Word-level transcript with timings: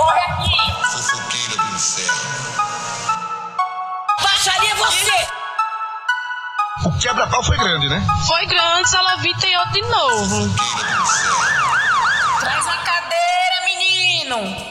corre 0.00 0.20
aqui! 0.20 0.56
Fofoqueira 0.92 1.56
do 1.62 1.74
inferno. 1.74 2.54
Baixaria 4.22 4.74
você! 4.76 5.28
O 6.86 6.98
quebra-pau 6.98 7.42
foi 7.44 7.58
grande, 7.58 7.88
né? 7.88 8.02
Foi 8.26 8.46
grande, 8.46 8.88
Salavita 8.88 9.46
e 9.46 9.56
outro 9.56 9.72
de 9.72 9.82
novo. 9.82 10.48
Fofoqueira 10.48 10.88
do 10.88 11.02
inferno. 11.02 12.40
Traz 12.40 12.66
a 12.66 12.76
cadeira, 12.78 13.64
menino! 13.66 14.69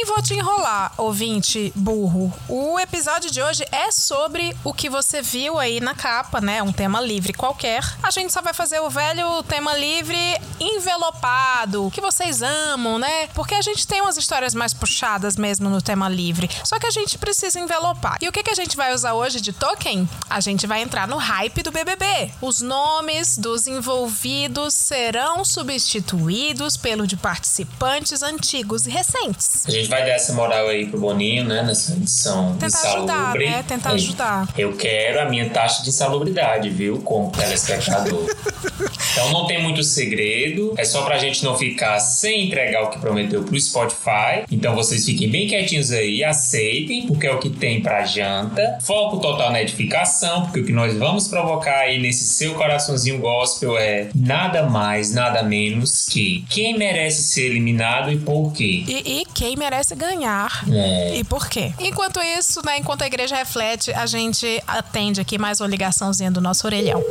Nem 0.00 0.06
vou 0.06 0.22
te 0.22 0.32
enrolar, 0.32 0.94
ouvinte 0.96 1.70
burro. 1.76 2.32
O 2.48 2.80
episódio 2.80 3.30
de 3.30 3.42
hoje 3.42 3.66
é 3.70 3.90
sobre 3.90 4.56
o 4.64 4.72
que 4.72 4.88
você 4.88 5.20
viu 5.20 5.58
aí 5.58 5.78
na 5.78 5.94
capa, 5.94 6.40
né? 6.40 6.62
Um 6.62 6.72
tema 6.72 7.02
livre 7.02 7.34
qualquer. 7.34 7.84
A 8.02 8.10
gente 8.10 8.32
só 8.32 8.40
vai 8.40 8.54
fazer 8.54 8.80
o 8.80 8.88
velho 8.88 9.42
tema 9.42 9.76
livre 9.76 10.16
envelopado, 10.58 11.90
que 11.90 12.00
vocês 12.00 12.40
amam, 12.40 12.98
né? 12.98 13.26
Porque 13.34 13.54
a 13.54 13.60
gente 13.60 13.86
tem 13.86 14.00
umas 14.00 14.16
histórias 14.16 14.54
mais 14.54 14.72
puxadas 14.72 15.36
mesmo 15.36 15.68
no 15.68 15.82
tema 15.82 16.08
livre. 16.08 16.48
Só 16.64 16.78
que 16.78 16.86
a 16.86 16.90
gente 16.90 17.18
precisa 17.18 17.60
envelopar. 17.60 18.16
E 18.22 18.28
o 18.28 18.32
que, 18.32 18.42
que 18.42 18.50
a 18.50 18.54
gente 18.54 18.78
vai 18.78 18.94
usar 18.94 19.12
hoje 19.12 19.38
de 19.38 19.52
token? 19.52 20.08
A 20.30 20.40
gente 20.40 20.66
vai 20.66 20.80
entrar 20.80 21.06
no 21.06 21.18
hype 21.18 21.62
do 21.62 21.70
BBB. 21.70 22.32
Os 22.40 22.62
nomes 22.62 23.36
dos 23.36 23.66
envolvidos 23.66 24.72
serão 24.72 25.44
substituídos 25.44 26.78
pelo 26.78 27.06
de 27.06 27.18
participantes 27.18 28.22
antigos 28.22 28.86
e 28.86 28.90
recentes. 28.90 29.66
A 29.66 29.70
gente 29.70 29.89
vai 29.90 30.04
dar 30.06 30.12
essa 30.12 30.32
moral 30.32 30.68
aí 30.68 30.86
pro 30.86 30.98
Boninho, 31.00 31.44
né? 31.44 31.62
Nessa 31.62 31.92
edição 31.92 32.52
Tentar 32.52 32.66
insalubre. 32.68 33.12
ajudar, 33.12 33.34
né? 33.38 33.64
Tentar 33.66 33.90
Aí, 33.90 33.94
ajudar. 33.96 34.48
Eu 34.56 34.72
quero 34.76 35.20
a 35.20 35.24
minha 35.28 35.50
taxa 35.50 35.82
de 35.82 35.88
insalubridade, 35.88 36.70
viu? 36.70 37.00
Como 37.02 37.30
telespectador. 37.32 38.24
então 39.12 39.32
não 39.32 39.46
tem 39.46 39.60
muito 39.62 39.82
segredo. 39.82 40.74
É 40.78 40.84
só 40.84 41.02
pra 41.02 41.18
gente 41.18 41.44
não 41.44 41.58
ficar 41.58 41.98
sem 41.98 42.46
entregar 42.46 42.84
o 42.84 42.90
que 42.90 42.98
prometeu 43.00 43.42
pro 43.42 43.60
Spotify. 43.60 44.44
Então 44.50 44.74
vocês 44.74 45.04
fiquem 45.04 45.28
bem 45.28 45.48
quietinhos 45.48 45.90
aí, 45.90 46.22
aceitem, 46.22 47.06
porque 47.06 47.26
é 47.26 47.32
o 47.32 47.38
que 47.38 47.50
tem 47.50 47.82
pra 47.82 48.04
janta. 48.04 48.78
Foco 48.82 49.18
total 49.18 49.50
na 49.50 49.60
edificação, 49.60 50.42
porque 50.44 50.60
o 50.60 50.64
que 50.64 50.72
nós 50.72 50.96
vamos 50.96 51.26
provocar 51.26 51.80
aí 51.80 52.00
nesse 52.00 52.24
seu 52.24 52.54
coraçãozinho 52.54 53.18
gospel 53.18 53.76
é 53.76 54.08
nada 54.14 54.62
mais, 54.62 55.12
nada 55.12 55.42
menos 55.42 56.06
que 56.06 56.44
quem 56.48 56.78
merece 56.78 57.22
ser 57.24 57.46
eliminado 57.46 58.12
e 58.12 58.18
por 58.18 58.52
quê. 58.52 58.84
E, 58.86 59.20
e 59.20 59.24
quem 59.34 59.56
merece 59.56 59.79
ganhar. 59.94 60.64
É. 60.70 61.16
E 61.16 61.24
por 61.24 61.48
quê? 61.48 61.72
Enquanto 61.78 62.20
isso, 62.20 62.64
né, 62.64 62.78
enquanto 62.78 63.02
a 63.02 63.06
igreja 63.06 63.36
reflete, 63.36 63.92
a 63.92 64.06
gente 64.06 64.62
atende 64.66 65.20
aqui 65.20 65.38
mais 65.38 65.60
uma 65.60 65.68
ligaçãozinha 65.68 66.30
do 66.30 66.40
nosso 66.40 66.66
orelhão. 66.66 67.02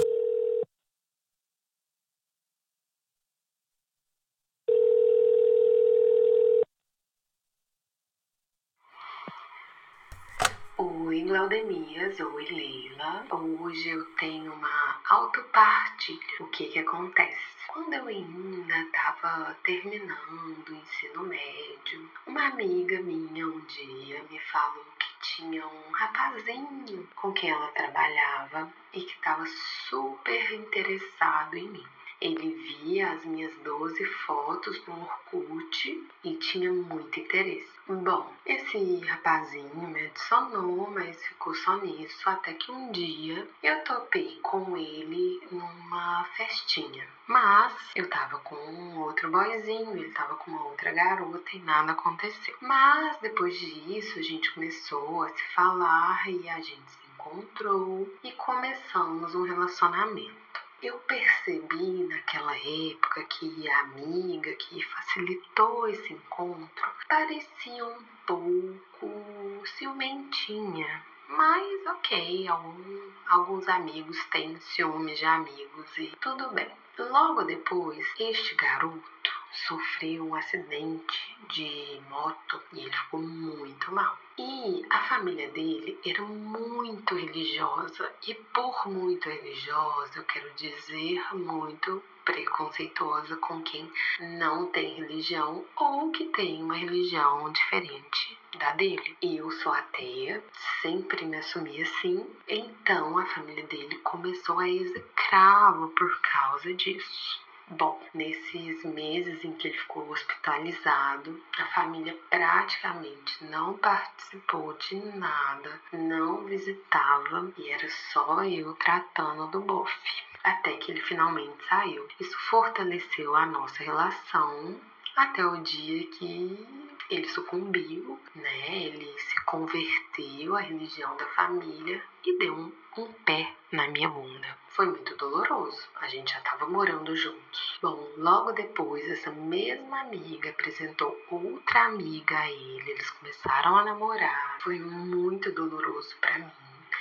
Oi, 10.77 11.21
Glaudemias. 11.23 12.19
Oi, 12.19 12.45
Leila. 12.51 13.25
Hoje 13.31 13.89
eu 13.89 14.05
tenho 14.19 14.53
uma 14.53 14.95
autopartilha. 15.09 16.19
O 16.39 16.47
que 16.47 16.67
que 16.67 16.79
acontece? 16.79 17.58
Quando 17.71 17.93
eu 17.93 18.07
ainda 18.07 18.79
estava 18.79 19.55
terminando 19.63 20.69
o 20.69 20.73
ensino 20.73 21.21
médio, 21.21 22.09
uma 22.25 22.47
amiga 22.47 22.99
minha 22.99 23.45
um 23.45 23.59
dia 23.59 24.23
me 24.23 24.39
falou 24.39 24.83
que 24.97 25.07
tinha 25.21 25.67
um 25.67 25.91
rapazinho 25.91 27.07
com 27.15 27.31
quem 27.31 27.51
ela 27.51 27.67
trabalhava 27.67 28.73
e 28.91 29.01
que 29.01 29.13
estava 29.13 29.45
super 29.45 30.51
interessado 30.51 31.55
em 31.57 31.69
mim. 31.69 31.85
Ele 32.21 32.49
via 32.53 33.11
as 33.13 33.23
minhas 33.25 33.53
12 33.63 34.05
fotos 34.05 34.85
no 34.85 35.01
Orkut 35.01 36.07
e 36.23 36.35
tinha 36.35 36.71
muito 36.71 37.19
interesse. 37.19 37.69
Bom, 37.87 38.31
esse 38.45 38.99
rapazinho 38.99 39.87
me 39.87 40.05
adicionou, 40.05 40.91
mas 40.91 41.23
ficou 41.23 41.55
só 41.55 41.77
nisso, 41.77 42.29
até 42.29 42.53
que 42.53 42.71
um 42.71 42.91
dia 42.91 43.47
eu 43.63 43.83
topei 43.83 44.37
com 44.43 44.77
ele 44.77 45.41
numa 45.51 46.23
festinha. 46.35 47.07
Mas 47.25 47.73
eu 47.95 48.09
tava 48.09 48.37
com 48.39 48.55
um 48.55 48.99
outro 48.99 49.31
boyzinho, 49.31 49.97
ele 49.97 50.11
tava 50.11 50.35
com 50.35 50.51
uma 50.51 50.65
outra 50.65 50.91
garota 50.91 51.49
e 51.53 51.59
nada 51.59 51.93
aconteceu. 51.93 52.55
Mas 52.61 53.17
depois 53.21 53.57
disso 53.57 54.19
a 54.19 54.23
gente 54.23 54.53
começou 54.53 55.23
a 55.23 55.29
se 55.29 55.43
falar 55.55 56.29
e 56.29 56.49
a 56.49 56.59
gente 56.59 56.91
se 56.91 56.99
encontrou 57.13 58.07
e 58.23 58.31
começamos 58.33 59.33
um 59.35 59.43
relacionamento. 59.43 60.38
Eu 60.81 60.97
percebi 60.99 62.03
naquela 62.07 62.55
época 62.55 63.25
que 63.25 63.67
a 63.69 63.79
amiga 63.81 64.53
que 64.55 64.81
facilitou 64.81 65.89
esse 65.89 66.13
encontro 66.13 66.91
parecia 67.07 67.85
um 67.85 68.01
pouco 68.25 69.61
ciumentinha. 69.77 71.03
Mas 71.27 71.85
ok, 71.85 72.47
algum- 72.47 73.11
alguns 73.27 73.67
amigos 73.67 74.17
têm 74.31 74.57
ciúmes 74.61 75.19
de 75.19 75.25
amigos 75.25 75.97
e 75.97 76.07
tudo 76.21 76.49
bem. 76.51 76.71
Logo 76.97 77.43
depois, 77.43 78.05
este 78.17 78.55
garoto 78.55 79.31
sofreu 79.67 80.27
um 80.27 80.35
acidente 80.35 81.28
de 81.49 82.01
moto 82.09 82.61
e 82.73 82.81
ele 82.81 82.91
ficou 82.91 83.21
muito 83.21 83.91
mal. 83.91 84.17
E 84.37 84.85
a 84.89 84.99
família 84.99 85.49
dele 85.49 85.99
era 86.05 86.21
muito 86.23 87.15
religiosa 87.15 88.11
e 88.27 88.33
por 88.33 88.87
muito 88.87 89.27
religiosa 89.27 90.19
eu 90.19 90.23
quero 90.23 90.49
dizer 90.55 91.21
muito 91.35 92.01
preconceituosa 92.23 93.35
com 93.37 93.61
quem 93.63 93.91
não 94.19 94.67
tem 94.67 94.95
religião 94.95 95.65
ou 95.75 96.11
que 96.11 96.25
tem 96.25 96.61
uma 96.61 96.75
religião 96.75 97.51
diferente 97.51 98.37
da 98.57 98.71
dele. 98.73 99.17
Eu 99.21 99.49
sou 99.51 99.73
ateia, 99.73 100.43
sempre 100.81 101.25
me 101.25 101.37
assumi 101.37 101.81
assim, 101.81 102.25
então 102.47 103.17
a 103.17 103.25
família 103.25 103.65
dele 103.65 103.97
começou 103.99 104.59
a 104.59 104.69
execrá-lo 104.69 105.89
por 105.89 106.21
causa 106.21 106.73
disso. 106.75 107.48
Bom, 107.71 108.01
nesses 108.15 108.83
meses 108.83 109.45
em 109.45 109.53
que 109.53 109.67
ele 109.67 109.77
ficou 109.77 110.09
hospitalizado, 110.09 111.39
a 111.55 111.65
família 111.67 112.17
praticamente 112.27 113.45
não 113.45 113.77
participou 113.77 114.73
de 114.73 114.95
nada, 114.95 115.79
não 115.93 116.45
visitava 116.45 117.53
e 117.59 117.69
era 117.69 117.87
só 118.11 118.43
eu 118.43 118.73
tratando 118.73 119.51
do 119.51 119.61
bofe. 119.61 120.23
Até 120.43 120.77
que 120.77 120.91
ele 120.91 121.01
finalmente 121.01 121.63
saiu. 121.67 122.07
Isso 122.19 122.35
fortaleceu 122.49 123.35
a 123.35 123.45
nossa 123.45 123.83
relação 123.83 124.81
até 125.15 125.45
o 125.45 125.61
dia 125.61 126.07
que 126.07 126.88
ele 127.09 127.27
sucumbiu, 127.29 128.19
né? 128.35 128.83
Ele 128.83 129.11
se 129.17 129.43
converteu 129.45 130.55
à 130.55 130.61
religião 130.61 131.15
da 131.17 131.25
família 131.27 132.01
e 132.25 132.37
deu 132.37 132.53
um, 132.53 132.71
um 132.97 133.13
pé 133.25 133.51
na 133.71 133.87
minha 133.87 134.09
bunda. 134.09 134.57
Foi 134.67 134.85
muito 134.85 135.15
doloroso. 135.17 135.87
A 135.95 136.07
gente 136.07 136.31
já 136.31 136.37
estava 136.37 136.67
morando 136.67 137.15
juntos. 137.15 137.79
Bom, 137.81 138.07
logo 138.17 138.51
depois, 138.51 139.09
essa 139.09 139.31
mesma 139.31 140.01
amiga 140.01 140.51
apresentou 140.51 141.19
outra 141.29 141.85
amiga 141.85 142.37
a 142.37 142.51
ele. 142.51 142.91
Eles 142.91 143.09
começaram 143.11 143.77
a 143.77 143.83
namorar. 143.83 144.57
Foi 144.61 144.79
muito 144.79 145.51
doloroso 145.51 146.15
para 146.21 146.37
mim. 146.39 146.51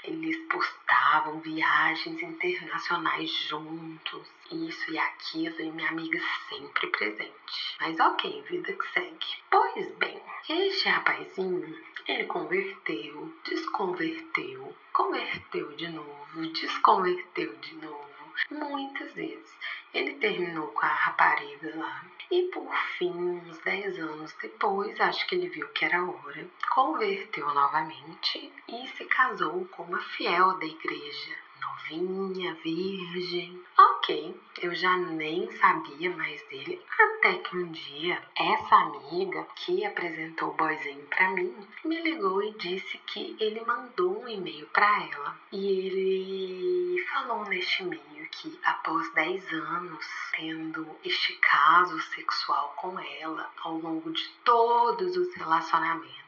Eles 0.05 0.37
postavam 0.49 1.41
viagens 1.41 2.23
internacionais 2.23 3.31
juntos, 3.49 4.27
isso 4.51 4.91
e 4.93 4.99
aquilo, 4.99 5.61
e 5.61 5.71
minha 5.71 5.89
amiga 5.89 6.21
sempre 6.49 6.87
presente. 6.89 7.77
Mas 7.81 7.99
ok, 7.99 8.43
vida 8.43 8.73
que 8.73 8.93
segue. 8.93 9.27
Pois 9.51 9.93
bem, 9.97 10.21
este 10.49 10.89
rapazinho, 10.89 11.79
ele 12.07 12.25
converteu, 12.25 13.35
desconverteu, 13.45 14.75
converteu 14.93 15.77
de 15.77 15.89
novo, 15.89 16.47
desconverteu 16.53 17.55
de 17.57 17.75
novo, 17.77 18.08
muitas 18.51 19.13
vezes. 19.13 19.57
Ele 19.93 20.15
terminou 20.15 20.69
com 20.69 20.85
a 20.85 20.89
rapariga 20.89 21.77
lá. 21.77 22.05
E 22.31 22.43
por 22.53 22.71
fim, 22.99 23.11
uns 23.11 23.59
10 23.59 23.99
anos 23.99 24.35
depois, 24.41 25.01
acho 25.01 25.27
que 25.27 25.35
ele 25.35 25.49
viu 25.49 25.67
que 25.69 25.85
era 25.85 26.05
hora, 26.05 26.47
converteu 26.75 27.47
novamente 27.55 28.53
e 28.69 28.87
se 28.89 29.05
casou 29.07 29.65
com 29.67 29.85
uma 29.85 30.01
fiel 30.01 30.59
da 30.59 30.67
igreja. 30.67 31.48
Novinha, 31.61 32.55
virgem. 32.63 33.63
Ok, 33.79 34.41
eu 34.63 34.75
já 34.75 34.97
nem 34.97 35.51
sabia 35.53 36.11
mais 36.17 36.43
dele. 36.49 36.83
Até 36.99 37.35
que 37.35 37.57
um 37.57 37.71
dia, 37.71 38.23
essa 38.37 38.77
amiga 38.77 39.47
que 39.57 39.85
apresentou 39.85 40.51
o 40.51 40.55
boyzinho 40.55 41.07
pra 41.07 41.31
mim 41.31 41.55
me 41.85 42.01
ligou 42.01 42.43
e 42.43 42.53
disse 42.53 42.99
que 42.99 43.37
ele 43.41 43.61
mandou 43.65 44.23
um 44.23 44.29
e-mail 44.29 44.67
pra 44.67 45.09
ela. 45.11 45.37
E 45.53 45.67
ele 45.67 47.07
falou 47.13 47.45
neste 47.45 47.83
e-mail 47.83 48.29
que 48.31 48.59
após 48.65 49.13
10 49.15 49.53
anos 49.53 50.07
tendo 50.37 50.87
este 51.05 51.33
caso 51.35 52.01
sexual 52.01 52.75
com 52.77 52.99
ela 52.99 53.51
ao 53.63 53.79
longo 53.79 54.13
de 54.13 54.29
todos 54.45 55.17
os 55.17 55.35
relacionamentos 55.35 56.28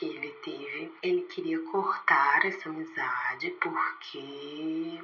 que 0.00 0.06
ele 0.06 0.30
teve, 0.42 0.90
ele 1.02 1.20
queria 1.22 1.60
cortar 1.60 2.46
essa 2.46 2.70
amizade 2.70 3.50
porque 3.60 4.98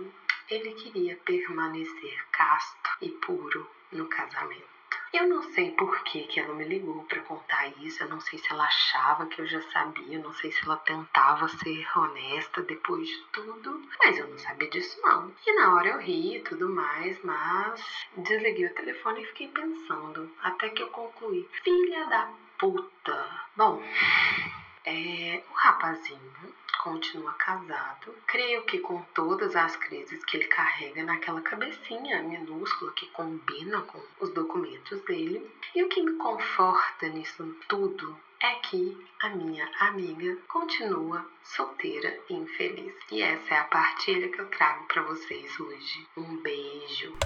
ele 0.48 0.72
queria 0.72 1.14
permanecer 1.16 2.24
casto 2.32 2.96
e 3.02 3.10
puro 3.10 3.68
no 3.92 4.06
casamento. 4.06 4.64
Eu 5.12 5.28
não 5.28 5.42
sei 5.42 5.70
por 5.72 6.02
que, 6.02 6.22
que 6.22 6.40
ela 6.40 6.54
me 6.54 6.64
ligou 6.64 7.04
para 7.04 7.20
contar 7.22 7.68
isso, 7.82 8.02
eu 8.02 8.08
não 8.08 8.20
sei 8.20 8.38
se 8.38 8.50
ela 8.50 8.64
achava 8.64 9.26
que 9.26 9.38
eu 9.40 9.46
já 9.46 9.60
sabia, 9.70 10.16
eu 10.16 10.22
não 10.22 10.32
sei 10.32 10.50
se 10.50 10.64
ela 10.64 10.76
tentava 10.76 11.46
ser 11.46 11.86
honesta 11.98 12.62
depois 12.62 13.06
de 13.06 13.22
tudo, 13.32 13.82
mas 14.02 14.18
eu 14.18 14.26
não 14.28 14.38
sabia 14.38 14.70
disso 14.70 14.98
não. 15.02 15.30
E 15.46 15.52
na 15.52 15.74
hora 15.74 15.88
eu 15.88 15.98
ri 15.98 16.36
e 16.36 16.42
tudo 16.42 16.70
mais, 16.70 17.22
mas 17.22 17.82
desliguei 18.16 18.66
o 18.66 18.74
telefone 18.74 19.22
e 19.22 19.26
fiquei 19.26 19.48
pensando, 19.48 20.30
até 20.42 20.70
que 20.70 20.82
eu 20.82 20.88
concluí. 20.88 21.46
Filha 21.62 22.06
da 22.06 22.32
puta. 22.58 23.46
Bom, 23.54 23.82
é, 24.86 25.42
o 25.50 25.54
rapazinho 25.54 26.54
continua 26.82 27.32
casado. 27.32 28.14
Creio 28.28 28.62
que 28.62 28.78
com 28.78 29.02
todas 29.12 29.56
as 29.56 29.74
crises 29.76 30.24
que 30.24 30.36
ele 30.36 30.46
carrega 30.46 31.02
naquela 31.02 31.40
cabecinha 31.40 32.22
minúscula 32.22 32.92
que 32.92 33.06
combina 33.06 33.82
com 33.82 34.00
os 34.20 34.32
documentos 34.32 35.00
dele. 35.02 35.50
E 35.74 35.82
o 35.82 35.88
que 35.88 36.00
me 36.00 36.12
conforta 36.12 37.08
nisso 37.08 37.56
tudo 37.68 38.16
é 38.40 38.54
que 38.56 38.96
a 39.20 39.30
minha 39.30 39.68
amiga 39.80 40.36
continua 40.46 41.26
solteira 41.42 42.16
e 42.30 42.34
infeliz. 42.34 42.94
E 43.10 43.20
essa 43.20 43.54
é 43.54 43.58
a 43.58 43.64
partilha 43.64 44.28
que 44.28 44.40
eu 44.40 44.48
trago 44.50 44.84
para 44.84 45.02
vocês 45.02 45.58
hoje. 45.58 46.06
Um 46.16 46.36
beijo. 46.36 47.16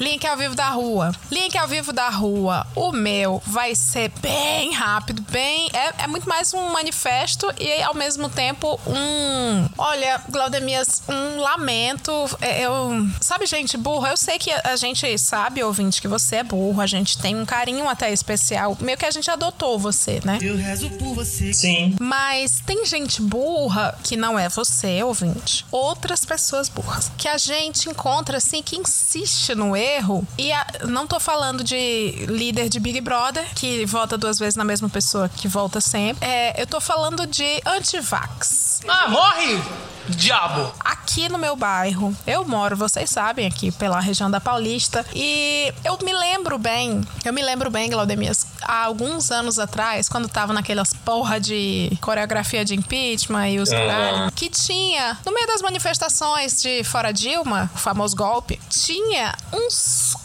Link 0.00 0.26
ao 0.26 0.34
vivo 0.34 0.54
da 0.54 0.70
rua. 0.70 1.12
Link 1.30 1.58
ao 1.58 1.68
vivo 1.68 1.92
da 1.92 2.08
rua. 2.08 2.66
O 2.74 2.90
meu 2.90 3.42
vai 3.46 3.74
ser 3.74 4.10
bem 4.22 4.72
rápido, 4.72 5.20
bem. 5.30 5.68
É, 5.74 6.04
é 6.04 6.06
muito 6.06 6.26
mais 6.26 6.54
um 6.54 6.70
manifesto 6.70 7.52
e 7.60 7.82
ao 7.82 7.92
mesmo 7.92 8.30
tempo 8.30 8.80
um. 8.86 9.68
Olha, 9.76 10.22
Glaudemias, 10.30 11.02
um 11.06 11.38
lamento. 11.38 12.10
É, 12.40 12.62
Eu, 12.62 13.06
sabe, 13.20 13.44
gente 13.44 13.76
burra? 13.76 14.08
Eu 14.08 14.16
sei 14.16 14.38
que 14.38 14.50
a 14.50 14.74
gente 14.76 15.18
sabe, 15.18 15.62
ouvinte, 15.62 16.00
que 16.00 16.08
você 16.08 16.36
é 16.36 16.42
burro. 16.42 16.80
A 16.80 16.86
gente 16.86 17.18
tem 17.18 17.36
um 17.36 17.44
carinho 17.44 17.86
até 17.86 18.10
especial. 18.10 18.78
Meio 18.80 18.96
que 18.96 19.04
a 19.04 19.10
gente 19.10 19.30
adotou 19.30 19.78
você, 19.78 20.18
né? 20.24 20.38
Eu 20.40 20.56
rezo 20.56 20.88
por 20.92 21.14
você. 21.14 21.52
Sim. 21.52 21.94
Mas 22.00 22.58
tem 22.64 22.86
gente 22.86 23.20
burra 23.20 23.98
que 24.02 24.16
não 24.16 24.38
é 24.38 24.48
você, 24.48 25.02
ouvinte. 25.02 25.66
Outras 25.70 26.24
pessoas 26.24 26.70
burras. 26.70 27.12
Que 27.18 27.28
a 27.28 27.36
gente 27.36 27.90
encontra 27.90 28.38
assim, 28.38 28.62
que 28.62 28.76
insiste 28.76 29.54
no 29.54 29.76
erro. 29.76 29.89
E 30.38 30.52
a- 30.52 30.66
não 30.86 31.06
tô 31.06 31.18
falando 31.18 31.64
de 31.64 32.26
líder 32.28 32.68
de 32.68 32.78
Big 32.80 33.00
Brother, 33.00 33.44
que 33.54 33.84
vota 33.86 34.16
duas 34.16 34.38
vezes 34.38 34.56
na 34.56 34.64
mesma 34.64 34.88
pessoa 34.88 35.28
que 35.28 35.48
volta 35.48 35.80
sempre. 35.80 36.26
É, 36.28 36.60
eu 36.60 36.66
tô 36.66 36.80
falando 36.80 37.26
de 37.26 37.60
antivax. 37.66 38.80
Ah, 38.88 39.08
morre, 39.08 39.60
diabo! 40.08 40.72
Aqui 40.80 41.28
no 41.28 41.38
meu 41.38 41.54
bairro, 41.56 42.16
eu 42.26 42.44
moro, 42.46 42.76
vocês 42.76 43.10
sabem, 43.10 43.46
aqui 43.46 43.70
pela 43.72 44.00
região 44.00 44.30
da 44.30 44.40
Paulista. 44.40 45.04
E 45.14 45.72
eu 45.84 45.98
me 46.02 46.12
lembro 46.12 46.56
bem, 46.58 47.00
eu 47.24 47.32
me 47.32 47.42
lembro 47.42 47.68
bem, 47.70 47.90
Glaudemias, 47.90 48.46
há 48.62 48.84
alguns 48.84 49.30
anos 49.30 49.58
atrás, 49.58 50.08
quando 50.08 50.28
tava 50.28 50.52
naquelas 50.52 50.94
porra 50.94 51.38
de 51.40 51.90
coreografia 52.00 52.64
de 52.64 52.74
impeachment 52.74 53.48
e 53.50 53.58
os 53.58 53.70
Aham. 53.72 53.86
caralho, 53.86 54.32
que 54.32 54.48
tinha, 54.48 55.18
no 55.26 55.32
meio 55.34 55.46
das 55.46 55.60
manifestações 55.62 56.62
de 56.62 56.84
Fora 56.84 57.12
Dilma, 57.12 57.70
o 57.74 57.78
famoso 57.78 58.14
golpe, 58.16 58.58
tinha 58.70 59.34
uns 59.52 59.74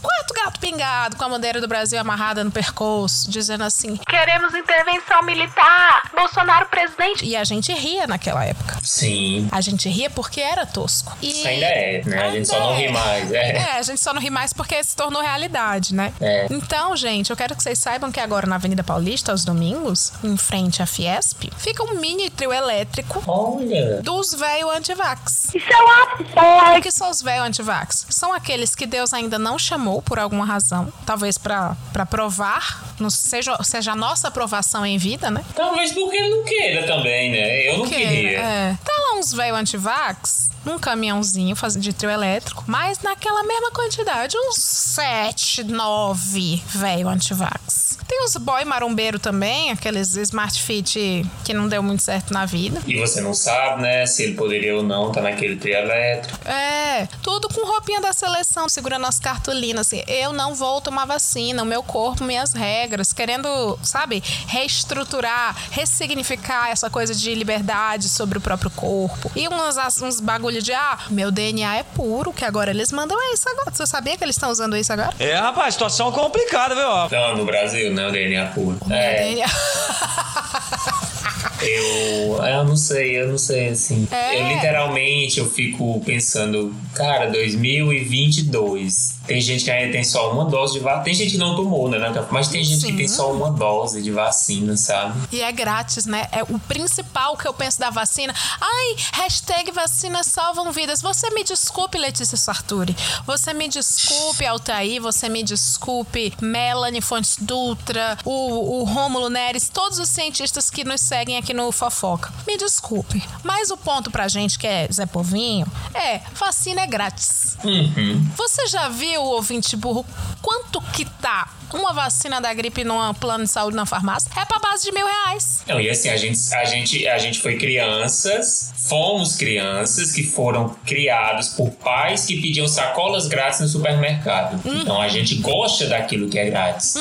quatro 0.02 0.36
gatos 0.36 0.60
pingados 0.60 1.18
com 1.18 1.24
a 1.24 1.30
bandeira 1.30 1.62
do 1.62 1.68
Brasil 1.68 2.00
amarrada 2.00 2.44
no 2.44 2.52
percurso, 2.52 3.30
dizendo 3.30 3.63
assim: 3.63 3.98
queremos 4.07 4.54
intervenção 4.54 5.22
militar, 5.24 6.12
Bolsonaro 6.16 6.68
presidente. 6.68 7.25
E 7.25 7.36
a 7.36 7.44
gente 7.44 7.74
ria 7.74 8.07
naquela 8.07 8.44
época. 8.46 8.78
Sim. 8.84 9.48
A 9.52 9.62
gente 9.62 9.90
ria 9.90 10.10
porque 10.10 10.42
era 10.42 10.66
tosco. 10.66 11.16
E... 11.22 11.30
Isso 11.30 11.48
ainda 11.48 11.66
é, 11.66 12.02
né? 12.06 12.22
A 12.25 12.31
gente 12.31 12.48
só 12.48 12.60
não 12.60 12.74
Ainda 12.74 12.80
ri 12.80 12.86
é. 12.86 12.92
mais. 12.92 13.31
É. 13.31 13.52
É, 13.52 13.72
a 13.78 13.81
gente 13.81 14.00
só 14.00 14.13
não 14.13 14.22
ri 14.22 14.30
mais 14.30 14.54
porque 14.54 14.84
se 14.84 14.96
tornou 14.96 15.22
realidade, 15.22 15.94
né? 15.94 16.13
É. 16.19 16.48
Então, 16.50 16.96
gente, 16.96 17.30
eu 17.30 17.38
quero 17.38 17.56
que 17.56 17.63
vocês 17.63 17.80
saibam 17.80 18.12
que 18.12 18.19
agora 18.19 18.48
na 18.48 18.56
Avenida 18.56 18.84
Paulista, 18.84 19.31
aos 19.31 19.46
domingos, 19.46 20.13
em 20.24 20.36
frente 20.38 20.81
à 20.81 20.86
Fiesp, 20.86 21.50
fica 21.58 21.84
um 21.84 22.00
mini 22.00 22.30
trio 22.30 22.51
elétrico 22.51 23.24
Olha. 23.28 24.01
dos 24.01 24.34
velho 24.34 24.69
antivax. 24.69 25.54
Isso 25.54 25.72
é 25.72 25.78
uma 25.78 26.78
O 26.78 26.81
que 26.81 26.92
são 26.92 27.10
os 27.10 27.22
velho 27.22 27.44
antivax? 27.44 28.08
São 28.10 28.34
aqueles 28.34 28.75
que 28.75 28.86
Deus 28.86 29.13
ainda 29.13 29.38
não 29.38 29.44
chamou 29.59 30.01
por 30.01 30.18
alguma 30.19 30.45
razão, 30.45 30.92
talvez 31.06 31.38
pra 31.38 31.75
provar, 32.09 32.83
não 33.00 33.09
seja, 33.09 33.56
seja 33.63 33.92
a 33.92 33.95
nossa 33.95 34.27
aprovação 34.27 34.86
em 34.86 34.97
vida, 34.97 35.30
né? 35.30 35.44
Talvez 35.56 35.92
porque 35.94 36.18
ele 36.18 36.30
não 36.30 36.44
queira 36.44 36.88
também, 36.88 37.31
né? 37.31 37.69
Eu 37.69 37.77
não 37.80 37.86
Que, 37.86 37.95
queria. 37.95 38.39
É. 38.39 38.77
Tá 38.83 38.92
lá 38.92 39.19
uns 39.19 39.31
velho 39.33 39.56
antivax, 39.56 40.50
num 40.65 40.80
caminhãozinho 40.80 41.56
de 41.80 41.94
trio 41.94 42.09
elétrico, 42.09 42.63
mas 42.68 43.00
naquela 43.00 43.44
mesma 43.44 43.71
quantidade, 43.71 44.36
uns 44.38 44.56
7, 44.57 45.63
9 45.63 46.63
velho 46.68 47.07
antivax. 47.07 47.98
Tem 48.07 48.24
uns 48.24 48.36
boy 48.38 48.63
marombeiro 48.65 49.18
também, 49.18 49.71
aqueles 49.71 50.15
Smart 50.15 50.62
Fit 50.62 51.25
que 51.44 51.53
não 51.53 51.68
deu 51.68 51.81
muito 51.81 52.03
certo 52.03 52.33
na 52.33 52.45
vida. 52.45 52.80
E 52.86 53.00
você 53.00 53.19
não 53.21 53.33
sabe, 53.33 53.81
né? 53.81 54.06
Se 54.06 54.24
ele 54.24 54.36
poderia 54.36 54.75
ou 54.75 54.83
não 54.83 55.07
estar 55.09 55.21
naquele 55.21 55.56
trio 55.56 55.75
elétrico. 55.75 56.38
É, 56.48 57.07
tudo 57.24 57.50
com 57.50 57.65
roupinha 57.65 58.00
da 58.01 58.13
seleção, 58.13 58.69
segurando 58.69 59.06
as 59.07 59.19
cartolinas, 59.25 59.88
assim, 59.88 60.04
eu 60.07 60.31
não 60.31 60.54
vou 60.54 60.80
tomar 60.80 61.06
vacina, 61.06 61.63
o 61.63 61.66
meu 61.66 61.81
corpo, 61.81 62.24
minhas 62.24 62.54
regras, 62.54 63.12
querendo, 63.12 63.75
sabe, 63.81 64.22
reestruturar, 64.45 65.56
ressignificar 65.72 66.69
essa 66.69 66.92
coisa 66.92 67.16
de 67.16 67.33
liberdade 67.33 68.07
sobre 68.07 68.38
o 68.38 68.42
próprio 68.42 68.69
corpo. 68.69 69.31
E 69.36 69.50
uns, 69.50 70.01
uns 70.04 70.19
bagulho 70.19 70.62
de, 70.62 70.74
ah, 70.74 71.00
meu 71.10 71.31
DNA 71.31 71.77
é 71.77 71.81
puro, 71.81 72.31
que 72.31 72.45
agora 72.45 72.69
eles 72.69 72.92
mandam 72.92 73.18
isso 73.33 73.50
agora. 73.50 73.72
Você 73.72 73.88
sabia 73.88 74.16
que 74.16 74.24
eles 74.24 74.36
estão 74.36 74.51
usando 74.51 74.77
isso 74.77 74.94
agora? 74.94 75.16
É, 75.18 75.33
rapaz, 75.33 75.74
situação 75.74 76.12
complicada, 76.12 76.75
viu? 76.75 77.19
Não, 77.19 77.36
no 77.36 77.45
Brasil, 77.45 77.92
né? 77.92 78.07
O 78.07 78.12
DNA 78.12 78.45
puro. 78.54 78.77
É, 78.92 79.24
DNA. 79.24 79.48
eu, 81.63 82.45
eu 82.45 82.63
não 82.63 82.77
sei, 82.77 83.19
eu 83.19 83.27
não 83.30 83.39
sei, 83.39 83.69
assim. 83.69 84.07
É. 84.12 84.39
Eu 84.39 84.48
literalmente, 84.50 85.39
eu 85.39 85.50
fico 85.50 86.00
pensando, 86.06 86.75
cara, 86.94 87.25
2022. 87.31 89.14
Tem 89.27 89.42
gente 89.42 89.63
que 89.63 89.72
ainda 89.72 89.92
tem 89.92 90.04
só 90.04 90.31
uma 90.31 90.45
dose 90.45 90.74
de 90.74 90.80
vacina. 90.80 91.04
Tem 91.04 91.13
gente 91.13 91.31
que 91.31 91.38
não 91.38 91.56
tomou, 91.56 91.89
né? 91.89 91.98
Mas 92.31 92.48
tem 92.48 92.63
gente 92.63 92.86
que 92.86 92.94
tem 92.94 93.07
Sim. 93.07 93.16
só 93.16 93.31
uma 93.31 93.51
dose 93.51 94.01
de 94.01 94.12
vacina, 94.12 94.75
sabe? 94.77 95.19
E 95.31 95.42
é 95.42 95.51
grátis, 95.51 96.06
né? 96.06 96.27
É 96.31 96.44
o 96.44 96.60
principal 96.60 97.38
que 97.38 97.48
eu 97.48 97.54
penso 97.54 97.80
da 97.80 97.89
vacina. 97.89 98.33
Ai, 98.60 98.95
hashtag 99.13 99.72
vacinas 99.72 100.27
salvam 100.27 100.72
vidas. 100.72 101.01
Você 101.01 101.30
me 101.31 101.44
desculpe, 101.44 101.98
Letícia 101.98 102.38
Sarturi. 102.38 102.95
Você 103.25 103.54
me 103.54 103.68
desculpe, 103.68 104.45
Altair. 104.45 105.01
Você 105.01 105.29
me 105.29 105.44
desculpe, 105.44 106.34
Melanie 106.41 107.01
Fontes 107.01 107.38
Dutra, 107.39 108.17
o, 108.24 108.82
o 108.82 108.84
Rômulo 108.84 109.29
Neres, 109.29 109.70
todos 109.70 110.00
os 110.00 110.10
cientistas 110.10 110.70
que 110.70 110.84
nos 110.84 111.01
seguem 111.01 111.38
aqui 111.38 111.53
no 111.53 111.72
Fofoca. 111.72 112.32
Me 112.48 112.58
desculpe. 112.58 113.24
Mas 113.44 113.70
o 113.72 113.77
ponto 113.77 114.12
pra 114.12 114.27
gente 114.27 114.58
que 114.58 114.67
é 114.67 114.88
Zé 114.91 115.05
Povinho 115.05 115.67
é: 115.94 116.22
vacina 116.36 116.82
é 116.82 116.88
grátis. 116.88 117.58
Uhum. 117.63 118.25
Você 118.36 118.67
já 118.67 118.89
viu, 118.89 119.14
ouvinte 119.24 119.75
burro, 119.75 120.05
quanto 120.41 120.81
que 120.93 121.05
tá 121.05 121.50
uma 121.74 121.93
vacina 121.93 122.39
da 122.39 122.53
gripe 122.53 122.84
num 122.84 123.13
plano 123.13 123.43
de 123.43 123.50
saúde 123.50 123.75
na 123.75 123.86
farmácia? 123.86 124.29
É 124.36 124.45
pra 124.45 124.60
base 124.60 124.86
de 124.86 124.91
mil 124.91 125.05
reais. 125.05 125.63
Não, 125.67 125.79
e 125.79 125.89
assim, 125.89 126.10
a 126.10 126.17
gente, 126.17 126.53
a, 126.53 126.65
gente, 126.65 127.07
a 127.07 127.17
gente 127.17 127.39
foi 127.39 127.57
crianças, 127.57 128.74
fomos 128.88 129.36
crianças 129.36 130.13
que 130.13 130.24
foram 130.24 130.75
criados 130.86 131.50
por 131.50 131.72
pais 131.72 132.25
que 132.25 132.41
pediam 132.41 132.67
sacolas 132.67 133.27
grátis 133.27 133.60
no 133.60 133.67
supermercado. 133.67 134.65
Uhum. 134.65 134.81
Então 134.81 135.01
a 135.01 135.07
gente 135.07 135.36
gosta 135.36 135.88
daquilo 135.88 136.29
que 136.29 136.39
é 136.39 136.45
grátis. 136.45 136.95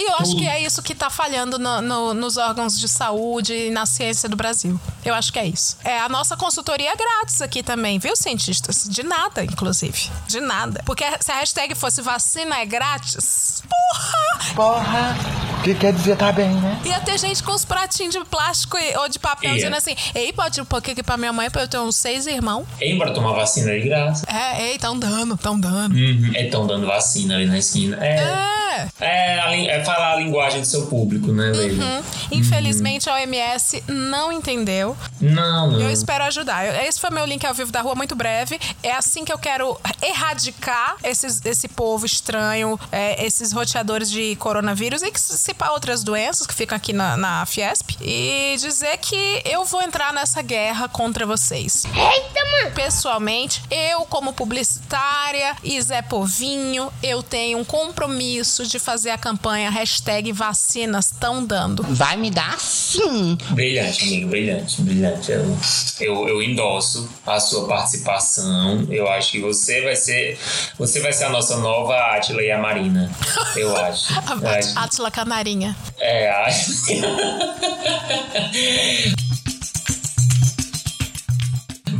E 0.00 0.06
eu 0.10 0.14
acho 0.16 0.34
que 0.34 0.48
é 0.48 0.62
isso 0.62 0.82
que 0.82 0.94
tá 0.94 1.10
falhando 1.10 1.58
no- 1.58 1.82
no- 1.82 2.14
nos 2.14 2.38
órgãos 2.38 2.78
de 2.78 2.88
saúde 2.88 3.52
e 3.52 3.70
na 3.70 3.84
ciência 3.84 4.30
do 4.30 4.36
Brasil. 4.36 4.80
Eu 5.04 5.12
acho 5.14 5.30
que 5.30 5.38
é 5.38 5.44
isso. 5.46 5.76
É, 5.84 5.98
a 6.00 6.08
nossa 6.08 6.38
consultoria 6.38 6.90
é 6.90 6.96
grátis 6.96 7.42
aqui 7.42 7.62
também, 7.62 7.98
viu, 7.98 8.16
cientistas? 8.16 8.86
De 8.88 9.02
nada, 9.02 9.44
inclusive. 9.44 10.08
De 10.26 10.40
nada. 10.40 10.82
Porque 10.86 11.04
se 11.20 11.30
a 11.30 11.36
hashtag 11.40 11.74
fosse 11.74 12.00
vacina 12.00 12.56
é 12.60 12.64
grátis, 12.64 13.62
porra! 13.68 14.54
Porra, 14.54 15.16
o 15.58 15.62
que 15.62 15.74
quer 15.74 15.92
dizer 15.92 16.16
tá 16.16 16.32
bem, 16.32 16.48
né? 16.48 16.80
Ia 16.84 17.00
ter 17.00 17.18
gente 17.18 17.42
com 17.42 17.52
os 17.52 17.64
pratinhos 17.66 18.14
de 18.14 18.24
plástico 18.24 18.78
e- 18.78 18.96
ou 18.96 19.08
de 19.08 19.18
papel 19.18 19.54
dizendo 19.54 19.76
assim: 19.76 19.94
Ei, 20.14 20.32
pode 20.32 20.58
ir 20.58 20.62
um 20.62 20.66
pouquinho 20.66 20.92
aqui 20.94 21.02
pra 21.02 21.16
minha 21.18 21.32
mãe 21.32 21.50
pra 21.50 21.62
eu 21.62 21.68
ter 21.68 21.78
uns 21.78 21.96
seis 21.96 22.26
irmãos. 22.26 22.66
Ei, 22.80 22.96
bora 22.96 23.12
tomar 23.12 23.32
vacina 23.32 23.70
de 23.72 23.80
graça. 23.82 24.24
É, 24.30 24.70
ei, 24.70 24.78
tão 24.78 24.98
dando, 24.98 25.36
tão 25.36 25.60
dando. 25.60 25.94
Uhum. 25.94 26.32
É 26.34 26.44
tão 26.48 26.66
dando 26.66 26.86
vacina 26.86 27.34
ali 27.34 27.46
na 27.46 27.58
esquina. 27.58 27.98
É, 28.00 28.16
É. 28.20 28.88
é, 29.00 29.66
é 29.76 29.80
falar 29.94 30.12
a 30.12 30.16
linguagem 30.16 30.60
do 30.60 30.66
seu 30.66 30.86
público, 30.86 31.32
né, 31.32 31.50
Leila? 31.50 31.84
Hum, 31.84 32.02
Infelizmente 32.32 33.08
a 33.10 33.14
OMS 33.14 33.82
não 33.88 34.32
entendeu. 34.32 34.96
Não, 35.20 35.72
não. 35.72 35.80
Eu 35.80 35.90
espero 35.90 36.24
ajudar. 36.24 36.64
Esse 36.84 37.00
foi 37.00 37.10
meu 37.10 37.24
link 37.26 37.44
ao 37.44 37.52
vivo 37.52 37.72
da 37.72 37.80
rua, 37.80 37.94
muito 37.94 38.14
breve. 38.14 38.58
É 38.82 38.92
assim 38.92 39.24
que 39.24 39.32
eu 39.32 39.38
quero 39.38 39.78
erradicar 40.00 40.96
esses, 41.02 41.44
esse 41.44 41.68
povo 41.68 42.06
estranho, 42.06 42.78
é, 42.92 43.24
esses 43.24 43.52
roteadores 43.52 44.10
de 44.10 44.36
coronavírus. 44.36 45.02
E 45.02 45.10
que 45.10 45.20
se 45.20 45.36
cipar 45.38 45.72
outras 45.72 46.04
doenças 46.04 46.46
que 46.46 46.54
ficam 46.54 46.76
aqui 46.76 46.92
na, 46.92 47.16
na 47.16 47.46
Fiesp 47.46 47.96
e 48.00 48.56
dizer 48.58 48.98
que 48.98 49.42
eu 49.44 49.64
vou 49.64 49.82
entrar 49.82 50.12
nessa 50.12 50.42
guerra 50.42 50.88
contra 50.88 51.26
vocês. 51.26 51.84
Eita, 51.84 52.40
mano! 52.52 52.74
Pessoalmente, 52.74 53.62
eu, 53.70 54.02
como 54.02 54.32
publicitária 54.32 55.56
e 55.64 55.80
Zé 55.82 56.02
Povinho, 56.02 56.92
eu 57.02 57.22
tenho 57.22 57.58
um 57.58 57.64
compromisso 57.64 58.66
de 58.66 58.78
fazer 58.78 59.10
a 59.10 59.18
campanha 59.18 59.69
hashtag 59.70 60.32
vacinas 60.32 61.12
tão 61.18 61.44
dando. 61.44 61.82
Vai 61.82 62.16
me 62.16 62.30
dar 62.30 62.58
sim. 62.60 63.36
Brilhante, 63.50 64.04
amigo, 64.04 64.28
brilhante, 64.28 64.82
brilhante. 64.82 65.32
Eu, 65.32 65.56
eu, 66.00 66.28
eu 66.28 66.42
endosso 66.42 67.08
a 67.26 67.40
sua 67.40 67.66
participação. 67.66 68.86
Eu 68.90 69.08
acho 69.08 69.32
que 69.32 69.40
você 69.40 69.80
vai 69.82 69.96
ser. 69.96 70.38
Você 70.78 71.00
vai 71.00 71.12
ser 71.12 71.24
a 71.24 71.30
nossa 71.30 71.56
nova 71.58 71.94
Átila 72.14 72.42
e 72.42 72.50
a 72.50 72.58
Marina. 72.58 73.10
Eu 73.56 73.74
acho. 73.76 74.12
Eu 74.12 74.48
acho. 74.48 74.78
Atila 74.78 75.10
Canarinha. 75.10 75.76
É, 75.98 76.30
a... 76.30 76.48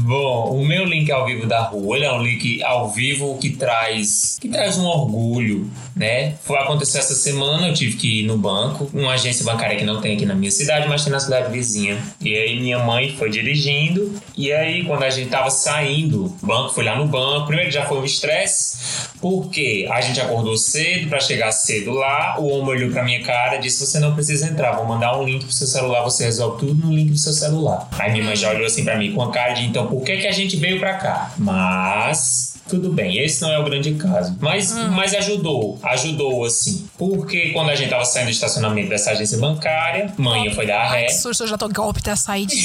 Bom, 0.03 0.57
o 0.59 0.65
meu 0.65 0.85
link 0.87 1.11
ao 1.13 1.27
vivo 1.27 1.47
da 1.47 1.61
rua, 1.61 1.97
ele 1.97 2.07
é 2.07 2.13
um 2.13 2.23
link 2.23 2.63
ao 2.63 2.91
vivo 2.91 3.37
que 3.39 3.51
traz 3.51 4.39
que 4.41 4.49
traz 4.49 4.79
um 4.79 4.87
orgulho, 4.87 5.71
né? 5.95 6.37
Foi 6.43 6.57
acontecer 6.57 6.99
essa 6.99 7.15
semana, 7.15 7.69
eu 7.69 7.75
tive 7.75 7.97
que 7.97 8.21
ir 8.21 8.27
no 8.27 8.39
banco, 8.39 8.91
uma 8.95 9.13
agência 9.13 9.45
bancária 9.45 9.77
que 9.77 9.85
não 9.85 10.01
tem 10.01 10.17
aqui 10.17 10.25
na 10.25 10.35
minha 10.35 10.51
cidade, 10.51 10.89
mas 10.89 11.05
tem 11.05 11.13
na 11.13 11.21
cidade 11.21 11.53
vizinha. 11.53 12.03
E 12.21 12.35
aí 12.35 12.59
minha 12.59 12.79
mãe 12.79 13.15
foi 13.19 13.29
dirigindo, 13.29 14.15
e 14.37 14.51
aí 14.51 14.85
quando 14.85 15.03
a 15.03 15.11
gente 15.11 15.29
tava 15.29 15.51
saindo, 15.51 16.27
o 16.43 16.47
banco 16.47 16.73
foi 16.73 16.85
lá 16.85 16.97
no 16.97 17.07
banco, 17.07 17.47
primeiro 17.47 17.71
já 17.71 17.85
foi 17.85 17.99
um 17.99 18.05
estresse, 18.05 19.11
porque 19.21 19.87
a 19.91 20.01
gente 20.01 20.19
acordou 20.19 20.57
cedo 20.57 21.11
para 21.11 21.21
chegar 21.21 21.53
cedo 21.53 21.93
lá, 21.93 22.41
o 22.41 22.49
homem 22.49 22.71
olhou 22.71 22.91
pra 22.91 23.05
minha 23.05 23.23
cara 23.23 23.57
e 23.57 23.61
disse: 23.61 23.85
"Você 23.85 23.99
não 23.99 24.15
precisa 24.15 24.47
entrar, 24.47 24.73
vou 24.73 24.87
mandar 24.87 25.19
um 25.19 25.25
link 25.25 25.45
pro 25.45 25.53
seu 25.53 25.67
celular, 25.67 26.03
você 26.03 26.25
resolve 26.25 26.59
tudo 26.59 26.87
no 26.87 26.95
link 26.95 27.11
do 27.11 27.19
seu 27.19 27.35
celular". 27.35 27.87
Aí 27.99 28.11
minha 28.11 28.25
mãe 28.25 28.35
já 28.35 28.51
olhou 28.51 28.65
assim 28.65 28.83
para 28.83 28.97
mim 28.97 29.13
com 29.13 29.21
a 29.21 29.31
cara 29.31 29.53
de 29.53 29.65
então, 29.65 29.90
por 29.91 30.05
que 30.05 30.17
que 30.19 30.27
a 30.27 30.33
gente 30.33 30.57
veio 30.57 30.79
pra 30.79 30.95
cá? 30.95 31.33
Mas 31.37 32.50
tudo 32.71 32.93
bem, 32.93 33.19
esse 33.19 33.43
não 33.43 33.51
é 33.53 33.59
o 33.59 33.65
grande 33.65 33.95
caso. 33.95 34.37
Mas, 34.41 34.73
mas 34.91 35.13
ajudou, 35.15 35.79
ajudou 35.83 36.45
assim. 36.45 36.89
Porque 36.97 37.51
quando 37.51 37.71
a 37.71 37.75
gente 37.75 37.91
tava 37.91 38.05
saindo 38.05 38.27
do 38.29 38.33
estacionamento 38.33 38.89
dessa 38.89 39.11
agência 39.11 39.37
bancária, 39.39 40.13
manhã 40.17 40.53
foi 40.55 40.67
dar 40.67 40.81
Ai, 40.91 41.01
ré. 41.03 41.07
que 41.07 41.15
susto, 41.15 41.43
eu 41.45 41.49
já 41.49 41.59
tô 41.59 41.69
golpe 41.69 42.03
ter 42.03 42.17
saidinha. 42.17 42.63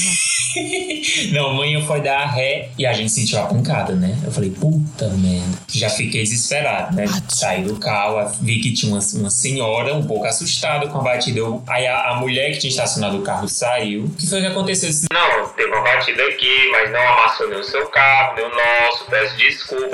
Não, 1.32 1.52
manhã 1.54 1.80
foi 1.82 2.00
dar 2.00 2.24
ré 2.26 2.70
e 2.78 2.86
a 2.86 2.92
gente 2.92 3.10
sentiu 3.12 3.38
a 3.40 3.46
pancada, 3.46 3.94
né? 3.94 4.16
Eu 4.24 4.30
falei, 4.32 4.50
puta 4.50 5.08
merda. 5.08 5.58
Já 5.68 5.90
fiquei 5.90 6.22
desesperado, 6.22 6.94
né? 6.96 7.04
Saí 7.28 7.62
do 7.64 7.76
carro, 7.76 8.30
vi 8.40 8.60
que 8.60 8.72
tinha 8.72 8.92
uma, 8.92 9.00
uma 9.14 9.30
senhora 9.30 9.94
um 9.94 10.06
pouco 10.06 10.24
assustada 10.26 10.86
com 10.88 10.98
a 10.98 11.02
batida. 11.02 11.38
Eu- 11.40 11.62
aí 11.66 11.86
a, 11.86 12.10
a 12.10 12.14
mulher 12.16 12.52
que 12.52 12.58
tinha 12.58 12.70
estacionado 12.70 13.18
o 13.18 13.22
carro 13.22 13.48
saiu. 13.48 14.04
O 14.04 14.10
que 14.10 14.26
foi 14.26 14.40
que 14.40 14.46
aconteceu? 14.46 14.90
Não, 15.12 15.48
teve 15.50 15.68
uma 15.70 15.82
batida 15.82 16.22
aqui, 16.24 16.68
mas 16.70 16.90
não 16.92 17.00
amassou 17.00 17.48
nem 17.48 17.58
o 17.60 17.64
seu 17.64 17.86
carro, 17.88 18.36
nem 18.36 18.44
o 18.44 18.48
nosso, 18.50 19.04
peço 19.10 19.36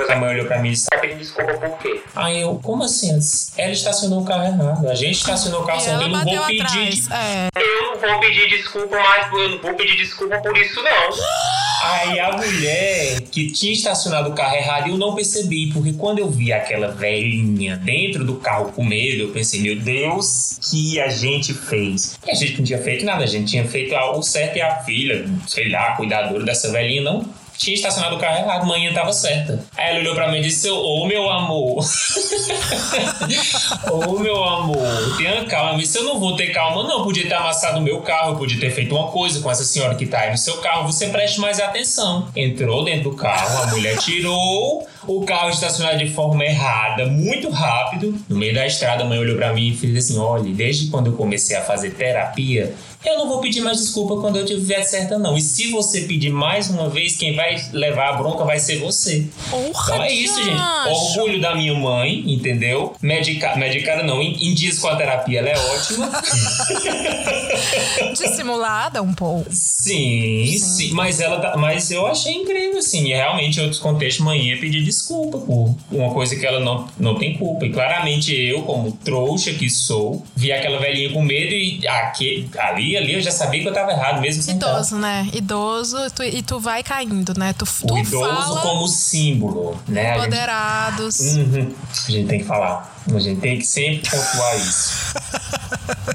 desculpas. 0.07 0.15
A 0.17 0.19
mãe 0.19 0.29
olhou 0.35 0.45
pra 0.45 0.59
mim 0.59 0.69
e 0.69 0.71
disse, 0.71 0.87
tá 0.89 0.97
pedindo 0.97 1.19
desculpa 1.19 1.53
por 1.53 1.77
quê? 1.79 2.01
Aí 2.15 2.41
eu, 2.41 2.59
como 2.61 2.83
assim? 2.83 3.11
Ela 3.57 3.71
estacionou 3.71 4.21
o 4.21 4.25
carro 4.25 4.43
errado. 4.43 4.89
A 4.89 4.95
gente 4.95 5.15
estacionou 5.17 5.61
o 5.61 5.65
carro 5.65 5.79
E 5.79 5.81
certo. 5.83 5.95
ela 5.95 6.03
Eu 6.03 6.09
não 6.09 6.23
vou 6.23 6.45
pedir. 6.45 6.61
atrás. 6.61 7.11
É. 7.11 7.47
Eu 7.59 7.81
não 7.83 7.99
vou 7.99 8.19
pedir 8.19 8.49
desculpa 8.49 8.95
mais, 8.99 9.31
eu 9.31 9.49
não 9.49 9.61
vou 9.61 9.73
pedir 9.73 9.97
desculpa 9.97 10.37
por 10.39 10.57
isso, 10.57 10.81
não. 10.81 10.91
Aí 11.83 12.17
a 12.17 12.31
mulher 12.37 13.19
que 13.29 13.51
tinha 13.51 13.73
estacionado 13.73 14.29
o 14.29 14.33
carro 14.33 14.55
errado, 14.55 14.87
eu 14.89 14.97
não 14.97 15.13
percebi, 15.15 15.69
porque 15.73 15.91
quando 15.91 16.19
eu 16.19 16.29
vi 16.29 16.53
aquela 16.53 16.87
velhinha 16.87 17.75
dentro 17.75 18.23
do 18.23 18.35
carro 18.35 18.71
com 18.71 18.85
medo, 18.85 19.23
eu 19.23 19.29
pensei, 19.33 19.59
meu 19.61 19.77
Deus, 19.77 20.57
que 20.71 20.99
a 21.01 21.09
gente 21.09 21.53
fez? 21.53 22.17
E 22.25 22.31
a 22.31 22.33
gente 22.33 22.57
não 22.57 22.63
tinha 22.63 22.81
feito 22.81 23.03
nada, 23.03 23.23
a 23.25 23.27
gente 23.27 23.49
tinha 23.51 23.67
feito 23.67 23.93
o 23.95 24.21
certo 24.21 24.57
e 24.57 24.61
a 24.61 24.77
filha, 24.83 25.25
sei 25.45 25.67
lá, 25.69 25.89
a 25.89 25.95
cuidadora 25.97 26.45
dessa 26.45 26.71
velhinha, 26.71 27.01
não 27.01 27.25
tinha 27.57 27.75
estacionado 27.75 28.15
o 28.15 28.19
carro 28.19 28.37
errado, 28.37 28.65
manhã 28.65 28.93
tava 28.93 29.13
certa. 29.13 29.63
Aí 29.77 29.89
ela 29.89 29.99
olhou 29.99 30.15
pra 30.15 30.31
mim 30.31 30.39
e 30.39 30.41
disse: 30.41 30.69
Ô 30.69 31.05
meu 31.05 31.29
amor, 31.29 31.83
ô 33.91 34.19
meu 34.19 34.43
amor, 34.43 35.17
tenha 35.17 35.45
calma. 35.45 35.83
Se 35.83 35.97
eu 35.97 36.03
não 36.03 36.19
vou 36.19 36.35
ter 36.35 36.47
calma, 36.47 36.83
não. 36.83 36.99
Eu 36.99 37.03
podia 37.03 37.27
ter 37.27 37.33
amassado 37.33 37.79
o 37.79 37.81
meu 37.81 38.01
carro, 38.01 38.33
eu 38.33 38.37
podia 38.37 38.59
ter 38.59 38.71
feito 38.71 38.95
uma 38.95 39.09
coisa 39.09 39.41
com 39.41 39.51
essa 39.51 39.63
senhora 39.63 39.95
que 39.95 40.05
tá 40.05 40.19
aí 40.19 40.31
no 40.31 40.37
seu 40.37 40.57
carro. 40.57 40.91
Você 40.91 41.07
preste 41.07 41.39
mais 41.39 41.59
atenção. 41.59 42.27
Entrou 42.35 42.83
dentro 42.83 43.11
do 43.11 43.15
carro, 43.15 43.63
a 43.63 43.67
mulher 43.67 43.97
tirou 43.97 44.87
o 45.07 45.25
carro 45.25 45.49
estacionado 45.49 45.97
de 45.97 46.11
forma 46.11 46.45
errada, 46.45 47.05
muito 47.05 47.49
rápido. 47.49 48.17
No 48.29 48.37
meio 48.37 48.53
da 48.53 48.65
estrada, 48.65 49.03
a 49.03 49.05
mãe 49.05 49.19
olhou 49.19 49.35
pra 49.35 49.53
mim 49.53 49.69
e 49.69 49.75
fez 49.75 49.95
assim: 49.95 50.19
Olha, 50.19 50.51
desde 50.53 50.89
quando 50.89 51.07
eu 51.07 51.13
comecei 51.13 51.55
a 51.55 51.61
fazer 51.61 51.91
terapia, 51.91 52.73
eu 53.05 53.17
não 53.17 53.27
vou 53.27 53.39
pedir 53.41 53.61
mais 53.61 53.77
desculpa 53.79 54.19
quando 54.21 54.37
eu 54.37 54.45
tiver 54.45 54.83
certa, 54.83 55.17
não. 55.17 55.35
E 55.37 55.41
se 55.41 55.71
você 55.71 56.01
pedir 56.01 56.29
mais 56.31 56.69
uma 56.69 56.89
vez, 56.89 57.15
quem 57.15 57.35
vai 57.35 57.55
levar 57.71 58.09
a 58.09 58.13
bronca 58.13 58.43
vai 58.45 58.59
ser 58.59 58.77
você. 58.79 59.25
Porra, 59.49 59.93
Então 59.95 60.03
é 60.03 60.13
isso, 60.13 60.43
gente. 60.43 60.61
Orgulho 60.89 61.41
da 61.41 61.55
minha 61.55 61.73
mãe, 61.73 62.23
entendeu? 62.27 62.95
Medica, 63.01 63.55
medicada 63.55 64.03
não, 64.03 64.21
dias 64.53 64.79
com 64.79 64.87
a 64.87 64.95
terapia 64.95 65.39
ela 65.39 65.49
é 65.49 65.57
ótima. 65.57 66.11
Dissimulada 68.13 69.01
um 69.01 69.13
pouco. 69.13 69.47
sim, 69.51 70.45
sim, 70.57 70.91
Mas 70.93 71.19
ela 71.19 71.39
tá- 71.39 71.57
mas 71.57 71.91
eu 71.91 72.05
achei 72.07 72.33
incrível, 72.33 72.79
assim. 72.79 73.05
E 73.09 73.13
realmente, 73.13 73.59
em 73.59 73.63
outros 73.63 73.81
contextos, 73.81 74.23
mãe 74.23 74.39
ia 74.47 74.59
pedir 74.59 74.83
desculpa 74.83 75.39
por 75.39 75.75
uma 75.91 76.13
coisa 76.13 76.35
que 76.35 76.45
ela 76.45 76.59
não, 76.59 76.87
não 76.99 77.15
tem 77.17 77.35
culpa. 77.37 77.65
E 77.65 77.71
claramente 77.71 78.33
eu, 78.35 78.61
como 78.63 78.91
trouxa 79.03 79.53
que 79.53 79.69
sou, 79.69 80.23
vi 80.35 80.51
aquela 80.51 80.79
velhinha 80.79 81.11
com 81.11 81.21
medo 81.21 81.53
e 81.53 81.85
aqui, 81.87 82.47
ali, 82.57 82.92
ali 82.97 83.13
eu 83.13 83.21
já 83.21 83.31
sabia 83.31 83.61
que 83.61 83.67
eu 83.69 83.73
tava 83.73 83.91
errado, 83.91 84.21
mesmo 84.21 84.49
Idoso, 84.51 84.97
né? 84.97 85.27
Idoso, 85.33 85.97
tu- 86.11 86.23
e 86.23 86.41
tu 86.41 86.59
vai 86.59 86.83
caindo, 86.83 87.33
né? 87.37 87.53
Tu, 87.53 87.65
tu 87.65 87.93
O 87.93 87.97
idoso 87.97 88.19
fala 88.29 88.61
como 88.61 88.87
símbolo, 88.87 89.79
né? 89.87 90.11
A 90.11 90.13
gente- 90.15 90.21
empoderados. 90.27 91.19
Uhum. 91.19 91.75
A 92.07 92.11
gente 92.11 92.27
tem 92.27 92.39
que 92.39 92.45
falar. 92.45 92.93
A 93.13 93.19
gente 93.19 93.41
tem 93.41 93.57
que 93.59 93.65
sempre 93.65 94.09
pontuar 94.09 94.55
isso. 94.57 95.13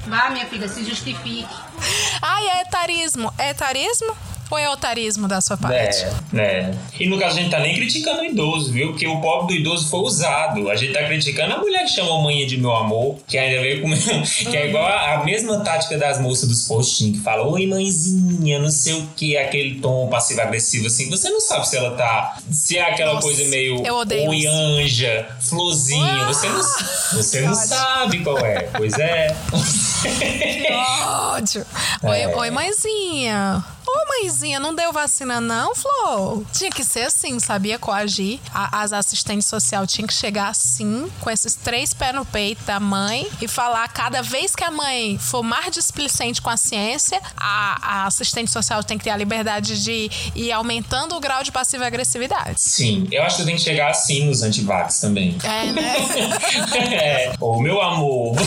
Vá, 0.07 0.29
minha 0.31 0.45
filha, 0.47 0.67
se 0.67 0.83
justifique. 0.83 1.45
Ai, 2.21 2.47
é 2.47 2.61
etarismo. 2.61 3.31
É 3.37 3.49
etarismo? 3.51 4.15
Ou 4.51 4.57
é 4.57 4.69
otarismo 4.69 5.27
da 5.27 5.39
sua 5.41 5.57
parte? 5.57 6.03
É, 6.03 6.13
né? 6.33 6.77
E 6.99 7.07
no 7.07 7.19
caso, 7.19 7.37
a 7.37 7.41
gente 7.41 7.51
tá 7.51 7.59
nem 7.59 7.75
criticando 7.75 8.21
o 8.21 8.25
idoso, 8.25 8.71
viu? 8.71 8.89
Porque 8.89 9.07
o 9.07 9.21
pobre 9.21 9.55
do 9.55 9.59
idoso 9.61 9.87
foi 9.89 9.99
usado. 9.99 10.69
A 10.69 10.75
gente 10.75 10.91
tá 10.93 11.03
criticando 11.03 11.53
a 11.53 11.57
mulher 11.59 11.83
que 11.83 11.89
chama 11.91 12.17
a 12.17 12.21
mãe 12.23 12.45
de 12.47 12.57
meu 12.57 12.75
amor, 12.75 13.17
que 13.27 13.37
ainda 13.37 13.61
veio 13.61 13.81
com. 13.81 13.89
que 14.49 14.57
é 14.57 14.67
igual 14.69 14.85
a, 14.85 15.13
a 15.15 15.23
mesma 15.23 15.59
tática 15.59 15.97
das 15.97 16.19
moças 16.19 16.49
dos 16.49 16.67
postinhos, 16.67 17.17
que 17.17 17.23
falam, 17.23 17.47
oi 17.49 17.67
mãezinha, 17.67 18.57
não 18.59 18.71
sei 18.71 18.93
o 18.93 19.07
que, 19.15 19.37
aquele 19.37 19.79
tom 19.79 20.07
passivo-agressivo 20.07 20.87
assim. 20.87 21.09
Você 21.09 21.29
não 21.29 21.39
sabe 21.39 21.67
se 21.67 21.77
ela 21.77 21.91
tá. 21.95 22.37
Se 22.51 22.77
é 22.77 22.81
aquela 22.91 23.13
Nossa, 23.13 23.27
coisa 23.27 23.43
meio. 23.49 23.85
eu 23.85 23.95
odeio 23.97 24.29
Oi, 24.29 24.45
anja, 24.47 25.27
florzinha. 25.41 26.25
Você 26.25 26.47
não, 26.49 26.61
você 27.13 27.41
não 27.41 27.53
sabe 27.55 28.19
qual 28.23 28.37
é. 28.39 28.61
Pois 28.75 28.93
é. 28.97 29.35
Que 29.99 30.73
ódio. 30.73 31.65
Oi, 32.03 32.19
É. 32.21 32.35
oi, 32.35 32.49
mãezinha. 32.51 33.63
Ô, 33.91 34.07
mãezinha, 34.07 34.59
não 34.59 34.75
deu 34.75 34.93
vacina 34.93 35.41
não, 35.41 35.73
Flor? 35.73 36.43
Tinha 36.53 36.69
que 36.69 36.83
ser 36.83 37.03
assim, 37.05 37.39
sabia? 37.39 37.79
Coagir. 37.79 38.39
A- 38.53 38.81
as 38.83 38.93
assistentes 38.93 39.47
sociais 39.47 39.91
tinham 39.91 40.05
que 40.07 40.13
chegar 40.13 40.49
assim, 40.49 41.09
com 41.19 41.29
esses 41.29 41.55
três 41.55 41.91
pés 41.93 42.13
no 42.13 42.23
peito 42.25 42.63
da 42.65 42.79
mãe 42.79 43.27
e 43.41 43.47
falar 43.47 43.87
cada 43.89 44.21
vez 44.21 44.55
que 44.55 44.63
a 44.63 44.69
mãe 44.69 45.17
for 45.17 45.41
mais 45.41 45.71
displicente 45.71 46.39
com 46.41 46.49
a 46.49 46.57
ciência, 46.57 47.19
a, 47.35 48.03
a 48.03 48.05
assistente 48.07 48.51
social 48.51 48.83
tem 48.83 48.97
que 48.97 49.05
ter 49.05 49.09
a 49.09 49.17
liberdade 49.17 49.83
de 49.83 50.11
ir 50.35 50.51
aumentando 50.51 51.15
o 51.15 51.19
grau 51.19 51.41
de 51.43 51.51
passiva 51.51 51.87
agressividade. 51.87 52.61
Sim, 52.61 53.07
eu 53.11 53.23
acho 53.23 53.37
que 53.37 53.45
tem 53.45 53.55
que 53.55 53.61
chegar 53.61 53.89
assim 53.89 54.25
nos 54.27 54.43
antivax 54.43 54.99
também. 54.99 55.35
É, 55.43 55.65
né? 55.71 55.95
é. 56.93 57.33
Ô, 57.39 57.59
meu 57.59 57.81
amor. 57.81 58.35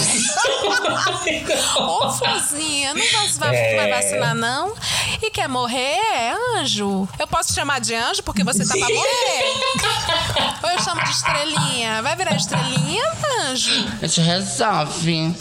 Ô, 1.79 2.11
Florzinha, 2.13 2.95
não 2.95 3.03
vai, 3.11 3.29
vai- 3.29 3.57
É. 3.57 3.77
vai 3.77 3.91
vacinar, 3.91 4.35
não? 4.35 4.75
E 5.25 5.31
quer 5.31 5.49
morrer? 5.49 5.79
É 5.79 6.35
anjo. 6.59 7.09
Eu 7.17 7.29
posso 7.29 7.51
te 7.51 7.55
chamar 7.55 7.81
de 7.81 7.95
anjo 7.95 8.25
porque 8.25 8.43
você 8.43 8.67
tá 8.67 8.77
pra 8.77 8.89
morrer? 8.89 10.59
Ou 10.65 10.71
eu 10.71 10.79
chamo 10.81 11.01
de 11.05 11.11
estrelinha? 11.11 12.03
Vai 12.03 12.17
virar 12.17 12.35
estrelinha, 12.35 13.05
anjo? 13.41 13.71
A 14.03 14.07
gente 14.09 14.21
resolve. 14.21 15.35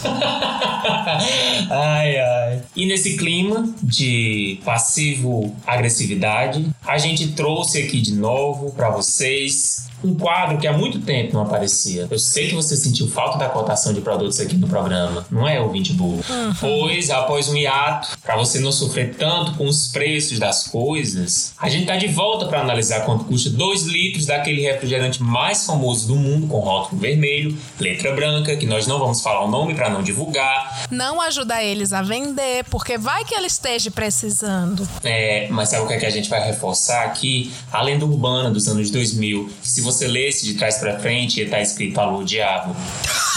ai, 1.68 2.16
ai. 2.16 2.62
E 2.76 2.86
nesse 2.86 3.16
clima 3.16 3.68
de 3.82 4.60
passivo 4.64 5.52
agressividade, 5.66 6.64
a 6.86 6.96
gente 6.96 7.32
trouxe 7.32 7.82
aqui 7.82 8.00
de 8.00 8.14
novo 8.14 8.72
pra 8.74 8.88
vocês 8.90 9.88
um 10.04 10.14
quadro 10.14 10.58
que 10.58 10.66
há 10.66 10.72
muito 10.72 11.00
tempo 11.00 11.34
não 11.34 11.42
aparecia. 11.42 12.06
Eu 12.10 12.18
sei 12.18 12.48
que 12.48 12.54
você 12.54 12.76
sentiu 12.76 13.08
falta 13.08 13.38
da 13.38 13.48
cotação 13.48 13.92
de 13.92 14.00
produtos 14.00 14.40
aqui 14.40 14.56
no 14.56 14.68
programa, 14.68 15.26
não 15.30 15.46
é, 15.46 15.60
ouvinte 15.60 15.92
burro? 15.92 16.24
Uhum. 16.28 16.54
Pois, 16.60 17.10
após 17.10 17.48
um 17.48 17.56
hiato, 17.56 18.08
para 18.22 18.36
você 18.36 18.60
não 18.60 18.72
sofrer 18.72 19.14
tanto 19.16 19.54
com 19.54 19.66
os 19.66 19.88
preços 19.88 20.38
das 20.38 20.66
coisas, 20.66 21.54
a 21.58 21.68
gente 21.68 21.86
tá 21.86 21.96
de 21.96 22.08
volta 22.08 22.46
para 22.46 22.60
analisar 22.60 23.04
quanto 23.04 23.24
custa 23.24 23.50
2 23.50 23.82
litros 23.84 24.26
daquele 24.26 24.62
refrigerante 24.62 25.22
mais 25.22 25.64
famoso 25.64 26.08
do 26.08 26.16
mundo, 26.16 26.46
com 26.46 26.58
rótulo 26.58 27.00
vermelho, 27.00 27.56
letra 27.78 28.12
branca, 28.14 28.56
que 28.56 28.66
nós 28.66 28.86
não 28.86 28.98
vamos 28.98 29.20
falar 29.20 29.44
o 29.44 29.50
nome 29.50 29.74
para 29.74 29.88
não 29.88 30.02
divulgar. 30.02 30.86
Não 30.90 31.20
ajudar 31.20 31.62
eles 31.62 31.92
a 31.92 32.02
vender, 32.02 32.64
porque 32.70 32.98
vai 32.98 33.24
que 33.24 33.34
ele 33.34 33.46
esteja 33.46 33.90
precisando. 33.90 34.88
É, 35.02 35.48
mas 35.50 35.68
sabe 35.68 35.84
o 35.84 35.88
que, 35.88 35.94
é 35.94 35.98
que 35.98 36.06
a 36.06 36.10
gente 36.10 36.28
vai 36.28 36.44
reforçar 36.44 37.04
aqui? 37.04 37.52
A 37.70 37.82
lenda 37.82 38.04
urbana 38.04 38.50
dos 38.50 38.68
anos 38.68 38.90
2000, 38.90 39.50
que 39.60 39.68
se 39.68 39.80
você 39.80 39.91
lesse 40.00 40.44
de 40.44 40.54
trás 40.54 40.78
para 40.78 40.98
frente, 40.98 41.38
ia 41.38 41.44
estar 41.44 41.60
escrito 41.60 41.98
Alô 42.00 42.24
Diabo. 42.24 42.74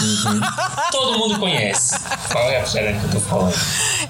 Uhum. 0.00 0.40
Todo 0.90 1.18
mundo 1.18 1.38
conhece. 1.38 1.98
Qual 2.30 2.50
é 2.50 2.56
a 2.56 2.60
refrigerante 2.60 3.00
que 3.00 3.06
eu 3.06 3.10
tô 3.12 3.20
falando? 3.20 3.54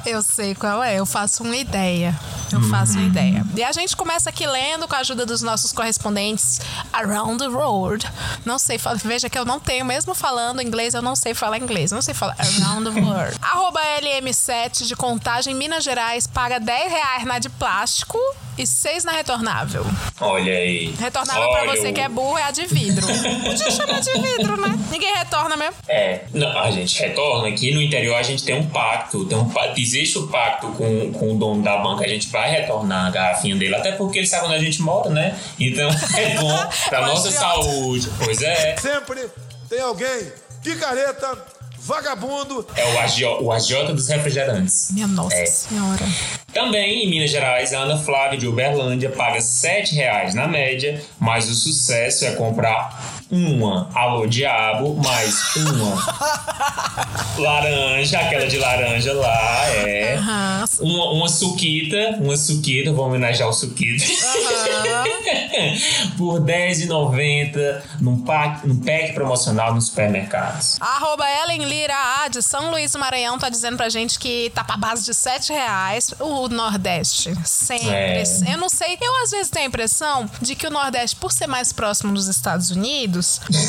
Eu 0.05 0.23
sei 0.23 0.55
qual 0.55 0.83
é, 0.83 0.99
eu 0.99 1.07
faço 1.07 1.43
uma 1.43 1.57
ideia. 1.57 2.15
Eu 2.53 2.61
faço 2.63 2.93
uma 2.99 3.07
ideia. 3.07 3.45
E 3.57 3.63
a 3.65 3.73
gente 3.73 3.97
começa 3.97 4.31
aqui 4.31 4.47
lendo 4.47 4.87
com 4.87 4.95
a 4.95 4.99
ajuda 4.99 5.27
dos 5.27 5.43
nossos 5.43 5.73
correspondentes 5.73 6.61
around 6.93 7.39
the 7.39 7.49
world. 7.49 8.07
Não 8.45 8.59
sei, 8.59 8.79
veja 9.05 9.29
que 9.29 9.39
eu 9.39 9.45
não 9.45 9.59
tenho, 9.61 9.85
mesmo 9.85 10.15
falando 10.15 10.63
inglês, 10.63 10.95
eu 10.95 11.03
não 11.03 11.17
sei 11.17 11.35
falar 11.35 11.59
inglês. 11.59 11.91
Não 11.91 12.03
sei 12.03 12.15
falar 12.15 12.37
around 12.39 12.91
the 12.93 13.01
world. 13.01 13.37
Arroba 13.43 13.81
LM7 14.01 14.87
de 14.87 14.97
Contagem, 14.97 15.55
Minas 15.55 15.85
Gerais, 15.85 16.27
paga 16.27 16.59
10 16.61 16.91
reais 16.93 17.25
na 17.25 17.39
de 17.39 17.49
plástico 17.49 18.19
e 18.59 18.67
6 18.67 19.05
na 19.05 19.13
retornável. 19.13 19.85
Olha 20.21 20.53
aí. 20.53 20.95
Retornável 20.99 21.43
Olha 21.43 21.65
pra 21.65 21.77
você 21.77 21.91
o- 21.91 21.93
que 21.93 22.01
é 22.01 22.09
burro 22.09 22.39
é 22.39 22.45
a 22.45 22.51
de 22.51 22.65
vidro. 22.67 23.07
Podia 23.45 23.71
chamar 23.71 24.01
de 24.01 24.13
vidro, 24.13 24.59
né? 24.61 24.79
Ninguém 24.91 25.15
retorna 25.15 25.57
mesmo. 25.57 25.75
É, 25.89 26.25
não, 26.33 26.59
a 26.59 26.71
gente 26.71 26.99
retorna 26.99 27.49
aqui 27.49 27.75
no 27.75 27.83
interior, 27.83 28.15
a 28.17 28.23
gente 28.23 28.43
tem 28.45 28.55
um 28.55 28.67
pacto, 28.69 29.27
tem 29.27 29.37
um, 29.37 29.53
existe 29.77 30.17
o 30.19 30.29
pacto 30.29 30.69
com, 30.69 31.13
com 31.13 31.35
o 31.35 31.39
dono 31.39 31.63
da 31.63 31.77
banca, 31.79 32.05
a 32.05 32.09
gente 32.09 32.29
vai 32.37 32.51
retornar 32.51 33.07
a 33.07 33.11
garrafinha 33.11 33.57
dele, 33.57 33.75
até 33.75 33.93
porque 33.93 34.19
ele 34.19 34.27
sabe 34.27 34.47
onde 34.47 34.55
a 34.55 34.59
gente 34.61 34.81
mora, 34.83 35.11
né? 35.11 35.37
Então 35.59 35.89
é 36.17 36.35
bom 36.37 36.67
pra 36.89 37.01
nossa 37.07 37.29
agiota. 37.29 37.63
saúde. 37.63 38.09
Pois 38.25 38.43
é. 38.43 38.77
Sempre 38.77 39.27
tem 39.69 39.81
alguém 39.81 40.33
picareta, 40.63 41.39
vagabundo. 41.79 42.67
É 42.77 42.85
o, 42.95 42.99
agio, 42.99 43.43
o 43.45 43.53
agiota 43.53 43.93
dos 43.93 44.09
refrigerantes. 44.09 44.89
Minha 44.91 45.07
nossa 45.07 45.37
É. 45.37 45.47
senhora. 45.47 46.05
Também 46.53 47.05
em 47.05 47.11
Minas 47.11 47.31
Gerais, 47.31 47.73
a 47.75 47.81
Ana 47.81 47.99
Flávia 47.99 48.39
de 48.39 48.47
Uberlândia 48.47 49.11
paga 49.11 49.41
7 49.41 49.95
reais 49.95 50.35
na 50.35 50.49
média, 50.49 51.01
mas 51.19 51.49
o 51.49 51.55
sucesso 51.55 52.25
é 52.25 52.33
comprar 52.33 53.16
uma 53.31 53.89
Alô 53.95 54.27
Diabo 54.27 54.95
mais 55.03 55.57
uma 55.57 55.97
laranja, 57.39 58.19
aquela 58.19 58.47
de 58.47 58.59
laranja 58.59 59.13
lá, 59.13 59.67
é. 59.71 60.17
Aham. 60.17 60.65
Uma, 60.81 61.13
uma 61.13 61.29
suquita, 61.29 62.17
uma 62.21 62.37
suquita, 62.37 62.93
vou 62.93 63.07
homenagear 63.07 63.49
o 63.49 63.53
suquita. 63.53 64.05
Por 66.17 66.45
R$10,90 66.45 67.83
num 68.01 68.23
pack, 68.23 68.67
num 68.67 68.81
pack 68.81 69.15
promocional 69.15 69.75
nos 69.75 69.87
supermercados. 69.87 70.77
Arroba 70.81 71.25
Ellen 71.43 71.65
Lira 71.65 71.95
A, 71.95 72.29
de 72.29 72.43
São 72.43 72.71
Luís 72.71 72.93
do 72.93 72.99
Maranhão, 72.99 73.39
tá 73.39 73.49
dizendo 73.49 73.77
pra 73.77 73.89
gente 73.89 74.19
que 74.19 74.51
tá 74.55 74.65
pra 74.65 74.77
base 74.77 75.05
de 75.05 75.15
7 75.15 75.53
reais 75.53 76.15
o 76.21 76.49
Nordeste. 76.49 77.35
Sempre. 77.45 77.89
É. 77.89 78.23
Eu 78.51 78.59
não 78.59 78.69
sei, 78.69 78.97
eu 79.01 79.23
às 79.23 79.31
vezes 79.31 79.51
tenho 79.51 79.67
a 79.67 79.69
impressão 79.69 80.29
de 80.41 80.55
que 80.55 80.67
o 80.67 80.71
Nordeste, 80.71 81.17
por 81.17 81.33
ser 81.33 81.47
mais 81.47 81.73
próximo 81.73 82.13
dos 82.13 82.29
Estados 82.29 82.71
Unidos, 82.71 83.16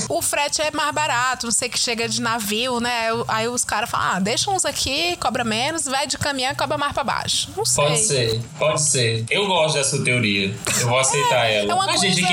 o 0.09 0.21
frete 0.21 0.61
é 0.61 0.71
mais 0.71 0.93
barato, 0.93 1.45
não 1.47 1.51
sei 1.51 1.69
que 1.69 1.77
chega 1.79 2.07
de 2.07 2.21
navio, 2.21 2.79
né? 2.79 3.07
Aí- 3.27 3.47
os 3.47 3.63
caras 3.63 3.89
falam, 3.89 4.15
ah, 4.15 4.19
deixa 4.19 4.51
uns 4.51 4.65
aqui, 4.65 5.15
cobra 5.17 5.43
menos, 5.43 5.85
vai 5.85 6.05
de 6.05 6.17
caminhão 6.17 6.51
e 6.51 6.55
cobra 6.55 6.77
mais 6.77 6.91
pra 6.93 7.03
baixo. 7.03 7.49
Não 7.55 7.63
sei. 7.65 7.85
Pode 7.85 7.99
ser, 7.99 8.41
pode 8.59 8.81
ser. 8.81 9.25
Eu 9.29 9.47
gosto 9.47 9.75
dessa 9.75 10.03
teoria. 10.03 10.53
Eu 10.81 10.87
vou 10.89 10.99
aceitar 10.99 11.45
ela. 11.45 11.71
É 11.71 11.73
uma 11.73 11.85
a 11.85 11.87
coisa. 11.87 12.07
gente. 12.09 12.25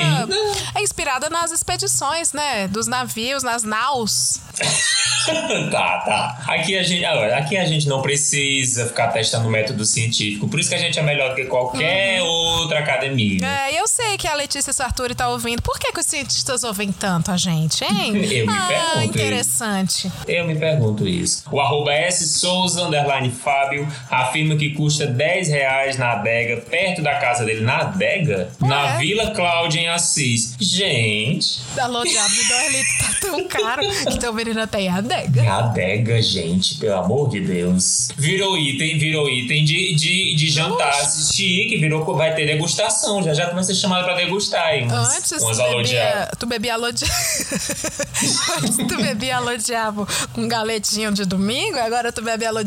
É 0.75 0.83
inspirada 0.83 1.31
nas 1.31 1.53
expedições, 1.53 2.33
né? 2.33 2.67
Dos 2.69 2.87
navios, 2.89 3.43
nas 3.43 3.63
naus. 3.63 4.41
tá, 5.71 5.99
tá. 6.01 6.45
Aqui 6.49 6.77
a, 6.77 6.83
gente, 6.83 7.05
agora, 7.05 7.37
aqui 7.39 7.57
a 7.57 7.65
gente 7.65 7.89
não 7.89 8.03
precisa 8.03 8.87
ficar 8.87 9.09
testando 9.09 9.49
método 9.49 9.85
científico. 9.85 10.49
Por 10.49 10.61
isso 10.61 10.69
que 10.69 10.75
a 10.75 10.79
gente 10.79 10.99
é 10.99 11.03
melhor 11.03 11.31
do 11.31 11.37
que 11.37 11.45
qualquer 11.45 12.23
outra 12.23 12.81
academia. 12.81 13.39
É, 13.47 13.81
eu 13.81 13.87
sei 13.87 14.17
que 14.19 14.27
a 14.27 14.35
Letícia 14.35 14.73
Sartori 14.73 15.15
tá 15.15 15.29
ouvindo. 15.29 15.63
Por 15.63 15.79
que, 15.79 15.93
que 15.93 16.01
os 16.01 16.07
cientistas 16.07 16.65
ouvem 16.65 16.93
tanto 17.05 17.31
a 17.31 17.37
gente, 17.37 17.85
hein? 17.85 18.17
Eu 18.33 18.47
me 18.47 18.53
ah, 18.57 18.67
pergunto 18.67 19.19
interessante. 19.19 20.11
Eu 20.27 20.47
me 20.47 20.57
pergunto 20.57 21.07
isso. 21.07 21.45
O 21.53 21.61
arroba 21.61 21.93
S 21.93 22.27
Souza 22.39 22.83
underline 22.83 23.31
Fábio 23.31 23.87
afirma 24.11 24.57
que 24.57 24.71
custa 24.71 25.07
10 25.07 25.49
reais 25.49 25.99
na 25.99 26.13
adega, 26.13 26.63
perto 26.63 27.03
da 27.03 27.17
casa 27.17 27.45
dele. 27.45 27.61
Na 27.61 27.81
adega? 27.81 28.49
Na 28.59 28.85
Ué. 28.85 28.99
Vila 29.01 29.33
Cláudia, 29.33 29.81
em 29.81 29.89
Assis. 29.89 30.57
Gente. 30.59 31.61
Alô, 31.79 32.03
diabo 32.05 32.35
de 32.35 32.49
2 32.49 32.73
litros 32.73 32.99
tá 32.99 33.17
tão 33.21 33.49
caro 33.49 33.83
que 34.11 34.19
teu 34.19 34.33
menino 34.33 34.63
até 34.63 34.81
em 34.81 34.89
adega. 34.89 35.53
Adega, 35.53 36.23
gente, 36.23 36.79
pelo 36.79 36.95
amor 36.95 37.29
de 37.29 37.41
Deus. 37.41 38.09
Virou 38.17 38.57
item, 38.57 38.99
virou 38.99 39.29
item 39.29 39.63
de, 39.63 39.95
de, 39.95 40.35
de 40.37 40.49
jantar. 40.49 40.95
Chique, 41.05 41.77
virou. 41.77 42.03
Vai 42.17 42.35
ter 42.35 42.47
degustação. 42.47 43.23
Já 43.23 43.35
já 43.35 43.49
tu 43.49 43.55
vai 43.55 43.65
ser 43.65 43.75
chamado 43.75 44.05
pra 44.05 44.15
degustar 44.15 44.69
aí. 44.69 44.85
Umas, 44.85 45.19
Antes 45.19 45.43
umas 45.43 45.59
tu 45.59 45.77
bebia, 45.77 46.31
tu 46.39 46.47
bebia 46.47 46.75
alô 46.75 46.94
diabo. 46.95 48.05
Antes 48.57 48.77
tu 48.77 48.97
bebia 48.97 49.37
alô 49.37 49.57
diabo 49.57 50.07
com 50.33 50.47
galetinho 50.49 51.13
de 51.13 51.25
domingo, 51.25 51.79
agora 51.79 52.13
tu 52.13 52.23
bebe 52.23 52.45
alô 52.47 52.63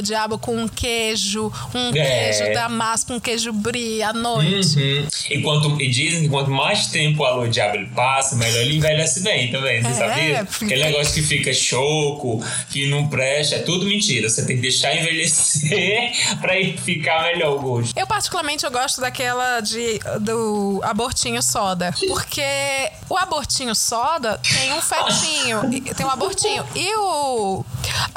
diabo, 0.00 0.38
com 0.38 0.56
um 0.56 0.68
queijo, 0.68 1.52
um 1.74 1.88
É. 1.96 2.30
queijo 2.32 2.54
damasco, 2.54 3.12
um 3.12 3.20
queijo 3.20 3.52
brie 3.52 4.02
à 4.02 4.12
noite. 4.12 4.78
Uhum. 4.78 5.06
E, 5.30 5.42
quanto, 5.42 5.80
e 5.80 5.88
dizem 5.90 6.22
que 6.22 6.28
quanto 6.28 6.50
mais 6.50 6.86
tempo 6.86 7.22
o 7.22 7.26
alô 7.26 7.46
diabo 7.46 7.76
ele 7.76 7.86
passa, 7.86 8.36
melhor 8.36 8.60
ele 8.60 8.76
envelhece 8.76 9.20
bem 9.20 9.50
também. 9.50 9.82
Você 9.82 9.88
É, 9.88 9.94
sabia? 9.94 10.46
fica- 10.46 10.66
Aquele 10.66 10.84
negócio 10.84 11.14
que 11.14 11.22
fica 11.22 11.52
choco, 11.52 12.44
que 12.70 12.88
não 12.88 13.08
presta, 13.08 13.56
é 13.56 13.58
tudo 13.60 13.84
mentira. 13.86 14.28
Você 14.28 14.44
tem 14.44 14.56
que 14.56 14.62
deixar 14.62 14.94
envelhecer 14.96 16.12
pra 16.40 16.54
ficar 16.82 17.22
melhor 17.24 17.56
o 17.56 17.60
gosto. 17.60 17.96
Eu, 17.98 18.06
particularmente, 18.06 18.64
eu 18.64 18.70
gosto 18.70 19.00
daquela 19.00 19.60
de, 19.60 19.98
do 20.20 20.80
abortinho 20.82 21.42
soda. 21.42 21.94
Porque 22.08 22.42
o 23.08 23.16
abortinho 23.16 23.74
soda 23.74 24.38
tem 24.42 24.72
um 24.72 24.81
fetinho, 24.82 25.62
tem 25.96 26.04
um 26.04 26.10
abortinho. 26.10 26.64
E 26.74 26.94
o, 26.96 27.64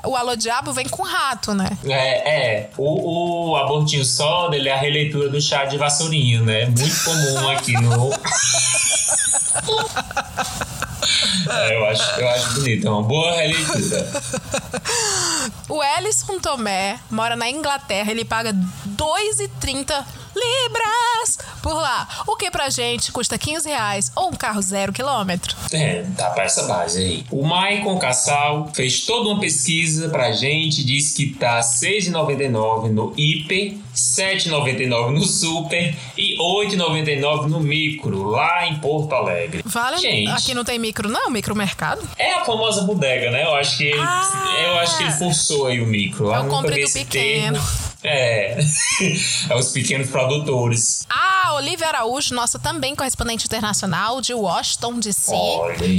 o 0.06 0.15
alô 0.15 0.36
diabo 0.36 0.73
vem 0.73 0.88
com 0.88 1.04
rato, 1.04 1.54
né? 1.54 1.69
É, 1.86 2.30
é. 2.30 2.69
O, 2.78 3.51
o 3.51 3.56
abortinho 3.58 4.04
soda, 4.04 4.56
ele 4.56 4.69
é 4.69 4.73
a 4.73 4.78
releitura 4.78 5.30
do 5.30 5.41
chá 5.41 5.65
de 5.65 5.78
vassourinho, 5.78 6.43
né? 6.43 6.65
Muito 6.65 7.04
comum 7.04 7.49
aqui 7.49 7.73
no. 7.73 8.12
É, 11.47 11.75
eu, 11.75 11.86
acho, 11.86 12.19
eu 12.19 12.30
acho 12.30 12.54
bonito, 12.56 12.88
é 12.88 12.89
uma 12.89 13.04
boa 13.04 13.32
releitura. 13.36 14.12
O 15.69 15.84
Ellison 15.84 16.39
Tomé 16.39 16.99
mora 17.10 17.36
na 17.36 17.49
Inglaterra, 17.49 18.12
ele 18.12 18.25
paga 18.25 18.54
2,30 18.54 20.06
libras 20.36 21.38
por 21.62 21.74
lá. 21.74 22.08
O 22.28 22.36
que 22.36 22.52
pra 22.52 22.69
gente 22.69 23.12
custa 23.12 23.38
15 23.38 23.67
reais 23.67 24.12
ou 24.15 24.30
um 24.30 24.34
carro 24.34 24.62
zero 24.62 24.93
quilômetro. 24.93 25.56
É, 25.71 26.06
tá 26.17 26.30
pra 26.32 26.43
essa 26.43 26.63
base 26.63 27.00
aí. 27.00 27.26
O 27.32 27.45
Maicon 27.45 27.98
Cassal 27.98 28.69
fez 28.74 29.02
toda 29.06 29.30
uma 29.30 29.39
pesquisa 29.39 30.10
pra 30.10 30.32
gente, 30.32 30.84
disse 30.84 31.15
que 31.15 31.34
tá 31.34 31.56
R$ 31.58 31.62
6,99 31.62 32.89
no 32.91 33.13
hiper, 33.17 33.71
R$ 33.71 33.78
7,99 33.95 35.12
no 35.12 35.24
super 35.24 35.95
e 36.17 36.36
R$ 36.36 36.67
8,99 36.76 37.48
no 37.48 37.60
micro, 37.60 38.24
lá 38.30 38.67
em 38.67 38.80
Porto 38.80 39.13
Alegre. 39.13 39.62
Vale? 39.65 39.98
Gente. 39.98 40.30
Aqui 40.32 40.54
não 40.54 40.63
tem 40.63 40.78
micro, 40.78 41.10
não? 41.10 41.30
Micromercado? 41.30 42.02
É 42.17 42.34
a 42.34 42.45
famosa 42.45 42.82
bodega, 42.84 43.32
né? 43.32 43.43
Eu 43.45 43.56
acho 43.56 43.78
que 43.78 43.84
ele, 43.86 44.00
eu 44.00 44.78
acho 44.80 44.98
que 44.98 45.04
ele 45.04 45.12
forçou 45.13 45.67
aí 45.67 45.82
o 45.82 45.86
micro. 45.86 46.32
É 46.32 46.38
Eu 46.38 46.43
nunca 46.43 46.56
compre 46.56 46.76
vi 46.76 46.84
do 46.86 46.91
pequeno. 46.91 47.54
termo. 47.60 47.94
É. 48.06 48.58
é 49.50 49.56
os 49.56 49.70
pequenos 49.72 50.10
produtores. 50.10 51.06
A 51.10 51.54
Olivia 51.56 51.88
Araújo, 51.88 52.34
nossa 52.34 52.58
também 52.60 52.96
correspondente 52.96 53.46
internacional 53.46 54.22
de 54.22 54.34
Washington 54.34 55.00
DC, 55.00 55.32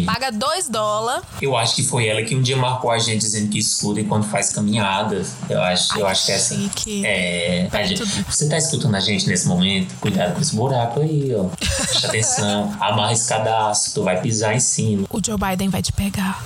paga 0.05 0.31
2 0.33 0.69
dólares. 0.69 1.25
Eu 1.40 1.57
acho 1.57 1.75
que 1.75 1.83
foi 1.83 2.07
ela 2.07 2.23
que 2.23 2.35
um 2.35 2.42
dia 2.42 2.57
marcou 2.57 2.90
a 2.90 2.99
gente 2.99 3.21
dizendo 3.21 3.49
que 3.51 3.59
escuta 3.59 4.01
enquanto 4.01 4.27
faz 4.29 4.51
caminhadas. 4.51 5.35
Eu 5.49 5.61
acho, 5.62 5.99
eu 5.99 6.07
acho 6.07 6.27
que 6.27 6.33
é 6.33 6.35
essa. 6.35 6.55
chique. 6.55 7.07
É. 7.07 7.69
a 7.73 7.85
gente- 7.85 8.05
você 8.05 8.49
tá 8.49 8.57
escutando 8.59 8.95
a 8.95 9.01
gente 9.01 9.27
nesse 9.27 9.47
momento? 9.49 9.95
Cuidado 10.01 10.35
com 10.35 10.40
esse 10.40 10.55
buraco 10.55 11.01
aí, 11.01 11.35
ó. 11.35 11.45
Presta 11.57 12.09
atenção. 12.09 12.75
Amarra 12.81 13.12
esse 13.12 13.29
cadastro, 13.29 13.92
tu 13.95 14.03
vai 14.05 14.21
pisar 14.21 14.55
em 14.55 14.61
cima. 14.61 15.07
O 15.11 15.21
Joe 15.25 15.37
Biden 15.38 15.69
vai 15.69 15.83
te 15.83 15.92
pegar. 15.92 16.45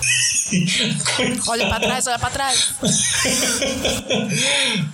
Olha 1.48 1.68
pra 1.68 1.78
trás, 1.80 2.06
olha 2.06 2.18
pra 2.18 2.30
trás. 2.30 2.74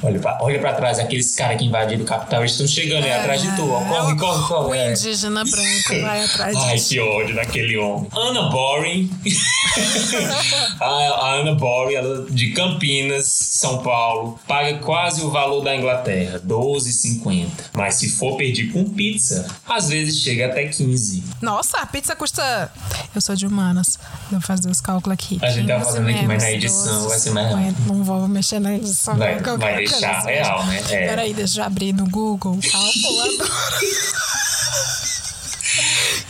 olha, 0.03 0.19
pra, 0.21 0.39
olha 0.41 0.56
pra 0.59 0.73
trás, 0.75 0.99
aqueles 0.99 1.35
caras 1.35 1.59
que 1.59 1.65
invadiram 1.65 2.03
o 2.03 2.07
capital, 2.07 2.45
estão 2.45 2.67
chegando 2.67 3.05
aí 3.05 3.13
atrás 3.13 3.43
de 3.43 3.55
tu, 3.57 3.71
ó. 3.71 3.81
É 3.83 3.89
Corre 3.89 4.17
corre, 4.17 4.49
corre, 4.49 4.69
O 4.71 4.75
é. 4.75 4.91
indígena 4.93 5.45
branco 5.45 6.01
vai 6.03 6.25
atrás 6.25 6.57
Ai, 6.57 6.77
de 6.77 6.85
que 6.85 7.01
ódio 7.01 7.35
daquele 7.35 7.77
homem. 7.77 8.09
Ana 8.15 8.43
Boring. 8.51 9.11
a, 10.81 10.85
a 10.87 11.35
Ana 11.35 11.55
Boring, 11.55 11.95
ela 11.95 12.27
de 12.31 12.51
Campinas, 12.53 13.27
São 13.27 13.83
Paulo, 13.83 14.39
paga 14.47 14.79
quase 14.79 15.23
o 15.23 15.31
valor 15.31 15.63
da 15.63 15.75
Inglaterra, 15.77 16.41
12,50. 16.47 17.47
Mas 17.75 17.95
se 17.97 18.11
for 18.11 18.37
pedir 18.37 18.73
com 18.73 18.85
pizza, 18.91 19.47
às 19.69 19.89
vezes 19.89 20.21
chega 20.21 20.47
até 20.47 20.67
15. 20.67 21.23
Nossa, 21.41 21.79
a 21.79 21.87
pizza 21.87 22.15
custa. 22.17 22.71
Eu 23.15 23.21
sou 23.21 23.35
de 23.35 23.47
humanas. 23.47 23.99
Vou 24.31 24.41
fazer 24.41 24.69
os 24.71 24.81
cálculos 24.81 25.15
aqui. 25.15 25.39
A 25.43 25.51
gente 25.51 25.67
tá 25.69 25.75
15 25.79 25.87
fazendo 25.87 26.09
aqui, 26.11 26.27
mas 26.27 26.43
na 26.43 26.53
edição 26.53 26.95
12, 27.05 27.09
vai 27.09 27.19
ser 27.19 27.31
mais 27.31 27.49
50. 27.49 27.81
Não 27.87 28.05
vou 28.05 28.29
mexer 28.29 28.59
na 28.61 28.75
edição. 28.75 29.17
Vai- 29.17 29.39
vai 29.41 29.77
deixar 29.77 30.19
assim. 30.19 30.31
Real, 30.47 30.67
né? 30.67 30.83
É. 30.91 31.09
Peraí, 31.09 31.35
deixa 31.35 31.61
eu 31.61 31.65
abrir 31.65 31.93
no 31.93 32.09
Google. 32.09 32.59
Calculadora. 32.71 33.81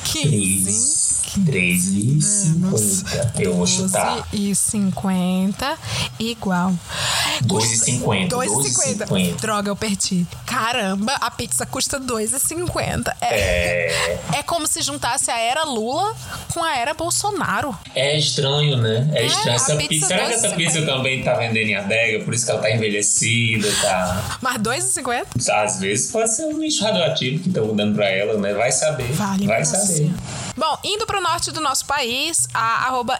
15. 0.04 0.96
13,50. 1.44 3.40
Eu 3.40 3.54
vou 3.54 3.66
chutar. 3.66 4.26
e 4.32 4.54
50 4.54 5.76
igual. 6.18 6.72
2,50. 7.44 8.28
2,50. 8.30 9.06
2,50. 9.06 9.36
Droga, 9.40 9.68
eu 9.70 9.76
perdi. 9.76 10.26
Caramba, 10.46 11.12
a 11.20 11.30
pizza 11.30 11.66
custa 11.66 11.98
2,50. 12.00 13.12
É, 13.20 13.36
É, 13.36 14.18
é 14.38 14.42
como 14.42 14.66
se 14.66 14.80
juntasse 14.82 15.30
a 15.30 15.38
era 15.38 15.64
Lula 15.64 16.14
com 16.52 16.62
a 16.62 16.76
era 16.76 16.94
Bolsonaro. 16.94 17.76
é 17.94 18.18
estranho, 18.18 18.76
né? 18.76 19.10
É, 19.14 19.22
É, 19.22 19.26
estranho. 19.26 19.56
Essa 19.56 19.76
pizza 19.76 19.88
pizza, 19.88 20.06
será 20.08 20.26
que 20.26 20.32
essa 20.34 20.48
2,50? 20.48 20.56
pizza 20.56 20.82
também 20.86 21.22
tá 21.22 21.34
vendendo 21.34 21.68
em 21.68 21.74
adega? 21.74 22.24
Por 22.24 22.34
isso 22.34 22.44
que 22.44 22.50
ela 22.50 22.60
tá 22.60 22.70
envelhecida, 22.70 23.68
tá? 23.82 24.38
Mas 24.40 24.58
2,50? 24.58 25.26
Às 25.50 25.80
vezes 25.80 26.10
pode 26.10 26.34
ser 26.34 26.44
um 26.46 26.58
lixo 26.58 26.84
radioativo 26.84 27.42
que 27.42 27.48
estão 27.48 27.74
dando 27.74 27.94
pra 27.94 28.08
ela, 28.08 28.38
né? 28.38 28.54
Vai 28.54 28.72
saber. 28.72 29.10
Vale 29.12 29.46
Vai 29.46 29.64
você. 29.64 30.10
Bom, 30.56 30.78
indo 30.82 31.04
pro 31.04 31.20
norte 31.20 31.52
do 31.52 31.60
nosso 31.60 31.84
país, 31.84 32.48
a 32.54 32.86
arroba 32.86 33.18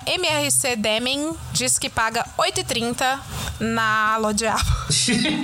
diz 1.53 1.79
que 1.79 1.91
paga 1.91 2.25
8,30 2.39 3.21
na 3.61 4.17
Lodiabo. 4.17 4.65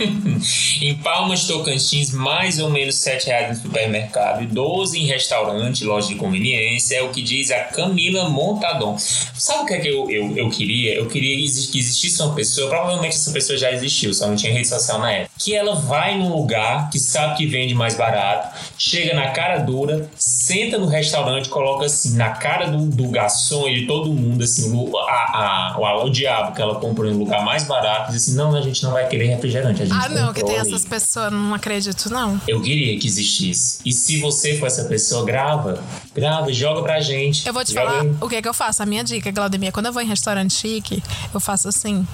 em 0.81 0.95
Palmas, 0.97 1.45
Tocantins, 1.45 2.11
mais 2.13 2.59
ou 2.59 2.71
menos 2.71 2.97
7 2.97 3.27
reais 3.27 3.57
no 3.59 3.63
supermercado 3.65 4.43
e 4.43 4.47
12 4.47 4.99
em 4.99 5.07
restaurante, 5.07 5.85
loja 5.85 6.09
de 6.09 6.15
conveniência. 6.15 6.97
É 6.97 7.03
o 7.03 7.11
que 7.11 7.21
diz 7.21 7.51
a 7.51 7.61
Camila 7.65 8.27
Montadon. 8.29 8.97
Sabe 8.99 9.63
o 9.63 9.67
que 9.67 9.75
é 9.75 9.81
que 9.81 9.89
eu, 9.89 10.11
eu, 10.11 10.37
eu 10.37 10.49
queria? 10.49 10.95
Eu 10.95 11.07
queria 11.07 11.37
que 11.37 11.79
existisse 11.79 12.23
uma 12.23 12.35
pessoa, 12.35 12.71
provavelmente 12.71 13.17
essa 13.17 13.33
pessoa 13.33 13.59
já 13.59 13.71
existiu, 13.71 14.15
só 14.15 14.27
não 14.27 14.37
tinha 14.37 14.53
rede 14.53 14.69
social 14.69 14.99
na 14.99 15.13
época. 15.13 15.32
Que 15.43 15.55
ela 15.55 15.75
vai 15.75 16.19
num 16.19 16.29
lugar 16.29 16.91
que 16.91 16.99
sabe 16.99 17.37
que 17.37 17.47
vende 17.47 17.75
mais 17.75 17.97
barato, 17.97 18.57
chega 18.79 19.15
na 19.15 19.31
cara 19.31 19.59
dura, 19.59 20.09
senta 20.17 20.79
no 20.79 20.87
restaurante, 20.87 21.49
coloca 21.49 21.87
assim, 21.87 22.17
na 22.17 22.31
cara 22.31 22.67
do, 22.67 22.87
do 22.87 23.09
garçom 23.09 23.67
e 23.69 23.81
de 23.81 23.87
todo 23.87 24.13
mundo, 24.13 24.45
assim, 24.45 24.73
o, 24.73 24.97
a, 24.99 25.75
a, 25.75 25.77
o, 25.79 26.07
o 26.07 26.11
diabo 26.11 26.55
que 26.55 26.63
ela 26.63 26.77
comprou 26.77 27.11
em 27.11 27.15
um 27.15 27.19
lugar 27.19 27.45
mais 27.45 27.65
barato, 27.65 28.13
diz 28.13 28.23
assim: 28.23 28.37
não, 28.37 28.55
a 28.55 28.61
gente 28.61 28.83
não 28.83 28.93
vai 28.93 29.09
querer 29.09 29.27
refrigerante. 29.27 29.83
Ah, 29.91 30.09
não, 30.09 30.29
que 30.29 30.35
tem 30.35 30.43
comprou 30.45 30.61
ali." 30.61 30.69
essas 30.75 30.85
pessoas, 30.85 31.33
não 31.33 31.55
acredito, 31.55 32.11
não. 32.11 32.41
Eu 32.47 32.61
queria 32.63 32.99
que 32.99 33.07
existisse. 33.07 33.79
E 33.85 33.93
se 33.93 34.21
você 34.21 34.57
for 34.59 34.67
essa 34.67 34.85
pessoa, 34.85 35.25
grava. 35.25 35.83
Grava 36.15 36.53
joga 36.53 36.83
pra 36.83 37.01
gente. 37.01 37.47
Eu 37.47 37.53
vou 37.53 37.65
te 37.65 37.73
Joga 37.73 37.91
falar 37.91 38.05
o 38.21 38.29
que, 38.29 38.41
que 38.41 38.49
eu 38.49 38.55
faço. 38.55 38.83
A 38.83 38.87
minha 38.87 39.03
dica, 39.03 39.31
Glaudemia, 39.31 39.73
quando 39.73 39.87
eu 39.87 39.93
vou 39.93 40.03
em 40.03 40.07
restaurante 40.07 40.55
chique, 40.55 41.03
eu 41.33 41.41
faço 41.41 41.69
assim, 41.69 42.07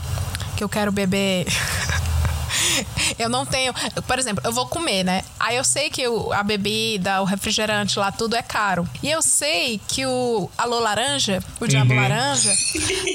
que 0.57 0.63
eu 0.63 0.69
quero 0.69 0.93
beber. 0.93 1.47
Eu 3.19 3.29
não 3.29 3.45
tenho. 3.45 3.73
Por 4.07 4.19
exemplo, 4.19 4.43
eu 4.45 4.53
vou 4.53 4.67
comer, 4.67 5.03
né? 5.05 5.23
Aí 5.41 5.57
eu 5.57 5.65
sei 5.65 5.91
que 5.91 6.07
o- 6.07 6.33
a 6.33 6.43
bebida, 6.43 7.21
o 7.21 7.25
refrigerante 7.25 7.99
lá, 7.99 8.13
tudo 8.13 8.37
é 8.37 8.43
caro. 8.43 8.89
E 9.03 9.11
eu 9.11 9.21
sei 9.23 9.81
que 9.89 10.07
o 10.07 10.49
Alô 10.57 10.79
Laranja, 10.81 11.43
o 11.61 11.67
Diabo 11.67 11.93
Uhum. 11.93 12.01
Laranja, 12.01 12.53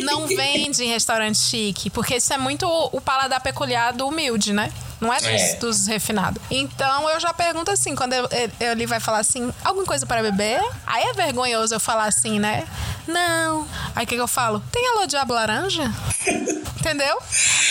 não 0.01 0.27
vende 0.27 0.83
em 0.83 0.87
restaurante 0.89 1.37
chique. 1.39 1.89
Porque 1.89 2.15
isso 2.17 2.33
é 2.33 2.37
muito 2.37 2.67
o 2.67 2.99
paladar 2.99 3.39
peculiar 3.41 3.93
do 3.93 4.07
humilde, 4.07 4.51
né? 4.53 4.71
Não 5.01 5.13
é 5.13 5.17
dos, 5.17 5.25
É. 5.27 5.55
dos 5.57 5.87
refinados. 5.87 6.41
Então 6.49 7.09
eu 7.09 7.19
já 7.19 7.33
pergunto 7.33 7.69
assim, 7.71 7.93
quando 7.95 8.13
eu- 8.13 8.29
ele, 8.59 8.85
vai 8.85 8.99
falar 8.99 9.19
assim, 9.19 9.51
alguma 9.63 9.85
coisa 9.85 10.05
para 10.05 10.21
beber? 10.21 10.61
Aí 10.87 11.03
é 11.03 11.13
vergonhoso 11.13 11.73
eu 11.75 11.79
falar 11.79 12.05
assim, 12.05 12.39
né? 12.39 12.63
Não. 13.07 13.67
Aí 13.95 14.05
o 14.05 14.07
que, 14.07 14.15
que 14.15 14.21
eu 14.21 14.27
falo? 14.27 14.63
Tem 14.71 14.87
alô 14.89 15.05
diabo 15.05 15.33
laranja? 15.33 15.91
Entendeu? 16.79 17.17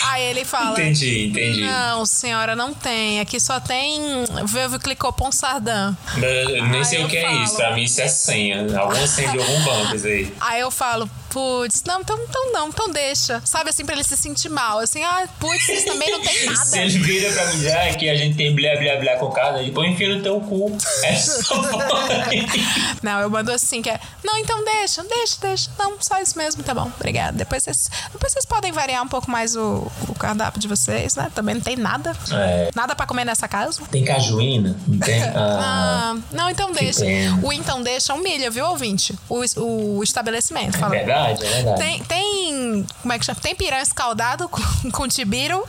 Aí 0.05 0.23
ele 0.25 0.45
fala. 0.45 0.73
Entendi, 0.73 1.27
entendi. 1.29 1.61
Não, 1.65 2.05
senhora, 2.07 2.57
não 2.57 2.73
tem. 2.73 3.21
Aqui 3.21 3.39
só 3.39 3.61
tem 3.61 4.01
Veuve 4.47 4.79
Clicou 4.79 5.13
Ponsardin. 5.13 5.95
Eu 6.17 6.67
nem 6.67 6.83
sei 6.85 7.05
o 7.05 7.09
que 7.09 7.19
é 7.19 7.23
falo. 7.27 7.43
isso. 7.45 7.57
Pra 7.57 7.73
mim 7.75 7.83
isso 7.83 8.01
é 8.01 8.09
senha. 8.09 8.79
Alguma 8.79 9.07
senha 9.07 9.31
de 9.33 9.39
algum 9.39 9.65
banco, 9.65 9.97
isso 9.97 10.07
aí. 10.07 10.35
Aí 10.41 10.61
eu 10.61 10.71
falo, 10.71 11.09
putz, 11.33 11.83
não, 11.87 12.01
então, 12.01 12.19
então 12.29 12.53
não, 12.53 12.69
então 12.69 12.91
deixa. 12.91 13.41
Sabe 13.45 13.71
assim, 13.71 13.85
pra 13.85 13.95
ele 13.95 14.05
se 14.05 14.17
sentir 14.17 14.49
mal. 14.49 14.79
Assim, 14.79 15.03
ah, 15.03 15.27
putz, 15.41 15.65
vocês 15.65 15.85
também 15.85 16.11
não 16.11 16.21
tem 16.21 16.45
nada. 16.47 16.57
Se 16.65 16.79
ele 16.79 16.99
vira 16.99 17.33
pra 17.33 17.47
mim, 17.47 17.67
ah, 17.69 17.95
que 17.95 18.09
a 18.09 18.15
gente 18.17 18.37
tem 18.37 18.55
blá 18.55 18.77
blá 18.77 18.97
blá 18.97 19.17
com 19.17 19.31
casa, 19.31 19.59
ele 19.61 19.71
põe 19.73 19.91
enfia 19.91 20.15
no 20.15 20.23
teu 20.23 20.41
cu. 20.41 20.77
É 21.05 21.17
só 21.17 21.55
Não, 23.03 23.21
eu 23.21 23.31
mando 23.31 23.51
assim, 23.53 23.83
que 23.83 23.91
é. 23.91 23.99
Não, 24.25 24.37
então 24.39 24.65
deixa, 24.65 25.03
deixa, 25.05 25.37
deixa. 25.41 25.71
Não, 25.79 25.97
só 26.01 26.19
isso 26.21 26.37
mesmo, 26.39 26.63
tá 26.63 26.75
bom. 26.75 26.91
Obrigada. 26.97 27.37
Depois 27.37 27.63
vocês, 27.65 27.91
depois 28.13 28.33
vocês 28.33 28.45
podem 28.45 28.73
variar 28.73 29.03
um 29.03 29.09
pouco 29.09 29.31
mais 29.31 29.57
o, 29.57 29.91
o 30.09 30.15
cardápio 30.15 30.61
de 30.61 30.69
vocês, 30.69 31.15
né? 31.15 31.31
Também 31.35 31.55
não 31.55 31.63
tem 31.63 31.77
nada. 31.77 32.17
É. 32.31 32.71
Nada 32.75 32.95
pra 32.95 33.07
comer 33.07 33.25
nessa 33.25 33.49
casa. 33.49 33.83
Tem 33.91 34.05
cajuína? 34.05 34.77
Não 34.87 34.99
tem? 34.99 35.23
Ah, 35.35 36.13
Ah, 36.15 36.17
não, 36.33 36.51
então 36.51 36.73
deixa. 36.73 37.05
O 37.43 37.53
então 37.53 37.83
deixa 37.83 38.13
humilha, 38.15 38.51
viu, 38.51 38.67
ouvinte? 38.67 39.17
O, 39.29 39.43
o 39.99 40.03
estabelecimento. 40.03 40.77
é 40.77 40.79
Fala. 40.79 40.91
verdade, 40.91 41.22
é 41.31 41.35
verdade. 41.35 41.81
Tem, 41.81 42.03
tem. 42.05 42.87
Como 43.01 43.13
é 43.13 43.19
que 43.19 43.25
chama? 43.25 43.41
Tem 43.41 43.55
piranha 43.55 43.83
escaldado 43.83 44.49
com, 44.49 44.61
com 44.93 45.09
tibiru. 45.09 45.65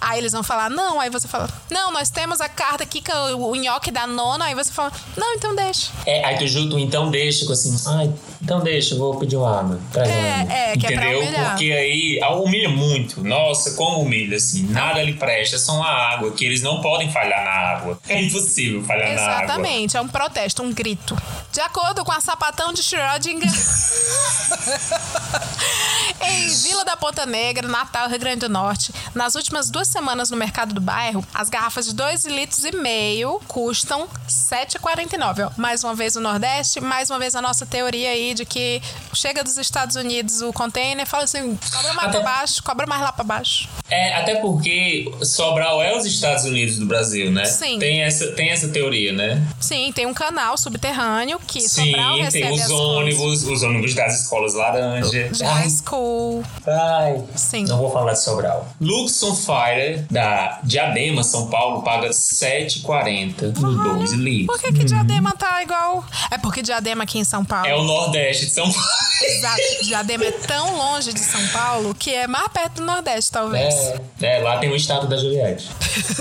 Aí 0.00 0.18
eles 0.18 0.32
vão 0.32 0.42
falar, 0.42 0.70
não. 0.70 1.00
Aí 1.00 1.10
você 1.10 1.28
fala, 1.28 1.48
não, 1.70 1.92
nós 1.92 2.10
temos 2.10 2.40
a 2.40 2.48
carta 2.48 2.84
aqui 2.84 3.02
com 3.02 3.12
o, 3.12 3.50
o 3.50 3.56
nhoque 3.56 3.90
da 3.90 4.06
nona. 4.06 4.46
Aí 4.46 4.54
você 4.54 4.72
fala, 4.72 4.92
não, 5.16 5.34
então 5.34 5.54
deixa. 5.54 5.90
É, 6.06 6.24
aí 6.24 6.38
tu 6.38 6.46
junta 6.46 6.78
então 6.78 7.10
deixa 7.10 7.46
com 7.46 7.52
assim, 7.52 7.76
ai, 7.86 8.12
então 8.42 8.60
deixa, 8.60 8.94
vou 8.96 9.16
pedir 9.16 9.36
uma 9.36 9.60
água. 9.60 9.80
Traz 9.92 10.08
É, 10.08 10.72
é, 10.72 10.76
que 10.76 10.86
é 10.86 10.92
Entendeu? 10.92 11.20
humilhar. 11.20 11.50
Porque 11.50 11.72
aí 11.72 12.20
humilha 12.36 12.68
muito. 12.68 13.22
Nossa, 13.22 13.72
como 13.72 14.00
humilha, 14.00 14.36
assim. 14.36 14.66
Nada 14.68 15.02
lhe 15.02 15.14
presta, 15.14 15.56
é 15.56 15.58
só 15.58 15.74
uma 15.74 15.88
água, 15.88 16.30
que 16.32 16.44
eles 16.44 16.62
não 16.62 16.80
podem 16.80 17.10
falhar 17.12 17.44
na 17.44 17.50
água. 17.50 17.98
É 18.08 18.20
impossível 18.20 18.82
falhar 18.84 19.14
na 19.14 19.22
água. 19.22 19.44
Exatamente, 19.44 19.96
é 19.96 20.00
um 20.00 20.08
protesto, 20.08 20.62
um 20.62 20.72
grito. 20.72 21.16
De 21.52 21.60
acordo 21.60 22.04
com 22.04 22.12
a 22.12 22.20
sapatão 22.20 22.72
de 22.72 22.82
Schrödinger. 22.82 23.50
em 26.22 26.48
Vila 26.48 26.84
da 26.84 26.96
Ponta 26.96 27.24
Negra, 27.26 27.66
Natal, 27.66 28.08
Rio 28.08 28.18
Grande 28.18 28.40
do 28.40 28.48
Norte, 28.48 28.92
nas 29.14 29.34
últimas 29.34 29.70
duas 29.70 29.88
semanas 29.88 30.30
no 30.30 30.36
mercado 30.36 30.74
do 30.74 30.80
bairro, 30.80 31.24
as 31.32 31.48
garrafas 31.48 31.86
de 31.86 31.94
2 31.94 32.24
litros 32.26 32.64
e 32.64 32.72
meio 32.72 33.40
custam 33.48 34.02
R$ 34.02 34.08
7,49. 34.28 35.46
ó. 35.46 35.50
Mais 35.56 35.82
uma 35.84 35.94
vez 35.94 36.16
o 36.16 36.20
Nordeste, 36.20 36.80
mais 36.80 37.10
uma 37.10 37.18
vez 37.18 37.34
a 37.34 37.42
nossa 37.42 37.64
teoria 37.66 38.10
aí 38.10 38.34
de 38.34 38.44
que 38.44 38.82
chega 39.14 39.42
dos 39.42 39.56
Estados 39.58 39.96
Unidos 39.96 40.40
o 40.42 40.52
container, 40.52 41.06
fala 41.06 41.24
assim, 41.24 41.58
cobra 41.72 41.94
mais 41.94 42.08
Até- 42.08 42.20
pra 42.20 42.30
baixo, 42.30 42.62
cobra 42.62 42.86
mais 42.86 43.02
lá 43.02 43.12
pra 43.12 43.24
baixo. 43.24 43.68
É, 43.88 44.14
até 44.14 44.36
porque 44.36 45.12
Sobral 45.22 45.82
é 45.82 45.96
os 45.96 46.04
Estados 46.06 46.44
Unidos 46.44 46.78
do 46.78 46.86
Brasil, 46.86 47.30
né? 47.32 47.44
Sim. 47.44 47.78
Tem 47.78 48.02
essa, 48.02 48.28
tem 48.32 48.50
essa 48.50 48.68
teoria, 48.68 49.12
né? 49.12 49.42
Sim, 49.60 49.92
tem 49.92 50.06
um 50.06 50.14
canal 50.14 50.56
subterrâneo 50.56 51.40
que 51.44 51.60
Sim, 51.60 51.86
Sobral 51.86 52.14
tem 52.14 52.22
recebe 52.22 52.52
os 52.52 52.60
as 52.62 52.70
ônibus, 52.70 53.42
os 53.42 53.62
ônibus 53.62 53.94
das 53.94 54.22
escolas 54.22 54.54
laranja. 54.72 55.30
high 55.44 55.68
school. 55.70 56.42
Ai, 56.66 57.22
Sim. 57.34 57.64
não 57.64 57.78
vou 57.78 57.90
falar 57.90 58.12
de 58.12 58.22
Sobral. 58.22 58.68
Luxon 58.80 59.34
Fire, 59.34 60.04
da 60.10 60.60
Diadema, 60.62 61.22
São 61.22 61.48
Paulo, 61.48 61.82
paga 61.82 62.08
R$ 62.08 62.12
7,40 62.12 63.58
no 63.58 63.94
2 63.96 64.12
litros. 64.12 64.46
Por 64.46 64.60
que, 64.60 64.72
que 64.72 64.84
Diadema 64.84 65.32
tá 65.32 65.62
igual? 65.62 66.04
É 66.30 66.38
porque 66.38 66.62
Diadema 66.62 67.04
aqui 67.04 67.18
em 67.18 67.24
São 67.24 67.44
Paulo. 67.44 67.66
É 67.66 67.74
o 67.74 67.82
Nordeste 67.82 68.46
de 68.46 68.52
São 68.52 68.70
Paulo. 68.70 68.88
Exato. 69.22 69.60
Diadema 69.84 70.24
é 70.24 70.32
tão 70.32 70.76
longe 70.76 71.12
de 71.12 71.20
São 71.20 71.46
Paulo 71.48 71.94
que 71.94 72.14
é 72.14 72.26
mais 72.26 72.48
perto 72.48 72.76
do 72.76 72.84
Nordeste, 72.84 73.30
talvez. 73.30 73.74
É, 73.74 74.00
é, 74.22 74.38
lá 74.38 74.58
tem 74.58 74.70
o 74.70 74.76
estado 74.76 75.06
da 75.08 75.16
Juliette. 75.16 75.68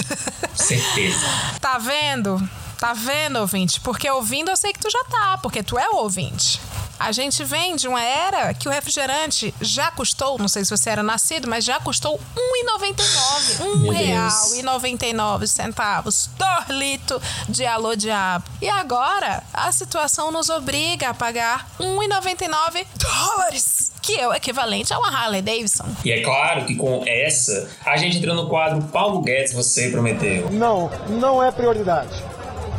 Certeza. 0.55 1.25
Tá 1.61 1.77
vendo? 1.77 2.49
Tá 2.79 2.93
vendo, 2.93 3.39
ouvinte? 3.39 3.79
Porque 3.81 4.09
ouvindo 4.09 4.49
eu 4.49 4.55
sei 4.55 4.71
que 4.71 4.79
tu 4.79 4.89
já 4.89 5.03
tá, 5.05 5.37
porque 5.41 5.61
tu 5.61 5.77
é 5.77 5.89
o 5.89 5.97
ouvinte. 5.97 6.61
A 6.99 7.11
gente 7.13 7.43
vem 7.45 7.75
de 7.77 7.87
uma 7.87 8.01
era 8.03 8.53
que 8.53 8.67
o 8.67 8.71
refrigerante 8.71 9.53
já 9.61 9.89
custou, 9.91 10.37
não 10.37 10.49
sei 10.49 10.65
se 10.65 10.71
você 10.71 10.89
era 10.89 11.01
nascido, 11.01 11.47
mas 11.47 11.63
já 11.63 11.79
custou 11.79 12.19
R$1,99. 12.35 13.61
Um 13.61 13.77
Meu 13.77 13.93
real 13.93 14.29
Deus. 14.29 14.53
e 14.57 14.61
99 14.63 15.47
centavos. 15.47 16.29
Torlito 16.37 17.21
de 17.47 17.65
alô 17.65 17.95
diabo. 17.95 18.45
E 18.61 18.67
agora, 18.67 19.43
a 19.53 19.71
situação 19.71 20.31
nos 20.31 20.49
obriga 20.49 21.09
a 21.09 21.13
pagar 21.13 21.67
R$1,99 21.79 22.85
dólares. 22.97 23.93
Que 24.01 24.19
é 24.19 24.27
o 24.27 24.33
equivalente 24.33 24.93
a 24.93 24.99
uma 24.99 25.09
Harley 25.09 25.41
Davidson. 25.41 25.85
E 26.03 26.11
é 26.11 26.21
claro 26.21 26.65
que 26.65 26.75
com 26.75 27.03
essa, 27.07 27.69
a 27.85 27.95
gente 27.95 28.17
entra 28.17 28.33
no 28.33 28.49
quadro 28.49 28.81
Paulo 28.87 29.21
Guedes, 29.21 29.53
você 29.53 29.89
prometeu. 29.89 30.49
Não, 30.51 30.89
não 31.07 31.41
é 31.43 31.51
prioridade. 31.51 32.21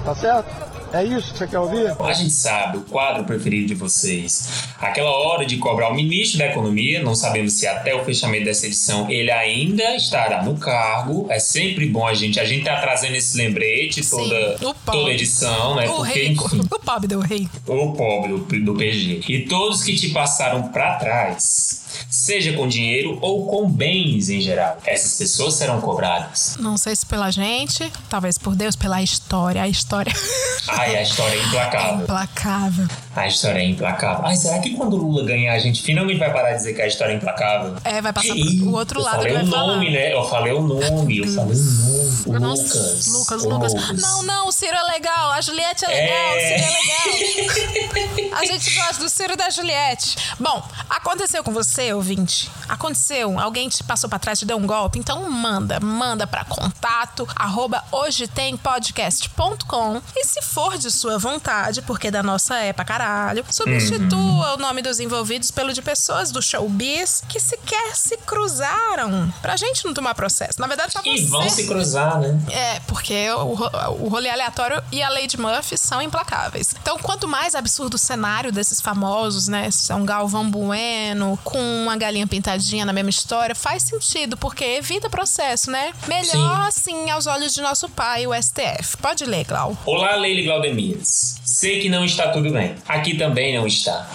Tá 0.04 0.14
certo? 0.14 0.69
É 0.92 1.05
isso 1.05 1.33
que 1.33 1.38
você 1.38 1.46
quer 1.46 1.59
ouvir? 1.59 1.94
A 2.00 2.12
gente 2.12 2.33
sabe, 2.33 2.79
o 2.79 2.83
quadro 2.83 3.24
preferido 3.24 3.68
de 3.68 3.74
vocês. 3.74 4.48
Aquela 4.79 5.11
hora 5.11 5.46
de 5.46 5.57
cobrar 5.59 5.90
o 5.90 5.94
ministro 5.94 6.38
da 6.38 6.46
Economia, 6.46 7.03
não 7.03 7.14
sabemos 7.14 7.53
se 7.53 7.66
até 7.66 7.94
o 7.94 8.05
fechamento 8.05 8.44
dessa 8.44 8.66
edição 8.66 9.09
ele 9.11 9.31
ainda 9.31 9.94
estará 9.94 10.42
no 10.42 10.57
cargo. 10.59 11.26
É 11.31 11.38
sempre 11.38 11.87
bom 11.87 12.07
a 12.07 12.14
gente, 12.14 12.40
a 12.40 12.44
gente 12.44 12.64
tá 12.64 12.76
trazendo 12.81 13.14
esse 13.14 13.37
lembrete 13.37 14.09
toda, 14.09 14.59
toda 14.85 15.11
edição, 15.12 15.76
né? 15.76 15.88
o 15.88 15.96
Porque, 15.96 16.12
rei, 16.18 16.29
enfim, 16.33 16.61
o 16.70 16.79
pobre 16.79 17.07
do 17.09 17.20
rei. 17.20 17.48
o 17.66 17.92
pobre 17.92 18.33
do, 18.33 18.38
do 18.64 18.74
PG. 18.74 19.20
E 19.29 19.40
todos 19.46 19.85
que 19.85 19.94
te 19.94 20.09
passaram 20.11 20.68
pra 20.68 20.96
trás, 20.96 21.83
seja 22.09 22.53
com 22.55 22.66
dinheiro 22.68 23.18
ou 23.20 23.46
com 23.46 23.68
bens 23.70 24.29
em 24.31 24.40
geral, 24.40 24.79
essas 24.85 25.18
pessoas 25.18 25.55
serão 25.55 25.81
cobradas. 25.81 26.57
Não 26.59 26.76
sei 26.76 26.94
se 26.96 27.05
pela 27.07 27.31
gente, 27.31 27.90
talvez 28.09 28.37
por 28.38 28.55
Deus, 28.55 28.76
pela 28.76 29.03
história. 29.03 29.62
A 29.62 29.68
história 29.68 30.12
Ai, 30.68 30.96
a 30.96 31.03
história 31.03 31.35
é 31.35 31.38
é 31.38 31.42
implacável. 31.46 32.03
implacável. 32.03 32.88
A 33.16 33.26
história 33.26 33.59
é 33.61 33.64
implacável. 33.64 34.24
Ai, 34.26 34.37
será 34.37 34.59
que 34.61 34.70
quando 34.74 34.94
o 34.94 34.96
Lula 34.96 35.24
ganhar 35.24 35.53
a 35.55 35.59
gente 35.59 35.83
finalmente 35.83 36.18
vai 36.18 36.33
parar 36.33 36.50
de 36.53 36.59
dizer 36.59 36.74
que 36.74 36.83
a 36.83 36.87
história 36.87 37.12
é 37.12 37.16
implacável? 37.16 37.74
É, 37.85 38.00
vai 38.00 38.12
passar 38.12 38.37
Ih, 38.37 38.59
pro 38.61 38.72
outro 38.72 39.00
eu 39.00 39.05
lado 39.05 39.16
falei 39.16 39.33
que 39.33 39.38
o 39.38 39.42
vai 39.42 39.50
falar. 39.50 39.74
nome, 39.74 39.90
né? 39.90 40.14
Eu 40.14 40.24
falei 40.29 40.53
o 40.53 40.62
nome, 40.62 41.18
eu 41.18 41.26
falei 41.26 41.57
o 41.57 41.64
nome. 41.64 42.10
O 42.26 42.38
Nossa, 42.38 42.62
Lucas. 42.62 43.06
Lucas, 43.09 43.44
Lucas. 43.44 43.74
Lucas. 43.74 44.00
Não, 44.02 44.22
não, 44.22 44.48
o 44.48 44.52
Ciro 44.52 44.76
é 44.76 44.83
legal, 44.92 45.30
a 45.33 45.40
Juliette 45.40 45.85
é 45.85 45.88
legal, 45.88 46.16
É. 46.16 46.37
o 46.37 46.40
Ciro 46.48 46.64
é 46.64 47.92
legal. 48.20 48.38
A 48.40 48.44
gente 48.44 48.74
gosta 48.74 49.02
do 49.02 49.09
Ciro 49.09 49.33
e 49.33 49.37
da 49.37 49.50
Juliette. 49.50 50.16
Bom, 50.38 50.66
aconteceu 50.88 51.42
com 51.42 51.52
você, 51.52 51.92
ouvinte? 51.92 52.50
Aconteceu? 52.68 53.38
Alguém 53.38 53.68
te 53.68 53.83
passou 53.85 54.09
pra 54.09 54.18
trás, 54.18 54.38
te 54.38 54.44
deu 54.44 54.56
um 54.56 54.66
golpe? 54.66 54.98
Então 54.98 55.28
manda, 55.30 55.80
manda 55.80 56.26
pra 56.26 56.44
contato 56.44 57.26
arroba 57.37 57.83
hoje 57.92 58.26
tem 58.28 58.56
podcast.com 58.56 60.00
e 60.16 60.24
se 60.24 60.42
for 60.42 60.76
de 60.78 60.90
sua 60.90 61.18
vontade, 61.18 61.83
porque 61.83 62.11
da 62.11 62.22
nossa 62.22 62.56
é 62.56 62.72
pra 62.72 62.85
caralho, 62.85 63.44
substitua 63.50 64.54
o 64.54 64.56
nome 64.59 64.83
dos 64.83 65.00
envolvidos 65.00 65.50
pelo 65.50 65.72
de 65.72 65.83
pessoas 65.83 66.30
do 66.30 66.40
showbiz 66.42 67.22
que 67.28 67.40
sequer 67.40 67.94
se 67.96 68.16
cruzaram. 68.18 69.33
Pra 69.42 69.56
gente 69.56 69.85
não 69.85 69.94
tomar 69.94 70.14
processo. 70.14 70.61
Na 70.61 70.66
verdade, 70.66 70.92
pra 70.92 71.02
E 71.04 71.22
você. 71.24 71.28
vão 71.30 71.48
se 71.48 71.66
cruzar, 71.66 72.10
né? 72.18 72.38
É, 72.51 72.81
porque 72.87 73.31
o, 73.31 74.05
o 74.05 74.09
rolê 74.09 74.29
aleatório 74.29 74.83
e 74.90 75.03
a 75.03 75.09
Lady 75.09 75.38
Murphy 75.38 75.77
são 75.77 76.01
implacáveis. 76.01 76.75
Então, 76.81 76.99
quanto 76.99 77.29
mais 77.29 77.55
absurdo 77.55 77.94
o 77.94 77.99
cenário 77.99 78.53
desses 78.53 78.81
famosos, 78.81 79.49
né? 79.49 79.70
Se 79.70 79.92
é 79.92 79.94
um 79.94 80.05
Galvão 80.05 80.51
Bueno 80.51 81.38
com 81.44 81.61
uma 81.61 81.96
galinha 81.96 82.27
pintadinha 82.27 82.85
na 82.85 82.92
mesma 82.92 83.11
história, 83.11 83.55
faz 83.55 83.83
sentido, 83.85 84.37
porque 84.37 84.64
evita 84.64 85.11
processo, 85.11 85.70
né? 85.70 85.92
Melhor 86.07 86.61
assim 86.66 87.11
aos 87.11 87.27
olhos 87.27 87.55
de 87.55 87.61
nosso 87.61 87.88
pai, 87.88 88.27
o 88.27 88.33
STF. 88.35 88.96
Pode 88.99 89.25
ler, 89.25 89.44
Glau. 89.44 89.77
Olá, 89.85 90.16
Leile 90.16 90.44
Glaudemias. 90.44 91.40
Sei 91.44 91.81
que 91.81 91.88
não 91.88 92.05
está 92.05 92.29
tudo 92.29 92.51
bem. 92.51 92.75
Aqui 92.88 93.16
também 93.16 93.57
não 93.57 93.66
está. 93.66 94.09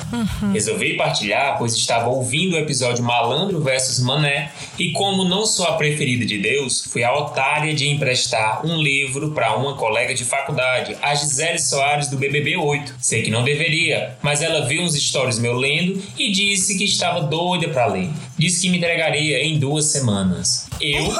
Resolvi 0.53 0.95
partilhar, 0.95 1.57
pois 1.57 1.75
estava 1.75 2.09
ouvindo 2.09 2.53
o 2.53 2.57
episódio 2.57 3.03
Malandro 3.03 3.61
versus 3.61 3.99
Mané 3.99 4.51
e 4.79 4.91
como 4.91 5.25
não 5.25 5.45
sou 5.45 5.65
a 5.67 5.73
preferida 5.73 6.25
de 6.25 6.37
Deus, 6.37 6.85
fui 6.85 7.03
a 7.03 7.13
otária 7.13 7.73
de 7.73 7.84
emprestar 7.87 8.65
um 8.65 8.81
livro 8.81 9.31
para 9.31 9.55
uma 9.55 9.75
colega 9.75 10.13
de 10.13 10.23
faculdade, 10.23 10.97
a 11.01 11.13
Gisele 11.15 11.59
Soares 11.59 12.07
do 12.07 12.17
BBB 12.17 12.57
8. 12.57 12.95
Sei 12.99 13.23
que 13.23 13.31
não 13.31 13.43
deveria, 13.43 14.17
mas 14.21 14.41
ela 14.41 14.65
viu 14.65 14.81
uns 14.81 14.95
stories 14.95 15.39
meu 15.39 15.53
lendo 15.53 16.01
e 16.17 16.31
disse 16.31 16.77
que 16.77 16.83
estava 16.83 17.21
doida 17.21 17.69
para 17.69 17.87
ler. 17.87 18.09
Disse 18.37 18.61
que 18.61 18.69
me 18.69 18.77
entregaria 18.77 19.43
em 19.43 19.59
duas 19.59 19.85
semanas. 19.85 20.67
Eu, 20.79 21.13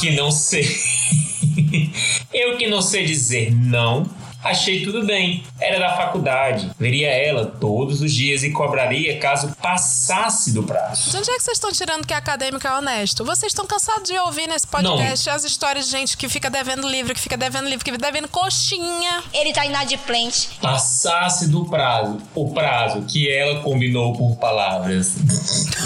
que 0.00 0.10
não 0.12 0.30
sei... 0.30 0.66
Eu 2.32 2.56
que 2.56 2.66
não 2.68 2.80
sei 2.80 3.04
dizer 3.04 3.52
não, 3.52 4.08
achei 4.42 4.84
tudo 4.84 5.04
bem. 5.04 5.44
Era 5.60 5.78
da 5.78 5.96
faculdade. 5.96 6.70
Veria 6.78 7.08
ela 7.08 7.46
todos 7.46 8.00
os 8.00 8.12
dias 8.12 8.42
e 8.42 8.50
cobraria 8.50 9.18
caso 9.18 9.54
passasse 9.60 10.52
do 10.52 10.62
prazo. 10.62 11.10
De 11.10 11.16
onde 11.16 11.30
é 11.30 11.36
que 11.36 11.42
vocês 11.42 11.56
estão 11.56 11.72
tirando 11.72 12.06
que 12.06 12.14
é 12.14 12.16
acadêmico 12.16 12.66
é 12.66 12.72
honesto? 12.72 13.24
Vocês 13.24 13.52
estão 13.52 13.66
cansados 13.66 14.04
de 14.04 14.18
ouvir 14.18 14.46
nesse 14.46 14.66
podcast 14.66 15.28
as 15.28 15.44
histórias 15.44 15.86
de 15.86 15.92
gente 15.92 16.16
que 16.16 16.28
fica 16.28 16.48
devendo 16.48 16.88
livro, 16.88 17.14
que 17.14 17.20
fica 17.20 17.36
devendo 17.36 17.68
livro, 17.68 17.84
que 17.84 17.90
fica 17.90 18.02
devendo 18.02 18.28
coxinha. 18.28 19.22
Ele 19.32 19.52
tá 19.52 19.64
inadimplente. 19.66 20.50
Passasse 20.60 21.48
do 21.48 21.66
prazo, 21.66 22.18
o 22.34 22.52
prazo 22.52 23.02
que 23.02 23.30
ela 23.30 23.62
combinou 23.62 24.14
por 24.14 24.36
palavras. 24.36 25.16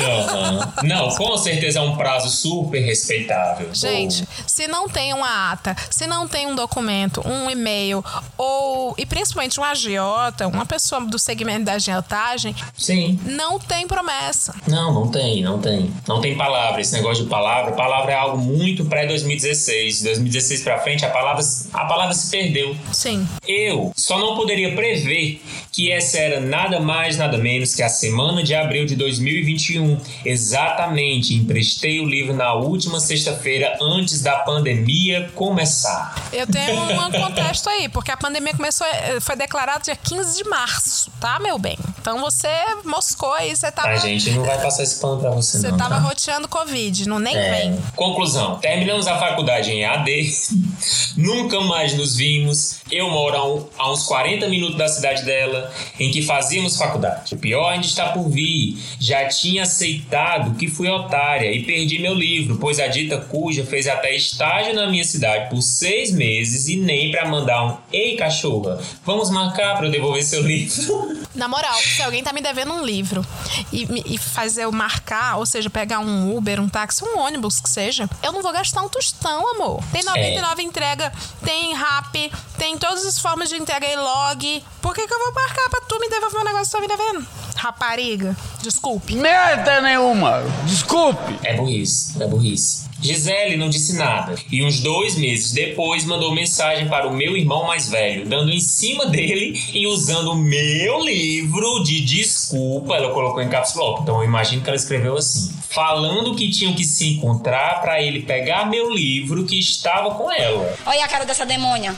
Aham. 0.01 0.73
Não, 0.83 1.09
com 1.11 1.37
certeza 1.37 1.79
é 1.79 1.83
um 1.83 1.97
prazo 1.97 2.29
super 2.29 2.81
respeitável. 2.81 3.71
Gente, 3.73 4.27
se 4.47 4.67
não 4.69 4.89
tem 4.89 5.13
uma 5.13 5.53
ata, 5.53 5.77
se 5.91 6.07
não 6.07 6.29
tem 6.29 6.47
um 6.47 6.55
documento, 6.55 7.27
um 7.27 7.51
e-mail, 7.51 8.05
ou. 8.45 8.95
e 8.99 9.07
principalmente 9.07 9.59
um 9.59 9.65
agiota, 9.65 10.47
uma 10.47 10.67
pessoa 10.67 11.01
do 11.03 11.19
segmento 11.19 11.65
da 11.65 11.75
agiotagem, 11.75 12.55
Sim. 12.77 13.19
não 13.25 13.59
tem 13.59 13.87
promessa. 13.87 14.55
Não, 14.67 14.93
não 14.93 15.11
tem, 15.11 15.43
não 15.43 15.59
tem. 15.59 15.91
Não 16.07 16.21
tem 16.21 16.37
palavra. 16.37 16.81
Esse 16.81 16.93
negócio 16.93 17.25
de 17.25 17.31
palavra, 17.31 17.73
palavra 17.73 18.13
é 18.13 18.17
algo 18.17 18.39
muito 18.39 18.85
pré-2016. 18.85 20.03
2016 20.03 20.63
pra 20.63 20.79
frente, 20.79 21.05
a 21.05 21.11
palavra, 21.11 21.43
a 21.73 21.85
palavra 21.85 22.15
se 22.15 22.31
perdeu. 22.31 22.77
Sim. 22.93 23.27
Eu 23.47 23.93
só 23.97 24.19
não 24.19 24.37
poderia 24.37 24.75
prever 24.75 25.43
que 25.73 25.91
essa 25.91 26.19
era 26.19 26.41
nada 26.41 26.81
mais, 26.81 27.17
nada 27.17 27.37
menos 27.39 27.75
que 27.75 27.83
a 27.83 27.89
semana 27.89 28.43
de 28.43 28.55
abril 28.55 28.87
de 28.87 28.97
2021. 28.97 29.99
Exatamente, 30.25 31.35
emprestei 31.35 32.01
o 32.01 32.05
livro 32.05 32.35
na 32.35 32.55
última 32.55 33.01
sexta-feira 33.01 33.77
antes 33.81 34.23
da 34.23 34.37
pandemia 34.37 35.31
começar. 35.35 36.15
Eu 36.33 36.47
tenho 36.47 36.81
um 36.83 37.11
contexto 37.11 37.69
aí, 37.69 37.89
porque 37.89 38.11
a 38.11 38.17
pandemia 38.17 38.34
começou, 38.57 38.87
eh, 38.87 39.19
foi 39.21 39.37
declarada 39.37 39.81
dia 39.81 39.97
15 39.97 40.43
de 40.43 40.49
março, 40.49 41.11
tá, 41.21 41.39
meu 41.39 41.59
bem? 41.59 41.79
Então 42.01 42.21
você 42.21 42.49
moscou 42.85 43.33
aí, 43.33 43.55
você 43.57 43.71
tava. 43.73 43.89
A 43.89 43.97
gente 43.97 44.31
não 44.33 44.45
vai 44.45 44.61
passar 44.61 44.83
esse 44.83 45.01
pano 45.01 45.21
pra 45.21 45.31
você, 45.31 45.59
Você 45.59 45.69
não. 45.71 45.79
tava 45.79 45.95
tá? 45.97 46.01
roteando 46.01 46.47
Covid, 46.49 47.09
não 47.09 47.19
nem 47.19 47.37
É. 47.37 47.51
vem. 47.51 47.79
Conclusão: 47.97 48.57
terminamos 48.59 49.07
a 49.07 49.19
faculdade 49.19 49.71
em 49.71 49.85
AD, 49.85 50.31
nunca 51.17 51.61
mais 51.61 51.95
nos 51.95 52.17
vimos. 52.17 52.79
Eu 52.91 53.09
moro 53.11 53.37
a, 53.37 53.49
um- 53.55 53.67
a 53.79 53.93
uns 53.93 54.05
40 54.05 54.49
minutos 54.49 54.77
da 54.77 54.87
cidade 54.89 55.25
dela, 55.25 55.73
em 55.99 56.11
que 56.11 56.23
fazíamos 56.23 56.77
faculdade. 56.77 57.35
O 57.35 57.39
pior 57.39 57.71
ainda 57.71 57.87
está 57.87 58.09
por 58.11 58.29
vir. 58.29 58.79
Já 59.01 59.27
tinha 59.29 59.63
aceitado 59.63 60.55
que 60.57 60.69
fui 60.69 60.89
otária 60.89 61.51
e 61.53 61.65
perdi 61.65 61.99
meu 61.99 62.15
livro, 62.15 62.57
pois 62.59 62.79
a 62.79 62.87
dita 62.87 63.17
cuja 63.19 63.65
fez 63.65 63.87
até 63.87 64.15
estágio 64.15 64.75
na 64.75 64.87
minha 64.89 65.05
cidade 65.05 65.49
por 65.51 65.63
seis 65.63 66.13
meses 66.13 66.69
e 66.69 66.77
nem 66.77 67.11
pra 67.11 67.27
mandar 67.27 67.65
um 67.65 67.77
Ei 67.93 68.17
cachorra, 68.25 68.79
vamos 69.05 69.31
marcar 69.31 69.77
pra 69.77 69.87
eu 69.87 69.91
devolver 69.91 70.23
seu 70.25 70.43
livro. 70.43 71.25
Na 71.35 71.49
moral, 71.49 71.75
se 71.75 72.03
alguém 72.03 72.23
tá 72.23 72.33
me 72.33 72.41
devendo 72.41 72.73
um 72.73 72.83
livro 72.83 73.25
e, 73.73 74.15
e 74.15 74.19
fazer 74.19 74.65
eu 74.65 74.73
marcar, 74.73 75.37
ou 75.37 75.47
seja, 75.47 75.69
pegar 75.69 75.99
um 75.99 76.37
Uber, 76.37 76.61
um 76.61 76.69
táxi, 76.69 77.05
um 77.05 77.19
ônibus 77.19 77.61
que 77.61 77.69
seja, 77.69 78.09
eu 78.23 78.33
não 78.33 78.43
vou 78.43 78.53
gastar 78.53 78.83
um 78.83 78.89
tostão, 78.89 79.51
amor. 79.55 79.83
Tem 79.93 80.03
99 80.03 80.63
entrega, 80.63 81.13
tem 81.45 81.75
rap, 81.75 82.33
tem 82.57 82.79
todas 82.79 83.05
as 83.05 83.19
formas 83.19 83.49
de 83.49 83.57
entrega 83.57 83.87
e 83.87 83.97
log. 83.97 84.65
Por 84.81 84.95
que, 84.95 85.07
que 85.07 85.13
eu 85.13 85.19
vou 85.19 85.35
marcar 85.35 85.69
pra 85.71 85.81
tu 85.83 85.99
me 85.99 86.09
devolver 86.09 86.41
um 86.41 86.45
negócio 86.45 86.65
que 86.65 86.71
tu 86.71 86.77
tá 86.77 86.81
me 86.81 86.89
devendo? 86.89 87.27
Rapariga, 87.57 88.37
desculpe. 88.63 89.17
Merda 89.17 89.81
nenhuma! 89.81 90.43
Desculpe! 90.65 91.39
É 91.43 91.55
burrice, 91.55 92.23
é 92.23 92.27
burrice. 92.27 92.85
Gisele 93.05 93.59
não 93.59 93.69
disse 93.69 93.97
nada 93.97 94.35
e 94.51 94.65
uns 94.65 94.81
dois 94.81 95.17
meses 95.17 95.53
depois 95.53 96.07
mandou 96.07 96.35
mensagem 96.35 96.89
para 96.89 97.07
o 97.07 97.13
meu 97.13 97.37
irmão 97.37 97.67
mais 97.67 97.89
velho, 97.91 98.27
dando 98.27 98.51
em 98.51 98.61
cima 98.61 99.07
dele 99.07 99.63
e 99.75 99.87
usando 99.87 100.33
o 100.33 100.37
meu 100.37 101.01
livro 101.05 101.83
de 101.85 102.01
desculpa. 102.01 102.97
Ela 102.97 103.13
colocou 103.13 103.43
em 103.43 103.49
caps 103.51 103.75
lock, 103.75 104.03
então 104.03 104.19
eu 104.19 104.25
imagino 104.25 104.63
que 104.63 104.71
ela 104.71 104.77
escreveu 104.77 105.17
assim: 105.17 105.53
falando 105.69 106.35
que 106.35 106.51
tinham 106.51 106.73
que 106.73 106.85
se 106.85 107.15
encontrar 107.15 107.83
para 107.83 108.01
ele 108.01 108.23
pegar 108.23 108.71
meu 108.71 108.91
livro 108.91 109.45
que 109.45 109.59
estava 109.59 110.15
com 110.15 110.33
ela. 110.33 110.75
Olha 110.87 111.05
a 111.05 111.09
cara 111.09 111.27
dessa 111.27 111.45
demônia. 111.45 111.95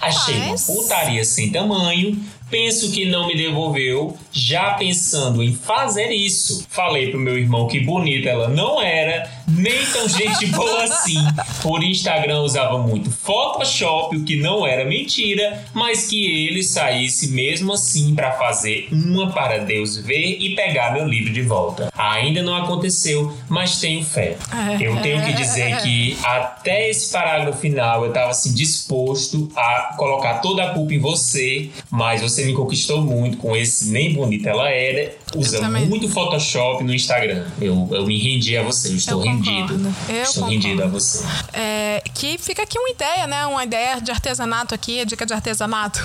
Achei 0.00 0.34
uma 0.36 0.56
putaria 0.56 1.24
sem 1.24 1.50
tamanho. 1.50 2.18
Penso 2.50 2.90
que 2.90 3.06
não 3.06 3.28
me 3.28 3.36
devolveu, 3.36 4.18
já 4.32 4.72
pensando 4.72 5.40
em 5.40 5.54
fazer 5.54 6.10
isso. 6.10 6.66
Falei 6.68 7.08
pro 7.08 7.20
meu 7.20 7.38
irmão 7.38 7.68
que 7.68 7.78
bonita 7.78 8.28
ela 8.28 8.48
não 8.48 8.82
era, 8.82 9.30
nem 9.50 9.84
tão 9.86 10.08
gente 10.08 10.46
boa 10.46 10.84
assim. 10.84 11.18
Por 11.62 11.82
Instagram 11.82 12.40
usava 12.40 12.78
muito 12.78 13.10
Photoshop, 13.10 14.16
o 14.16 14.24
que 14.24 14.36
não 14.36 14.66
era 14.66 14.84
mentira, 14.84 15.64
mas 15.74 16.06
que 16.08 16.46
ele 16.46 16.62
saísse 16.62 17.28
mesmo 17.28 17.72
assim 17.72 18.14
para 18.14 18.32
fazer 18.32 18.88
uma 18.90 19.30
para 19.30 19.58
Deus 19.58 19.96
ver 19.96 20.38
e 20.40 20.54
pegar 20.54 20.92
meu 20.92 21.06
livro 21.06 21.32
de 21.32 21.42
volta. 21.42 21.90
Ainda 21.96 22.42
não 22.42 22.54
aconteceu, 22.54 23.32
mas 23.48 23.80
tenho 23.80 24.04
fé. 24.04 24.36
Eu 24.80 25.00
tenho 25.00 25.24
que 25.24 25.32
dizer 25.32 25.82
que 25.82 26.16
até 26.22 26.88
esse 26.88 27.12
parágrafo 27.12 27.58
final 27.58 28.04
eu 28.04 28.12
tava 28.12 28.30
assim 28.30 28.54
disposto 28.54 29.50
a 29.56 29.94
colocar 29.96 30.34
toda 30.34 30.64
a 30.64 30.74
culpa 30.74 30.94
em 30.94 30.98
você, 30.98 31.70
mas 31.90 32.22
você 32.22 32.44
me 32.44 32.54
conquistou 32.54 33.02
muito 33.02 33.36
com 33.36 33.56
esse 33.56 33.90
nem 33.90 34.12
bonita 34.12 34.50
ela 34.50 34.70
era, 34.70 35.14
usando 35.36 35.70
muito 35.86 36.08
Photoshop 36.08 36.82
no 36.84 36.94
Instagram. 36.94 37.46
Eu, 37.60 37.88
eu 37.90 38.06
me 38.06 38.18
rendi 38.18 38.56
a 38.56 38.62
você, 38.62 38.88
eu 38.88 38.96
estou 38.96 39.24
Eu 39.24 39.39
rendido. 39.42 39.94
Eu 40.08 40.22
estou 40.22 40.44
concordo. 40.44 40.50
rendido 40.50 40.82
a 40.82 40.86
você. 40.86 41.24
É, 41.52 42.02
que 42.14 42.38
fica 42.38 42.62
aqui 42.62 42.78
uma 42.78 42.90
ideia, 42.90 43.26
né? 43.26 43.46
Uma 43.46 43.64
ideia 43.64 44.00
de 44.00 44.10
artesanato 44.10 44.74
aqui, 44.74 45.04
dica 45.04 45.26
de 45.26 45.32
artesanato. 45.32 46.00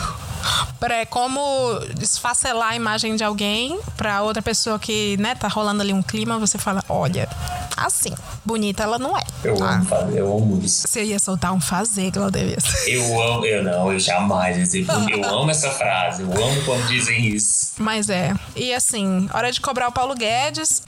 pra 0.79 1.05
como 1.05 1.39
desfacelar 1.95 2.71
a 2.71 2.75
imagem 2.75 3.15
de 3.15 3.23
alguém 3.23 3.79
pra 3.97 4.21
outra 4.21 4.41
pessoa 4.41 4.77
que, 4.79 5.17
né, 5.17 5.35
tá 5.35 5.47
rolando 5.47 5.81
ali 5.81 5.93
um 5.93 6.01
clima, 6.01 6.37
você 6.37 6.57
fala, 6.57 6.83
olha, 6.87 7.27
assim, 7.75 8.13
bonita 8.43 8.83
ela 8.83 8.97
não 8.99 9.17
é. 9.17 9.23
Eu 9.43 9.55
tá? 9.55 9.75
amo 9.75 9.85
fazer, 9.85 10.19
eu 10.19 10.37
amo 10.37 10.61
isso. 10.63 10.87
Você 10.87 11.03
ia 11.03 11.19
soltar 11.19 11.53
um 11.53 11.61
fazer, 11.61 12.11
Claudevias. 12.11 12.63
Eu 12.85 13.21
amo, 13.21 13.45
eu 13.45 13.63
não, 13.63 13.91
eu 13.91 13.99
jamais. 13.99 14.73
Eu, 14.73 14.85
eu 15.09 15.25
amo 15.25 15.49
essa 15.49 15.71
frase, 15.71 16.21
eu 16.21 16.31
amo 16.31 16.63
quando 16.65 16.87
dizem 16.87 17.27
isso. 17.27 17.73
Mas 17.77 18.09
é. 18.09 18.33
E 18.55 18.73
assim, 18.73 19.27
hora 19.33 19.51
de 19.51 19.59
cobrar 19.59 19.87
o 19.87 19.91
Paulo 19.91 20.13
Guedes. 20.13 20.83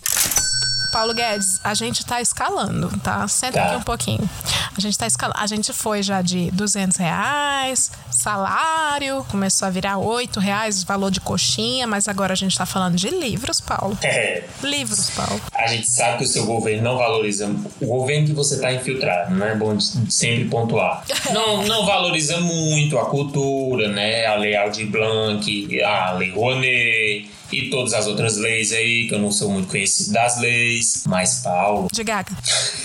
Paulo 0.91 1.13
Guedes, 1.13 1.60
a 1.63 1.73
gente 1.73 2.06
tá 2.06 2.21
escalando, 2.21 2.89
tá? 3.04 3.28
Senta 3.28 3.54
Tá. 3.54 3.65
aqui 3.67 3.76
um 3.78 3.82
pouquinho. 3.84 4.30
A 4.76 4.80
gente 4.80 4.97
tá 4.97 5.08
escalando. 5.08 5.39
A 5.39 5.47
gente 5.47 5.73
foi 5.73 6.04
já 6.04 6.21
de 6.21 6.52
200 6.52 6.97
reais, 6.97 7.91
salário, 8.12 9.26
começou 9.30 9.67
a 9.67 9.71
virar 9.71 9.97
8 9.97 10.39
reais, 10.39 10.84
valor 10.84 11.10
de 11.12 11.19
coxinha, 11.19 11.88
mas 11.88 12.08
agora 12.08 12.34
a 12.34 12.36
gente 12.36 12.58
tá 12.58 12.65
falando 12.65 12.95
de 12.95 13.10
livros, 13.10 13.60
Paulo. 13.60 13.97
É, 14.04 14.43
Livros, 14.63 15.10
Paulo. 15.12 15.41
a 15.54 15.67
gente 15.67 15.88
sabe 15.88 16.19
que 16.19 16.23
o 16.23 16.28
seu 16.28 16.45
governo 16.45 16.84
não 16.84 16.97
valoriza 16.97 17.47
o 17.82 17.86
governo 17.86 18.28
que 18.28 18.34
você 18.34 18.56
está 18.56 18.71
infiltrado, 18.71 19.34
não 19.34 19.45
é 19.47 19.56
bom 19.56 19.80
sempre 19.80 20.45
pontuar. 20.45 21.04
Não, 21.32 21.63
não 21.67 21.86
valoriza 21.86 22.38
muito 22.39 22.97
a 22.97 23.06
cultura, 23.06 23.89
né? 23.89 24.26
A 24.28 24.36
lei 24.36 24.56
Aldir 24.56 24.88
Blanc, 24.89 25.82
a 25.84 26.13
lei 26.13 26.32
Rouanet 26.32 27.30
e 27.51 27.69
todas 27.69 27.93
as 27.93 28.07
outras 28.07 28.38
leis 28.38 28.71
aí, 28.71 29.07
que 29.07 29.15
eu 29.15 29.19
não 29.19 29.31
sou 29.31 29.49
muito 29.49 29.67
conhecido 29.67 30.12
das 30.13 30.39
leis. 30.39 31.03
Mas, 31.07 31.41
Paulo, 31.41 31.88
De 31.91 32.03
gaga. 32.03 32.31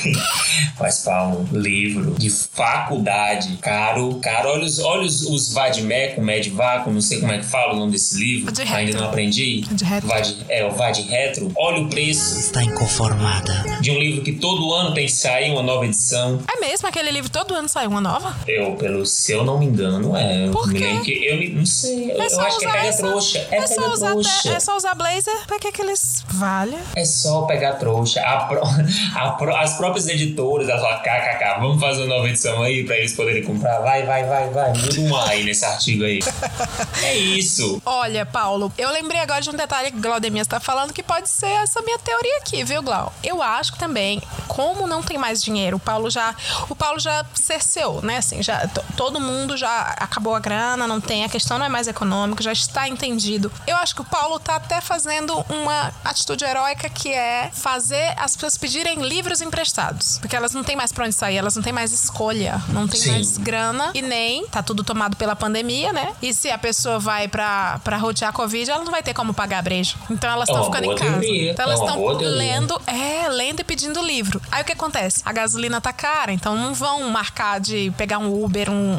mas, 0.79 1.01
Paulo, 1.01 1.49
livro 1.53 2.15
de 2.19 2.31
faculdade, 2.31 3.57
caro, 3.61 4.19
caro. 4.23 4.49
Olha 4.51 4.65
os, 4.65 4.79
olha 4.79 5.03
os, 5.03 5.23
os 5.23 5.53
Vadmeco, 5.53 6.21
Medvaco, 6.23 6.91
não 6.91 7.01
sei 7.01 7.21
como 7.21 7.33
é 7.33 7.39
que 7.39 7.45
fala 7.45 7.75
o 7.75 7.77
nome 7.77 7.93
desse 7.93 8.17
livro. 8.19 8.53
De 8.53 8.63
Ainda 8.63 8.99
não 8.99 9.09
aprendi. 9.09 9.61
De 9.71 9.85
retro. 9.85 10.09
Vad, 10.09 10.37
é, 10.49 10.65
o 10.65 10.71
Vad 10.73 10.99
Retro. 11.03 11.53
Olha 11.57 11.83
o 11.83 11.89
preço 11.89 12.39
Está 12.39 12.63
inconformada. 12.63 13.65
de 13.81 13.91
um 13.91 13.99
livro 13.99 14.23
que 14.23 14.33
todo 14.33 14.73
ano 14.75 14.95
tem 14.95 15.07
que 15.07 15.13
sair 15.13 15.51
uma 15.51 15.63
nova 15.63 15.85
edição. 15.87 16.41
É 16.57 16.61
mesmo 16.61 16.87
aquele 16.89 17.11
livro 17.11 17.31
todo 17.31 17.55
ano 17.55 17.69
sai 17.69 17.87
uma 17.87 18.01
nova? 18.01 18.35
Eu, 18.47 18.75
pelo 18.77 19.05
se 19.07 19.33
eu 19.33 19.45
não 19.45 19.59
me 19.59 19.67
engano, 19.67 20.17
é. 20.17 20.47
Eu 20.47 20.51
Por 20.53 20.73
quê? 20.73 21.29
eu 21.31 21.39
me- 21.39 21.49
não 21.51 21.67
sei. 21.67 22.11
Eu, 22.13 22.23
É 22.23 22.27
eu 22.27 22.41
acho 22.41 22.59
que 22.59 22.67
é 22.67 22.71
pega 22.73 22.87
essa- 22.87 23.03
trouxa. 23.03 23.39
É, 23.51 23.57
É 23.57 23.67
pega 23.69 23.91
usar, 23.93 24.15
trouxa. 24.53 24.57
é 24.57 24.61
só 24.61 24.77
usar 24.77 24.95
blazer, 24.95 25.47
pra 25.47 25.59
que 25.59 25.73
que 25.73 25.83
eles 25.83 26.25
valem? 26.29 26.79
É 26.97 27.05
só 27.05 27.43
pegar 27.43 27.75
trouxa. 27.75 28.21
A 28.23 28.45
pró- 28.47 28.63
a 29.17 29.31
pró- 29.33 29.57
as 29.57 29.75
próprias 29.77 30.09
editoras, 30.09 30.69
elas 30.69 30.83
falam, 30.83 30.99
kkk, 31.03 31.61
vamos 31.61 31.81
fazer 31.81 32.03
uma 32.03 32.15
nova 32.17 32.29
edição 32.29 32.63
aí 32.63 32.85
pra 32.85 32.97
eles 32.97 33.13
poderem 33.15 33.43
comprar. 33.43 33.81
Vai, 33.81 34.05
vai, 34.05 34.25
vai, 34.25 34.49
vai. 34.51 34.73
Muda 34.73 35.01
um 35.01 35.17
aí 35.17 35.45
nesse 35.45 35.65
artigo 35.65 36.05
aí. 36.05 36.21
é 37.03 37.17
isso. 37.17 37.81
Olha, 37.85 38.25
Paulo, 38.27 38.73
eu 38.79 38.91
lembrei 38.91 39.21
agora 39.21 39.41
de 39.41 39.51
um 39.51 39.55
detalhe 39.55 39.91
que 39.91 40.01
Glaudemir 40.01 40.43
está 40.43 40.61
falando 40.61 40.93
que 40.93 41.03
pode 41.03 41.29
ser 41.29 41.47
essa 41.63 41.81
minha 41.83 41.99
teoria 41.99 42.39
aqui, 42.39 42.65
viu, 42.65 42.83
Glau? 42.83 43.13
Eu 43.23 43.43
acho 43.43 43.73
que 43.73 43.79
também, 43.79 44.21
como 44.49 44.87
não 44.87 45.03
tem 45.03 45.19
mais 45.19 45.43
dinheiro, 45.43 45.77
o 45.77 45.81
Paulo 45.81 46.11
já, 46.11 46.35
o 46.69 46.75
Paulo 46.75 46.99
já 46.99 47.25
cerceou, 47.35 48.03
né? 48.03 48.19
Assim, 48.19 48.43
já 48.43 48.67
to- 48.69 48.85
todo 48.97 49.21
mundo 49.21 49.57
já 49.57 49.95
acabou 49.99 50.35
a 50.35 50.41
grana, 50.41 50.87
não 50.87 51.01
tem, 51.01 51.25
a 51.25 51.29
questão 51.29 51.59
não 51.59 51.67
é 51.67 51.69
mais 51.69 51.87
econômica, 51.89 52.43
já 52.43 52.53
está 52.53 52.89
entendido. 52.89 53.51
Eu 53.67 53.77
acho 53.77 53.95
que 53.95 54.01
o 54.01 54.05
Paulo 54.05 54.39
tá 54.43 54.57
até 54.57 54.81
fazendo 54.81 55.35
uma 55.49 55.93
atitude 56.05 56.45
heróica 56.45 56.89
que 56.89 57.13
é 57.13 57.51
fazer 57.53 58.15
as 58.17 58.35
pessoas 58.35 58.59
pedirem 58.59 59.01
livros 59.03 59.41
emprestados, 59.41 60.19
porque 60.19 60.37
elas 60.37 60.53
não 60.53 60.63
têm 60.65 60.77
mais 60.77 60.93
pra 60.93 61.05
onde 61.05 61.15
sair, 61.15 61.37
elas 61.37 61.57
não 61.57 61.63
têm 61.63 61.73
mais 61.73 61.93
escolha, 61.93 62.61
não 62.69 62.87
tem 62.89 63.01
Sim. 63.01 63.11
mais 63.13 63.39
grana 63.39 63.91
e 63.95 64.03
nem 64.03 64.47
tá 64.47 64.63
tudo 64.63 64.83
tomado 64.85 65.17
pela 65.17 65.37
pandemia, 65.37 65.93
né? 65.93 66.13
E 66.21 66.35
se 66.35 66.51
a 66.51 66.59
pessoa 66.59 66.99
vai 66.99 67.29
pra, 67.29 67.81
pra 67.85 67.97
rotear 67.97 68.31
a 68.31 68.33
Covid, 68.33 68.71
ela 68.71 68.85
não 68.85 68.91
vai 68.91 69.03
ter 69.03 69.15
como 69.15 69.33
pagar 69.33 69.63
brejo. 69.63 69.97
Então 70.11 70.31
elas 70.31 70.49
estão 70.49 70.65
ficando 70.65 70.85
em 70.85 70.97
casa. 70.97 71.11
teoria, 71.11 71.53
Então 71.53 71.65
elas 71.65 71.81
estão 71.81 72.07
lendo, 72.19 72.81
é, 72.87 73.29
lendo 73.29 73.61
e 73.61 73.65
pedindo 73.65 74.03
livro. 74.03 74.41
Aí 74.51 74.63
o 74.63 74.65
que 74.65 74.73
acontece? 74.73 75.23
A 75.25 75.33
gasolina 75.33 75.81
tá 75.81 75.93
cara, 75.93 76.33
então 76.33 76.57
não 76.57 76.75
vão 76.75 77.09
marcar 77.11 77.61
de 77.61 77.93
pegar 77.97 78.19
um 78.19 78.43
Uber, 78.45 78.71
um 78.71 78.99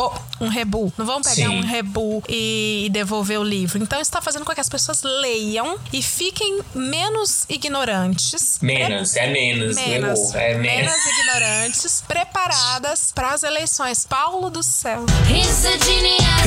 Oh, 0.00 0.12
um 0.40 0.48
rebu. 0.48 0.92
Não 0.96 1.04
vão 1.04 1.20
pegar 1.20 1.34
Sim. 1.34 1.48
um 1.48 1.60
rebu 1.60 2.22
e, 2.28 2.84
e 2.86 2.90
devolver 2.90 3.40
o 3.40 3.42
livro. 3.42 3.82
Então 3.82 4.00
isso 4.00 4.08
está 4.08 4.22
fazendo 4.22 4.44
com 4.44 4.54
que 4.54 4.60
as 4.60 4.68
pessoas 4.68 5.02
leiam 5.02 5.76
e 5.92 6.00
fiquem 6.00 6.60
menos 6.72 7.44
ignorantes. 7.48 8.60
Menos, 8.62 9.16
é 9.16 9.26
menos. 9.26 9.74
Menos, 9.74 10.34
é 10.36 10.54
menos. 10.54 10.62
menos 10.62 11.06
ignorantes, 11.06 12.04
preparadas 12.06 13.10
para 13.12 13.32
as 13.32 13.42
eleições. 13.42 14.06
Paulo 14.08 14.50
do 14.50 14.62
céu. 14.62 15.04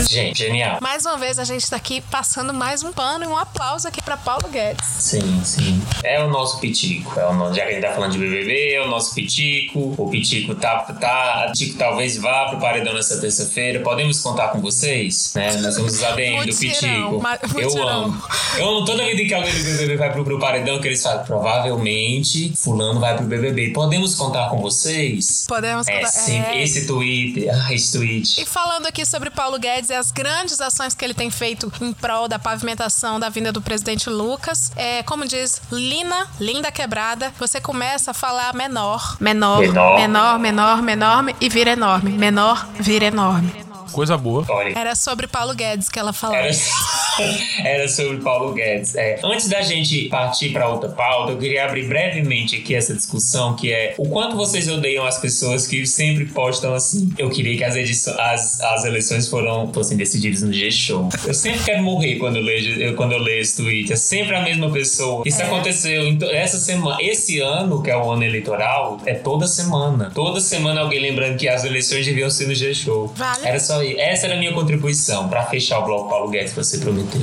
Gente, 0.10 0.38
genial. 0.38 0.78
Mais 0.82 1.06
uma 1.06 1.18
vez 1.18 1.38
a 1.38 1.44
gente 1.44 1.64
está 1.64 1.76
aqui 1.76 2.00
passando 2.10 2.54
mais 2.54 2.84
um 2.84 2.94
pano 2.94 3.26
e 3.26 3.28
um 3.28 3.38
aplauso 3.38 3.86
aqui 3.86 4.02
para 4.02 4.16
Paulo 4.16 4.48
Guedes. 4.48 4.88
Sim, 4.88 5.44
sim. 5.44 5.82
É 6.06 6.24
o 6.24 6.30
nosso 6.30 6.58
pitico. 6.62 7.20
É 7.20 7.28
o 7.28 7.34
nosso, 7.34 7.54
já 7.54 7.64
que 7.64 7.72
a 7.72 7.74
gente 7.74 7.84
tá 7.84 7.94
falando 7.94 8.14
de 8.14 8.18
BBB, 8.18 8.76
é 8.76 8.82
o 8.82 8.88
nosso 8.88 9.14
pitico. 9.14 9.94
O 9.98 10.10
pitico 10.10 10.56
tá. 10.56 10.80
tá 10.80 11.48
o 11.50 11.52
pitico 11.52 11.78
talvez 11.78 12.16
vá 12.16 12.48
pro 12.48 12.60
paredão 12.60 12.94
nessa 12.94 13.20
terça-feira. 13.42 13.80
Podemos 13.82 14.20
contar 14.22 14.50
com 14.50 14.62
vocês? 14.62 15.32
Né? 15.36 15.56
Nós 15.58 15.76
somos 15.76 15.94
os 15.96 16.04
ADM 16.04 16.46
do 16.46 16.56
pitico. 16.56 17.22
Eu 17.60 17.88
amo. 17.88 18.22
Eu 18.58 18.70
amo 18.70 18.86
toda 18.86 19.06
vida 19.06 19.24
que 19.26 19.34
alguém 19.34 19.54
do 19.54 19.64
BBB 19.64 19.98
vai 19.98 20.12
pro, 20.12 20.24
pro 20.24 20.40
paredão 20.40 20.80
que 20.80 20.88
eles 20.88 21.02
falam. 21.02 21.24
Provavelmente 21.24 22.54
Fulano 22.58 23.00
vai 23.00 23.16
pro 23.16 23.26
BBB. 23.26 23.72
Podemos 23.72 24.16
contar 24.16 24.50
com 24.50 24.62
vocês? 24.62 25.46
Podemos 25.48 25.88
É, 25.88 25.96
contar- 25.98 26.08
sim. 26.10 26.40
é. 26.40 26.62
Esse 26.64 26.86
Twitter. 26.88 27.50
Ah, 27.54 27.74
esse 27.74 27.98
tweet. 27.98 28.42
E 28.42 28.46
falando 28.46 28.86
aqui 28.88 29.06
sobre 29.06 29.30
Paulo 29.30 29.58
Guedes 29.60 29.90
e 29.90 29.94
as 29.94 30.12
grandes 30.12 30.60
ações 30.62 30.94
que 30.94 31.04
ele 31.04 31.14
tem 31.14 31.30
feito 31.30 31.72
em 31.82 31.94
prol 31.94 32.28
da 32.28 32.38
pavimentação 32.40 33.20
da 33.20 33.30
vinda 33.30 33.52
do 33.52 33.62
presidente 33.62 34.10
Lucas, 34.10 34.72
é, 34.76 35.04
como 35.04 35.26
diz 35.28 35.62
Lina, 35.72 36.28
linda 36.40 36.72
quebrada, 36.72 37.32
você 37.40 37.60
começa 37.60 38.12
a 38.12 38.14
falar 38.14 38.54
menor, 38.54 39.18
menor, 39.20 39.60
Menor. 39.60 39.96
menor, 40.00 40.40
menor, 40.40 40.82
menor 40.82 41.26
e 41.40 41.50
vira 41.50 41.72
enorme, 41.72 42.12
menor, 42.12 42.68
vira 42.80 43.06
enorme. 43.06 43.31
Аминь. 43.32 43.71
Coisa 43.92 44.18
boa. 44.18 44.46
Olha. 44.50 44.78
Era 44.78 44.96
sobre 44.96 45.28
Paulo 45.28 45.54
Guedes 45.54 45.90
que 45.90 46.00
ela 46.00 46.14
falava. 46.14 46.40
Era, 46.48 46.52
era 47.64 47.88
sobre 47.88 48.18
Paulo 48.18 48.54
Guedes. 48.54 48.96
É, 48.96 49.20
antes 49.24 49.48
da 49.50 49.62
gente 49.62 50.08
partir 50.10 50.50
para 50.52 50.68
outra 50.70 50.90
pauta, 50.90 51.32
eu 51.34 51.38
queria 51.38 51.66
abrir 51.66 51.88
brevemente 51.88 52.56
aqui 52.56 52.76
essa 52.76 52.94
discussão, 52.96 53.56
que 53.56 53.72
é 53.72 53.96
o 53.98 54.08
quanto 54.10 54.36
vocês 54.36 54.68
odeiam 54.68 55.06
as 55.06 55.18
pessoas 55.20 55.68
que 55.68 55.86
sempre 55.86 56.26
postam 56.26 56.74
assim. 56.74 57.12
Eu 57.18 57.30
queria 57.30 57.58
que 57.58 57.64
as, 57.64 57.76
edições, 57.76 58.18
as, 58.18 58.62
as 58.62 58.86
eleições 58.86 59.28
foram, 59.28 59.72
fossem 59.74 59.98
decididas 59.98 60.42
no 60.42 60.52
G-Show. 60.54 61.10
Eu 61.26 61.34
sempre 61.34 61.64
quero 61.64 61.84
morrer 61.84 62.16
quando 62.18 62.38
eu 62.38 62.42
leio, 62.44 62.82
eu- 62.82 62.96
quando 62.96 63.12
eu 63.14 63.20
leio 63.20 63.42
esse 63.42 63.58
tweet. 63.58 63.92
É 63.92 63.96
sempre 63.96 64.36
a 64.36 64.42
mesma 64.42 64.70
pessoa. 64.72 65.24
Isso 65.26 65.42
aconteceu 65.42 66.04
em 66.08 66.18
to- 66.18 66.26
essa 66.26 66.58
semana. 66.58 66.98
Esse 67.02 67.40
ano, 67.40 67.82
que 67.82 67.90
é 67.90 67.98
o 67.98 68.10
ano 68.12 68.24
eleitoral, 68.24 69.00
é 69.06 69.14
toda 69.14 69.48
semana. 69.48 70.12
Toda 70.14 70.40
semana 70.40 70.82
alguém 70.82 71.00
lembrando 71.00 71.38
que 71.38 71.48
as 71.48 71.64
eleições 71.64 72.06
deviam 72.06 72.30
ser 72.30 72.48
no 72.48 72.56
G-Show. 72.56 73.12
Vale. 73.16 73.46
Era 73.48 73.60
só 73.60 73.81
isso. 73.84 74.00
Essa 74.00 74.26
era 74.28 74.36
a 74.36 74.40
minha 74.40 74.54
contribuição 74.54 75.28
para 75.30 75.46
fechar 75.46 75.80
o 75.80 75.86
bloco 75.86 76.10
Paulo 76.10 76.30
Guedes 76.30 76.54
que 76.54 76.58
você 76.58 76.78
prometeu. 76.78 77.22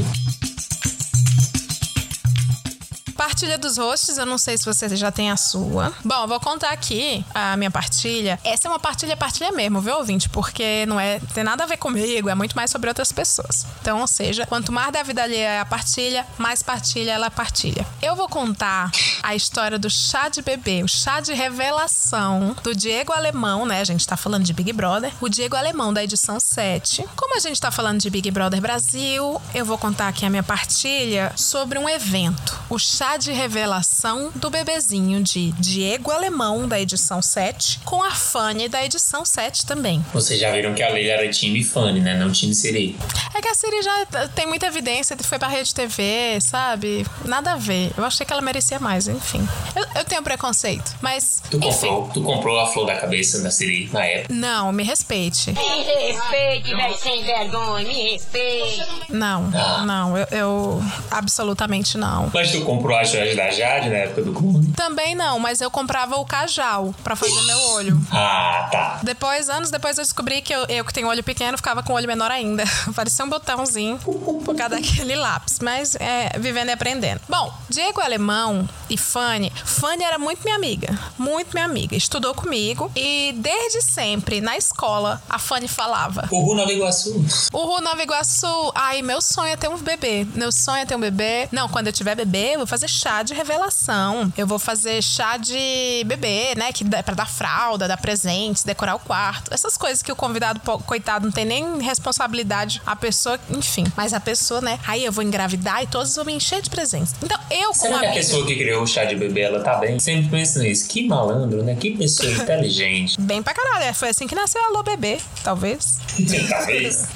Partilha 3.18 3.58
dos 3.58 3.76
hosts, 3.76 4.16
eu 4.16 4.24
não 4.24 4.38
sei 4.38 4.56
se 4.56 4.64
você 4.64 4.94
já 4.94 5.10
tem 5.10 5.28
a 5.28 5.36
sua. 5.36 5.92
Bom, 6.04 6.22
eu 6.22 6.28
vou 6.28 6.38
contar 6.38 6.70
aqui 6.70 7.24
a 7.34 7.56
minha 7.56 7.68
partilha. 7.68 8.38
Essa 8.44 8.68
é 8.68 8.70
uma 8.70 8.78
partilha, 8.78 9.16
partilha 9.16 9.50
mesmo, 9.50 9.80
viu, 9.80 9.96
ouvinte? 9.96 10.28
Porque 10.28 10.86
não 10.86 11.00
é 11.00 11.18
tem 11.34 11.42
nada 11.42 11.64
a 11.64 11.66
ver 11.66 11.78
comigo, 11.78 12.28
é 12.28 12.34
muito 12.36 12.54
mais 12.54 12.70
sobre 12.70 12.88
outras 12.88 13.10
pessoas. 13.10 13.66
Então, 13.80 14.00
ou 14.00 14.06
seja, 14.06 14.46
quanto 14.46 14.70
mais 14.70 14.92
da 14.92 15.02
vida 15.02 15.20
alheia 15.20 15.48
é 15.48 15.60
a 15.60 15.64
partilha, 15.64 16.24
mais 16.38 16.62
partilha 16.62 17.10
ela 17.10 17.28
partilha. 17.28 17.84
Eu 18.00 18.14
vou 18.14 18.28
contar 18.28 18.92
a 19.20 19.34
história 19.34 19.80
do 19.80 19.90
chá 19.90 20.28
de 20.28 20.40
bebê, 20.40 20.84
o 20.84 20.88
chá 20.88 21.18
de 21.18 21.34
revelação 21.34 22.54
do 22.62 22.72
Diego 22.72 23.12
Alemão, 23.12 23.66
né? 23.66 23.80
A 23.80 23.84
gente 23.84 24.06
tá 24.06 24.16
falando 24.16 24.44
de 24.44 24.52
Big 24.52 24.72
Brother. 24.72 25.12
O 25.20 25.28
Diego 25.28 25.56
Alemão 25.56 25.92
da 25.92 26.04
edição 26.04 26.38
7. 26.38 27.04
Como 27.16 27.36
a 27.36 27.40
gente 27.40 27.60
tá 27.60 27.72
falando 27.72 27.98
de 27.98 28.08
Big 28.10 28.30
Brother 28.30 28.60
Brasil, 28.60 29.42
eu 29.52 29.64
vou 29.64 29.76
contar 29.76 30.06
aqui 30.06 30.24
a 30.24 30.30
minha 30.30 30.44
partilha 30.44 31.32
sobre 31.34 31.80
um 31.80 31.88
evento. 31.88 32.56
O 32.70 32.78
chá 32.78 33.07
de 33.16 33.32
revelação 33.32 34.30
do 34.34 34.50
bebezinho 34.50 35.22
de 35.22 35.52
Diego 35.52 36.10
Alemão 36.10 36.68
da 36.68 36.80
edição 36.80 37.22
7 37.22 37.80
com 37.84 38.02
a 38.02 38.10
Fanny 38.10 38.68
da 38.68 38.84
edição 38.84 39.24
7 39.24 39.64
também. 39.64 40.04
Vocês 40.12 40.38
já 40.38 40.52
viram 40.52 40.74
que 40.74 40.82
a 40.82 40.90
Leila 40.90 41.12
era 41.12 41.30
time 41.30 41.64
Fanny, 41.64 42.00
né? 42.00 42.16
Não 42.16 42.30
time 42.30 42.54
Siri. 42.54 42.96
É 43.38 43.40
que 43.40 43.48
a 43.48 43.54
Siri 43.54 43.80
já 43.82 44.04
tem 44.34 44.46
muita 44.48 44.66
evidência, 44.66 45.16
foi 45.22 45.38
pra 45.38 45.46
rede 45.46 45.72
TV, 45.72 46.38
sabe? 46.40 47.06
Nada 47.24 47.52
a 47.52 47.56
ver. 47.56 47.92
Eu 47.96 48.04
achei 48.04 48.26
que 48.26 48.32
ela 48.32 48.42
merecia 48.42 48.80
mais, 48.80 49.06
enfim. 49.06 49.46
Eu, 49.76 49.86
eu 49.94 50.04
tenho 50.04 50.20
preconceito, 50.24 50.96
mas. 51.00 51.40
Tu 51.48 51.56
enfim. 51.58 51.68
comprou, 51.88 52.10
tu 52.12 52.22
comprou 52.22 52.58
a 52.58 52.66
flor 52.66 52.86
da 52.86 52.96
cabeça 52.96 53.40
da 53.40 53.48
Siri 53.52 53.88
na 53.92 54.04
época. 54.04 54.34
Não, 54.34 54.72
me 54.72 54.82
respeite. 54.82 55.52
Me 55.52 55.84
respeite, 55.84 56.74
velho 56.74 56.98
sem 56.98 57.22
vergonha, 57.22 57.86
me 57.86 58.10
respeite. 58.12 58.84
Não, 59.08 59.48
Ah. 59.54 59.84
não, 59.86 60.18
eu, 60.18 60.26
eu- 60.32 60.82
absolutamente 61.08 61.96
não. 61.96 62.28
Mas 62.34 62.50
tu 62.50 62.62
comprou 62.62 62.96
a 62.98 63.04
Jorge 63.04 63.36
da 63.36 63.50
Jade 63.50 63.88
na 63.88 63.98
época 63.98 64.22
do 64.22 64.32
clone? 64.32 64.66
Também 64.72 65.14
não, 65.14 65.38
mas 65.38 65.60
eu 65.60 65.70
comprava 65.70 66.16
o 66.16 66.24
cajal 66.24 66.92
pra 67.04 67.14
fazer 67.14 67.40
meu 67.42 67.60
olho. 67.70 68.00
Ah, 68.10 68.68
tá. 68.72 68.98
Depois, 69.04 69.48
anos 69.48 69.70
depois, 69.70 69.96
eu 69.96 70.02
descobri 70.02 70.42
que 70.42 70.52
eu, 70.52 70.64
eu 70.68 70.84
que 70.84 70.92
tenho 70.92 71.06
olho 71.06 71.22
pequeno 71.22 71.56
ficava 71.56 71.84
com 71.84 71.92
o 71.92 71.96
olho 71.96 72.08
menor 72.08 72.32
ainda. 72.32 72.64
Parecia 72.96 73.24
um 73.24 73.27
botãozinho 73.28 73.98
por 73.98 74.56
causa 74.56 74.76
daquele 74.76 75.16
lápis. 75.16 75.58
Mas 75.60 75.94
é, 75.96 76.38
vivendo 76.38 76.68
e 76.68 76.72
aprendendo. 76.72 77.20
Bom, 77.28 77.52
Diego 77.68 78.00
Alemão 78.00 78.68
e 78.88 78.96
Fanny. 78.96 79.52
Fanny 79.64 80.04
era 80.04 80.18
muito 80.18 80.42
minha 80.44 80.56
amiga. 80.56 80.98
Muito 81.18 81.52
minha 81.52 81.66
amiga. 81.66 81.96
Estudou 81.96 82.34
comigo. 82.34 82.90
E 82.94 83.34
desde 83.36 83.82
sempre, 83.82 84.40
na 84.40 84.56
escola, 84.56 85.22
a 85.28 85.38
Fanny 85.38 85.68
falava. 85.68 86.28
O 86.30 86.40
Ru 86.40 86.54
Nova 86.54 86.72
Iguaçu. 86.72 87.24
O 87.52 87.64
Ru 87.64 87.80
Nova 87.80 88.02
Iguaçu. 88.02 88.72
Ai, 88.74 89.02
meu 89.02 89.20
sonho 89.20 89.52
é 89.52 89.56
ter 89.56 89.68
um 89.68 89.78
bebê. 89.78 90.26
Meu 90.34 90.50
sonho 90.52 90.82
é 90.82 90.86
ter 90.86 90.96
um 90.96 91.00
bebê. 91.00 91.48
Não, 91.52 91.68
quando 91.68 91.88
eu 91.88 91.92
tiver 91.92 92.14
bebê, 92.14 92.54
eu 92.54 92.58
vou 92.58 92.66
fazer 92.66 92.88
chá 92.88 93.22
de 93.22 93.34
revelação. 93.34 94.32
Eu 94.36 94.46
vou 94.46 94.58
fazer 94.58 95.02
chá 95.02 95.36
de 95.36 96.02
bebê, 96.06 96.54
né? 96.56 96.72
Que 96.72 96.84
dá 96.84 97.02
pra 97.02 97.14
dar 97.14 97.28
fralda, 97.28 97.88
dar 97.88 97.96
presentes, 97.96 98.62
decorar 98.62 98.94
o 98.94 98.98
quarto. 98.98 99.52
Essas 99.52 99.76
coisas 99.76 100.02
que 100.02 100.10
o 100.10 100.16
convidado, 100.16 100.60
coitado, 100.60 101.26
não 101.26 101.32
tem 101.32 101.44
nem 101.44 101.80
responsabilidade. 101.80 102.80
A 102.86 102.96
pessoa, 102.96 103.17
enfim. 103.50 103.84
Mas 103.96 104.12
a 104.12 104.20
pessoa, 104.20 104.60
né? 104.60 104.78
Aí 104.86 105.04
eu 105.04 105.12
vou 105.12 105.22
engravidar 105.24 105.82
e 105.82 105.86
todos 105.86 106.14
vão 106.14 106.24
me 106.24 106.32
encher 106.32 106.62
de 106.62 106.70
presentes. 106.70 107.14
Então, 107.22 107.38
eu, 107.50 107.72
como 107.72 107.74
Será 107.74 108.00
que 108.00 108.06
a 108.06 108.12
pessoa 108.12 108.46
que 108.46 108.54
criou 108.56 108.82
o 108.82 108.86
chá 108.86 109.04
de 109.04 109.16
bebê, 109.16 109.42
ela 109.42 109.60
tá 109.60 109.76
bem? 109.76 109.98
Sempre 109.98 110.28
penso 110.30 110.58
nisso. 110.60 110.88
Que 110.88 111.06
malandro, 111.06 111.62
né? 111.62 111.74
Que 111.74 111.96
pessoa 111.96 112.30
inteligente. 112.32 113.20
Bem 113.20 113.42
pra 113.42 113.54
caralho. 113.54 113.84
É, 113.84 113.92
Foi 113.92 114.08
assim 114.08 114.26
que 114.26 114.34
nasceu 114.34 114.62
a 114.62 114.66
Alô 114.66 114.82
Bebê, 114.82 115.18
talvez. 115.42 115.98
Talvez. 116.48 117.06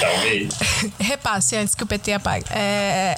Talvez. 0.00 0.54
Repasse 0.98 1.56
antes 1.56 1.74
que 1.74 1.82
o 1.82 1.86
PT 1.86 2.12
apague. 2.12 2.44
É... 2.50 3.16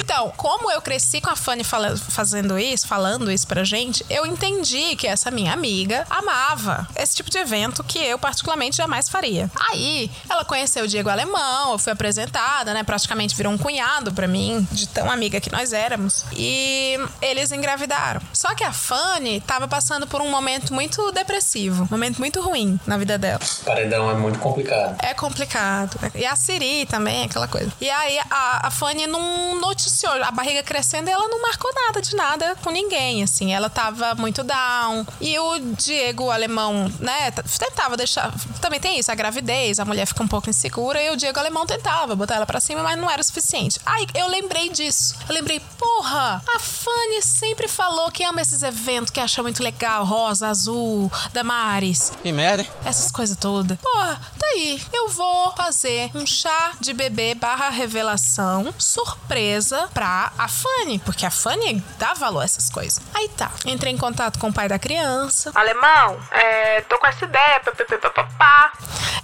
então, 0.00 0.32
como 0.36 0.70
eu 0.70 0.80
cresci 0.80 1.20
com 1.20 1.30
a 1.30 1.36
Fanny 1.36 1.62
fazendo 1.64 2.58
isso, 2.58 2.86
falando 2.86 3.30
isso 3.30 3.46
pra 3.46 3.64
gente, 3.64 4.04
eu 4.08 4.26
entendi 4.26 4.96
que 4.96 5.06
essa 5.06 5.30
minha 5.30 5.52
amiga 5.52 6.06
amava 6.08 6.88
esse 6.96 7.16
tipo 7.16 7.30
de 7.30 7.38
evento 7.38 7.84
que 7.84 7.98
eu, 7.98 8.18
particularmente, 8.18 8.76
jamais 8.76 9.08
faria. 9.08 9.50
Aí, 9.70 10.10
ela 10.28 10.44
conheceu 10.44 10.57
o 10.82 10.86
Diego 10.86 11.08
Alemão, 11.08 11.72
eu 11.72 11.78
fui 11.78 11.92
apresentada, 11.92 12.72
né? 12.74 12.82
Praticamente 12.82 13.34
virou 13.34 13.52
um 13.52 13.58
cunhado 13.58 14.12
pra 14.12 14.26
mim, 14.26 14.66
de 14.72 14.88
tão 14.88 15.10
amiga 15.10 15.40
que 15.40 15.50
nós 15.50 15.72
éramos. 15.72 16.24
E 16.32 16.98
eles 17.20 17.52
engravidaram. 17.52 18.20
Só 18.32 18.54
que 18.54 18.64
a 18.64 18.72
Fanny 18.72 19.40
tava 19.40 19.66
passando 19.66 20.06
por 20.06 20.20
um 20.20 20.30
momento 20.30 20.74
muito 20.74 21.10
depressivo, 21.12 21.84
um 21.84 21.88
momento 21.90 22.18
muito 22.18 22.40
ruim 22.40 22.78
na 22.86 22.96
vida 22.96 23.16
dela. 23.18 23.40
Paredão 23.64 24.10
é 24.10 24.14
muito 24.14 24.38
complicado. 24.38 24.96
É 25.02 25.14
complicado. 25.14 25.98
E 26.14 26.24
a 26.24 26.36
Siri 26.36 26.86
também, 26.86 27.24
aquela 27.24 27.48
coisa. 27.48 27.72
E 27.80 27.88
aí 27.88 28.18
a, 28.30 28.66
a 28.66 28.70
Fanny 28.70 29.06
não 29.06 29.58
noticiou, 29.60 30.12
a 30.22 30.30
barriga 30.30 30.62
crescendo 30.62 31.08
ela 31.08 31.26
não 31.28 31.40
marcou 31.42 31.70
nada 31.74 32.00
de 32.00 32.14
nada 32.14 32.56
com 32.62 32.70
ninguém, 32.70 33.22
assim. 33.22 33.52
Ela 33.52 33.70
tava 33.70 34.14
muito 34.14 34.42
down. 34.42 35.06
E 35.20 35.38
o 35.38 35.58
Diego 35.58 36.24
o 36.24 36.30
alemão, 36.30 36.90
né, 37.00 37.30
tentava 37.58 37.96
deixar. 37.96 38.32
Também 38.60 38.80
tem 38.80 38.98
isso, 38.98 39.10
a 39.10 39.14
gravidez, 39.14 39.78
a 39.78 39.84
mulher 39.84 40.06
fica 40.06 40.22
um 40.22 40.28
pouco 40.28 40.47
insegura 40.50 41.02
e 41.02 41.10
o 41.10 41.16
Diego 41.16 41.38
alemão 41.38 41.66
tentava 41.66 42.14
botar 42.16 42.36
ela 42.36 42.46
pra 42.46 42.60
cima, 42.60 42.82
mas 42.82 42.98
não 42.98 43.10
era 43.10 43.20
o 43.20 43.24
suficiente. 43.24 43.80
Aí 43.84 44.06
eu 44.14 44.28
lembrei 44.28 44.68
disso. 44.70 45.14
Eu 45.28 45.34
lembrei, 45.34 45.60
porra, 45.78 46.42
a 46.54 46.58
Fanny 46.58 47.22
sempre 47.22 47.68
falou 47.68 48.10
que 48.10 48.24
ama 48.24 48.40
esses 48.40 48.62
eventos 48.62 49.10
que 49.10 49.20
acha 49.20 49.42
muito 49.42 49.62
legal, 49.62 50.04
rosa, 50.04 50.48
azul, 50.48 51.10
Damares. 51.32 52.12
Que 52.22 52.32
merda, 52.32 52.62
hein? 52.62 52.70
Essas 52.84 53.10
coisas 53.10 53.36
todas. 53.36 53.78
Porra, 53.78 54.20
tá 54.38 54.46
aí. 54.48 54.82
Eu 54.92 55.08
vou 55.08 55.52
fazer 55.52 56.10
um 56.14 56.26
chá 56.26 56.72
de 56.80 56.92
bebê 56.92 57.34
barra 57.34 57.68
revelação 57.68 58.72
surpresa 58.78 59.88
pra 59.92 60.32
a 60.38 60.48
Fanny. 60.48 60.98
Porque 61.00 61.26
a 61.26 61.30
Fanny 61.30 61.82
dá 61.98 62.14
valor 62.14 62.40
a 62.40 62.44
essas 62.44 62.70
coisas. 62.70 63.00
Aí 63.14 63.28
tá. 63.30 63.50
Entrei 63.66 63.92
em 63.92 63.98
contato 63.98 64.38
com 64.38 64.48
o 64.48 64.52
pai 64.52 64.68
da 64.68 64.78
criança. 64.78 65.52
Alemão, 65.54 66.18
é, 66.30 66.80
tô 66.82 66.98
com 66.98 67.06
essa 67.06 67.24
ideia, 67.24 67.60
papapá. 67.60 68.72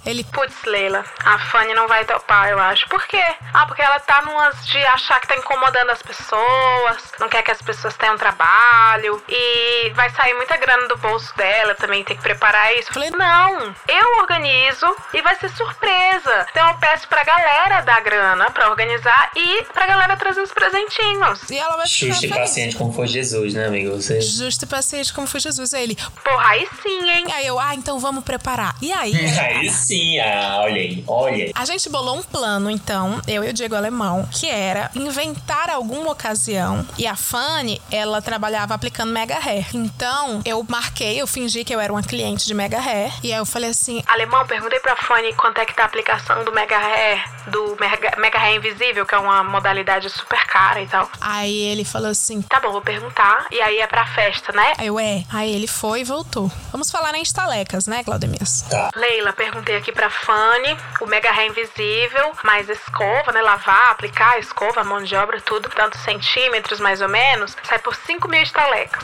Ele, 0.05 0.23
Putz, 0.23 0.53
Leila, 0.65 1.03
a 1.23 1.39
Fanny 1.39 1.73
não 1.73 1.87
vai 1.87 2.05
topar, 2.05 2.49
eu 2.49 2.59
acho. 2.59 2.87
Por 2.89 3.05
quê? 3.07 3.23
Ah, 3.53 3.65
porque 3.65 3.81
ela 3.81 3.99
tá 3.99 4.21
numas 4.21 4.65
de 4.67 4.77
achar 4.85 5.19
que 5.19 5.27
tá 5.27 5.35
incomodando 5.35 5.89
as 5.89 6.01
pessoas, 6.01 6.97
não 7.19 7.29
quer 7.29 7.41
que 7.43 7.51
as 7.51 7.61
pessoas 7.61 7.95
tenham 7.97 8.17
trabalho 8.17 9.21
e 9.27 9.89
vai 9.95 10.09
sair 10.11 10.33
muita 10.33 10.57
grana 10.57 10.87
do 10.87 10.97
bolso 10.97 11.35
dela 11.37 11.75
também, 11.75 12.03
tem 12.03 12.15
que 12.17 12.23
preparar 12.23 12.73
isso. 12.75 12.89
Eu 12.89 12.93
falei, 12.93 13.09
não, 13.11 13.75
eu 13.87 14.17
organizo 14.19 14.95
e 15.13 15.21
vai 15.21 15.35
ser 15.35 15.49
surpresa. 15.49 16.45
Então 16.51 16.67
eu 16.69 16.75
peço 16.75 17.07
pra 17.07 17.23
galera 17.23 17.81
dar 17.81 18.01
grana 18.01 18.49
pra 18.51 18.69
organizar 18.69 19.31
e 19.35 19.63
pra 19.73 19.87
galera 19.87 20.15
trazer 20.17 20.41
os 20.41 20.51
presentinhos. 20.51 21.49
e 21.49 21.57
ela 21.57 21.77
vai 21.77 21.87
ficar 21.87 22.13
Xuxa 22.13 22.25
e 22.25 22.29
paciente 22.29 22.75
como 22.75 22.91
foi 22.93 23.07
Jesus, 23.07 23.53
né, 23.53 23.67
amigo? 23.67 23.95
Você... 23.95 24.19
Justo 24.21 24.65
e 24.65 24.67
paciente 24.67 25.13
como 25.13 25.27
foi 25.27 25.39
Jesus. 25.39 25.73
Aí 25.73 25.83
ele, 25.83 25.95
Porra, 26.23 26.49
aí 26.49 26.67
sim, 26.81 27.09
hein? 27.09 27.25
aí 27.33 27.47
eu, 27.47 27.59
ah, 27.59 27.73
então 27.75 27.99
vamos 27.99 28.23
preparar. 28.23 28.75
E 28.81 28.91
aí? 28.91 29.15
Aí 29.45 29.69
sim, 29.69 30.19
ah, 30.19 30.59
olha 30.63 30.75
aí, 30.81 31.01
olha. 31.07 31.51
A 31.55 31.65
gente 31.65 31.89
bolou 31.89 32.17
um 32.17 32.23
plano, 32.23 32.69
então, 32.69 33.21
eu 33.27 33.43
e 33.43 33.49
o 33.49 33.53
Diego 33.53 33.75
Alemão, 33.75 34.27
que 34.31 34.47
era 34.47 34.89
inventar 34.95 35.69
alguma 35.69 36.11
ocasião. 36.11 36.85
E 36.97 37.07
a 37.07 37.15
Fanny, 37.15 37.81
ela 37.91 38.21
trabalhava 38.21 38.73
aplicando 38.73 39.11
Mega 39.11 39.37
Hair. 39.37 39.67
Então, 39.73 40.41
eu 40.45 40.65
marquei, 40.67 41.21
eu 41.21 41.27
fingi 41.27 41.63
que 41.63 41.73
eu 41.73 41.79
era 41.79 41.91
uma 41.91 42.03
cliente 42.03 42.45
de 42.45 42.53
Mega 42.53 42.79
Hair. 42.79 43.13
E 43.23 43.31
aí 43.31 43.39
eu 43.39 43.45
falei 43.45 43.69
assim: 43.69 44.03
Alemão, 44.07 44.45
perguntei 44.45 44.79
pra 44.79 44.95
Fanny 44.95 45.33
quanto 45.33 45.59
é 45.59 45.65
que 45.65 45.73
tá 45.73 45.83
a 45.83 45.85
aplicação 45.85 46.43
do 46.43 46.51
Mega 46.51 46.77
Hair, 46.77 47.23
do 47.47 47.77
Mega, 47.79 48.13
Mega 48.17 48.39
Hair 48.39 48.55
Invisível, 48.57 49.05
que 49.05 49.15
é 49.15 49.17
uma 49.17 49.43
modalidade 49.43 50.09
super 50.09 50.45
cara 50.45 50.81
e 50.81 50.87
tal. 50.87 51.09
Aí 51.19 51.55
ele 51.57 51.85
falou 51.85 52.09
assim. 52.09 52.41
Tá 52.43 52.59
bom, 52.59 52.71
vou 52.71 52.81
perguntar. 52.81 53.47
E 53.51 53.61
aí 53.61 53.79
é 53.79 53.87
pra 53.87 54.05
festa, 54.05 54.51
né? 54.51 54.73
Aí 54.77 54.87
eu, 54.87 54.99
é. 54.99 55.23
Aí 55.31 55.53
ele 55.53 55.67
foi 55.67 56.01
e 56.01 56.03
voltou. 56.03 56.51
Vamos 56.71 56.89
falar 56.91 57.13
em 57.15 57.21
estalecas, 57.21 57.87
né, 57.87 58.03
Claudemias? 58.03 58.63
Tá. 58.69 58.89
Leila, 58.95 59.33
perguntei 59.33 59.75
aqui 59.75 59.91
pra 59.91 60.09
Fanny, 60.09 60.77
o 61.01 61.05
Mega 61.05 61.31
Hair 61.31 61.51
Invisível, 61.51 62.31
mais 62.43 62.69
escova, 62.69 63.31
né? 63.31 63.41
Lavar, 63.41 63.91
aplicar 63.91 64.33
a 64.33 64.39
escova, 64.39 64.83
mão 64.83 65.03
de 65.03 65.15
obra, 65.15 65.39
tudo, 65.41 65.69
tantos 65.69 66.01
centímetros 66.01 66.79
mais 66.79 67.01
ou 67.01 67.09
menos, 67.09 67.55
sai 67.63 67.79
por 67.79 67.95
5 67.95 68.27
mil 68.27 68.41
estalecas. 68.41 69.03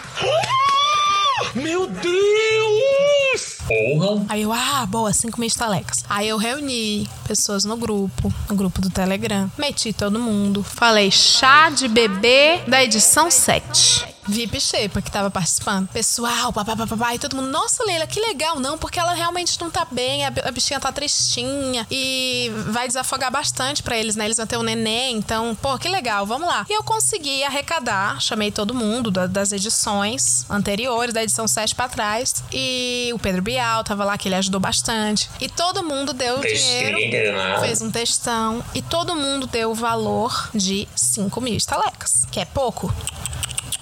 Meu 1.55 1.87
Deus! 1.87 3.57
Porra. 3.67 4.25
Aí 4.29 4.41
eu, 4.43 4.51
ah, 4.51 4.85
boa, 4.87 5.11
5 5.11 5.39
mil 5.39 5.47
estalecas. 5.47 6.03
Aí 6.09 6.27
eu 6.27 6.37
reuni 6.37 7.09
pessoas 7.27 7.65
no 7.65 7.77
grupo, 7.77 8.33
no 8.49 8.55
grupo 8.55 8.81
do 8.81 8.89
Telegram. 8.89 9.49
Meti 9.57 9.93
todo 9.93 10.19
mundo. 10.19 10.63
Falei, 10.63 11.09
chá 11.11 11.69
de 11.69 11.87
bebê 11.87 12.61
da 12.67 12.83
edição 12.83 13.31
7. 13.31 14.20
VIP 14.31 14.59
Shaper 14.59 15.03
que 15.03 15.11
tava 15.11 15.29
participando. 15.29 15.87
Pessoal, 15.89 16.51
papapá, 16.53 17.13
e 17.15 17.19
todo 17.19 17.35
mundo, 17.35 17.49
nossa, 17.49 17.83
Leila, 17.83 18.07
que 18.07 18.19
legal, 18.19 18.59
não, 18.59 18.77
porque 18.77 18.99
ela 18.99 19.13
realmente 19.13 19.59
não 19.59 19.69
tá 19.69 19.85
bem, 19.89 20.25
a, 20.25 20.29
bi- 20.31 20.41
a 20.43 20.51
bichinha 20.51 20.79
tá 20.79 20.91
tristinha 20.91 21.85
e 21.91 22.49
vai 22.67 22.87
desafogar 22.87 23.31
bastante 23.31 23.83
pra 23.83 23.97
eles, 23.97 24.15
né? 24.15 24.25
Eles 24.25 24.37
vão 24.37 24.47
ter 24.47 24.57
um 24.57 24.63
neném, 24.63 25.17
então, 25.17 25.53
pô, 25.55 25.77
que 25.77 25.87
legal, 25.89 26.25
vamos 26.25 26.47
lá. 26.47 26.65
E 26.69 26.73
eu 26.73 26.83
consegui 26.83 27.43
arrecadar, 27.43 28.21
chamei 28.21 28.51
todo 28.51 28.73
mundo 28.73 29.11
da- 29.11 29.27
das 29.27 29.51
edições 29.51 30.45
anteriores, 30.49 31.13
da 31.13 31.21
edição 31.23 31.47
7 31.47 31.75
pra 31.75 31.89
trás, 31.89 32.43
e 32.51 33.11
o 33.13 33.19
Pedro 33.19 33.41
Bial 33.41 33.83
tava 33.83 34.05
lá, 34.05 34.17
que 34.17 34.27
ele 34.27 34.35
ajudou 34.35 34.59
bastante. 34.59 35.29
E 35.39 35.49
todo 35.49 35.83
mundo 35.83 36.13
deu 36.13 36.39
que 36.39 36.53
dinheiro. 36.53 37.37
nada. 37.37 37.59
Fez 37.61 37.81
um 37.81 37.91
textão 37.91 38.63
e 38.73 38.81
todo 38.81 39.15
mundo 39.15 39.47
deu 39.47 39.71
o 39.71 39.75
valor 39.75 40.49
de 40.53 40.87
5 40.95 41.41
mil 41.41 41.55
estalecas, 41.55 42.25
que 42.31 42.39
é 42.39 42.45
pouco. 42.45 42.93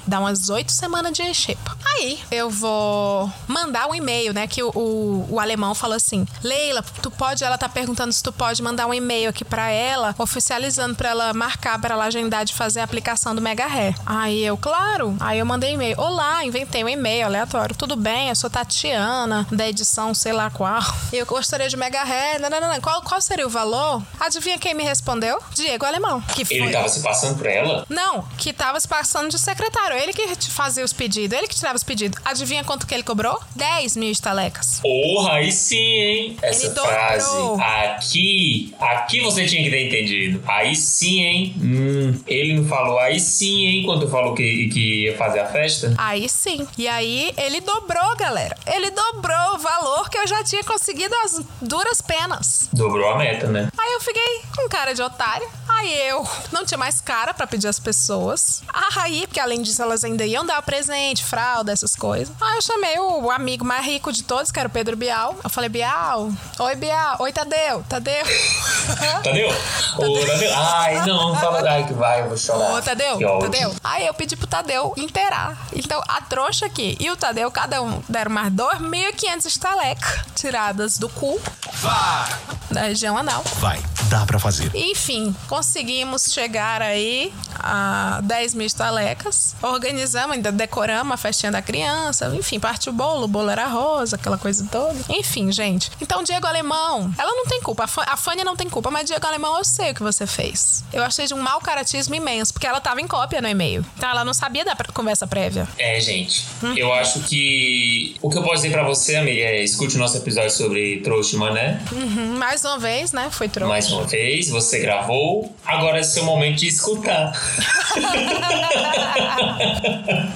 Dá 0.10 0.20
umas 0.20 0.50
oito 0.50 0.72
semanas 0.72 1.14
de 1.14 1.32
xepa. 1.34 1.78
Aí 1.94 2.20
eu 2.32 2.50
vou 2.50 3.32
mandar 3.48 3.88
um 3.88 3.94
e-mail, 3.94 4.34
né? 4.34 4.48
Que 4.48 4.64
o, 4.64 4.70
o, 4.74 5.28
o 5.30 5.40
alemão 5.40 5.76
falou 5.76 5.96
assim: 5.96 6.26
Leila, 6.44 6.84
tu 7.02 7.12
pode. 7.12 7.44
Ela 7.44 7.60
tá 7.60 7.70
perguntando 7.70 8.12
se 8.12 8.24
tu 8.24 8.32
pode 8.32 8.64
mandar 8.64 8.88
um 8.88 8.94
e-mail 8.94 9.30
aqui 9.30 9.46
pra 9.46 9.70
ela, 9.70 10.16
oficializando 10.18 10.96
pra 10.96 11.10
ela 11.10 11.32
marcar 11.32 11.80
pra 11.80 11.94
ela 11.94 12.06
agendar 12.06 12.44
de 12.44 12.56
fazer 12.56 12.80
a 12.80 12.84
aplicação 12.84 13.36
do 13.36 13.42
Mega 13.42 13.66
Hair. 13.66 13.96
Aí 14.04 14.44
eu, 14.44 14.58
claro. 14.58 15.16
Aí 15.20 15.38
eu 15.38 15.46
mandei 15.46 15.74
e-mail. 15.74 15.96
Olá, 16.00 16.44
inventei 16.44 16.84
um 16.84 16.90
e-mail 16.90 17.28
aleatório. 17.28 17.76
Tudo 17.76 17.96
bem? 17.96 18.30
Eu 18.30 18.36
sou 18.36 18.50
Tatiana, 18.50 19.48
da 19.52 19.70
edição 19.70 20.14
sei 20.16 20.34
lá 20.34 20.50
qual. 20.50 20.82
Eu 21.14 21.26
gostaria 21.28 21.70
de 21.70 21.78
Mega 21.78 22.04
não, 22.40 22.50
não. 22.50 22.82
Qual, 22.82 23.04
qual 23.04 23.22
seria 23.22 23.46
o 23.46 23.50
valor? 23.50 24.02
Adivinha 24.20 24.58
quem 24.58 24.74
me 24.74 24.84
respondeu? 24.84 25.40
Diego 25.54 25.86
Alemão. 25.86 26.20
Que 26.22 26.44
foi. 26.44 26.58
Ele 26.58 26.72
tava 26.72 26.90
se 26.90 27.02
passando 27.02 27.38
por 27.38 27.46
ela? 27.46 27.86
Não, 27.90 28.24
que 28.38 28.52
tava 28.52 28.80
se 28.80 28.88
passando 28.88 29.30
de 29.30 29.38
secretário. 29.38 29.99
Ele 30.00 30.14
que 30.14 30.36
te 30.36 30.50
fazia 30.50 30.84
os 30.84 30.94
pedidos, 30.94 31.38
ele 31.38 31.48
que 31.48 31.56
tirava 31.56 31.76
os 31.76 31.84
pedidos. 31.84 32.20
Adivinha 32.26 32.64
quanto 32.64 32.88
que 32.88 32.94
ele 32.94 33.04
cobrou? 33.04 33.40
10 33.56 33.98
mil 33.98 34.10
estalecas. 34.12 34.80
Porra, 34.82 35.34
aí 35.34 35.52
sim, 35.52 35.76
hein? 35.78 36.38
Essa 36.42 36.66
Ele 36.66 36.74
dobrou. 36.74 37.58
frase. 37.58 37.62
Aqui, 38.00 38.76
aqui 38.80 39.22
você 39.22 39.46
tinha 39.46 39.64
que 39.64 39.70
ter 39.70 39.88
entendido. 39.88 40.42
Aí 40.48 40.76
sim, 40.76 41.22
hein? 41.22 41.56
Hum, 41.62 42.20
ele 42.28 42.54
não 42.54 42.66
falou 42.68 43.00
aí 43.00 43.20
sim, 43.20 43.66
hein? 43.66 43.84
Quando 43.86 44.08
falou 44.10 44.34
que, 44.34 44.70
que 44.70 45.04
ia 45.06 45.18
fazer 45.18 45.40
a 45.40 45.46
festa? 45.46 45.94
Aí 45.98 46.28
sim. 46.30 46.68
E 46.78 46.88
aí 46.88 47.34
ele 47.38 47.62
dobrou, 47.62 48.16
galera. 48.18 48.56
Ele 48.66 48.90
dobrou 48.92 49.56
o 49.56 49.58
valor 49.60 50.10
que 50.10 50.18
eu 50.18 50.28
já 50.28 50.44
tinha 50.44 50.64
conseguido 50.64 51.14
às 51.24 51.42
duras 51.62 52.02
penas. 52.02 52.70
Dobrou 52.74 53.10
a 53.10 53.18
meta, 53.18 53.48
né? 53.48 53.70
Aí 53.78 53.94
eu 53.94 54.02
fiquei 54.02 54.42
com 54.56 54.68
cara 54.70 54.94
de 54.94 55.02
otário. 55.02 55.48
Aí 55.68 56.08
eu 56.10 56.28
não 56.52 56.66
tinha 56.66 56.78
mais 56.78 57.00
cara 57.00 57.34
pra 57.34 57.48
pedir 57.48 57.68
às 57.68 57.80
pessoas. 57.80 58.62
Aí, 58.98 59.26
porque 59.28 59.40
além 59.40 59.62
disso 59.62 59.82
elas 59.90 60.04
ainda 60.04 60.26
iam 60.26 60.46
dar 60.46 60.62
presente, 60.62 61.24
fralda, 61.24 61.72
essas 61.72 61.96
coisas. 61.96 62.34
Aí 62.40 62.56
eu 62.58 62.62
chamei 62.62 63.00
o 63.00 63.32
amigo 63.32 63.66
mais 63.66 63.86
rico 63.86 64.12
de 64.12 64.24
todos, 64.24 64.52
que 64.52 64.60
era 64.60 64.68
o 64.70 64.72
Pedro 64.72 64.96
Bial. 64.96 65.36
Eu 65.44 65.50
falei, 65.50 65.70
Bial, 65.70 66.32
oi 66.60 66.76
Bial, 66.76 67.18
oi 67.20 67.34
Tadeu, 67.34 67.84
Tadeu. 67.90 68.24
Tadeu? 69.24 69.50
Ô, 69.98 70.26
Tadeu? 70.26 70.52
Ai, 70.56 71.06
não, 71.06 71.36
fala. 71.36 71.70
Ai, 71.70 71.86
que 71.86 71.94
vai, 71.94 72.22
eu 72.22 72.28
vou 72.28 72.38
chorar. 72.38 72.76
Ô, 72.76 72.82
Tadeu, 72.82 73.18
Que. 73.18 73.26
Tadeu. 73.42 73.76
Aí 73.84 74.06
eu 74.06 74.14
pedi 74.14 74.36
pro 74.36 74.48
Tadeu 74.48 74.94
inteirar. 74.96 75.58
Então, 75.74 76.02
a 76.08 76.22
trouxa 76.22 76.66
aqui 76.68 76.96
e 77.00 77.10
o 77.10 77.18
Tadeu, 77.18 77.50
cada 77.52 77.82
um 77.82 78.02
deram 78.08 78.32
mais 78.32 78.54
2.500 78.54 79.46
estalecas 79.46 80.20
tiradas 80.36 80.98
do 80.98 81.10
cu 81.10 81.40
Vai! 81.74 82.30
da 82.72 82.82
região 82.82 83.18
anal. 83.18 83.44
Vai, 83.56 83.80
dá 84.10 84.26
pra 84.26 84.40
fazer. 84.40 84.72
Enfim, 84.74 85.36
conseguimos 85.48 86.32
chegar 86.34 86.82
aí 86.82 87.32
a 87.56 88.20
10 88.24 88.54
mil 88.56 88.66
estalecas. 88.66 89.56
Organizamos, 89.62 90.36
ainda 90.36 90.52
decoramos 90.52 91.14
a 91.14 91.18
festinha 91.18 91.52
da 91.52 91.62
criança. 91.62 92.34
Enfim, 92.36 92.60
parte 92.60 92.90
o 92.90 92.94
bolo, 92.94 93.26
o 93.26 93.28
bolo 93.28 93.50
era 93.50 93.68
rosa, 93.68 94.16
aquela 94.16 94.38
coisa 94.38 94.68
toda. 94.72 94.96
Enfim, 95.10 95.52
gente. 95.52 95.92
Então, 96.02 96.24
Diego 96.24 96.48
Alemão, 96.48 97.14
ela 97.18 97.32
não 97.32 97.46
tem 97.46 97.62
culpa. 97.62 97.84
A 97.84 97.88
Fa- 97.88 98.06
A 98.08 98.18
Fânia 98.18 98.44
não 98.44 98.56
tem 98.56 98.70
culpa, 98.70 98.90
mas 98.90 99.06
Diego 99.06 99.26
Alemão, 99.26 99.58
eu 99.58 99.64
sei 99.64 99.92
o 99.92 99.96
que 99.96 100.02
você 100.02 100.26
fez. 100.26 100.84
Eu 100.92 101.04
achei 101.04 101.28
de 101.28 101.34
um 101.34 101.42
mau 101.42 101.60
caratismo 101.62 102.16
imenso, 102.16 102.52
porque 102.54 102.66
ela 102.68 102.82
tava 102.82 103.02
em 103.02 103.08
cópia 103.08 103.42
no 103.42 103.48
e-mail. 103.48 103.86
Então, 103.98 104.10
ela 104.10 104.26
não 104.26 104.34
sabia 104.34 104.66
da 104.66 104.76
conversa 104.94 105.28
prévia. 105.28 105.68
É, 105.78 106.00
gente. 106.00 106.46
Eu 106.76 106.92
acho 106.94 107.20
que. 107.22 108.16
O 108.22 108.30
que 108.30 108.38
eu 108.38 108.42
posso 108.44 108.56
dizer 108.64 108.72
pra 108.72 108.84
você, 108.84 109.16
amiga, 109.16 109.42
é 109.42 109.64
escute 109.64 109.96
o 109.96 110.00
nosso 110.00 110.18
episódio 110.18 110.52
sobre 110.52 111.02
trouxa 111.02 111.36
e 111.36 111.40
mané. 111.40 111.80
Uhum, 111.92 112.38
mais 112.38 112.64
uma 112.66 112.80
vez, 112.80 113.12
né? 113.12 113.30
Foi 113.32 113.48
trouxa. 113.48 113.70
Mais 113.70 113.92
uma 113.92 113.99
vez, 114.06 114.50
você 114.50 114.80
gravou. 114.80 115.54
Agora 115.66 116.00
é 116.00 116.04
seu 116.04 116.24
momento 116.24 116.60
de 116.60 116.68
escutar. 116.68 117.34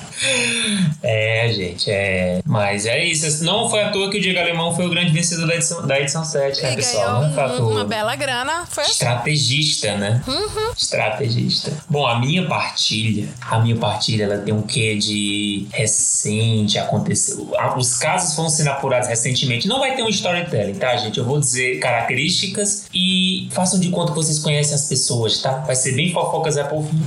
é, 1.03 1.51
gente, 1.53 1.89
é. 1.89 2.41
Mas 2.45 2.85
é 2.85 3.03
isso. 3.03 3.43
Não 3.43 3.69
foi 3.69 3.81
à 3.81 3.89
toa 3.89 4.09
que 4.09 4.17
o 4.17 4.21
Diego 4.21 4.39
Alemão 4.39 4.75
foi 4.75 4.85
o 4.85 4.89
grande 4.89 5.11
vencedor 5.11 5.47
da 5.47 5.55
edição, 5.55 5.87
da 5.87 5.99
edição 5.99 6.23
7, 6.23 6.61
né, 6.61 6.73
E 6.73 6.75
pessoal? 6.75 7.23
Não 7.23 7.33
foi 7.33 7.43
à 7.43 7.49
toa. 7.49 7.71
uma 7.71 7.85
bela 7.85 8.15
grana. 8.15 8.65
Foi 8.69 8.83
assim. 8.83 8.91
Estrategista, 8.93 9.97
né? 9.97 10.21
Uhum. 10.27 10.71
Estrategista. 10.77 11.71
Bom, 11.89 12.05
a 12.05 12.19
minha 12.19 12.45
partilha, 12.47 13.27
a 13.41 13.59
minha 13.59 13.75
partilha, 13.75 14.23
ela 14.25 14.37
tem 14.37 14.53
um 14.53 14.61
quê 14.61 14.95
de 14.95 15.67
recente, 15.71 16.77
aconteceu. 16.77 17.51
Os 17.77 17.97
casos 17.97 18.35
foram 18.35 18.49
sendo 18.49 18.69
apurados 18.69 19.07
recentemente. 19.07 19.67
Não 19.67 19.79
vai 19.79 19.95
ter 19.95 20.03
um 20.03 20.09
storytelling, 20.09 20.75
tá, 20.75 20.95
gente? 20.97 21.17
Eu 21.17 21.25
vou 21.25 21.39
dizer 21.39 21.79
características 21.79 22.85
e 22.93 23.47
façam 23.51 23.79
de 23.79 23.89
conta 23.89 24.11
que 24.11 24.17
vocês 24.17 24.39
conhecem 24.39 24.75
as 24.75 24.87
pessoas, 24.87 25.39
tá? 25.41 25.51
Vai 25.59 25.75
ser 25.75 25.93
bem 25.93 26.11
fofocas 26.11 26.57
é 26.57 26.63
povinho. 26.63 27.01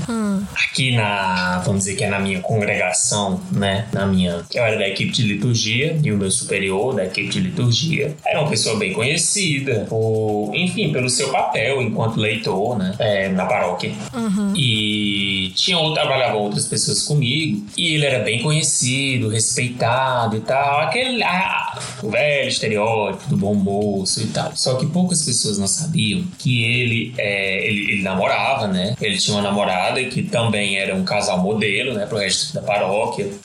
Aqui 0.67 0.95
na, 0.95 1.61
vamos 1.65 1.85
dizer 1.85 1.97
que 1.97 2.05
é 2.05 2.09
na 2.09 2.19
minha 2.19 2.41
congregação, 2.41 3.03
né? 3.52 3.86
Na 3.92 4.07
minha, 4.07 4.42
eu 4.52 4.64
era 4.64 4.78
da 4.78 4.88
equipe 4.88 5.12
de 5.12 5.22
liturgia 5.22 5.98
e 6.02 6.12
o 6.12 6.16
meu 6.16 6.30
superior 6.30 6.94
da 6.94 7.05
equipe 7.05 7.28
de 7.28 7.40
liturgia 7.40 8.16
era 8.24 8.40
uma 8.40 8.48
pessoa 8.48 8.76
bem 8.76 8.92
conhecida, 8.92 9.86
por, 9.88 10.52
enfim, 10.55 10.92
pelo 10.92 11.09
seu 11.09 11.30
papel 11.30 11.82
enquanto 11.82 12.18
leitor, 12.18 12.78
né? 12.78 12.94
É, 12.98 13.28
na 13.28 13.46
paróquia. 13.46 13.92
E 14.57 15.52
tinha 15.55 15.78
outro, 15.78 15.94
trabalhavam 15.94 16.40
outras 16.40 16.66
pessoas 16.66 17.02
comigo 17.02 17.66
e 17.76 17.94
ele 17.94 18.07
era 18.07 18.24
bem 18.24 18.42
conhecido, 18.42 19.28
respeitado 19.28 20.36
e 20.36 20.40
tal, 20.40 20.80
aquele 20.80 21.22
ah, 21.22 21.78
o 22.02 22.11
velho 22.11 22.48
estereótipo 22.48 23.30
do 23.30 23.36
bom 23.36 23.55
moço 23.55 24.22
e 24.22 24.26
tal. 24.26 24.52
Só 24.55 24.76
que 24.76 24.86
poucas 24.86 25.24
pessoas 25.24 25.59
não 25.59 25.66
sabiam 25.66 26.24
que 26.38 26.64
ele, 26.64 27.14
é, 27.18 27.66
ele, 27.66 27.92
ele 27.92 28.02
namorava, 28.02 28.68
né? 28.68 28.94
Ele 29.00 29.16
tinha 29.16 29.36
uma 29.36 29.42
namorada 29.42 30.02
que 30.05 30.22
também 30.22 30.76
era 30.76 30.94
um 30.94 31.05
casal 31.05 31.38
modelo, 31.38 31.94
né? 31.94 32.07
Pro 32.07 32.18
resto 32.18 32.55
da 32.55 32.62
paróquia. 32.62 32.93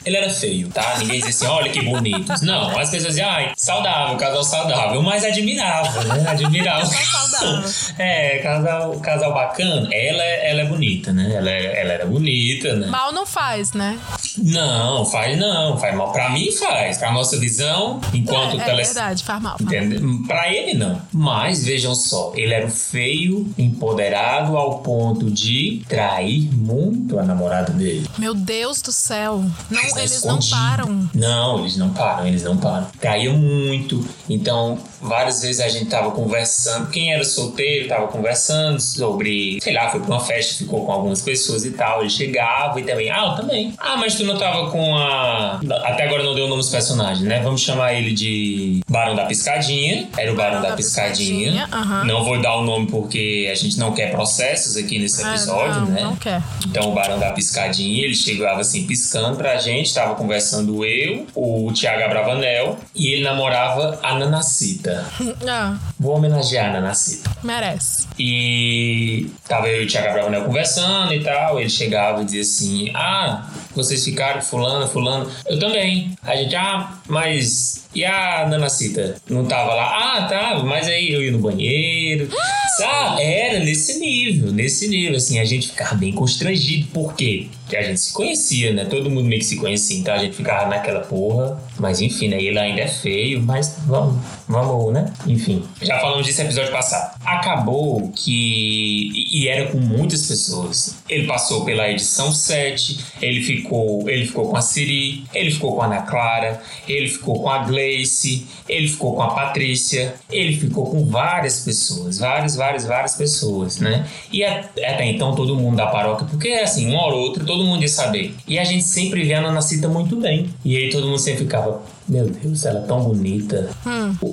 Ele 0.06 0.18
era 0.18 0.30
feio, 0.30 0.70
tá? 0.70 0.98
Ninguém 1.00 1.20
dizia 1.22 1.30
assim, 1.30 1.46
olha 1.48 1.72
que 1.72 1.82
bonitos. 1.82 2.42
Não, 2.42 2.70
as 2.78 2.90
pessoas 2.90 3.14
diziam, 3.16 3.30
ai, 3.30 3.52
saudável, 3.58 4.18
casal 4.18 4.44
saudável, 4.44 5.02
mas 5.02 5.24
admirável, 5.24 6.04
né? 6.04 6.30
Admirável. 6.30 6.90
é, 7.98 8.38
casal, 8.40 9.00
casal 9.00 9.34
bacana. 9.34 9.90
Ela, 9.94 10.24
é- 10.24 10.52
ela 10.52 10.62
é 10.62 10.66
bonita, 10.66 11.12
né? 11.12 11.34
Ela, 11.36 11.50
é- 11.50 11.82
ela 11.82 11.94
era 11.94 12.06
bonita, 12.06 12.76
né? 12.76 12.88
Mal 12.88 13.12
não 13.12 13.26
faz, 13.26 13.74
né? 13.74 13.98
Não, 14.38 15.06
faz 15.06 15.38
não, 15.38 15.78
faz 15.78 15.96
mal. 15.96 16.12
Pra 16.12 16.30
mim 16.30 16.52
faz. 16.52 16.98
Pra 16.98 17.12
nossa 17.12 17.38
visão, 17.40 18.00
enquanto 18.14 18.58
é, 18.58 18.62
é 18.62 18.66
tele... 18.66 18.84
verdade, 18.84 19.24
faz 19.24 19.42
mal. 19.42 19.58
Entende? 19.60 20.00
Pra 20.28 20.52
ele 20.54 20.74
não. 20.74 21.02
Mas 21.12 21.64
vejam 21.66 21.94
só, 21.96 22.32
ele 22.36 22.54
era 22.54 22.70
feio, 22.70 23.52
empoderado 23.58 24.58
ao 24.58 24.80
ponto 24.80 25.30
de 25.30 25.82
trair 25.88 26.50
muito 26.54 27.20
a 27.20 27.24
namorada 27.24 27.72
dele. 27.74 28.08
Meu 28.18 28.34
Deus 28.34 28.82
do 28.82 28.92
céu. 28.92 29.29
Não, 29.38 29.54
Mas 29.70 29.96
é 29.96 30.00
eles 30.00 30.24
não 30.24 30.40
param. 30.40 31.10
Não, 31.14 31.60
eles 31.60 31.78
não 31.78 31.90
param, 31.92 32.28
eles 32.28 32.44
não 32.44 32.58
param. 32.58 32.88
Traía 33.00 33.32
muito. 33.34 34.06
Então, 34.30 34.78
várias 35.02 35.42
vezes 35.42 35.60
a 35.62 35.68
gente 35.68 35.86
tava 35.86 36.12
conversando. 36.12 36.90
Quem 36.90 37.14
era 37.14 37.24
solteiro 37.24 37.88
tava 37.88 38.08
conversando 38.08 38.80
sobre, 38.80 39.60
sei 39.62 39.74
lá, 39.74 39.90
foi 39.90 40.00
pra 40.00 40.10
uma 40.10 40.20
festa, 40.20 40.56
ficou 40.58 40.86
com 40.86 40.92
algumas 40.92 41.22
pessoas 41.22 41.66
e 41.66 41.72
tal. 41.72 42.02
Ele 42.02 42.10
chegava 42.10 42.80
e 42.80 42.84
também, 42.84 43.10
ah, 43.10 43.30
eu 43.32 43.36
também. 43.42 43.74
Ah, 43.78 43.98
mas 43.98 44.16
tu 44.16 44.24
não 44.24 44.38
tava 44.38 44.70
com 44.72 44.96
a. 44.96 45.60
Até 45.84 46.04
agora 46.04 46.24
não 46.24 46.36
deu 46.36 46.46
o 46.46 46.48
nome 46.48 46.62
dos 46.62 46.70
personagens, 46.70 47.26
né? 47.28 47.40
Vamos 47.42 47.62
chamar 47.62 47.94
ele 47.94 48.14
de 48.14 48.82
Barão 48.90 49.16
da 49.16 49.26
Piscadinha. 49.26 50.08
Era 50.18 50.32
o 50.32 50.36
Barão, 50.36 50.62
da, 50.62 50.70
da 50.70 50.76
Piscadinha. 50.76 51.52
Piscadinha, 51.64 51.70
aham. 51.72 52.04
Não 52.06 52.24
vou 52.24 52.42
dar 52.42 52.56
o 52.58 52.64
nome 52.64 52.88
porque 52.88 53.50
a 53.52 53.56
gente 53.56 53.78
não 53.80 53.94
quer 53.94 54.12
processos 54.12 54.76
aqui 54.78 55.00
nesse 55.00 55.24
Ah, 55.24 55.30
episódio, 55.30 55.82
não, 55.82 55.86
né? 55.88 56.02
Não 56.02 56.16
quer. 56.16 56.42
Então 56.66 56.92
o 56.92 56.94
Barão 56.94 57.20
da 57.20 57.32
Piscadinha, 57.32 58.04
ele 58.04 58.16
chegava 58.16 58.62
assim 58.62 58.86
piscando 58.86 59.38
pra 59.38 59.58
gente, 59.58 59.94
tava 59.94 60.16
conversando 60.16 60.86
eu, 60.86 61.26
o 61.36 61.72
Thiago 61.74 62.04
Abravanel, 62.04 62.78
e 62.96 63.08
ele 63.14 63.24
namorava 63.24 64.00
a 64.02 64.16
Nanacita. 64.16 64.89
Ah, 65.48 65.78
Vou 66.00 66.16
homenagear 66.16 66.70
a 66.70 66.74
Nanacita. 66.74 67.30
merece. 67.44 68.08
E 68.18 69.28
tava 69.48 69.68
eu 69.68 69.82
e 69.84 69.86
o 69.86 69.88
Thiago 69.88 70.10
Abravanel 70.10 70.46
conversando 70.46 71.14
e 71.14 71.24
tal, 71.24 71.60
ele 71.60 71.70
chegava 71.70 72.22
e 72.22 72.26
dizia 72.26 72.42
assim, 72.42 72.92
ah, 72.94 73.48
vocês 73.76 74.04
ficaram 74.04 74.42
fulano, 74.42 74.88
fulano, 74.88 75.30
eu 75.48 75.60
também. 75.60 76.16
A 76.24 76.36
gente, 76.36 76.56
ah, 76.56 76.94
mas... 77.08 77.88
E 77.96 78.06
a 78.06 78.46
Nanacita? 78.48 79.16
Não 79.28 79.46
tava 79.46 79.74
lá? 79.74 80.18
Ah, 80.18 80.24
tava, 80.28 80.64
mas 80.64 80.88
aí 80.88 81.12
eu 81.12 81.24
ia 81.24 81.32
no 81.32 81.40
banheiro. 81.40 82.30
Sabe? 82.78 83.24
Era 83.24 83.60
nesse 83.60 84.00
nível, 84.00 84.52
nesse 84.52 84.88
nível, 84.88 85.18
assim, 85.18 85.40
a 85.40 85.46
gente 85.46 85.70
ficava 85.70 85.96
bem 85.96 86.14
constrangido. 86.14 86.88
Por 86.94 87.16
quê? 87.16 87.48
Porque 87.70 87.78
a 87.78 87.84
gente 87.84 88.00
se 88.00 88.12
conhecia, 88.12 88.74
né? 88.74 88.86
Todo 88.86 89.12
mundo 89.12 89.28
meio 89.28 89.40
que 89.40 89.46
se 89.46 89.58
conhecia, 89.58 90.00
então 90.00 90.12
a 90.12 90.18
gente 90.18 90.36
ficava 90.36 90.68
naquela 90.68 91.02
porra. 91.02 91.62
Mas 91.78 92.02
enfim, 92.02 92.28
né? 92.28 92.42
Ele 92.42 92.58
ainda 92.58 92.82
é 92.82 92.88
feio, 92.88 93.44
mas 93.44 93.78
vamos, 93.86 94.20
vamos, 94.48 94.92
né? 94.92 95.14
Enfim, 95.28 95.64
já 95.80 96.00
falamos 96.00 96.26
disso 96.26 96.42
no 96.42 96.48
episódio 96.48 96.72
passado. 96.72 97.16
Acabou 97.24 98.12
que. 98.16 99.12
E 99.32 99.48
era 99.48 99.68
com 99.68 99.78
muitas 99.78 100.26
pessoas. 100.26 100.96
Ele 101.08 101.28
passou 101.28 101.64
pela 101.64 101.88
edição 101.88 102.32
7, 102.32 103.06
ele 103.22 103.44
ficou, 103.44 104.10
ele 104.10 104.26
ficou 104.26 104.50
com 104.50 104.58
a 104.58 104.62
Siri, 104.64 105.26
ele 105.32 105.52
ficou 105.52 105.76
com 105.76 105.84
a 105.84 105.86
Ana 105.86 106.02
Clara, 106.02 106.64
ele 106.88 107.08
ficou 107.08 107.40
com 107.44 107.50
a 107.50 107.60
Gleice, 107.60 108.48
ele 108.68 108.88
ficou 108.88 109.16
com 109.16 109.22
a 109.22 109.30
Patrícia, 109.30 110.16
ele 110.32 110.58
ficou 110.58 110.90
com 110.90 111.06
várias 111.06 111.60
pessoas, 111.60 112.18
várias, 112.18 112.56
várias, 112.56 112.86
várias 112.86 113.16
pessoas, 113.16 113.80
né? 113.80 114.08
E 114.32 114.44
até 114.44 115.06
então 115.06 115.36
todo 115.36 115.56
mundo 115.56 115.78
da 115.78 115.86
paróquia, 115.88 116.26
porque 116.28 116.50
assim, 116.50 116.90
uma 116.90 117.04
hora 117.04 117.16
ou 117.16 117.22
outra 117.22 117.46
todo 117.46 117.59
mundo 117.64 117.82
ia 117.82 117.90
saber. 117.90 118.36
E 118.48 118.58
a 118.58 118.64
gente 118.64 118.84
sempre 118.84 119.24
via 119.24 119.40
a 119.40 119.42
Nanacita 119.42 119.88
muito 119.88 120.16
bem. 120.16 120.50
E 120.64 120.76
aí 120.78 120.90
todo 120.90 121.08
mundo 121.08 121.20
sempre 121.20 121.44
ficava, 121.44 121.82
meu 122.08 122.30
Deus, 122.30 122.66
ela 122.66 122.80
é 122.80 122.84
tão 122.84 123.04
bonita. 123.04 123.70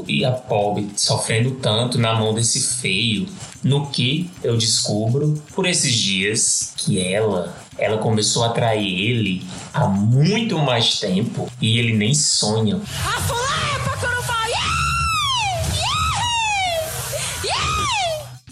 E 0.09 0.25
a 0.25 0.33
pobre 0.33 0.89
sofrendo 0.97 1.53
tanto 1.53 1.99
na 1.99 2.15
mão 2.15 2.35
desse 2.35 2.61
feio. 2.61 3.27
No 3.63 3.87
que 3.87 4.31
eu 4.45 4.57
descubro 4.57 5.43
por 5.55 5.67
esses 5.67 5.93
dias 5.93 6.73
que 6.77 7.01
ela, 7.01 7.57
ela 7.77 7.99
começou 7.99 8.45
a 8.45 8.47
atrair 8.47 8.87
ele 8.87 9.43
há 9.75 9.89
muito 9.89 10.59
mais 10.59 11.01
tempo 11.01 11.49
e 11.61 11.79
ele 11.79 11.95
nem 11.95 12.15
sonha. 12.15 12.81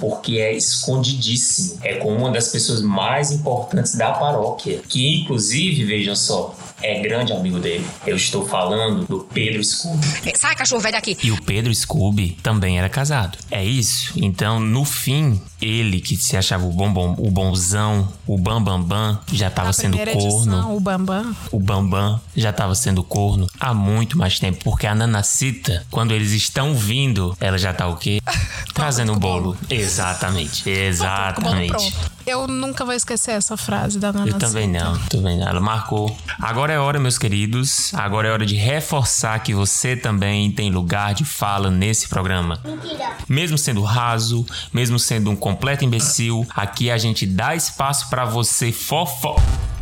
Porque 0.05 0.37
é 0.37 0.55
escondidíssimo. 0.55 1.79
É 1.83 1.95
com 1.95 2.15
uma 2.15 2.31
das 2.31 2.49
pessoas 2.49 2.83
mais 2.83 3.33
importantes 3.33 3.95
da 3.95 4.13
paróquia. 4.13 4.83
Que, 4.87 5.21
inclusive, 5.21 5.83
vejam 5.85 6.15
só, 6.15 6.55
é 6.83 7.01
grande 7.01 7.33
amigo 7.33 7.59
dele. 7.59 7.87
Eu 8.07 8.17
estou 8.17 8.47
falando 8.47 9.07
do 9.07 9.21
Pedro 9.21 9.63
Scooby. 9.63 10.07
Sai, 10.37 10.55
cachorro 10.55 10.81
velho 10.81 10.95
daqui. 10.95 11.17
E 11.23 11.31
o 11.31 11.41
Pedro 11.43 11.75
Scooby 11.75 12.37
também 12.43 12.79
era 12.79 12.89
casado. 12.89 13.39
É 13.51 13.65
isso? 13.65 14.13
Então, 14.17 14.61
no 14.61 14.85
fim, 14.85 15.41
ele 15.61 16.01
que 16.01 16.17
se 16.17 16.37
achava 16.37 16.67
o 16.67 16.71
bombom, 16.71 17.15
o 17.19 17.31
bonzão, 17.31 18.09
o 18.27 18.37
bambambam, 18.37 18.83
bam, 18.83 19.13
bam, 19.15 19.21
já 19.33 19.49
estava 19.49 19.73
sendo 19.73 19.97
corno. 19.97 20.15
Edição, 20.15 20.77
o 20.77 20.81
Bambam. 20.81 21.37
O 21.51 21.59
Bambam 21.59 22.21
já 22.37 22.51
estava 22.51 22.75
sendo 22.75 23.03
corno 23.03 23.47
há 23.59 23.73
muito 23.73 24.19
mais 24.19 24.39
tempo, 24.39 24.63
porque 24.63 24.87
a 24.87 24.95
Nanacita, 24.95 25.87
quando 25.91 26.13
eles 26.13 26.33
estão 26.33 26.75
vindo, 26.75 27.37
ela 27.41 27.57
já 27.57 27.73
tá 27.73 27.87
o 27.89 27.97
quê? 27.97 28.21
Trazendo 28.75 29.13
o 29.13 29.19
bolo. 29.19 29.57
Exatamente. 29.71 30.69
Exatamente. 30.69 31.95
Eu 32.27 32.47
nunca 32.49 32.85
vou 32.85 32.95
esquecer 32.95 33.33
essa 33.33 33.57
frase 33.57 33.99
da 33.99 34.13
Nanacita. 34.13 34.37
Eu 34.37 34.41
também 34.41 34.69
não, 34.69 34.99
também 35.07 35.39
não. 35.39 35.47
Ela 35.47 35.61
marcou. 35.61 36.17
Agora 36.41 36.73
é 36.73 36.79
hora, 36.79 36.99
meus 36.99 37.19
queridos. 37.19 37.93
Agora 37.95 38.29
é 38.29 38.33
hora 38.33 38.47
de 38.47 38.55
reforçar 38.55 39.39
que 39.41 39.53
você 39.53 39.95
também 39.95 40.51
tem 40.51 40.71
lugar 40.71 41.15
de 41.15 41.25
fala 41.25 41.71
nesse 41.71 42.09
programa. 42.09 42.59
Mentira. 42.65 43.17
Mesmo 43.29 43.59
sendo 43.59 43.83
raso, 43.83 44.47
mesmo 44.73 44.99
sendo 44.99 45.31
um 45.31 45.37
completo 45.37 45.85
imbecil, 45.85 46.47
aqui 46.55 46.91
a 46.91 46.97
gente 46.97 47.27
dá 47.27 47.55
espaço 47.55 48.09
para 48.09 48.25
você 48.25 48.73
fofo 48.73 49.35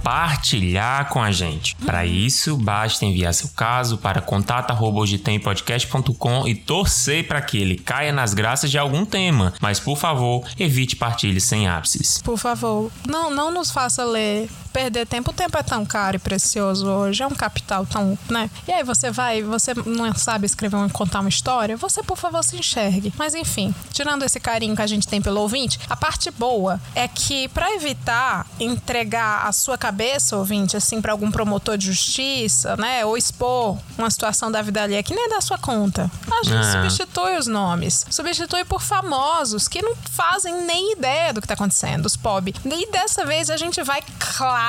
partilhar 0.03 1.09
com 1.09 1.23
a 1.23 1.31
gente. 1.31 1.77
Para 1.77 2.05
isso, 2.05 2.57
basta 2.57 3.05
enviar 3.05 3.33
seu 3.35 3.49
caso 3.51 3.99
para 3.99 4.21
contato@hojetempodcast.com 4.21 6.47
e 6.47 6.55
torcer 6.55 7.27
para 7.27 7.41
que 7.41 7.59
ele 7.59 7.77
caia 7.77 8.13
nas 8.13 8.35
graças 8.35 8.71
de 8.71 8.79
algum 8.79 9.05
tema. 9.05 9.53
Mas 9.61 9.81
por 9.81 9.97
favor, 9.97 10.45
evite 10.59 10.97
partilhe 10.97 11.41
sem 11.41 11.69
ápices. 11.69 12.21
Por 12.23 12.39
favor, 12.39 12.91
não, 13.07 13.31
não 13.31 13.51
nos 13.51 13.71
faça 13.71 14.05
ler 14.05 14.49
perder 14.73 15.07
tempo. 15.07 15.31
O 15.31 15.35
tempo 15.35 15.57
é 15.59 15.62
tão 15.62 15.85
caro 15.85 16.16
e 16.16 16.18
precioso 16.18 16.87
hoje, 16.89 17.23
é 17.23 17.27
um 17.27 17.31
capital 17.35 17.85
tão, 17.87 18.18
né? 18.29 18.51
E 18.66 18.73
aí 18.73 18.83
você 18.83 19.11
vai, 19.11 19.43
você 19.43 19.73
não 19.87 20.14
sabe 20.14 20.47
escrever 20.47 20.77
ou 20.77 20.89
contar 20.91 21.20
uma 21.20 21.29
história, 21.29 21.77
você 21.77 22.03
por 22.03 22.16
favor 22.16 22.43
se 22.43 22.57
enxergue. 22.57 23.12
Mas 23.16 23.35
enfim, 23.35 23.75
tirando 23.93 24.25
esse 24.25 24.41
carinho 24.41 24.75
que 24.75 24.83
a 24.83 24.87
gente 24.87 25.07
tem 25.07 25.20
pelo 25.20 25.41
ouvinte, 25.41 25.79
a 25.89 25.97
parte 25.97 26.31
boa 26.31 26.81
é 26.95 27.07
que 27.07 27.49
para 27.49 27.73
evitar 27.75 28.47
entregar 28.59 29.47
a 29.47 29.53
sua 29.53 29.77
cabeça, 29.77 30.37
ouvinte, 30.37 30.77
assim, 30.77 31.01
para 31.01 31.12
algum 31.12 31.31
promotor 31.31 31.77
de 31.77 31.87
justiça, 31.87 32.77
né, 32.77 33.05
ou 33.05 33.16
expor 33.16 33.79
uma 33.99 34.11
situação 34.11 34.51
da 34.51 34.62
vida 34.62 34.83
alheia 34.83 35.03
que 35.03 35.14
nem 35.14 35.27
é 35.27 35.29
da 35.29 35.41
sua 35.41 35.59
conta, 35.59 36.11
a 36.31 36.43
gente 36.45 36.57
Ah. 36.66 36.73
substitui 36.73 37.37
os 37.37 37.47
nomes, 37.47 38.07
substitui 38.11 38.64
por 38.64 38.81
famosos 38.81 39.68
que 39.68 39.83
não 39.83 39.95
fazem 40.12 40.64
nem 40.64 40.93
ideia 40.93 41.33
do 41.33 41.41
que 41.41 41.49
tá 41.49 41.55
acontecendo, 41.55 42.07
os 42.07 42.16
POB. 42.16 42.55
E 42.64 42.91
dessa 42.91 43.25
vez 43.27 43.51
a 43.51 43.57
gente 43.57 43.83
vai, 43.83 44.03
claro, 44.18 44.62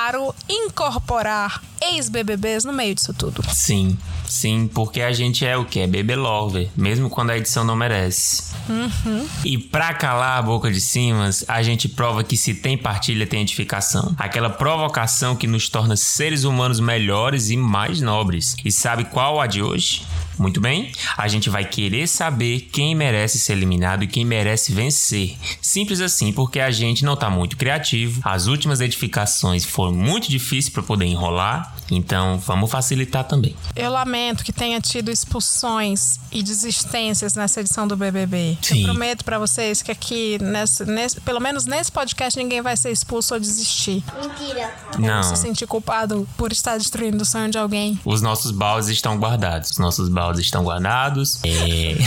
incorporar 0.49 1.61
ex-BBBs 1.81 2.63
no 2.63 2.73
meio 2.73 2.95
disso 2.95 3.13
tudo. 3.13 3.43
Sim, 3.53 3.97
sim, 4.27 4.69
porque 4.73 5.01
a 5.01 5.11
gente 5.11 5.45
é 5.45 5.57
o 5.57 5.65
que? 5.65 5.79
É 5.79 5.87
bebê 5.87 6.15
lover, 6.15 6.69
mesmo 6.75 7.09
quando 7.09 7.31
a 7.31 7.37
edição 7.37 7.63
não 7.63 7.75
merece. 7.75 8.53
Uhum. 8.69 9.27
E 9.43 9.57
pra 9.57 9.93
calar 9.93 10.39
a 10.39 10.41
boca 10.41 10.71
de 10.71 10.79
cimas, 10.79 11.43
a 11.47 11.61
gente 11.61 11.89
prova 11.89 12.23
que 12.23 12.37
se 12.37 12.53
tem 12.53 12.77
partilha, 12.77 13.27
tem 13.27 13.41
edificação. 13.41 14.15
Aquela 14.17 14.49
provocação 14.49 15.35
que 15.35 15.47
nos 15.47 15.67
torna 15.69 15.95
seres 15.95 16.43
humanos 16.43 16.79
melhores 16.79 17.49
e 17.49 17.57
mais 17.57 18.01
nobres. 18.01 18.55
E 18.63 18.71
sabe 18.71 19.05
qual 19.05 19.41
a 19.41 19.47
de 19.47 19.61
hoje? 19.61 20.05
Muito 20.37 20.59
bem, 20.61 20.91
a 21.17 21.27
gente 21.27 21.49
vai 21.49 21.65
querer 21.65 22.07
saber 22.07 22.61
quem 22.71 22.95
merece 22.95 23.39
ser 23.39 23.53
eliminado 23.53 24.03
e 24.03 24.07
quem 24.07 24.25
merece 24.25 24.71
vencer. 24.71 25.35
Simples 25.61 26.01
assim, 26.01 26.31
porque 26.33 26.59
a 26.59 26.71
gente 26.71 27.03
não 27.05 27.15
tá 27.15 27.29
muito 27.29 27.55
criativo. 27.57 28.21
As 28.23 28.47
últimas 28.47 28.81
edificações 28.81 29.65
foram 29.65 29.93
muito 29.93 30.29
difíceis 30.29 30.69
para 30.69 30.83
poder 30.83 31.05
enrolar, 31.05 31.75
então 31.91 32.37
vamos 32.39 32.69
facilitar 32.71 33.23
também. 33.25 33.55
Eu 33.75 33.91
lamento 33.91 34.43
que 34.43 34.51
tenha 34.53 34.79
tido 34.81 35.09
expulsões 35.11 36.19
e 36.31 36.41
desistências 36.41 37.35
nessa 37.35 37.61
edição 37.61 37.87
do 37.87 37.95
BBB. 37.95 38.57
Sim. 38.61 38.79
Eu 38.79 38.85
prometo 38.85 39.23
pra 39.25 39.37
vocês 39.37 39.81
que 39.81 39.91
aqui, 39.91 40.37
nesse, 40.41 40.85
nesse- 40.85 41.21
pelo 41.21 41.39
menos 41.39 41.65
nesse 41.65 41.91
podcast, 41.91 42.39
ninguém 42.39 42.61
vai 42.61 42.75
ser 42.77 42.91
expulso 42.91 43.33
ou 43.33 43.39
desistir. 43.39 44.03
Mentira. 44.21 44.73
Não. 44.97 45.17
Ou 45.17 45.23
se 45.23 45.35
sentir 45.37 45.67
culpado 45.67 46.27
por 46.37 46.51
estar 46.51 46.77
destruindo 46.77 47.21
o 47.21 47.25
sonho 47.25 47.49
de 47.51 47.57
alguém. 47.57 47.99
Os 48.05 48.21
nossos 48.21 48.51
baldes 48.51 48.89
estão 48.89 49.17
guardados. 49.17 49.71
Os 49.71 49.77
nossos 49.77 50.09
baldes 50.09 50.22
estão 50.31 50.63
guardados. 50.63 51.39
É... 51.43 51.97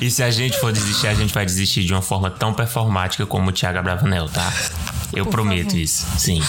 e 0.00 0.10
se 0.10 0.22
a 0.22 0.30
gente 0.30 0.58
for 0.58 0.72
desistir, 0.72 1.08
a 1.08 1.14
gente 1.14 1.32
vai 1.32 1.44
desistir 1.44 1.84
de 1.84 1.92
uma 1.92 2.02
forma 2.02 2.30
tão 2.30 2.52
performática 2.52 3.26
como 3.26 3.50
o 3.50 3.52
Thiago 3.52 3.78
Abravanel, 3.78 4.28
tá? 4.28 4.52
Eu 5.12 5.24
Por 5.24 5.32
prometo 5.32 5.70
favor. 5.70 5.78
isso, 5.78 6.06
sim. 6.18 6.40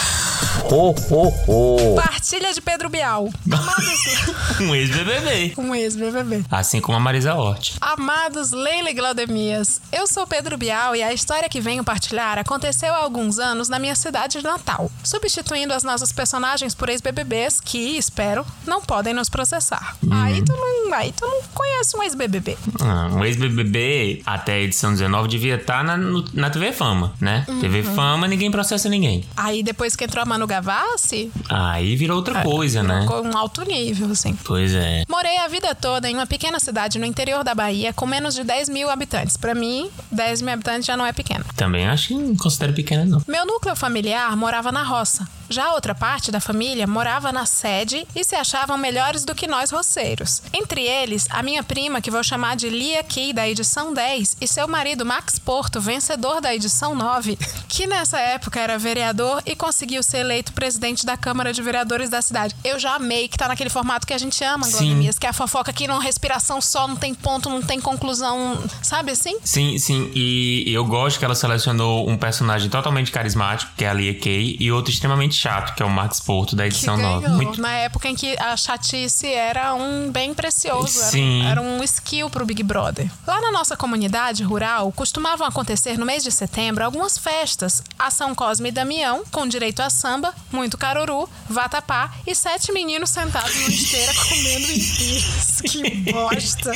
Ho, 0.72 0.94
ho, 1.10 1.34
ho. 1.48 1.96
Partilha 1.96 2.54
de 2.54 2.62
Pedro 2.62 2.90
Bial. 2.90 3.30
Amados... 3.52 4.58
Um 4.60 4.74
ex-BBB. 4.74 5.54
um 5.58 5.76
ex-BBB. 5.76 6.44
Assim 6.50 6.82
como 6.82 6.98
a 6.98 7.00
Marisa 7.00 7.36
Hort. 7.36 7.76
Amados 7.80 8.52
Leila 8.52 8.90
e 8.90 8.94
Glaudemias, 8.94 9.80
eu 9.92 10.08
sou 10.08 10.26
Pedro 10.26 10.58
Bial 10.58 10.96
e 10.96 11.04
a 11.04 11.14
história 11.14 11.48
que 11.48 11.62
venho 11.62 11.84
partilhar 11.84 12.40
aconteceu 12.40 12.94
há 12.94 12.98
alguns 12.98 13.38
anos 13.40 13.70
na 13.70 13.78
minha 13.78 13.96
cidade 13.96 14.40
de 14.40 14.44
Natal, 14.44 14.92
substituindo 15.04 15.74
as 15.74 15.84
nossas 15.84 16.12
personagens 16.12 16.74
por 16.74 16.90
ex-BBBs 16.90 17.62
que, 17.62 17.98
espero, 17.98 18.46
não 18.66 18.82
podem 18.82 19.14
nos 19.14 19.30
processar. 19.30 19.96
Aí 20.10 20.42
tu 20.44 20.54
não, 20.54 20.94
aí 20.96 21.12
tu 21.16 21.26
não 21.26 21.42
conhece 21.54 21.96
um 21.96 22.02
ex-BBB. 22.04 22.58
Ah, 22.82 23.10
um 23.14 23.24
ex-BBB 23.24 24.24
até 24.26 24.54
a 24.54 24.60
edição 24.60 24.92
19 24.92 25.28
devia 25.28 25.56
estar 25.56 25.84
na, 25.84 25.96
no- 25.98 26.26
na 26.34 26.50
TV 26.50 26.72
Fama, 26.72 27.14
né? 27.22 27.46
TV 27.62 27.82
Uhum. 27.82 27.96
Fama, 27.96 28.28
ninguém 28.28 28.50
processa 28.58 28.90
ninguém. 28.90 29.24
Aí 29.38 29.62
depois 29.62 29.96
que 29.96 30.04
entrou 30.04 30.24
a 30.24 30.26
Manu 30.26 30.48
Gavassi, 30.48 31.32
Aí 31.48 31.96
virou 31.96 32.18
outra 32.18 32.42
coisa, 32.42 32.82
né? 32.82 33.02
ficou 33.02 33.24
um 33.24 33.38
alto 33.38 33.62
nível, 33.62 34.10
assim. 34.12 34.36
Pois 34.44 34.74
é. 34.74 35.04
Morei 35.08 35.38
a 35.38 35.48
vida 35.48 35.76
toda 35.76 36.10
em 36.10 36.16
uma 36.16 36.26
pequena 36.26 36.60
cidade 36.60 36.98
no 36.98 37.06
interior 37.06 37.44
da 37.44 37.54
Bahia 37.54 37.94
com 37.94 38.08
menos 38.08 38.34
de 38.34 38.44
10 38.44 38.70
mil 38.70 38.90
habitantes. 38.90 39.38
Pra 39.38 39.54
mim, 39.54 39.92
10 40.12 40.42
mil 40.42 40.54
habitantes 40.56 40.88
já 40.88 40.98
não 40.98 41.06
é 41.06 41.14
pequeno. 41.14 41.46
Também 41.56 41.88
acho 41.88 42.08
que 42.08 42.14
não 42.16 42.36
considero 42.36 42.74
pequena, 42.74 43.06
não. 43.06 43.22
Meu 43.28 43.46
núcleo 43.46 43.76
familiar 43.76 44.36
morava 44.36 44.72
na 44.72 44.82
roça. 44.82 45.28
Já 45.50 45.68
a 45.68 45.74
outra 45.76 45.96
parte 45.96 46.30
da 46.30 46.42
família 46.42 46.86
morava 46.86 47.32
na 47.32 47.46
sede 47.46 48.06
e 48.14 48.22
se 48.24 48.36
achavam 48.36 48.78
melhores 48.78 49.24
do 49.24 49.34
que 49.34 49.48
nós 49.48 49.72
roceiros. 49.72 50.42
Entre 50.52 50.82
eles, 50.82 51.26
a 51.30 51.42
minha 51.42 51.64
prima, 51.64 52.02
que 52.02 52.12
vou 52.12 52.22
chamar 52.22 52.58
de 52.58 52.68
Lia 52.70 53.02
Key, 53.02 53.32
da 53.32 53.48
edição 53.48 53.94
10, 53.94 54.38
e 54.42 54.48
seu 54.48 54.68
marido 54.68 55.06
Max 55.06 55.40
Porto, 55.40 55.80
vencedor 55.80 56.42
da 56.42 56.54
edição 56.54 56.94
9, 56.94 57.38
que 57.70 57.88
nessa 57.88 58.20
época 58.20 58.37
era 58.58 58.78
vereador 58.78 59.42
e 59.46 59.56
conseguiu 59.56 60.02
ser 60.02 60.20
eleito 60.20 60.54
presidente 60.54 61.06
da 61.06 61.16
Câmara 61.16 61.54
de 61.54 61.62
Vereadores 61.62 62.10
da 62.10 62.22
cidade. 62.22 62.56
Eu 62.64 62.80
já 62.80 62.96
amei 62.96 63.28
que 63.28 63.38
tá 63.38 63.48
naquele 63.48 63.70
formato 63.70 64.08
que 64.08 64.14
a 64.14 64.18
gente 64.18 64.44
ama. 64.44 64.68
Glória 64.68 64.88
que 65.20 65.26
é 65.26 65.30
a 65.30 65.34
fofoca 65.34 65.72
que 65.74 65.88
não 65.88 66.00
respiração 66.00 66.62
só, 66.62 66.88
não 66.88 66.96
tem 66.96 67.14
ponto, 67.14 67.50
não 67.50 67.62
tem 67.62 67.80
conclusão, 67.80 68.62
sabe 68.82 69.12
assim? 69.12 69.38
Sim, 69.44 69.78
sim, 69.78 70.12
e 70.14 70.66
eu 70.68 70.86
gosto 70.86 71.20
que 71.20 71.26
ela 71.26 71.36
selecionou 71.36 72.10
um 72.10 72.18
personagem 72.18 72.70
totalmente 72.70 73.12
carismático, 73.12 73.72
que 73.76 73.84
é 73.84 73.90
a 73.90 73.94
Lia 73.94 74.14
Kay, 74.14 74.58
e 74.60 74.72
outro 74.72 74.92
extremamente 74.92 75.36
chato, 75.36 75.76
que 75.76 75.84
é 75.84 75.86
o 75.86 75.90
Max 75.90 76.20
Porto, 76.20 76.56
da 76.56 76.66
edição 76.66 76.98
9. 76.98 77.22
ganhou. 77.22 77.38
Muito... 77.38 77.62
Na 77.62 77.72
época 77.74 78.08
em 78.08 78.16
que 78.16 78.38
a 78.40 78.56
chatice 78.56 79.28
era 79.28 79.74
um 79.74 80.12
bem 80.12 80.34
precioso, 80.34 81.00
era, 81.00 81.12
Sim. 81.12 81.46
era 81.46 81.62
um 81.62 81.84
skill 81.84 82.30
pro 82.30 82.46
Big 82.46 82.64
Brother. 82.64 83.10
Lá 83.26 83.42
na 83.42 83.52
nossa 83.52 83.76
comunidade 83.76 84.44
rural, 84.44 84.92
costumavam 84.92 85.48
acontecer 85.48 85.98
no 85.98 86.06
mês 86.06 86.24
de 86.24 86.32
setembro 86.32 86.84
algumas 86.84 87.18
festas. 87.18 87.82
A 87.98 88.12
São 88.28 88.36
Cosme 88.36 88.68
e 88.68 88.72
Damião, 88.74 89.24
com 89.32 89.48
direito 89.48 89.82
a 89.82 89.90
samba, 89.90 90.34
muito 90.52 90.78
caruru, 90.78 91.30
vatapá 91.50 92.12
e 92.28 92.36
sete 92.36 92.74
meninos 92.74 93.10
sentados 93.10 93.56
numa 93.56 93.70
esteira 93.70 94.14
comendo 94.14 94.70
empiras. 94.70 95.48
Que 95.68 95.90
bosta! 96.12 96.72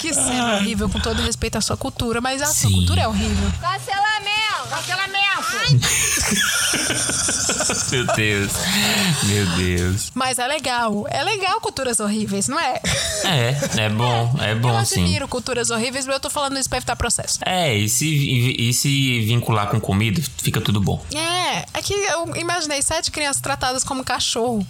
Que 0.00 0.12
cena 0.14 0.56
horrível, 0.56 0.88
com 0.88 0.98
todo 0.98 1.22
respeito 1.22 1.56
à 1.58 1.60
sua 1.60 1.76
cultura, 1.76 2.20
mas 2.20 2.40
a 2.42 2.46
sua 2.46 2.70
Sim. 2.70 2.76
cultura 2.76 3.02
é 3.02 3.08
horrível. 3.08 3.52
Cancelamento. 3.60 4.68
Cancelamento. 4.70 5.26
Meu 7.90 8.04
Deus, 8.14 8.52
meu 9.24 9.46
Deus. 9.56 10.10
Mas 10.14 10.38
é 10.38 10.46
legal. 10.46 11.06
É 11.08 11.22
legal 11.22 11.60
culturas 11.60 12.00
horríveis, 12.00 12.48
não 12.48 12.58
é? 12.58 12.80
É, 13.24 13.80
é 13.84 13.88
bom, 13.88 14.34
é 14.40 14.52
Eu 14.52 14.60
bom 14.60 14.84
sim. 14.84 15.02
admiro 15.02 15.28
culturas 15.28 15.70
horríveis, 15.70 16.04
mas 16.06 16.14
eu 16.14 16.20
tô 16.20 16.30
falando 16.30 16.58
isso 16.58 16.68
pra 16.68 16.78
evitar 16.78 16.96
processo. 16.96 17.38
É, 17.44 17.74
e 17.74 17.88
se, 17.88 18.06
e, 18.06 18.68
e 18.70 18.74
se 18.74 19.20
vincular 19.20 19.68
com 19.68 19.80
comida, 19.80 20.20
fica 20.38 20.60
tudo 20.60 20.80
bom. 20.86 21.04
É, 21.12 21.66
é 21.74 21.82
que 21.82 21.92
eu 21.92 22.36
imaginei 22.36 22.80
sete 22.80 23.10
crianças 23.10 23.42
tratadas 23.42 23.82
como 23.82 24.04
cachorro. 24.04 24.64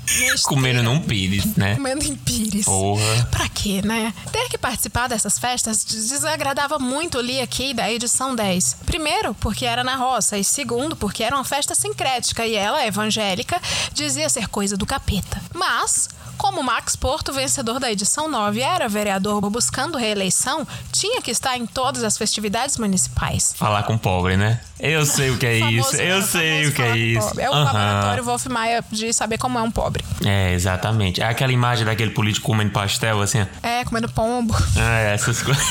Comendo 0.44 0.82
num 0.82 1.00
pires, 1.00 1.44
né? 1.56 1.74
Comendo 1.74 2.04
em 2.04 2.16
pires. 2.16 2.64
Porra. 2.64 3.28
Pra 3.30 3.46
quê, 3.50 3.82
né? 3.84 4.14
Ter 4.32 4.48
que 4.48 4.56
participar 4.56 5.08
dessas 5.08 5.38
festas 5.38 5.84
desagradava 5.84 6.78
muito 6.78 7.20
Lia 7.20 7.44
aqui 7.44 7.74
da 7.74 7.92
edição 7.92 8.34
10. 8.34 8.78
Primeiro, 8.86 9.34
porque 9.34 9.66
era 9.66 9.84
na 9.84 9.96
roça, 9.96 10.38
e 10.38 10.44
segundo, 10.44 10.96
porque 10.96 11.22
era 11.22 11.36
uma 11.36 11.44
festa 11.44 11.74
sincrética 11.74 12.46
e 12.46 12.54
ela, 12.54 12.86
evangélica, 12.86 13.60
dizia 13.92 14.28
ser 14.30 14.48
coisa 14.48 14.76
do 14.76 14.86
capeta. 14.86 15.42
Mas, 15.52 16.08
Como 16.36 16.62
Max 16.62 16.94
Porto, 16.96 17.32
vencedor 17.32 17.78
da 17.80 17.90
edição 17.90 18.28
9, 18.28 18.60
era 18.60 18.88
vereador 18.88 19.40
buscando 19.50 19.96
reeleição, 19.98 20.66
tinha 20.92 21.20
que 21.22 21.30
estar 21.30 21.56
em 21.56 21.66
todas 21.66 22.04
as 22.04 22.16
festividades 22.18 22.76
municipais. 22.78 23.54
Falar 23.56 23.82
com 23.84 23.96
pobre, 23.98 24.36
né? 24.36 24.60
Eu 24.78 25.06
sei 25.06 25.30
o 25.30 25.38
que 25.38 25.46
é 25.46 25.58
Famoso- 25.60 25.78
isso. 25.78 25.96
Eu 25.96 26.22
sei 26.22 26.66
o 26.66 26.72
que 26.72 26.82
é 26.82 26.96
isso. 26.96 27.28
pobre. 27.28 27.42
É 27.42 27.50
o 27.50 27.52
Aham. 27.54 27.64
laboratório 27.64 28.24
Wolf 28.24 28.46
Maia 28.46 28.84
de 28.90 29.12
saber 29.12 29.38
como 29.38 29.58
é 29.58 29.62
um 29.62 29.70
pobre. 29.70 30.04
É, 30.24 30.52
exatamente. 30.52 31.20
É 31.22 31.26
aquela 31.26 31.52
imagem 31.52 31.84
daquele 31.84 32.10
político 32.10 32.46
comendo 32.46 32.70
pastel, 32.70 33.20
assim. 33.22 33.46
É, 33.62 33.84
comendo 33.84 34.08
pombo. 34.08 34.54
É, 34.76 35.14
essas 35.14 35.42
coisas. 35.42 35.64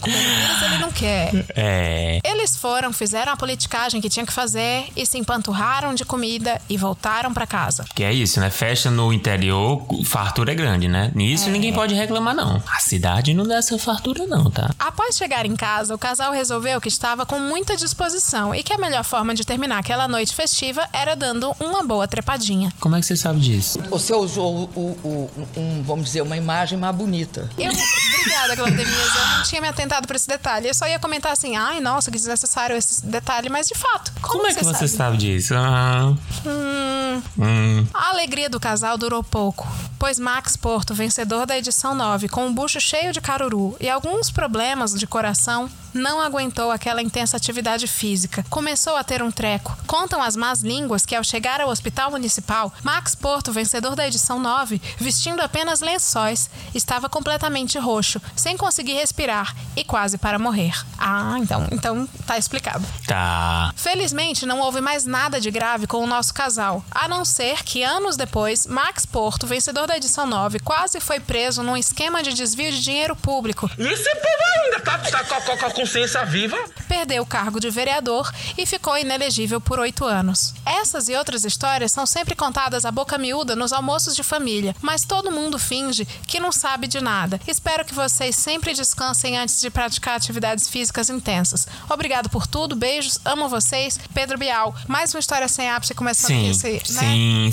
Mas 0.00 0.62
ele 0.62 0.78
não 0.78 0.90
quer. 0.92 1.30
É. 1.54 2.20
Eles 2.24 2.56
foram, 2.56 2.92
fizeram 2.92 3.32
a 3.32 3.36
politicagem 3.36 4.00
que 4.00 4.08
tinha 4.08 4.24
que 4.24 4.32
fazer 4.32 4.86
e 4.96 5.04
se 5.04 5.18
empanturraram 5.18 5.94
de 5.94 6.04
comida 6.04 6.60
e 6.68 6.76
voltaram 6.78 7.34
pra 7.34 7.46
casa. 7.46 7.84
Que 7.98 8.04
é 8.04 8.12
isso, 8.12 8.38
né? 8.38 8.48
Festa 8.48 8.92
no 8.92 9.12
interior, 9.12 9.84
fartura 10.04 10.52
é 10.52 10.54
grande, 10.54 10.86
né? 10.86 11.10
Nisso 11.16 11.48
É. 11.48 11.50
ninguém 11.50 11.72
pode 11.72 11.96
reclamar, 11.96 12.32
não. 12.32 12.62
A 12.72 12.78
cidade 12.78 13.34
não 13.34 13.44
dá 13.44 13.56
essa 13.56 13.76
fartura, 13.76 14.24
não, 14.24 14.48
tá? 14.48 14.70
Após 14.78 15.16
chegar 15.16 15.44
em 15.44 15.56
casa, 15.56 15.92
o 15.96 15.98
casal 15.98 16.32
resolveu 16.32 16.80
que 16.80 16.86
estava 16.86 17.26
com 17.26 17.40
muita 17.40 17.76
disposição 17.76 18.54
e 18.54 18.62
que 18.62 18.72
a 18.72 18.78
melhor 18.78 19.02
forma 19.02 19.34
de 19.34 19.44
terminar 19.44 19.78
aquela 19.80 20.06
noite 20.06 20.32
festiva 20.32 20.88
era 20.92 21.16
dando 21.16 21.52
uma 21.58 21.82
boa 21.82 22.06
trepadinha. 22.06 22.72
Como 22.78 22.94
é 22.94 23.00
que 23.00 23.06
você 23.06 23.16
sabe 23.16 23.40
disso? 23.40 23.80
Você 23.90 24.14
usou, 24.14 24.70
o, 24.76 24.80
o- 25.02 25.30
um, 25.56 25.82
vamos 25.82 26.04
dizer, 26.04 26.22
uma 26.22 26.36
imagem 26.36 26.78
mais 26.78 26.94
bonita. 26.94 27.50
Eu, 27.58 27.72
obrigada, 27.72 28.54
Claudemir, 28.54 28.86
eu 28.86 29.38
não 29.38 29.42
tinha 29.42 29.60
me 29.60 29.66
atentado 29.66 30.06
por 30.06 30.14
esse 30.14 30.28
detalhe. 30.28 30.68
Eu 30.68 30.74
só 30.74 30.86
ia 30.86 31.00
comentar 31.00 31.32
assim, 31.32 31.56
ai, 31.56 31.80
nossa, 31.80 32.12
que 32.12 32.16
desnecessário 32.16 32.76
esse 32.76 33.04
detalhe, 33.04 33.48
mas 33.48 33.66
de 33.66 33.74
fato, 33.74 34.12
como, 34.22 34.34
Como 34.34 34.46
é 34.46 34.54
que 34.54 34.64
você 34.64 34.86
sabe 34.86 35.16
disso? 35.16 35.52
Ah, 35.56 36.14
Hum, 36.46 37.22
hum. 37.36 37.87
A 37.92 38.10
alegria 38.10 38.48
do 38.48 38.60
casal 38.60 38.96
durou 38.96 39.22
pouco, 39.22 39.66
pois 39.98 40.18
Max 40.18 40.56
Porto, 40.56 40.94
vencedor 40.94 41.46
da 41.46 41.58
edição 41.58 41.94
9, 41.94 42.28
com 42.28 42.46
um 42.46 42.54
bucho 42.54 42.80
cheio 42.80 43.12
de 43.12 43.20
caruru 43.20 43.76
e 43.80 43.88
alguns 43.88 44.30
problemas 44.30 44.92
de 44.94 45.06
coração, 45.06 45.70
não 45.94 46.20
aguentou 46.20 46.70
aquela 46.70 47.02
intensa 47.02 47.36
atividade 47.36 47.86
física. 47.86 48.44
Começou 48.48 48.96
a 48.96 49.04
ter 49.04 49.22
um 49.22 49.30
treco. 49.30 49.76
Contam 49.86 50.22
as 50.22 50.36
más 50.36 50.60
línguas 50.60 51.04
que, 51.04 51.14
ao 51.14 51.24
chegar 51.24 51.60
ao 51.60 51.68
hospital 51.68 52.10
municipal, 52.10 52.72
Max 52.82 53.14
Porto, 53.14 53.52
vencedor 53.52 53.94
da 53.94 54.06
edição 54.06 54.38
9, 54.38 54.80
vestindo 54.98 55.40
apenas 55.40 55.80
lençóis, 55.80 56.50
estava 56.74 57.08
completamente 57.08 57.78
roxo, 57.78 58.20
sem 58.36 58.56
conseguir 58.56 58.94
respirar 58.94 59.54
e 59.76 59.84
quase 59.84 60.18
para 60.18 60.38
morrer. 60.38 60.74
Ah, 60.98 61.36
então, 61.38 61.66
então 61.72 62.08
tá 62.26 62.38
explicado. 62.38 62.84
Tá. 63.06 63.72
Felizmente, 63.76 64.46
não 64.46 64.60
houve 64.60 64.80
mais 64.80 65.04
nada 65.04 65.40
de 65.40 65.50
grave 65.50 65.86
com 65.86 65.98
o 65.98 66.06
nosso 66.06 66.34
casal, 66.34 66.84
a 66.90 67.08
não 67.08 67.24
ser 67.24 67.64
que 67.64 67.77
anos 67.82 68.16
depois, 68.16 68.66
Max 68.66 69.04
Porto, 69.04 69.46
vencedor 69.46 69.86
da 69.86 69.96
edição 69.96 70.26
9, 70.26 70.58
quase 70.60 71.00
foi 71.00 71.20
preso 71.20 71.62
num 71.62 71.76
esquema 71.76 72.22
de 72.22 72.32
desvio 72.32 72.70
de 72.70 72.82
dinheiro 72.82 73.14
público. 73.16 73.70
E 73.78 73.86
esse 73.86 74.10
povo 74.14 74.64
ainda 74.64 74.80
tá, 74.80 74.98
tá 74.98 75.40
com 75.40 75.66
a 75.66 75.70
consciência 75.70 76.24
viva? 76.24 76.56
Perdeu 76.88 77.22
o 77.22 77.26
cargo 77.26 77.60
de 77.60 77.70
vereador 77.70 78.30
e 78.56 78.66
ficou 78.66 78.96
inelegível 78.96 79.60
por 79.60 79.78
oito 79.78 80.04
anos. 80.04 80.54
Essas 80.64 81.08
e 81.08 81.14
outras 81.14 81.44
histórias 81.44 81.92
são 81.92 82.06
sempre 82.06 82.34
contadas 82.34 82.84
à 82.84 82.90
boca 82.90 83.18
miúda 83.18 83.54
nos 83.54 83.72
almoços 83.72 84.14
de 84.14 84.22
família, 84.22 84.74
mas 84.80 85.04
todo 85.04 85.30
mundo 85.32 85.58
finge 85.58 86.06
que 86.26 86.40
não 86.40 86.52
sabe 86.52 86.86
de 86.86 87.00
nada. 87.00 87.40
Espero 87.46 87.84
que 87.84 87.94
vocês 87.94 88.36
sempre 88.36 88.74
descansem 88.74 89.38
antes 89.38 89.60
de 89.60 89.70
praticar 89.70 90.16
atividades 90.16 90.68
físicas 90.68 91.10
intensas. 91.10 91.66
Obrigado 91.88 92.28
por 92.28 92.46
tudo, 92.46 92.76
beijos, 92.76 93.18
amo 93.24 93.48
vocês. 93.48 93.98
Pedro 94.12 94.38
Bial, 94.38 94.74
mais 94.86 95.14
uma 95.14 95.20
história 95.20 95.48
sem 95.48 95.68
ápice 95.68 95.94
começando 95.94 96.28
Sim, 96.28 96.50
esse, 96.50 96.92
né? 96.92 97.00
sim, 97.00 97.50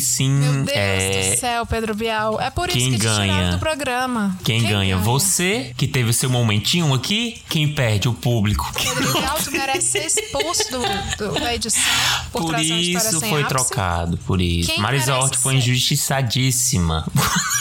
sim. 0.00 0.30
Meu 0.30 0.64
Deus 0.64 0.70
é... 0.76 1.30
do 1.34 1.40
céu, 1.40 1.66
Pedro 1.66 1.94
Bial. 1.94 2.40
É 2.40 2.50
por 2.50 2.68
Quem 2.68 2.88
isso 2.88 2.90
que 2.90 2.98
ganha? 2.98 3.50
do 3.52 3.58
programa. 3.58 4.36
Quem, 4.44 4.62
ganha? 4.62 4.96
Você, 4.98 5.72
que 5.76 5.86
teve 5.86 6.10
o 6.10 6.12
seu 6.12 6.30
momentinho 6.30 6.92
aqui. 6.94 7.40
Quem 7.48 7.72
perde? 7.72 8.08
O 8.08 8.12
público. 8.14 8.70
Pedro 8.74 9.12
Bial, 9.12 9.38
tu 9.42 9.50
merece 9.50 9.86
ser 9.90 10.06
expulso 10.06 10.64
do, 10.70 10.80
do- 11.18 11.40
da 11.40 11.54
edição 11.54 11.82
por, 12.32 12.42
Por 12.44 12.58
isso 12.60 13.20
foi 13.20 13.42
ápice. 13.42 13.48
trocado, 13.48 14.16
por 14.18 14.40
isso. 14.40 14.70
Quem 14.72 14.82
Hort 14.82 15.36
foi 15.36 15.56
injustiçadíssima. 15.56 17.06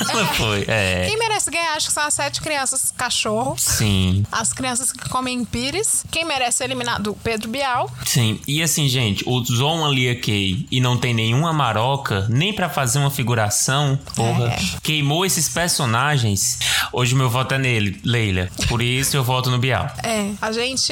Ela 0.10 0.26
foi, 0.36 0.66
é. 0.68 1.06
Quem 1.08 1.18
merece 1.18 1.50
ganhar, 1.52 1.74
acho 1.74 1.88
que 1.88 1.94
são 1.94 2.04
as 2.04 2.14
sete 2.14 2.42
crianças 2.42 2.94
cachorro. 2.96 3.56
Sim. 3.58 4.24
As 4.32 4.54
crianças 4.54 4.92
que 4.92 5.10
comem 5.10 5.44
pires. 5.44 6.06
Quem 6.10 6.24
merece 6.26 6.60
ser 6.60 6.64
eliminado? 6.66 7.12
O 7.12 7.16
Pedro 7.16 7.50
Bial. 7.50 7.92
Sim, 8.06 8.40
e 8.48 8.62
assim, 8.62 8.88
gente, 8.88 9.24
usou 9.28 9.76
uma 9.76 9.90
Lia 9.90 10.20
Kay 10.20 10.66
e 10.72 10.80
não 10.80 10.98
tem 10.98 11.14
nenhuma 11.14 11.52
nem 12.30 12.54
pra 12.54 12.70
fazer 12.70 13.00
uma 13.00 13.12
figuração, 13.12 13.98
porra. 14.16 14.48
É. 14.50 14.60
Queimou 14.84 15.26
esses 15.26 15.48
personagens. 15.50 16.60
Hoje 16.94 17.14
o 17.14 17.18
meu 17.18 17.30
voto 17.30 17.54
é 17.54 17.58
nele, 17.58 18.00
Leila. 18.04 18.48
Por 18.68 18.82
isso 18.82 19.16
eu 19.18 19.24
voto 19.24 19.50
no 19.50 19.58
Bial. 19.58 19.88
É, 20.04 20.32
a 20.42 20.52
gente. 20.52 20.92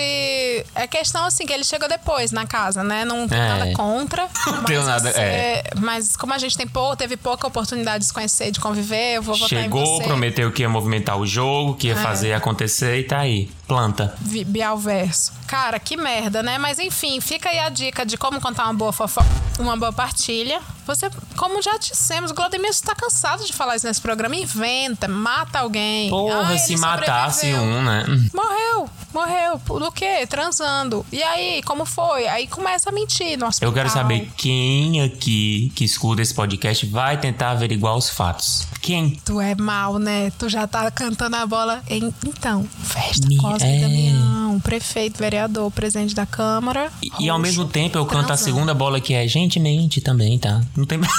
É 0.75 0.87
questão 0.87 1.25
assim 1.25 1.45
que 1.45 1.53
ele 1.53 1.63
chegou 1.63 1.87
depois 1.87 2.31
na 2.31 2.45
casa, 2.45 2.83
né? 2.83 3.05
Não 3.05 3.27
tem 3.27 3.37
É. 3.39 3.47
nada 3.47 3.73
contra. 3.73 4.27
Não 4.47 4.63
tenho 4.63 4.83
nada, 4.83 5.09
é. 5.11 5.63
Mas 5.79 6.15
como 6.15 6.33
a 6.33 6.37
gente 6.37 6.57
tem 6.57 6.67
pou, 6.67 6.95
teve 6.95 7.15
pouca 7.17 7.47
oportunidade 7.47 7.99
de 7.99 8.05
se 8.05 8.13
conhecer, 8.13 8.51
de 8.51 8.59
conviver, 8.59 9.15
eu 9.17 9.21
vou 9.21 9.35
votar 9.35 9.59
em 9.59 9.63
Chegou, 9.63 9.97
você. 9.97 10.03
prometeu 10.03 10.51
que 10.51 10.61
ia 10.61 10.69
movimentar 10.69 11.17
o 11.17 11.25
jogo, 11.25 11.75
que 11.75 11.87
ia 11.87 11.93
É. 11.93 11.95
fazer 11.95 12.33
acontecer 12.33 12.99
e 12.99 13.03
tá 13.03 13.19
aí. 13.19 13.49
Planta. 13.69 14.15
Vi- 14.19 14.43
Bial 14.43 14.77
verso. 14.79 15.31
Cara, 15.45 15.79
que 15.79 15.95
merda, 15.95 16.41
né? 16.43 16.57
Mas 16.57 16.79
enfim, 16.79 17.21
fica 17.21 17.49
aí 17.49 17.59
a 17.59 17.69
dica 17.69 18.03
de 18.03 18.17
como 18.17 18.41
contar 18.41 18.63
uma 18.65 18.73
boa 18.73 18.91
fofoca, 18.91 19.27
uma 19.59 19.77
boa 19.77 19.93
partilha. 19.93 20.59
Você, 20.87 21.07
como 21.37 21.61
já 21.61 21.77
dissemos, 21.77 22.31
o 22.31 22.33
Glodemir 22.33 22.71
está 22.71 22.95
cansado 22.95 23.45
de 23.45 23.53
falar 23.53 23.75
isso 23.75 23.85
nesse 23.85 24.01
programa. 24.01 24.35
Inventa, 24.35 25.07
mata 25.07 25.59
alguém. 25.59 26.09
Porra, 26.09 26.53
Ah, 26.53 26.57
se 26.57 26.75
matasse 26.77 27.51
sobreviveu. 27.51 27.61
um, 27.63 27.83
né? 27.83 28.05
Morreu, 28.33 28.89
morreu. 29.13 29.61
Do 29.79 29.91
quê? 29.91 30.25
Transando. 30.27 31.05
E 31.11 31.21
aí, 31.21 31.61
como 31.61 31.85
foi? 31.85 32.27
Aí 32.27 32.47
começa 32.47 32.89
a 32.89 32.91
mentir 32.91 33.37
no 33.37 33.45
hospital. 33.45 33.69
Eu 33.69 33.73
quero 33.73 33.89
saber 33.91 34.31
quem 34.35 35.03
aqui 35.03 35.71
que 35.75 35.85
escuta 35.85 36.23
esse 36.23 36.33
podcast 36.33 36.87
vai 36.87 37.19
tentar 37.19 37.51
averiguar 37.51 37.95
os 37.95 38.09
fatos. 38.09 38.67
Quem? 38.81 39.11
Tu 39.23 39.39
é 39.39 39.53
mal, 39.53 39.99
né? 39.99 40.31
Tu 40.39 40.49
já 40.49 40.65
tá 40.65 40.89
cantando 40.89 41.35
a 41.35 41.45
bola. 41.45 41.83
Então, 41.87 42.67
festa 42.81 43.27
Cosme 43.59 43.77
é. 43.77 43.79
Damião, 43.81 44.59
prefeito, 44.59 45.17
vereador, 45.17 45.71
presidente 45.71 46.15
da 46.15 46.25
Câmara. 46.25 46.91
E, 47.01 47.25
e 47.25 47.29
ao 47.29 47.39
mesmo 47.39 47.65
tempo 47.65 47.97
eu 47.97 48.05
canto 48.05 48.31
a 48.31 48.37
segunda 48.37 48.73
bola 48.73 48.99
que 48.99 49.13
é 49.13 49.27
gentilmente 49.27 50.01
também, 50.01 50.37
tá? 50.39 50.61
Não 50.75 50.85
tem. 50.85 50.99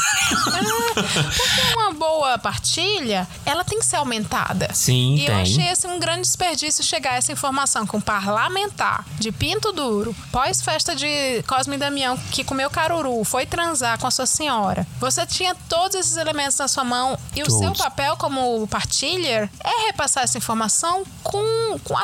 Porque 0.94 1.74
uma 1.76 1.92
boa 1.92 2.38
partilha, 2.38 3.28
ela 3.44 3.64
tem 3.64 3.78
que 3.78 3.86
ser 3.86 3.96
aumentada. 3.96 4.70
Sim, 4.72 5.16
e 5.16 5.20
eu 5.20 5.26
tem. 5.26 5.42
achei 5.42 5.68
assim, 5.68 5.88
um 5.88 5.98
grande 5.98 6.22
desperdício 6.22 6.82
chegar 6.82 7.16
essa 7.16 7.32
informação 7.32 7.86
com 7.86 7.98
um 7.98 8.00
parlamentar 8.00 9.04
de 9.18 9.30
pinto 9.30 9.72
duro, 9.72 10.14
pós-festa 10.32 10.94
de 10.94 11.42
Cosme 11.46 11.76
e 11.76 11.78
Damião, 11.78 12.16
que 12.30 12.42
comeu 12.42 12.68
caruru, 12.70 13.22
foi 13.24 13.46
transar 13.46 13.98
com 13.98 14.06
a 14.06 14.10
sua 14.10 14.26
senhora. 14.26 14.86
Você 14.98 15.24
tinha 15.26 15.54
todos 15.68 15.96
esses 15.96 16.16
elementos 16.16 16.58
na 16.58 16.68
sua 16.68 16.84
mão 16.84 17.18
e 17.34 17.42
o 17.42 17.46
Todos. 17.46 17.60
seu 17.60 17.72
papel 17.72 18.16
como 18.16 18.66
partilher 18.66 19.48
é 19.62 19.86
repassar 19.86 20.24
essa 20.24 20.38
informação 20.38 21.04
com, 21.22 21.78
com 21.84 21.96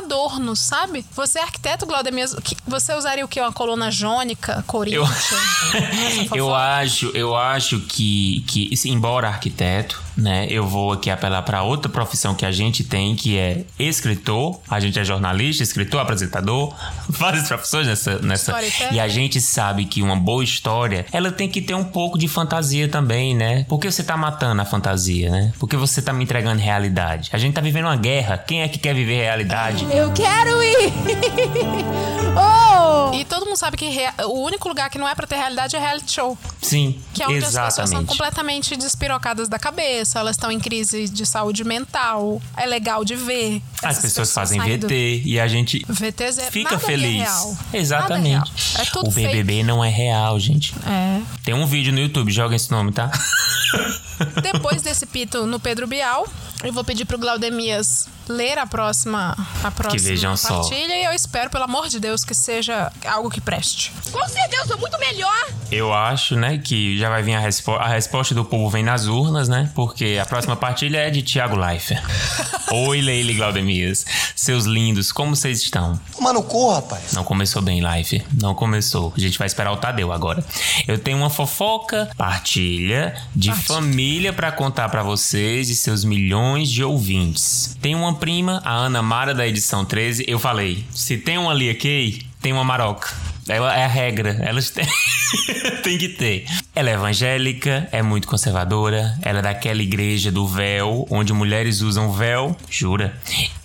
sabe? 0.56 1.04
Você 1.14 1.38
é 1.38 1.42
arquiteto, 1.42 1.86
Glaudemir, 1.86 2.28
que- 2.42 2.56
você 2.66 2.94
usaria 2.94 3.24
o 3.24 3.28
que? 3.28 3.40
Uma 3.40 3.52
coluna 3.52 3.90
jônica, 3.90 4.62
Corinthians? 4.66 5.08
Essa 5.74 6.36
Eu 6.36 6.46
fofoca? 6.46 6.56
acho, 6.56 7.06
eu 7.14 7.36
acho 7.36 7.80
que, 7.80 8.44
que 8.46 8.70
embora 8.86 9.28
arquiteto, 9.28 10.02
né, 10.16 10.46
eu 10.48 10.66
vou 10.66 10.92
aqui 10.92 11.10
apelar 11.10 11.42
para 11.42 11.62
outra 11.62 11.90
profissão 11.90 12.34
que 12.34 12.44
a 12.46 12.50
gente 12.52 12.82
tem, 12.84 13.14
que 13.14 13.36
é 13.38 13.64
escritor. 13.78 14.60
A 14.68 14.80
gente 14.80 14.98
é 14.98 15.04
jornalista, 15.04 15.62
escritor, 15.62 16.00
apresentador, 16.00 16.74
várias 17.08 17.46
profissões 17.48 17.86
nessa, 17.86 18.18
nessa. 18.20 18.52
Storyteller. 18.52 18.94
E 18.94 19.00
a 19.00 19.08
gente 19.08 19.40
sabe 19.40 19.84
que 19.84 20.02
uma 20.02 20.16
boa 20.16 20.42
história, 20.42 21.04
ela 21.12 21.30
tem 21.30 21.48
que 21.48 21.60
ter 21.60 21.74
um 21.74 21.84
pouco 21.84 22.18
de 22.18 22.28
fantasia 22.28 22.88
também, 22.88 23.34
né? 23.34 23.64
Porque 23.68 23.90
você 23.90 24.02
tá 24.02 24.16
matando 24.16 24.62
a 24.62 24.64
fantasia, 24.64 25.30
né? 25.30 25.52
Porque 25.58 25.76
você 25.76 26.00
tá 26.00 26.12
me 26.12 26.24
entregando 26.24 26.60
realidade. 26.60 27.30
A 27.32 27.38
gente 27.38 27.54
tá 27.54 27.60
vivendo 27.60 27.84
uma 27.86 27.96
guerra. 27.96 28.38
Quem 28.38 28.62
é 28.62 28.68
que 28.68 28.78
quer 28.78 28.94
viver 28.94 29.16
realidade? 29.22 29.86
Eu 29.92 30.12
quero 30.12 30.62
ir! 30.62 30.92
oh! 32.36 33.14
E 33.14 33.24
todo 33.24 33.46
mundo 33.46 33.56
sabe 33.56 33.76
que 33.76 33.88
rea- 33.88 34.14
o 34.26 34.40
único 34.44 34.68
lugar 34.68 34.90
que 34.90 34.98
não 34.98 35.08
é 35.08 35.14
pra 35.14 35.26
ter 35.26 35.36
realidade 35.36 35.76
é 35.76 35.78
reality 35.78 36.12
show. 36.12 36.36
Sim, 36.60 37.00
Que 37.14 37.22
é 37.22 37.26
onde 37.26 37.38
as 37.38 37.44
pessoas 37.46 37.74
são 37.74 37.84
exatamente. 37.84 38.08
completamente 38.08 38.76
despirocadas 38.76 39.48
da 39.48 39.58
cabeça, 39.58 40.05
elas 40.14 40.36
estão 40.36 40.50
em 40.50 40.60
crise 40.60 41.08
de 41.08 41.24
saúde 41.26 41.64
mental. 41.64 42.40
É 42.56 42.66
legal 42.66 43.04
de 43.04 43.16
ver. 43.16 43.62
As 43.82 43.98
essas 43.98 44.02
pessoas 44.02 44.32
fazem 44.32 44.60
saindo- 44.60 44.86
VT 44.86 45.22
e 45.24 45.40
a 45.40 45.48
gente 45.48 45.84
VT 45.88 46.32
zero. 46.32 46.52
fica 46.52 46.74
é 46.76 46.78
feliz. 46.78 47.16
real. 47.22 47.56
Exatamente. 47.72 48.52
É 48.74 48.82
real. 48.82 48.88
É 48.94 48.98
o 48.98 49.10
BBB 49.10 49.52
fake. 49.54 49.62
não 49.64 49.84
é 49.84 49.88
real, 49.88 50.38
gente. 50.38 50.74
É. 50.86 51.20
Tem 51.44 51.54
um 51.54 51.66
vídeo 51.66 51.92
no 51.92 51.98
YouTube, 52.00 52.30
joga 52.30 52.54
esse 52.54 52.70
nome, 52.70 52.92
tá? 52.92 53.10
Depois 54.42 54.82
desse 54.82 55.06
pito 55.06 55.46
no 55.46 55.58
Pedro 55.60 55.86
Bial, 55.86 56.26
eu 56.62 56.72
vou 56.72 56.84
pedir 56.84 57.04
pro 57.04 57.18
Glaudemias 57.18 58.08
ler 58.28 58.58
a 58.58 58.66
próxima, 58.66 59.36
a 59.62 59.70
próxima 59.70 60.02
vejam 60.02 60.36
só. 60.36 60.60
partilha 60.60 60.94
e 60.94 61.04
eu 61.04 61.12
espero, 61.12 61.50
pelo 61.50 61.64
amor 61.64 61.88
de 61.88 62.00
Deus, 62.00 62.24
que 62.24 62.34
seja 62.34 62.92
algo 63.06 63.30
que 63.30 63.40
preste. 63.40 63.92
Com 64.10 64.26
certeza, 64.28 64.62
eu 64.62 64.66
sou 64.66 64.78
muito 64.78 64.98
melhor. 64.98 65.46
Eu 65.70 65.92
acho, 65.92 66.36
né, 66.36 66.58
que 66.58 66.98
já 66.98 67.08
vai 67.08 67.22
vir 67.22 67.34
a, 67.34 67.40
respo 67.40 67.72
a 67.72 67.88
resposta 67.88 68.34
do 68.34 68.44
povo 68.44 68.70
vem 68.70 68.82
nas 68.82 69.06
urnas, 69.06 69.48
né? 69.48 69.70
Porque 69.74 70.18
a 70.20 70.26
próxima 70.26 70.56
partilha 70.56 70.98
é 70.98 71.10
de 71.10 71.22
Thiago 71.22 71.56
Leifert. 71.56 72.02
Oi, 72.72 73.00
Leile 73.00 73.34
Glaudemias. 73.34 74.04
Seus 74.34 74.64
lindos, 74.64 75.12
como 75.12 75.34
vocês 75.36 75.60
estão? 75.62 75.98
Mano, 76.20 76.42
corra, 76.42 76.76
rapaz. 76.76 77.12
Não 77.12 77.22
começou 77.22 77.62
bem, 77.62 77.80
Life. 77.80 78.24
Não 78.40 78.54
começou. 78.54 79.12
A 79.16 79.20
gente 79.20 79.38
vai 79.38 79.46
esperar 79.46 79.72
o 79.72 79.76
Tadeu 79.76 80.12
agora. 80.12 80.44
Eu 80.86 80.98
tenho 80.98 81.18
uma 81.18 81.30
fofoca, 81.30 82.10
partilha 82.16 83.14
de 83.34 83.52
família 83.52 84.32
pra 84.32 84.50
contar 84.50 84.88
pra 84.88 85.02
vocês 85.02 85.70
e 85.70 85.76
seus 85.76 86.04
milhões 86.04 86.68
de 86.68 86.82
ouvintes. 86.82 87.76
Tem 87.80 87.94
uma 87.94 88.14
prima, 88.16 88.60
a 88.64 88.72
Ana 88.72 89.02
Mara 89.02 89.34
da 89.34 89.46
edição 89.46 89.84
13. 89.84 90.24
Eu 90.26 90.38
falei, 90.38 90.84
se 90.92 91.16
tem 91.16 91.38
uma 91.38 91.54
Lia 91.54 91.74
Kay, 91.74 92.22
tem 92.40 92.52
uma 92.52 92.64
Maroca. 92.64 93.12
Ela 93.48 93.76
é 93.76 93.84
a 93.84 93.88
regra, 93.88 94.36
elas 94.40 94.70
têm. 94.72 94.86
tem 95.82 95.96
que 95.96 96.08
ter. 96.08 96.46
Ela 96.74 96.90
é 96.90 96.94
evangélica, 96.94 97.88
é 97.92 98.02
muito 98.02 98.26
conservadora, 98.26 99.16
ela 99.22 99.38
é 99.38 99.42
daquela 99.42 99.80
igreja 99.80 100.32
do 100.32 100.46
véu, 100.48 101.06
onde 101.10 101.32
mulheres 101.32 101.80
usam 101.80 102.12
véu. 102.12 102.56
Jura? 102.68 103.14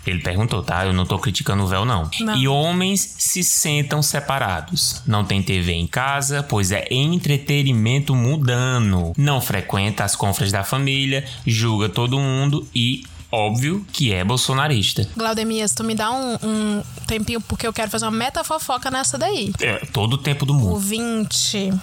Ele 0.05 0.19
perguntou, 0.19 0.63
tá? 0.63 0.85
Eu 0.85 0.93
não 0.93 1.05
tô 1.05 1.17
criticando 1.19 1.63
o 1.63 1.67
véu, 1.67 1.85
não. 1.85 2.09
Não. 2.19 2.35
E 2.35 2.47
homens 2.47 3.15
se 3.17 3.43
sentam 3.43 4.01
separados. 4.01 5.01
Não 5.05 5.23
tem 5.23 5.41
TV 5.41 5.73
em 5.73 5.87
casa, 5.87 6.41
pois 6.43 6.71
é 6.71 6.87
entretenimento 6.89 8.15
mudando. 8.15 9.13
Não 9.17 9.39
frequenta 9.39 10.03
as 10.03 10.15
confras 10.15 10.51
da 10.51 10.63
família, 10.63 11.23
julga 11.45 11.89
todo 11.89 12.19
mundo 12.19 12.67
e. 12.73 13.03
Óbvio 13.31 13.85
que 13.91 14.13
é 14.13 14.23
bolsonarista. 14.23 15.07
Glaudemias, 15.15 15.73
tu 15.73 15.83
me 15.83 15.95
dá 15.95 16.11
um, 16.11 16.37
um 16.43 16.83
tempinho 17.07 17.39
porque 17.41 17.65
eu 17.65 17.73
quero 17.73 17.89
fazer 17.89 18.05
uma 18.05 18.11
meta 18.11 18.43
fofoca 18.43 18.91
nessa 18.91 19.17
daí. 19.17 19.53
É, 19.61 19.77
todo 19.93 20.13
o 20.13 20.17
tempo 20.17 20.45
do 20.45 20.53
mundo. 20.53 20.71
Ouvinte. 20.71 21.71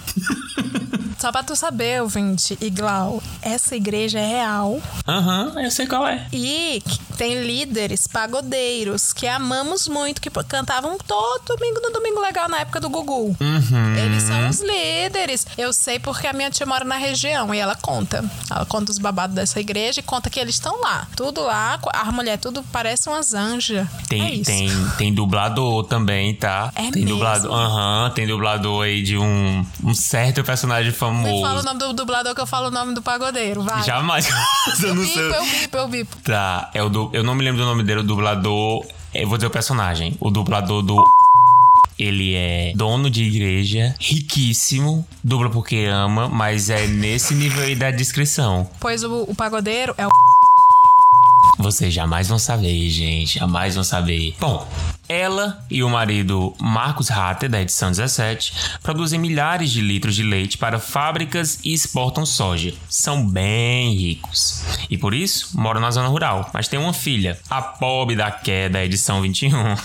Só 1.19 1.33
pra 1.33 1.43
tu 1.43 1.53
saber, 1.53 2.01
ouvinte, 2.01 2.57
e 2.61 2.69
Glau, 2.69 3.21
essa 3.41 3.75
igreja 3.75 4.17
é 4.17 4.25
real. 4.25 4.81
Aham, 5.05 5.53
eu 5.57 5.69
sei 5.69 5.85
qual 5.85 6.07
é. 6.07 6.25
E 6.31 6.81
tem 7.17 7.43
líderes 7.43 8.07
pagodeiros 8.07 9.11
que 9.11 9.27
amamos 9.27 9.89
muito, 9.89 10.21
que 10.21 10.29
cantavam 10.29 10.97
todo 11.05 11.57
domingo 11.57 11.81
no 11.81 11.91
Domingo 11.91 12.21
Legal 12.21 12.47
na 12.47 12.61
época 12.61 12.79
do 12.79 12.89
Gugu. 12.89 13.35
Uhum. 13.37 13.95
Eles 13.97 14.23
são 14.23 14.47
os 14.47 14.61
líderes. 14.61 15.45
Eu 15.57 15.73
sei 15.73 15.99
porque 15.99 16.25
a 16.25 16.31
minha 16.31 16.49
tia 16.49 16.65
mora 16.65 16.85
na 16.85 16.95
região 16.95 17.53
e 17.53 17.57
ela 17.57 17.75
conta. 17.75 18.23
Ela 18.49 18.65
conta 18.65 18.89
os 18.89 18.97
babados 18.97 19.35
dessa 19.35 19.59
igreja 19.59 19.99
e 19.99 20.03
conta 20.03 20.29
que 20.29 20.39
eles 20.39 20.55
estão 20.55 20.79
lá. 20.79 21.05
Tudo 21.17 21.38
lá, 21.43 21.79
a 21.93 22.11
mulher 22.11 22.37
tudo 22.37 22.63
parece 22.71 23.09
umas 23.09 23.33
anjas. 23.33 23.87
Tem, 24.07 24.41
é 24.41 24.43
tem, 24.43 24.69
tem 24.97 25.13
dublador 25.13 25.83
também, 25.85 26.33
tá? 26.33 26.71
É 26.75 26.83
tem 26.91 27.03
mesmo? 27.03 27.09
dublador. 27.17 27.51
Aham, 27.53 28.11
tem 28.15 28.27
dublador 28.27 28.83
aí 28.85 29.01
de 29.03 29.17
um, 29.17 29.65
um 29.83 29.93
certo 29.93 30.43
personagem 30.43 30.91
Me 30.91 30.97
fala 30.97 31.13
o 31.13 31.23
famoso. 31.23 31.63
nome 31.65 31.79
do 31.79 31.93
dublador 31.93 32.33
que 32.35 32.41
eu 32.41 32.47
falo 32.47 32.67
o 32.67 32.71
nome 32.71 32.93
do 32.93 33.01
pagodeiro, 33.01 33.61
vai. 33.63 33.83
Jamais. 33.83 34.27
eu 34.83 34.89
Eu 34.89 34.95
não 34.95 35.01
bipo, 35.03 35.13
sei. 35.13 35.29
eu 35.29 35.45
bipo, 35.45 35.77
eu 35.77 35.87
bipo. 35.87 36.15
Tá, 36.23 36.69
é 36.73 36.83
o 36.83 36.89
du... 36.89 37.09
eu 37.13 37.23
não 37.23 37.35
me 37.35 37.43
lembro 37.43 37.59
do 37.61 37.65
nome 37.65 37.83
dele, 37.83 37.99
o 38.01 38.03
dublador. 38.03 38.85
Eu 39.13 39.27
vou 39.27 39.37
dizer 39.37 39.47
o 39.47 39.51
personagem. 39.51 40.15
O 40.19 40.29
dublador 40.29 40.81
do. 40.81 40.95
Ele 41.97 42.33
é 42.33 42.71
dono 42.77 43.09
de 43.09 43.23
igreja, 43.23 43.93
riquíssimo, 43.99 45.05
dubla 45.21 45.49
porque 45.49 45.83
ama, 45.83 46.29
mas 46.29 46.69
é 46.69 46.87
nesse 46.87 47.33
nível 47.33 47.61
aí 47.61 47.75
da 47.75 47.91
descrição. 47.91 48.69
Pois 48.79 49.03
o, 49.03 49.23
o 49.23 49.35
pagodeiro 49.35 49.93
é 49.97 50.07
o 50.07 50.09
Vocês 51.59 51.93
jamais 51.93 52.29
vão 52.29 52.39
saber, 52.39 52.89
gente. 52.89 53.37
Jamais 53.37 53.75
vão 53.75 53.83
saber. 53.83 54.33
Bom, 54.39 54.65
ela 55.09 55.65
e 55.71 55.83
o 55.83 55.89
marido 55.89 56.55
Marcos 56.59 57.09
Hatter, 57.09 57.49
da 57.49 57.59
edição 57.59 57.89
17, 57.89 58.53
produzem 58.83 59.19
milhares 59.19 59.71
de 59.71 59.81
litros 59.81 60.15
de 60.15 60.21
leite 60.21 60.57
para 60.57 60.77
fábricas 60.77 61.59
e 61.63 61.73
exportam 61.73 62.27
soja. 62.27 62.73
São 62.87 63.27
bem 63.27 63.95
ricos. 63.95 64.63
E 64.87 64.97
por 64.97 65.15
isso, 65.15 65.59
moram 65.59 65.81
na 65.81 65.89
zona 65.89 66.07
rural. 66.07 66.51
Mas 66.53 66.67
tem 66.67 66.79
uma 66.79 66.93
filha, 66.93 67.39
a 67.49 67.59
pobre 67.59 68.15
da 68.15 68.29
queda, 68.29 68.69
da 68.73 68.85
edição 68.85 69.21
21. 69.21 69.75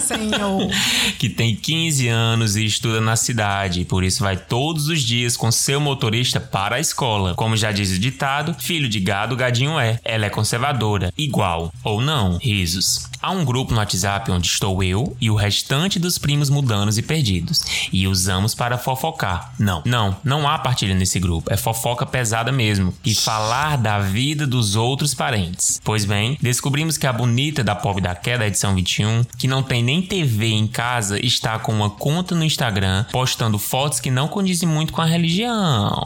senhor. 0.00 0.70
que 1.18 1.28
tem 1.28 1.54
15 1.54 2.08
anos 2.08 2.56
e 2.56 2.64
estuda 2.64 3.00
na 3.00 3.14
cidade, 3.14 3.84
por 3.84 4.02
isso 4.02 4.22
vai 4.22 4.36
todos 4.36 4.88
os 4.88 5.02
dias 5.02 5.36
com 5.36 5.52
seu 5.52 5.80
motorista 5.80 6.40
para 6.40 6.76
a 6.76 6.80
escola. 6.80 7.34
Como 7.34 7.56
já 7.56 7.70
diz 7.70 7.90
o 7.90 7.98
ditado, 7.98 8.54
filho 8.58 8.88
de 8.88 9.00
gado, 9.00 9.36
gadinho 9.36 9.78
é. 9.78 9.98
Ela 10.02 10.26
é 10.26 10.30
conservadora, 10.30 11.12
igual 11.16 11.72
ou 11.84 12.00
não. 12.00 12.38
Risos. 12.38 13.10
Há 13.20 13.30
um 13.30 13.44
grupo 13.44 13.72
no 13.72 13.78
WhatsApp 13.78 14.30
onde 14.32 14.48
estou 14.62 14.82
eu 14.84 15.16
e 15.20 15.28
o 15.28 15.34
restante 15.34 15.98
dos 15.98 16.18
primos 16.18 16.48
mudanos 16.48 16.96
e 16.96 17.02
perdidos. 17.02 17.64
E 17.92 18.06
usamos 18.06 18.54
para 18.54 18.78
fofocar. 18.78 19.52
Não, 19.58 19.82
não, 19.84 20.16
não 20.22 20.48
há 20.48 20.56
partilha 20.56 20.94
nesse 20.94 21.18
grupo. 21.18 21.52
É 21.52 21.56
fofoca 21.56 22.06
pesada 22.06 22.52
mesmo. 22.52 22.94
E 23.04 23.12
falar 23.12 23.76
da 23.76 23.98
vida 23.98 24.46
dos 24.46 24.76
outros 24.76 25.14
parentes. 25.14 25.80
Pois 25.82 26.04
bem, 26.04 26.38
descobrimos 26.40 26.96
que 26.96 27.08
a 27.08 27.12
bonita 27.12 27.64
da 27.64 27.74
Pobre 27.74 28.02
da 28.02 28.14
Queda, 28.14 28.46
edição 28.46 28.72
21, 28.72 29.24
que 29.36 29.48
não 29.48 29.64
tem 29.64 29.82
nem 29.82 30.00
TV 30.00 30.46
em 30.46 30.68
casa, 30.68 31.18
está 31.18 31.58
com 31.58 31.72
uma 31.72 31.90
conta 31.90 32.36
no 32.36 32.44
Instagram 32.44 33.04
postando 33.10 33.58
fotos 33.58 33.98
que 33.98 34.12
não 34.12 34.28
condizem 34.28 34.68
muito 34.68 34.92
com 34.92 35.00
a 35.00 35.06
religião. 35.06 36.04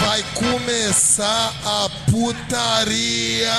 Vai 0.00 0.24
começar 0.34 1.54
a 1.64 1.88
putaria. 2.10 3.52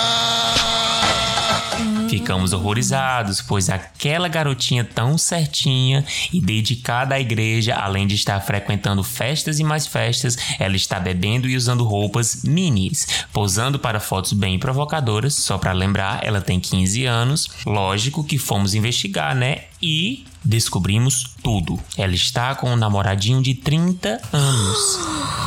Ficamos 2.14 2.53
horrorizados, 2.53 3.41
pois 3.41 3.72
aquela 3.72 4.28
garotinha 4.28 4.84
tão 4.84 5.18
certinha 5.18 6.05
e 6.32 6.39
dedicada 6.39 7.16
à 7.16 7.20
igreja, 7.20 7.74
além 7.74 8.05
de 8.05 8.14
estar 8.14 8.39
frequentando 8.39 9.03
festas 9.03 9.59
e 9.59 9.64
mais 9.64 9.88
festas, 9.88 10.38
ela 10.59 10.76
está 10.76 10.99
bebendo 10.99 11.49
e 11.49 11.57
usando 11.57 11.84
roupas 11.84 12.43
minis, 12.43 13.26
posando 13.34 13.80
para 13.80 13.99
fotos 13.99 14.34
bem 14.34 14.59
provocadoras. 14.59 15.34
Só 15.34 15.57
para 15.57 15.72
lembrar, 15.72 16.24
ela 16.24 16.39
tem 16.39 16.59
15 16.59 17.03
anos. 17.07 17.49
Lógico 17.66 18.24
que 18.24 18.38
fomos 18.38 18.76
investigar, 18.76 19.34
né? 19.34 19.64
E 19.82 20.24
descobrimos 20.45 21.36
tudo. 21.41 21.80
Ela 21.97 22.14
está 22.14 22.53
com 22.53 22.74
um 22.74 22.76
namoradinho 22.76 23.41
de 23.41 23.55
30 23.55 24.22
anos. 24.32 24.99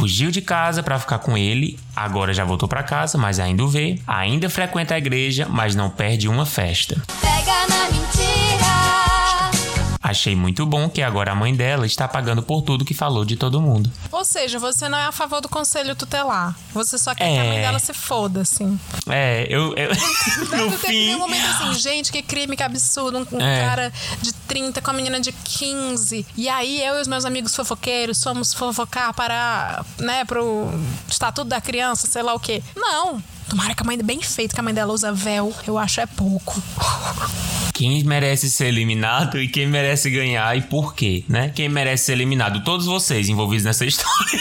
Fugiu 0.00 0.30
de 0.30 0.40
casa 0.40 0.82
para 0.82 0.98
ficar 0.98 1.18
com 1.18 1.36
ele, 1.36 1.78
agora 1.94 2.32
já 2.32 2.42
voltou 2.42 2.66
para 2.66 2.82
casa, 2.82 3.18
mas 3.18 3.38
ainda 3.38 3.62
o 3.62 3.68
vê. 3.68 3.98
Ainda 4.06 4.48
frequenta 4.48 4.94
a 4.94 4.98
igreja, 4.98 5.46
mas 5.46 5.74
não 5.74 5.90
perde 5.90 6.26
uma 6.26 6.46
festa. 6.46 7.02
Achei 10.10 10.34
muito 10.34 10.66
bom 10.66 10.88
que 10.88 11.02
agora 11.02 11.30
a 11.30 11.34
mãe 11.36 11.54
dela 11.54 11.86
está 11.86 12.08
pagando 12.08 12.42
por 12.42 12.62
tudo 12.62 12.84
que 12.84 12.92
falou 12.94 13.24
de 13.24 13.36
todo 13.36 13.60
mundo. 13.60 13.90
Ou 14.10 14.24
seja, 14.24 14.58
você 14.58 14.88
não 14.88 14.98
é 14.98 15.04
a 15.04 15.12
favor 15.12 15.40
do 15.40 15.48
conselho 15.48 15.94
tutelar. 15.94 16.56
Você 16.74 16.98
só 16.98 17.14
quer 17.14 17.24
que 17.32 17.38
a 17.38 17.44
É. 17.44 17.48
mãe 17.48 17.60
dela 17.60 17.78
se 17.78 17.94
foda, 17.94 18.40
assim. 18.40 18.78
É, 19.08 19.46
eu. 19.48 19.72
eu 19.76 19.90
no 19.94 20.72
Tu 20.72 20.78
teve 20.78 20.86
fim. 20.88 21.14
um 21.14 21.18
momento 21.20 21.46
assim, 21.46 21.74
gente, 21.74 22.10
que 22.10 22.22
crime, 22.22 22.56
que 22.56 22.62
absurdo. 22.62 23.18
Um, 23.30 23.36
um 23.36 23.40
É. 23.40 23.60
cara 23.64 23.92
de 24.20 24.32
30 24.32 24.82
com 24.82 24.90
a 24.90 24.94
menina 24.94 25.20
de 25.20 25.30
15. 25.32 26.26
E 26.36 26.48
aí 26.48 26.82
eu 26.84 26.98
e 26.98 27.00
os 27.00 27.06
meus 27.06 27.24
amigos 27.24 27.54
fofoqueiros 27.54 28.22
fomos 28.22 28.52
fofocar 28.52 29.14
para, 29.14 29.84
né, 29.98 30.24
pro 30.24 30.68
Estatuto 31.08 31.48
da 31.48 31.60
Criança, 31.60 32.06
sei 32.08 32.22
lá 32.22 32.34
o 32.34 32.40
quê. 32.40 32.62
Não. 32.74 33.22
Tomara 33.50 33.74
que 33.74 33.82
a 33.82 33.84
mãe, 33.84 33.98
bem 33.98 34.22
feito 34.22 34.54
que 34.54 34.60
a 34.60 34.62
mãe 34.62 34.72
dela 34.72 34.92
usa 34.92 35.12
véu, 35.12 35.52
eu 35.66 35.76
acho 35.76 36.00
é 36.00 36.06
pouco. 36.06 36.62
Quem 37.74 38.04
merece 38.04 38.48
ser 38.48 38.66
eliminado 38.66 39.40
e 39.40 39.48
quem 39.48 39.66
merece 39.66 40.10
ganhar 40.10 40.54
e 40.54 40.60
por 40.60 40.94
quê, 40.94 41.24
né? 41.26 41.48
Quem 41.48 41.66
merece 41.66 42.04
ser 42.04 42.12
eliminado? 42.12 42.62
Todos 42.62 42.84
vocês 42.84 43.30
envolvidos 43.30 43.64
nessa 43.64 43.86
história. 43.86 44.38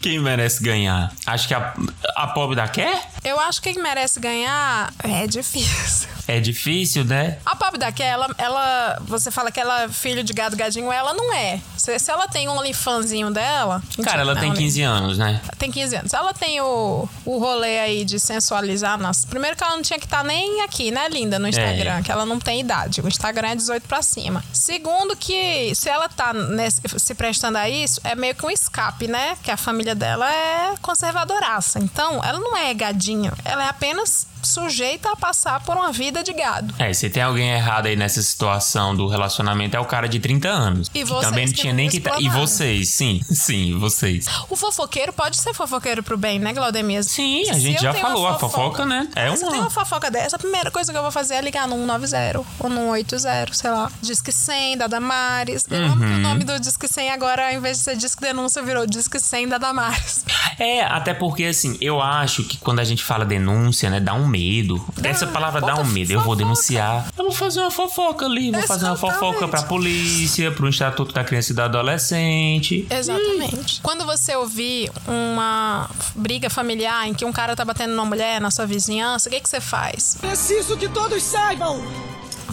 Quem 0.00 0.18
merece 0.18 0.60
ganhar? 0.64 1.12
Acho 1.24 1.46
que 1.46 1.54
a, 1.54 1.74
a 2.16 2.26
pobre 2.26 2.56
da 2.56 2.66
quer? 2.66 3.08
Eu 3.22 3.38
acho 3.38 3.62
que 3.62 3.72
quem 3.72 3.80
merece 3.80 4.18
ganhar 4.18 4.92
é 4.98 5.28
difícil. 5.28 6.08
É 6.28 6.38
difícil, 6.40 7.04
né? 7.04 7.38
A 7.44 7.56
Pop 7.56 7.76
daqui, 7.78 8.02
ela, 8.02 8.28
ela. 8.38 8.98
Você 9.06 9.30
fala 9.30 9.50
que 9.50 9.58
ela 9.60 9.82
é 9.82 9.88
filho 9.88 10.22
de 10.22 10.32
gado 10.32 10.56
gadinho, 10.56 10.90
ela 10.92 11.12
não 11.14 11.32
é. 11.34 11.60
Se, 11.76 11.98
se 11.98 12.10
ela 12.10 12.28
tem 12.28 12.48
um 12.48 12.56
OnlyFanzinho 12.58 13.30
dela. 13.30 13.82
Cara, 14.04 14.22
ela 14.22 14.34
não, 14.34 14.40
tem 14.40 14.50
né? 14.50 14.56
15 14.56 14.82
anos, 14.82 15.18
né? 15.18 15.40
Tem 15.58 15.70
15 15.70 15.96
anos. 15.96 16.12
Ela 16.14 16.32
tem 16.32 16.60
o, 16.60 17.08
o 17.24 17.38
rolê 17.38 17.80
aí 17.80 18.04
de 18.04 18.20
sensualizar. 18.20 18.98
Nossa, 18.98 19.26
primeiro 19.26 19.56
que 19.56 19.64
ela 19.64 19.74
não 19.74 19.82
tinha 19.82 19.98
que 19.98 20.06
estar 20.06 20.22
nem 20.22 20.62
aqui, 20.62 20.90
né, 20.90 21.08
linda, 21.08 21.38
no 21.38 21.48
Instagram, 21.48 21.98
É. 21.98 22.02
que 22.02 22.12
ela 22.12 22.24
não 22.24 22.38
tem 22.38 22.60
idade. 22.60 23.00
O 23.00 23.08
Instagram 23.08 23.48
é 23.48 23.54
18 23.56 23.86
pra 23.88 24.00
cima. 24.02 24.44
Segundo, 24.52 25.16
que 25.16 25.74
se 25.74 25.88
ela 25.88 26.08
tá 26.08 26.32
nesse- 26.32 26.80
se 26.98 27.14
prestando 27.14 27.58
a 27.58 27.68
isso, 27.68 28.00
é 28.04 28.14
meio 28.14 28.34
que 28.34 28.46
um 28.46 28.50
escape, 28.50 29.08
né? 29.08 29.36
Que 29.42 29.50
a 29.50 29.56
família 29.56 29.94
dela 29.94 30.30
é 30.32 30.74
conservadoraça. 30.80 31.78
Então, 31.78 32.22
ela 32.24 32.38
não 32.38 32.56
é 32.56 32.72
gadinho. 32.72 33.32
Ela 33.44 33.64
é 33.64 33.68
apenas 33.68 34.26
sujeita 34.42 35.10
a 35.12 35.16
passar 35.16 35.60
por 35.64 35.76
uma 35.76 35.92
vida 35.92 36.22
de 36.22 36.32
gado. 36.32 36.74
É, 36.78 36.92
se 36.92 37.08
tem 37.10 37.22
alguém 37.22 37.50
errado 37.50 37.86
aí 37.86 37.96
nessa 37.96 38.22
situação 38.22 38.94
do 38.94 39.06
relacionamento, 39.06 39.76
é 39.76 39.80
o 39.80 39.84
cara 39.84 40.08
de 40.08 40.18
30 40.20 40.48
anos. 40.48 40.88
E 40.88 40.90
que 41.00 41.04
vocês 41.04 41.24
também 41.28 41.46
não 41.46 41.52
tinha 41.52 41.72
nem 41.72 41.88
que. 41.88 42.00
tá- 42.00 42.16
E 42.20 42.28
vocês, 42.28 42.88
sim, 42.90 43.20
sim, 43.30 43.78
vocês. 43.78 44.26
O 44.48 44.56
fofoqueiro 44.56 45.12
pode 45.12 45.36
ser 45.36 45.54
fofoqueiro 45.54 46.02
pro 46.02 46.16
bem, 46.16 46.38
né, 46.38 46.52
Claudemir? 46.52 47.02
Sim, 47.04 47.48
a 47.50 47.54
Se 47.54 47.60
gente 47.60 47.80
já 47.82 47.92
uma 47.92 48.00
falou, 48.00 48.26
a 48.26 48.38
fofoca, 48.38 48.84
né? 48.84 49.08
É 49.14 49.28
Se 49.36 49.42
eu 49.44 49.48
tenho 49.48 49.52
uma. 49.52 49.60
uma 49.62 49.70
fofoca 49.70 50.10
dessa, 50.10 50.36
a 50.36 50.38
primeira 50.38 50.70
coisa 50.70 50.92
que 50.92 50.98
eu 50.98 51.02
vou 51.02 51.12
fazer 51.12 51.34
é 51.34 51.40
ligar 51.40 51.66
no 51.68 51.76
190 51.76 52.40
ou 52.58 52.68
no 52.70 52.92
180, 52.94 53.52
sei 53.54 53.70
lá. 53.70 53.90
Disque 54.00 54.32
100 54.32 54.76
da 54.78 54.86
Damares. 54.86 55.66
Eu 55.70 55.78
amo 55.84 55.96
que 55.96 56.02
o 56.04 56.14
Uhum. 56.14 56.18
nome 56.20 56.44
do 56.44 56.58
Disque 56.60 56.88
100 56.88 57.10
agora, 57.10 57.48
ao 57.48 57.52
invés 57.54 57.78
de 57.78 57.84
ser 57.84 57.96
Disque 57.96 58.20
Denúncia, 58.20 58.62
virou 58.62 58.86
Disque 58.86 59.18
100 59.18 59.48
da 59.48 59.58
Damares. 59.58 60.24
É, 60.58 60.82
até 60.84 61.14
porque 61.14 61.44
assim, 61.44 61.76
eu 61.80 62.00
acho 62.00 62.44
que 62.44 62.56
quando 62.58 62.80
a 62.80 62.84
gente 62.84 63.02
fala 63.02 63.24
denúncia, 63.24 63.88
né, 63.90 64.00
dá 64.00 64.14
um 64.14 64.26
medo. 64.32 64.82
Essa 65.02 65.26
palavra 65.26 65.60
dá 65.60 65.76
um 65.76 65.84
medo. 65.84 66.12
Eu 66.12 66.22
vou 66.22 66.34
denunciar. 66.34 67.06
Eu 67.16 67.24
vou 67.24 67.32
fazer 67.32 67.60
uma 67.60 67.70
fofoca 67.70 68.24
ali, 68.24 68.50
vou 68.50 68.62
fazer 68.62 68.86
uma 68.86 68.96
fofoca 68.96 69.46
pra 69.46 69.62
polícia, 69.62 70.50
pro 70.50 70.68
Estatuto 70.68 71.12
da 71.12 71.22
Criança 71.22 71.52
e 71.52 71.54
do 71.54 71.62
Adolescente. 71.62 72.86
Exatamente. 72.90 73.80
Quando 73.82 74.06
você 74.06 74.34
ouvir 74.34 74.90
uma 75.06 75.90
briga 76.14 76.48
familiar 76.48 77.06
em 77.06 77.14
que 77.14 77.24
um 77.24 77.32
cara 77.32 77.54
tá 77.54 77.64
batendo 77.64 77.90
numa 77.90 78.06
mulher 78.06 78.40
na 78.40 78.50
sua 78.50 78.66
vizinhança, 78.66 79.28
o 79.28 79.32
que, 79.32 79.40
que 79.40 79.48
você 79.48 79.60
faz? 79.60 80.16
Preciso 80.20 80.76
que 80.76 80.88
todos 80.88 81.22
saibam. 81.22 81.82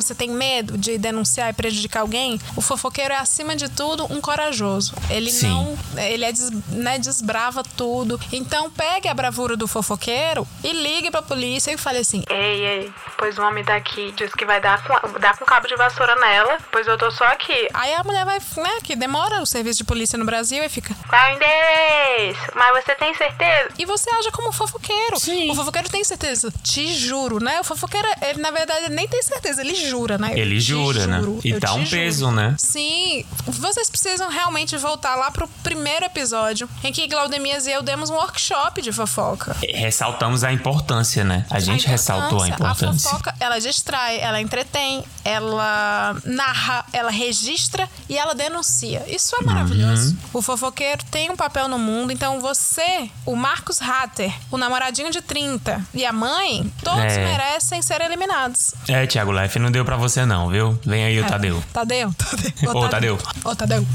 Você 0.01 0.15
tem 0.15 0.29
medo 0.29 0.77
de 0.77 0.97
denunciar 0.97 1.49
e 1.49 1.53
prejudicar 1.53 2.01
alguém? 2.01 2.39
O 2.55 2.61
fofoqueiro 2.61 3.13
é, 3.13 3.17
acima 3.17 3.55
de 3.55 3.67
tudo, 3.69 4.05
um 4.11 4.21
corajoso. 4.21 4.93
Ele 5.09 5.29
Sim. 5.29 5.49
não. 5.49 5.77
Ele 5.97 6.23
é 6.23 6.31
des, 6.31 6.49
né, 6.69 6.97
desbrava 6.97 7.63
tudo. 7.63 8.19
Então 8.31 8.69
pegue 8.71 9.07
a 9.07 9.13
bravura 9.13 9.57
do 9.57 9.67
fofoqueiro 9.67 10.47
e 10.63 10.71
ligue 10.71 11.11
pra 11.11 11.21
polícia 11.21 11.71
e 11.71 11.77
fale 11.77 11.99
assim: 11.99 12.23
Ei, 12.29 12.65
ei, 12.65 12.93
pois 13.17 13.37
o 13.37 13.41
homem 13.41 13.63
daqui 13.63 14.13
disse 14.15 14.35
que 14.35 14.45
vai 14.45 14.61
dar 14.61 14.83
com, 14.83 15.19
dar 15.19 15.37
com 15.37 15.45
cabo 15.45 15.67
de 15.67 15.75
vassoura 15.75 16.15
nela, 16.15 16.57
pois 16.71 16.87
eu 16.87 16.97
tô 16.97 17.11
só 17.11 17.25
aqui. 17.25 17.67
Aí 17.73 17.93
a 17.93 18.03
mulher 18.03 18.25
vai, 18.25 18.39
né, 18.57 18.79
que 18.83 18.95
demora 18.95 19.41
o 19.41 19.45
serviço 19.45 19.79
de 19.79 19.83
polícia 19.83 20.17
no 20.17 20.25
Brasil 20.25 20.63
e 20.63 20.69
fica: 20.69 20.95
Qual 21.07 21.31
endereço? 21.31 22.39
Mas 22.55 22.83
você 22.83 22.95
tem 22.95 23.13
certeza? 23.13 23.69
E 23.77 23.85
você 23.85 24.09
age 24.11 24.31
como 24.31 24.51
fofoqueiro. 24.51 25.19
Sim. 25.19 25.51
O 25.51 25.55
fofoqueiro 25.55 25.89
tem 25.89 26.03
certeza. 26.03 26.51
Te 26.63 26.87
juro, 26.93 27.43
né? 27.43 27.59
O 27.59 27.63
fofoqueiro, 27.63 28.07
ele 28.21 28.41
na 28.41 28.51
verdade 28.51 28.89
nem 28.89 29.07
tem 29.07 29.21
certeza, 29.21 29.61
ele 29.61 29.75
jura, 29.89 30.17
né? 30.17 30.31
Ele 30.37 30.55
Eu 30.55 30.59
jura, 30.61 31.07
né? 31.07 31.19
juro, 31.19 31.39
E 31.43 31.53
dá 31.59 31.69
te 31.69 31.73
um 31.73 31.85
juro. 31.85 31.89
peso, 31.89 32.31
né? 32.31 32.55
Sim, 32.57 33.25
vocês 33.45 33.89
precisam 33.89 34.29
realmente 34.29 34.77
voltar 34.77 35.15
lá 35.15 35.31
pro 35.31 35.47
primeiro 35.63 36.05
episódio 36.05 36.69
em 36.83 36.91
que 36.91 37.07
Glaudemias 37.07 37.65
e 37.67 37.71
eu 37.71 37.81
demos 37.81 38.09
um 38.09 38.13
workshop 38.15 38.81
de 38.81 38.91
fofoca. 38.91 39.55
Ressaltamos 39.73 40.43
a 40.43 40.51
importância, 40.53 41.23
né? 41.23 41.45
A 41.49 41.59
gente 41.59 41.87
ressaltou 41.87 42.41
a 42.43 42.47
importância. 42.47 43.09
A 43.09 43.13
fofoca, 43.13 43.35
ela 43.39 43.59
distrai, 43.59 44.19
ela 44.19 44.39
entretém, 44.39 45.03
ela 45.29 46.15
narra, 46.25 46.85
ela 46.91 47.11
registra 47.11 47.87
e 48.07 48.17
ela 48.17 48.33
denuncia. 48.33 49.03
Isso 49.07 49.35
é 49.39 49.43
maravilhoso. 49.43 50.11
Uhum. 50.11 50.17
O 50.33 50.41
fofoqueiro 50.41 51.03
tem 51.11 51.29
um 51.29 51.35
papel 51.35 51.67
no 51.67 51.77
mundo, 51.77 52.11
então 52.11 52.41
você, 52.41 53.09
o 53.25 53.35
Marcos 53.35 53.81
Hatter, 53.81 54.33
o 54.51 54.57
namoradinho 54.57 55.11
de 55.11 55.21
30 55.21 55.85
e 55.93 56.05
a 56.05 56.11
mãe, 56.11 56.71
todos 56.83 56.99
É. 57.13 57.23
merecem 57.25 57.81
ser 57.81 58.01
eliminados. 58.01 58.73
É, 58.87 59.05
Thiago 59.05 59.31
Life, 59.31 59.59
não 59.59 59.71
deu 59.71 59.85
pra 59.85 59.95
você 59.97 60.25
não, 60.25 60.49
viu? 60.49 60.79
Vem 60.85 61.03
aí 61.05 61.19
o 61.19 61.25
É. 61.25 61.27
Tadeu. 61.27 61.63
Tadeu? 61.71 62.13
Tadeu. 62.13 62.73
Ô, 62.75 62.87
Tadeu. 62.89 63.19
Ô, 63.45 63.55
Tadeu. 63.55 63.85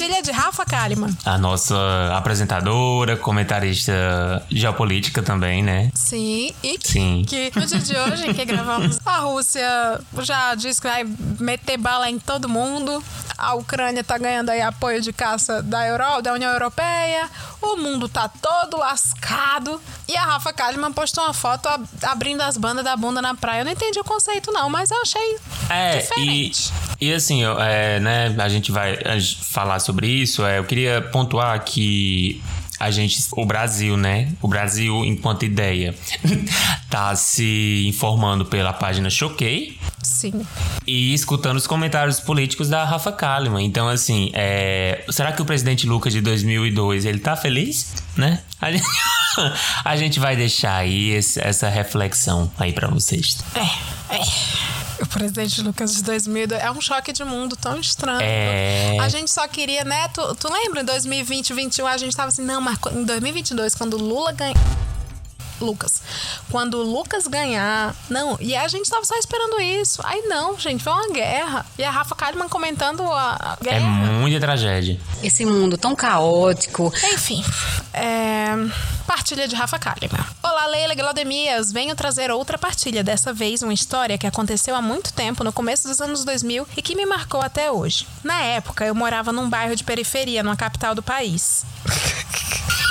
Partilha 0.00 0.22
de 0.22 0.30
Rafa 0.32 0.64
Kalimann. 0.64 1.14
A 1.26 1.36
nossa 1.36 1.76
apresentadora, 2.16 3.18
comentarista 3.18 4.42
geopolítica 4.50 5.22
também, 5.22 5.62
né? 5.62 5.90
Sim, 5.94 6.54
e 6.62 6.78
que, 6.78 6.88
Sim. 6.88 7.22
que 7.28 7.52
no 7.54 7.66
dia 7.66 7.78
de 7.78 7.96
hoje, 7.96 8.30
em 8.30 8.32
que 8.34 8.44
gravamos, 8.46 8.98
a 9.04 9.18
Rússia 9.18 10.00
já 10.20 10.54
disse 10.54 10.80
que 10.80 10.88
vai 10.88 11.04
meter 11.38 11.76
bala 11.76 12.08
em 12.08 12.18
todo 12.18 12.48
mundo. 12.48 13.04
A 13.36 13.54
Ucrânia 13.54 14.02
tá 14.02 14.16
ganhando 14.16 14.48
aí 14.50 14.62
apoio 14.62 15.00
de 15.02 15.12
caça 15.12 15.62
da 15.62 15.86
Europa, 15.86 16.22
da 16.22 16.32
União 16.32 16.50
Europeia. 16.52 17.28
O 17.60 17.76
mundo 17.76 18.08
tá 18.08 18.26
todo 18.28 18.78
lascado. 18.78 19.80
E 20.08 20.16
a 20.16 20.24
Rafa 20.24 20.52
Kalimann 20.52 20.92
postou 20.92 21.24
uma 21.24 21.32
foto 21.34 21.68
ab- 21.68 21.86
abrindo 22.02 22.40
as 22.42 22.56
bandas 22.56 22.84
da 22.84 22.96
bunda 22.96 23.20
na 23.22 23.34
praia. 23.34 23.60
Eu 23.60 23.64
não 23.66 23.72
entendi 23.72 23.98
o 24.00 24.04
conceito, 24.04 24.50
não, 24.50 24.68
mas 24.70 24.90
eu 24.90 25.00
achei 25.02 25.36
É, 25.68 25.96
e, 25.98 26.00
diferente. 26.00 26.72
e 27.00 27.12
assim, 27.14 27.42
eu, 27.42 27.58
é, 27.60 28.00
né, 28.00 28.34
a 28.38 28.48
gente 28.48 28.72
vai 28.72 28.98
falar 29.52 29.78
sobre 29.78 29.89
isso. 30.06 30.44
É, 30.44 30.58
eu 30.58 30.64
queria 30.64 31.00
pontuar 31.00 31.64
que 31.64 32.40
a 32.78 32.90
gente, 32.90 33.18
o 33.32 33.44
Brasil, 33.44 33.96
né? 33.96 34.32
O 34.40 34.48
Brasil, 34.48 35.04
enquanto 35.04 35.44
ideia, 35.44 35.94
tá 36.88 37.14
se 37.14 37.84
informando 37.86 38.46
pela 38.46 38.72
página 38.72 39.10
Choquei 39.10 39.78
Sim. 40.02 40.46
e 40.86 41.12
escutando 41.14 41.56
os 41.56 41.66
comentários 41.66 42.20
políticos 42.20 42.68
da 42.68 42.84
Rafa 42.84 43.12
Kalimann. 43.12 43.64
Então, 43.66 43.88
assim, 43.88 44.30
é, 44.34 45.04
será 45.10 45.32
que 45.32 45.42
o 45.42 45.44
presidente 45.44 45.86
Lucas 45.86 46.12
de 46.12 46.20
2002 46.20 47.04
ele 47.04 47.18
tá 47.18 47.36
feliz, 47.36 47.92
né? 48.16 48.40
A 48.60 48.70
gente, 48.72 48.84
a 49.84 49.96
gente 49.96 50.18
vai 50.20 50.36
deixar 50.36 50.76
aí 50.76 51.10
esse- 51.10 51.40
essa 51.40 51.68
reflexão 51.68 52.50
aí 52.58 52.72
pra 52.72 52.88
vocês. 52.88 53.38
É, 53.54 54.14
é. 54.16 54.20
O 55.02 55.06
presidente 55.06 55.62
Lucas 55.62 55.94
de 55.94 56.02
2002 56.02 56.62
é 56.62 56.70
um 56.70 56.80
choque 56.80 57.10
de 57.12 57.24
mundo 57.24 57.56
tão 57.56 57.78
estranho. 57.80 58.20
É. 58.22 58.98
A 59.00 59.08
gente 59.08 59.30
só 59.30 59.48
queria, 59.48 59.82
né? 59.82 60.08
Tu, 60.08 60.34
tu 60.34 60.52
lembra 60.52 60.82
em 60.82 60.84
2020, 60.84 61.48
2021, 61.54 61.86
a 61.86 61.96
gente 61.96 62.14
tava 62.14 62.28
assim, 62.28 62.44
não, 62.44 62.60
mas 62.60 62.78
em 62.92 63.04
2022, 63.04 63.74
quando 63.74 63.94
o 63.94 63.98
Lula 63.98 64.32
ganha. 64.32 64.54
Lucas. 65.60 66.02
Quando 66.50 66.74
o 66.78 66.82
Lucas 66.82 67.26
ganhar. 67.26 67.94
Não, 68.08 68.36
e 68.40 68.56
a 68.56 68.66
gente 68.68 68.88
tava 68.90 69.04
só 69.04 69.16
esperando 69.16 69.60
isso. 69.60 70.00
Aí 70.04 70.22
não, 70.22 70.58
gente, 70.58 70.82
foi 70.82 70.92
uma 70.92 71.08
guerra. 71.12 71.66
E 71.78 71.84
a 71.84 71.90
Rafa 71.90 72.14
Kalimann 72.14 72.48
comentando 72.48 73.02
a 73.12 73.56
É 73.60 73.64
guerra. 73.64 73.86
muita 73.86 74.40
tragédia. 74.40 74.98
Esse 75.22 75.44
mundo 75.44 75.76
tão 75.78 75.94
caótico. 75.94 76.92
Enfim, 77.12 77.44
é... 77.92 78.50
partilha 79.06 79.46
de 79.46 79.54
Rafa 79.54 79.78
Kalimann. 79.78 80.24
Olá, 80.42 80.66
Leila 80.66 80.94
Glaudemias. 80.94 81.70
Venho 81.72 81.94
trazer 81.94 82.30
outra 82.30 82.58
partilha. 82.58 83.04
Dessa 83.04 83.32
vez, 83.32 83.62
uma 83.62 83.72
história 83.74 84.18
que 84.18 84.26
aconteceu 84.26 84.74
há 84.74 84.82
muito 84.82 85.12
tempo, 85.12 85.44
no 85.44 85.52
começo 85.52 85.86
dos 85.88 86.00
anos 86.00 86.24
2000, 86.24 86.66
e 86.76 86.82
que 86.82 86.94
me 86.96 87.06
marcou 87.06 87.40
até 87.40 87.70
hoje. 87.70 88.06
Na 88.24 88.40
época, 88.42 88.84
eu 88.84 88.94
morava 88.94 89.32
num 89.32 89.48
bairro 89.48 89.76
de 89.76 89.84
periferia, 89.84 90.42
numa 90.42 90.56
capital 90.56 90.94
do 90.94 91.02
país. 91.02 91.64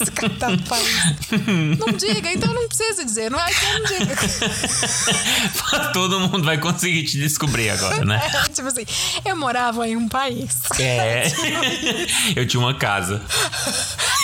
Esse 0.00 0.56
do 0.56 0.62
país. 0.64 1.78
Não 1.78 1.92
diga, 1.92 2.32
então 2.32 2.52
não 2.52 2.68
precisa 2.68 3.04
dizer. 3.04 3.30
Não 3.30 3.40
é 3.40 3.52
que 3.52 3.64
eu 3.64 3.78
não 3.78 3.84
diga. 3.86 4.16
Todo 5.92 6.20
mundo 6.20 6.44
vai 6.44 6.58
conseguir 6.58 7.04
te 7.04 7.18
descobrir 7.18 7.70
agora, 7.70 8.04
né? 8.04 8.20
É, 8.24 8.48
tipo 8.48 8.68
assim, 8.68 8.84
eu 9.24 9.36
morava 9.36 9.86
em 9.88 9.96
um 9.96 10.08
país. 10.08 10.58
É. 10.78 11.24
Eu 12.36 12.46
tinha 12.46 12.60
uma 12.60 12.74
casa. 12.74 13.22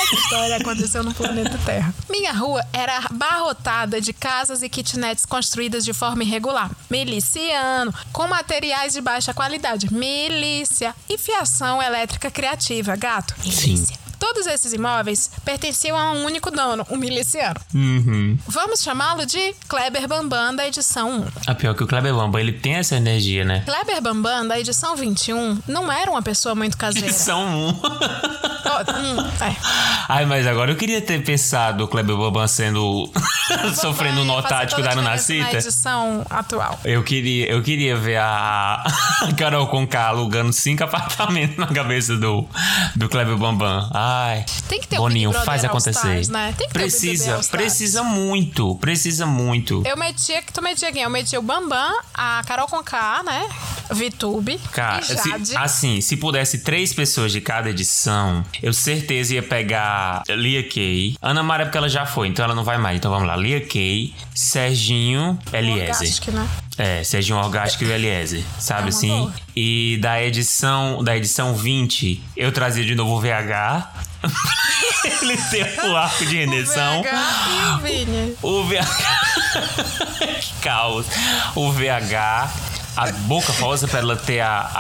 Essa 0.03 0.15
história 0.15 0.57
aconteceu 0.57 1.03
no 1.03 1.15
planeta 1.15 1.59
Terra. 1.65 1.95
Minha 2.11 2.33
rua 2.33 2.65
era 2.73 2.99
abarrotada 2.99 4.01
de 4.01 4.13
casas 4.13 4.63
e 4.63 4.69
kitnets 4.69 5.25
construídas 5.25 5.85
de 5.85 5.93
forma 5.93 6.23
irregular. 6.23 6.71
Miliciano, 6.91 7.93
com 8.13 8.27
materiais 8.29 8.93
de 8.93 9.01
baixa 9.01 9.33
qualidade. 9.33 9.93
Milícia. 9.93 10.95
E 11.09 11.19
fiação 11.19 11.83
elétrica 11.83 12.31
criativa. 12.31 12.97
Gato. 12.97 13.35
Milícia. 13.43 14.04
Todos 14.19 14.47
esses 14.47 14.73
imóveis 14.73 15.31
pertenciam 15.45 15.97
a 15.97 16.13
um 16.13 16.25
único 16.25 16.51
dono, 16.51 16.87
o 16.91 16.97
miliciano. 16.97 17.61
Uhum. 17.75 18.39
Vamos 18.47 18.81
chamá-lo 18.83 19.27
de 19.27 19.55
Kleber 19.69 20.09
Bambam 20.09 20.55
da 20.55 20.67
edição 20.67 21.21
1. 21.21 21.27
A 21.47 21.55
pior 21.55 21.75
que 21.75 21.83
o 21.83 21.87
Kleber 21.87 22.15
Bamba, 22.15 22.41
ele 22.41 22.53
tem 22.53 22.75
essa 22.75 22.97
energia, 22.97 23.45
né? 23.45 23.63
Kleber 23.65 24.01
Bambam 24.03 24.47
da 24.47 24.59
edição 24.59 24.97
21 24.97 25.59
não 25.67 25.91
era 25.91 26.11
uma 26.11 26.23
pessoa 26.23 26.55
muito 26.55 26.77
caseira. 26.77 27.13
São 27.13 27.41
um. 27.47 27.69
Ó, 28.67 28.81
hum, 28.81 29.31
é. 29.45 29.57
Ai, 30.09 30.25
mas 30.25 30.47
agora 30.47 30.71
eu 30.73 30.77
queria 30.77 31.01
ter 31.01 31.23
pensado 31.23 31.85
o 31.85 31.89
Kleber 31.89 32.17
Bambam 32.17 32.47
sendo. 32.49 33.11
sofrendo 33.75 34.23
um 34.23 34.25
nó 34.25 34.41
tático 34.43 34.81
da 34.83 34.95
Na 34.95 35.03
Nanacita. 35.03 35.59
edição 35.59 36.25
atual. 36.31 36.79
Eu 36.85 37.03
queria, 37.03 37.51
eu 37.51 37.63
queria 37.63 37.97
ver 37.97 38.17
a 38.21 38.85
Carol 39.37 39.67
Conká 39.67 40.09
alugando 40.09 40.53
cinco 40.53 40.85
apartamentos 40.85 41.57
na 41.57 41.67
cabeça 41.67 42.17
do, 42.17 42.47
do 42.97 43.09
Kleber 43.09 43.37
Bambam. 43.37 43.89
Ai. 44.15 44.45
Tem 44.69 44.81
que 44.81 44.89
ter 44.89 44.97
um 44.97 45.03
Boninho, 45.03 45.31
Big 45.31 45.33
Brother 45.33 45.47
faz 45.47 45.65
acontecer. 45.65 46.21
Stars, 46.21 46.29
né? 46.29 46.55
Tem 46.57 46.67
que 46.69 46.73
ter 46.73 46.79
um 46.79 46.83
precisa, 46.83 47.41
precisa 47.51 48.03
muito, 48.03 48.75
precisa 48.77 49.27
muito. 49.27 49.83
Eu 49.87 49.97
metia, 49.97 50.41
que 50.43 50.53
tu 50.53 50.63
metia 50.63 50.93
quem? 50.93 51.03
Eu 51.03 51.11
metia 51.11 51.39
o 51.39 51.43
Bambam, 51.43 51.99
a 52.13 52.43
Carol 52.47 52.67
Conká, 52.69 53.23
né? 53.25 53.49
Vitube 53.91 54.59
Cara, 54.73 55.03
se- 55.03 55.57
assim, 55.57 56.01
se 56.01 56.17
pudesse 56.17 56.59
três 56.59 56.93
pessoas 56.95 57.31
de 57.33 57.41
cada 57.41 57.69
edição, 57.71 58.43
eu 58.63 58.73
certeza 58.73 59.35
ia 59.35 59.43
pegar 59.43 60.23
Lia 60.29 60.63
Kay. 60.67 61.17
Ana 61.21 61.43
Maria, 61.43 61.67
porque 61.67 61.77
ela 61.79 61.89
já 61.89 62.07
foi, 62.07 62.29
então 62.29 62.45
ela 62.45 62.55
não 62.55 62.65
vai 62.65 62.79
mais. 62.79 62.97
Então 62.97 63.11
vamos 63.11 63.27
lá. 63.29 63.37
Lia 63.37 63.61
Kay, 63.61 64.15
Serginho, 64.35 65.39
Eliezer. 65.53 65.83
Orgástico, 65.91 66.31
né? 66.31 66.49
É, 66.77 67.05
Serginho 67.05 67.39
Orgástico 67.39 67.85
e 67.85 67.93
Eliezer, 67.93 68.43
sabe 68.59 68.87
É 68.87 68.89
assim? 68.89 69.09
boa. 69.09 69.35
E 69.55 69.97
da 70.01 70.21
edição, 70.23 71.05
da 71.05 71.17
edição 71.17 71.55
20, 71.55 72.21
eu 72.37 72.51
trazia 72.51 72.85
de 72.85 72.95
novo 72.97 73.15
o 73.17 73.21
VH. 73.21 73.93
ele 75.23 75.37
tem 75.37 75.63
o 75.89 75.97
arco 75.97 76.27
de 76.27 76.37
redenção. 76.37 77.01
O 77.01 77.03
VH 77.05 77.11
e 77.49 77.67
o 77.67 77.79
Vini. 77.79 78.37
O 78.43 78.65
VH. 78.65 79.21
que 80.41 80.53
caos. 80.63 81.07
O 81.55 81.71
VH. 81.71 82.51
A 82.97 83.11
Boca 83.13 83.53
Rosa, 83.55 83.89
pra 83.89 83.99
ela 84.01 84.15
ter 84.17 84.41
a, 84.41 84.71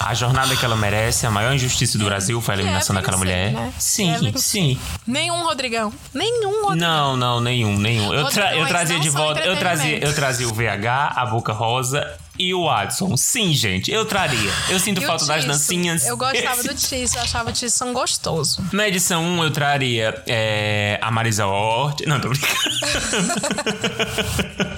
a, 0.00 0.08
a 0.10 0.14
jornada 0.14 0.54
que 0.54 0.64
ela 0.64 0.76
merece, 0.76 1.26
a 1.26 1.30
maior 1.30 1.52
injustiça 1.52 1.98
do 1.98 2.04
Brasil 2.04 2.40
foi 2.40 2.54
a 2.54 2.58
eliminação 2.58 2.94
é 2.94 2.98
daquela 3.00 3.16
mulher. 3.16 3.52
né? 3.52 3.72
Sim, 3.78 4.28
É 4.28 4.38
sim. 4.38 4.78
Nenhum 5.06 5.42
Rodrigão. 5.42 5.92
Nenhum 6.12 6.62
Rodrigão. 6.64 6.76
Não, 6.76 7.16
não, 7.16 7.40
nenhum, 7.40 7.76
nenhum. 7.76 8.12
Eu, 8.14 8.28
tra- 8.28 8.54
eu 8.56 8.66
trazia 8.66 9.00
de 9.00 9.08
volta. 9.08 9.40
Eu 9.40 9.56
trazia, 9.56 9.98
eu 9.98 10.14
trazia 10.14 10.46
o 10.48 10.52
VH, 10.54 11.12
a 11.16 11.26
Boca 11.26 11.52
Rosa 11.52 12.06
e 12.38 12.54
o 12.54 12.68
Adson. 12.68 13.16
Sim, 13.16 13.52
gente, 13.52 13.90
eu 13.90 14.04
traria. 14.04 14.50
Eu 14.68 14.78
sinto 14.80 15.02
E 15.02 15.06
falta 15.06 15.24
das 15.26 15.44
dancinhas. 15.44 16.06
Eu 16.06 16.16
gostava 16.16 16.62
do 16.62 16.74
Tisso, 16.74 17.16
eu 17.16 17.22
achava 17.22 17.50
o 17.50 17.52
Tisso 17.52 17.84
gostoso. 17.92 18.64
Na 18.72 18.88
edição 18.88 19.22
1 19.22 19.44
eu 19.44 19.50
traria 19.50 20.22
é, 20.26 20.98
a 21.00 21.10
Marisa 21.10 21.46
Hort. 21.46 22.02
Não, 22.06 22.20
tô 22.20 22.28
brincando. 22.28 22.54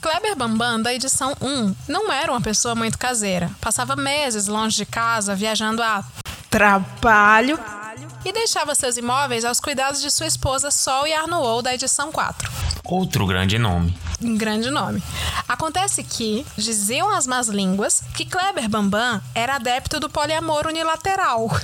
Kleber 0.00 0.36
Bambam, 0.36 0.82
da 0.82 0.92
edição 0.92 1.36
1, 1.40 1.74
não 1.88 2.12
era 2.12 2.32
uma 2.32 2.40
pessoa 2.40 2.74
muito 2.74 2.98
caseira. 2.98 3.50
Passava 3.60 3.94
meses 3.94 4.46
longe 4.46 4.76
de 4.76 4.86
casa, 4.86 5.34
viajando 5.34 5.82
a 5.82 6.04
trabalho 6.50 7.58
e 8.24 8.32
deixava 8.32 8.74
seus 8.74 8.96
imóveis 8.96 9.44
aos 9.44 9.60
cuidados 9.60 10.02
de 10.02 10.10
sua 10.10 10.26
esposa 10.26 10.70
Sol 10.70 11.06
e 11.06 11.12
Arnold, 11.12 11.64
da 11.64 11.74
edição 11.74 12.12
4. 12.12 12.50
Outro 12.84 13.26
grande 13.26 13.58
nome. 13.58 13.96
Um 14.22 14.36
grande 14.36 14.70
nome. 14.70 15.02
Acontece 15.48 16.02
que, 16.02 16.46
diziam 16.56 17.10
as 17.10 17.26
más 17.26 17.48
línguas, 17.48 18.02
que 18.14 18.24
Kleber 18.24 18.68
Bambam 18.68 19.20
era 19.34 19.56
adepto 19.56 19.98
do 19.98 20.08
poliamor 20.08 20.66
unilateral. 20.66 21.50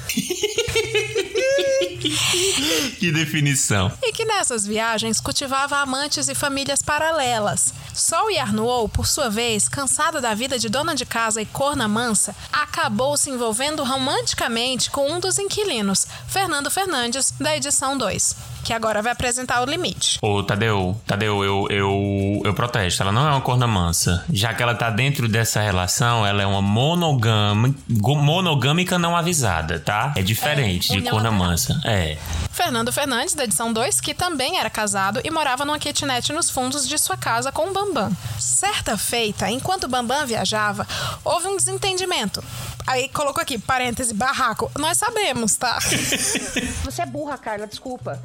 Que 2.99 3.13
definição. 3.13 3.91
e 4.03 4.13
que 4.13 4.25
nessas 4.25 4.67
viagens 4.67 5.21
cultivava 5.21 5.79
amantes 5.79 6.29
e 6.29 6.35
famílias 6.35 6.83
paralelas. 6.83 7.73
Sol 7.95 8.31
e 8.31 8.39
Arnold, 8.39 8.93
por 8.93 9.07
sua 9.07 9.29
vez, 9.31 9.69
cansada 9.69 10.21
da 10.21 10.35
vida 10.35 10.59
de 10.59 10.69
dona 10.69 10.95
de 10.95 11.07
casa 11.07 11.41
e 11.41 11.47
corna 11.47 11.89
mansa, 11.89 12.35
acabou 12.53 13.17
se 13.17 13.31
envolvendo 13.31 13.85
romanticamente 13.85 14.91
com 14.91 15.11
um 15.11 15.21
dos 15.21 15.39
inquilinos, 15.39 16.07
Fernando 16.29 16.71
Fernandes, 16.71 17.33
da 17.39 17.57
edição 17.57 17.97
2, 17.97 18.37
que 18.69 18.75
agora 18.75 19.01
vai 19.01 19.13
apresentar 19.13 19.63
o 19.63 19.65
limite. 19.65 20.19
Ô, 20.21 20.43
Tadeu, 20.43 20.95
Tadeu, 21.07 21.43
eu, 21.43 21.67
eu, 21.71 22.43
eu 22.45 22.53
protesto. 22.53 23.03
Ela 23.03 23.11
não 23.11 23.27
é 23.27 23.31
uma 23.31 23.41
corna 23.41 23.67
mansa. 23.67 24.23
Já 24.31 24.53
que 24.53 24.63
ela 24.63 24.75
tá 24.75 24.91
dentro 24.91 25.27
dessa 25.27 25.63
relação, 25.63 26.27
ela 26.27 26.43
é 26.43 26.47
uma 26.47 26.61
monogâmica, 26.61 27.79
monogâmica 27.89 28.99
não 28.99 29.17
avisada, 29.17 29.81
tá? 29.81 30.13
É 30.15 30.21
diferente 30.21 30.93
de 30.93 31.01
corna 31.01 31.31
unilateral. 31.31 31.49
mansa. 31.49 31.81
É. 31.83 32.19
Fernando 32.51 32.93
Fernandes, 32.93 33.33
da 33.33 33.45
edição 33.45 33.73
2, 33.73 34.03
que 34.03 34.13
também 34.13 34.59
era 34.59 34.69
casado 34.69 35.23
e 35.25 35.31
morava 35.31 35.65
numa 35.65 35.79
kitnet 35.79 36.31
nos 36.35 36.51
fundos 36.51 36.87
de 36.87 36.99
sua 36.99 37.17
casa 37.17 37.51
com 37.51 37.71
o 37.71 37.73
Bambam. 37.73 38.15
Certa 38.39 38.99
feita, 38.99 39.51
enquanto 39.51 39.85
o 39.85 39.89
Bambam 39.89 40.27
viajava, 40.27 40.87
houve 41.25 41.47
um 41.47 41.57
desentendimento. 41.57 42.45
Aí 42.89 43.07
colocou 43.11 43.43
aqui, 43.43 43.59
parêntese, 43.59 44.15
barraco. 44.15 44.71
Nós 44.79 44.97
sabemos, 44.97 45.57
tá? 45.57 45.79
Você 46.85 47.03
é 47.03 47.07
burra, 47.07 47.37
Carla, 47.37 47.67
desculpa. 47.67 48.19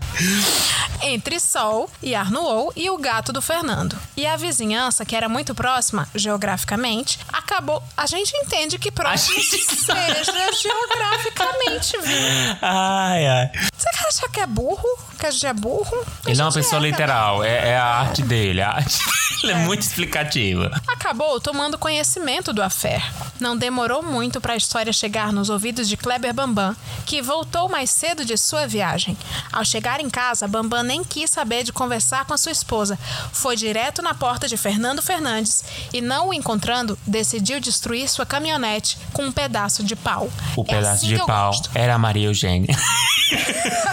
Entre 1.02 1.38
Sol 1.38 1.90
e 2.02 2.16
Arnold 2.16 2.72
e 2.74 2.90
o 2.90 2.98
gato 2.98 3.34
do 3.34 3.42
Fernando. 3.42 4.00
E 4.16 4.26
a 4.26 4.38
vizinhança, 4.38 5.04
que 5.04 5.18
era 5.18 5.28
muito 5.28 5.54
próxima, 5.54 6.08
geograficamente, 6.16 7.20
acabou. 7.28 7.84
A 7.98 8.06
gente 8.06 8.32
entende 8.38 8.80
que 8.80 8.90
próximo 8.90 9.38
seja 9.44 10.52
geograficamente, 10.54 11.98
viu? 12.02 12.58
Ai, 12.62 13.28
ai. 13.28 13.52
Você 13.76 13.90
quer 14.04 14.08
achar 14.10 14.30
que 14.30 14.40
é 14.40 14.48
burro? 14.48 14.84
Que 15.20 15.26
a 15.26 15.32
gente 15.32 15.46
é 15.48 15.54
burro? 15.54 16.06
Ele 16.28 16.40
é 16.40 16.44
uma 16.44 16.52
pessoa 16.52 16.76
também. 16.82 16.92
literal. 16.92 17.44
É, 17.44 17.70
é 17.70 17.78
a 17.78 17.86
arte 17.86 18.22
dele. 18.22 18.62
A 18.62 18.70
arte 18.72 18.98
dele 19.42 19.54
é 19.54 19.56
muito 19.66 19.82
explicativa. 19.82 20.72
acabou 20.88 21.40
tomando 21.40 21.78
conhecimento 21.78 22.52
do 22.54 22.62
affair. 22.62 23.04
Não 23.40 23.58
demorou 23.58 24.02
muito 24.04 24.40
para 24.42 24.54
a 24.54 24.58
história 24.58 24.92
chegar 24.94 25.32
nos 25.34 25.50
ouvidos 25.50 25.88
de 25.90 25.98
Kleber 25.98 26.34
Bambam, 26.34 26.76
que 27.06 27.22
voltou 27.22 27.68
mais 27.70 27.90
cedo 27.90 28.24
de 28.26 28.38
sua 28.38 28.68
viagem. 28.68 29.18
Ao 29.52 29.64
chegar 29.66 30.00
em 30.00 30.10
casa, 30.10 30.48
Bambam 30.48 30.84
nem 30.84 31.04
quis 31.04 31.30
saber 31.30 31.64
de 31.64 31.72
conversar 31.74 32.26
com 32.26 32.34
a 32.34 32.38
sua 32.38 32.52
esposa. 32.52 32.98
Foi 33.32 33.56
direto 33.56 34.02
na 34.02 34.14
porta 34.14 34.48
de 34.48 34.56
Fernando 34.58 35.02
Fernandes 35.02 35.64
e, 35.94 36.00
não 36.02 36.30
o 36.30 36.34
encontrando, 36.34 36.98
decidiu 37.06 37.60
destruir 37.60 38.08
sua 38.10 38.26
caminhonete 38.26 38.98
com 39.12 39.26
um 39.26 39.32
pedaço 39.32 39.84
de 39.84 39.96
pau. 39.96 40.30
O 40.56 40.62
É 40.62 40.66
pedaço 40.66 40.94
assim 41.06 41.08
de 41.08 41.18
pau 41.18 41.48
gosto. 41.52 41.70
era 41.76 41.96
a 41.96 41.98
Maria 41.98 42.28
Eugênia. 42.28 42.74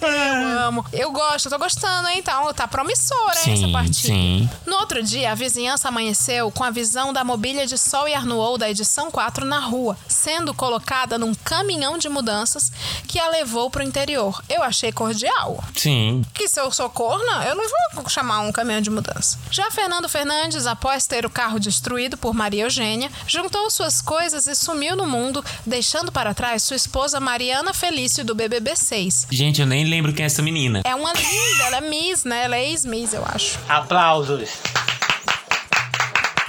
Eu 0.00 0.58
amo. 0.60 0.84
Eu 0.92 1.10
gosto, 1.12 1.46
eu 1.46 1.50
tô 1.52 1.58
gostando, 1.58 2.08
hein? 2.08 2.18
Então, 2.18 2.52
tá 2.54 2.66
promissora, 2.66 3.38
hein, 3.46 3.54
essa 3.54 3.66
Sim, 3.66 3.72
partida. 3.72 4.08
sim. 4.08 4.50
No 4.66 4.76
outro 4.76 5.02
dia, 5.02 5.32
a 5.32 5.34
vizinhança 5.34 5.88
amanheceu 5.88 6.50
com 6.50 6.64
a 6.64 6.70
visão 6.70 7.12
da 7.12 7.24
mobília 7.24 7.66
de 7.66 7.76
Sol 7.76 8.08
e 8.08 8.14
Arnold 8.14 8.60
da 8.60 8.70
edição 8.70 9.10
4 9.10 9.44
na 9.44 9.58
rua, 9.58 9.96
sendo 10.08 10.54
colocada 10.54 11.18
num 11.18 11.34
caminhão 11.34 11.98
de 11.98 12.08
mudanças 12.08 12.72
que 13.06 13.18
a 13.18 13.28
levou 13.28 13.70
pro 13.70 13.82
interior. 13.82 14.42
Eu 14.48 14.62
achei 14.62 14.92
cordial. 14.92 15.62
Sim. 15.76 16.24
Que 16.34 16.48
se 16.48 16.60
eu 16.60 16.70
sou 16.70 16.88
corna, 16.90 17.44
eu 17.46 17.54
não 17.54 17.64
vou 17.94 18.08
chamar 18.08 18.40
um 18.40 18.52
caminhão 18.52 18.80
de 18.80 18.90
mudança. 18.90 19.38
Já 19.50 19.70
Fernando 19.70 20.08
Fernandes, 20.08 20.66
após 20.66 21.06
ter 21.06 21.26
o 21.26 21.30
carro 21.30 21.58
destruído 21.58 22.16
por 22.16 22.34
Maria 22.34 22.64
Eugênia, 22.64 23.10
juntou 23.26 23.70
suas 23.70 24.00
coisas 24.00 24.46
e 24.46 24.54
sumiu 24.54 24.96
no 24.96 25.06
mundo, 25.06 25.44
deixando 25.66 26.12
para 26.12 26.34
trás 26.34 26.62
sua 26.62 26.76
esposa 26.76 27.20
Mariana 27.20 27.72
Felício 27.74 28.24
do 28.24 28.34
BBB 28.34 28.76
6. 28.76 29.26
Gente, 29.40 29.58
eu 29.58 29.66
nem 29.66 29.84
lembro 29.86 30.12
quem 30.12 30.22
é 30.22 30.26
essa 30.26 30.42
menina. 30.42 30.82
É 30.84 30.94
uma 30.94 31.14
linda, 31.14 31.64
ela 31.64 31.78
é 31.78 31.80
Miss, 31.80 32.24
né? 32.24 32.44
Ela 32.44 32.56
é 32.56 32.68
ex-Miss, 32.68 33.14
eu 33.14 33.24
acho. 33.24 33.58
Aplausos. 33.66 34.50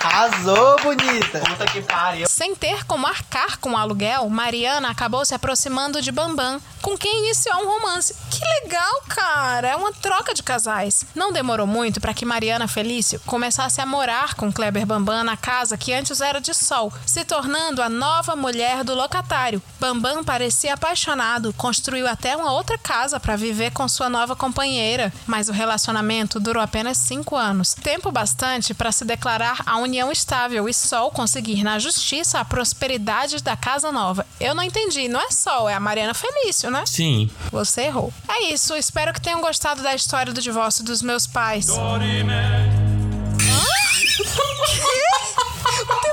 Arrasou, 0.04 0.78
bonita. 0.82 1.40
Puta 1.40 1.66
que 1.68 1.82
pariu. 1.82 2.28
Sem 2.28 2.56
ter 2.56 2.84
como 2.86 3.06
arcar 3.06 3.60
com 3.60 3.74
o 3.74 3.78
aluguel, 3.78 4.28
Mariana 4.30 4.90
acabou 4.90 5.24
se 5.24 5.36
aproximando 5.36 6.02
de 6.02 6.12
Bambam, 6.12 6.60
com 6.82 6.98
quem 6.98 7.20
iniciou 7.20 7.56
um 7.58 7.68
romance. 7.68 8.16
Que 8.32 8.42
legal, 8.64 9.02
cara! 9.08 9.68
É 9.70 9.76
uma 9.76 9.94
troca 9.94 10.34
de 10.34 10.42
casais. 10.42 11.06
Não 11.14 11.32
demorou 11.32 11.68
muito 11.68 12.02
para 12.02 12.16
que 12.16 12.26
Mariana 12.26 12.68
Felício 12.68 13.22
começasse 13.28 13.80
a 13.80 13.86
morar 13.86 14.34
com 14.34 14.52
Kleber 14.52 14.88
Bambam 14.88 15.24
na 15.24 15.38
casa 15.38 15.78
que 15.78 15.94
antes 15.94 16.20
era 16.20 16.42
de 16.42 16.54
Sol, 16.54 16.92
se 17.06 17.24
tornando 17.24 17.82
a 17.82 17.90
nova 17.90 18.36
mulher 18.36 18.84
do 18.84 18.96
locatário. 18.96 19.62
Bambam 19.80 20.24
parecia 20.24 20.74
apaixonado, 20.74 21.54
construiu 21.54 22.08
até 22.08 22.36
uma 22.36 22.52
outra 22.52 22.78
casa 22.78 23.20
para 23.20 23.36
viver 23.36 23.72
com 23.72 23.88
sua 23.88 24.10
nova 24.10 24.36
companheira, 24.36 25.14
mas 25.28 25.48
o 25.48 25.54
relacionamento 25.54 26.40
durou 26.40 26.64
apenas 26.64 26.98
cinco 26.98 27.36
anos. 27.36 27.76
Tempo 27.76 28.12
bastante 28.12 28.74
para 28.74 28.92
se 28.92 29.06
declarar 29.06 29.62
a 29.66 29.78
união 29.92 30.10
estável 30.10 30.70
e 30.70 30.74
Sol 30.74 31.12
conseguir 31.12 31.64
na 31.64 31.78
justiça 31.78 32.40
a 32.40 32.46
prosperidade 32.46 33.44
da 33.44 33.58
casa 33.58 33.92
nova. 33.92 34.26
Eu 34.40 34.56
não 34.56 34.64
entendi, 34.64 35.10
não 35.10 35.20
é 35.20 35.30
Sol, 35.30 35.68
é 35.68 35.74
a 35.74 35.80
Mariana 35.82 36.14
Felício, 36.14 36.72
né? 36.72 36.86
Sim. 36.86 37.30
Você 37.52 37.82
errou. 37.82 38.14
É 38.30 38.54
isso, 38.54 38.74
espero 38.78 39.12
que 39.14 39.20
tenham 39.20 39.42
gostado 39.42 39.84
da 39.84 39.94
história 39.94 40.32
do 40.32 40.42
divórcio 40.42 40.82
dos 40.86 41.02
meus 41.02 41.28
pais. 41.28 41.68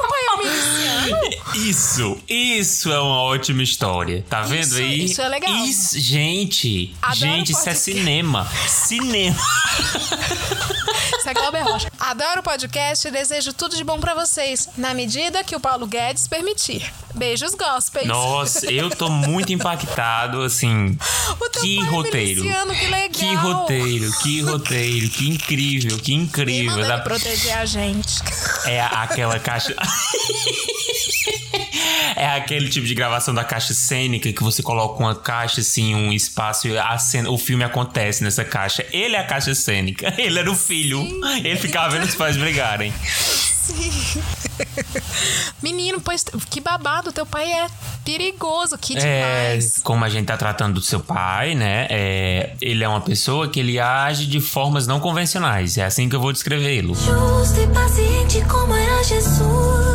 Pai 0.08 0.24
é? 1.14 1.38
Isso, 1.56 2.18
isso 2.28 2.90
é 2.92 3.00
uma 3.00 3.22
ótima 3.22 3.62
história. 3.62 4.24
Tá 4.28 4.42
vendo 4.42 4.62
Isso- 4.64 4.76
aí? 4.78 5.04
isso 5.04 5.20
é 5.22 5.28
legal. 5.28 5.54
Isso- 5.64 5.98
gente, 6.00 6.94
Adoro 7.02 7.18
gente, 7.18 7.52
isso 7.52 7.68
é 7.68 7.74
cinema. 7.74 8.48
Cinema. 8.66 9.36
É 11.28 11.34
Glauber 11.34 11.62
Rocha. 11.62 11.92
Adoro 12.00 12.40
o 12.40 12.42
podcast 12.42 13.06
e 13.06 13.10
desejo 13.10 13.52
tudo 13.52 13.76
de 13.76 13.84
bom 13.84 14.00
pra 14.00 14.14
vocês, 14.14 14.66
na 14.78 14.94
medida 14.94 15.44
que 15.44 15.54
o 15.54 15.60
Paulo 15.60 15.86
Guedes 15.86 16.26
permitir. 16.26 16.90
Beijos 17.14 17.54
gospels. 17.54 18.06
Nossa, 18.06 18.72
eu 18.72 18.88
tô 18.88 19.10
muito 19.10 19.52
impactado, 19.52 20.40
assim. 20.40 20.96
Que 21.60 21.80
é 21.80 21.84
roteiro. 21.84 22.42
miliciano, 22.42 22.72
que 22.72 22.86
legal. 22.86 23.10
Que 23.10 23.34
roteiro, 23.34 24.12
que 24.22 24.40
roteiro, 24.42 25.08
que 25.08 25.28
incrível, 25.28 25.98
que 25.98 26.14
incrível. 26.14 26.84
ele 26.84 26.98
proteger 26.98 27.58
a 27.58 27.66
gente. 27.66 28.22
É 28.64 28.80
aquela 28.80 29.40
caixa. 29.40 29.74
É 32.16 32.26
aquele 32.26 32.68
tipo 32.68 32.84
de 32.84 32.94
gravação 32.94 33.32
da 33.32 33.44
caixa 33.44 33.72
cênica 33.72 34.32
que 34.32 34.42
você 34.42 34.60
coloca 34.60 34.98
uma 34.98 35.14
caixa, 35.14 35.60
assim, 35.60 35.94
um 35.94 36.12
espaço 36.12 36.66
e 36.66 36.76
a 36.76 36.98
cena, 36.98 37.30
o 37.30 37.38
filme 37.38 37.62
acontece 37.62 38.24
nessa 38.24 38.44
caixa. 38.44 38.84
Ele 38.92 39.14
é 39.14 39.20
a 39.20 39.24
caixa 39.24 39.54
cênica. 39.54 40.12
Ele 40.18 40.36
era 40.36 40.50
o 40.50 40.56
filho. 40.56 41.17
Ele 41.38 41.56
ficava 41.56 41.90
vendo 41.90 42.04
os 42.04 42.14
pais 42.14 42.36
brigarem. 42.36 42.92
Sim. 43.04 44.22
Menino, 45.62 46.00
pois 46.00 46.24
que 46.50 46.60
babado, 46.60 47.12
teu 47.12 47.26
pai 47.26 47.50
é 47.52 47.66
perigoso, 48.04 48.78
que 48.78 48.96
É, 48.96 49.50
demais. 49.50 49.78
como 49.82 50.04
a 50.04 50.08
gente 50.08 50.26
tá 50.26 50.36
tratando 50.36 50.74
do 50.74 50.80
seu 50.80 51.00
pai, 51.00 51.54
né? 51.54 51.86
É, 51.90 52.52
ele 52.60 52.82
é 52.82 52.88
uma 52.88 53.00
pessoa 53.00 53.48
que 53.48 53.60
ele 53.60 53.78
age 53.78 54.26
de 54.26 54.40
formas 54.40 54.86
não 54.86 54.98
convencionais. 55.00 55.76
É 55.76 55.84
assim 55.84 56.08
que 56.08 56.16
eu 56.16 56.20
vou 56.20 56.32
descrevê-lo. 56.32 56.94
Justo 56.94 57.60
e 57.60 57.66
paciente 57.68 58.42
como 58.48 58.74
era 58.74 59.02
Jesus. 59.04 59.87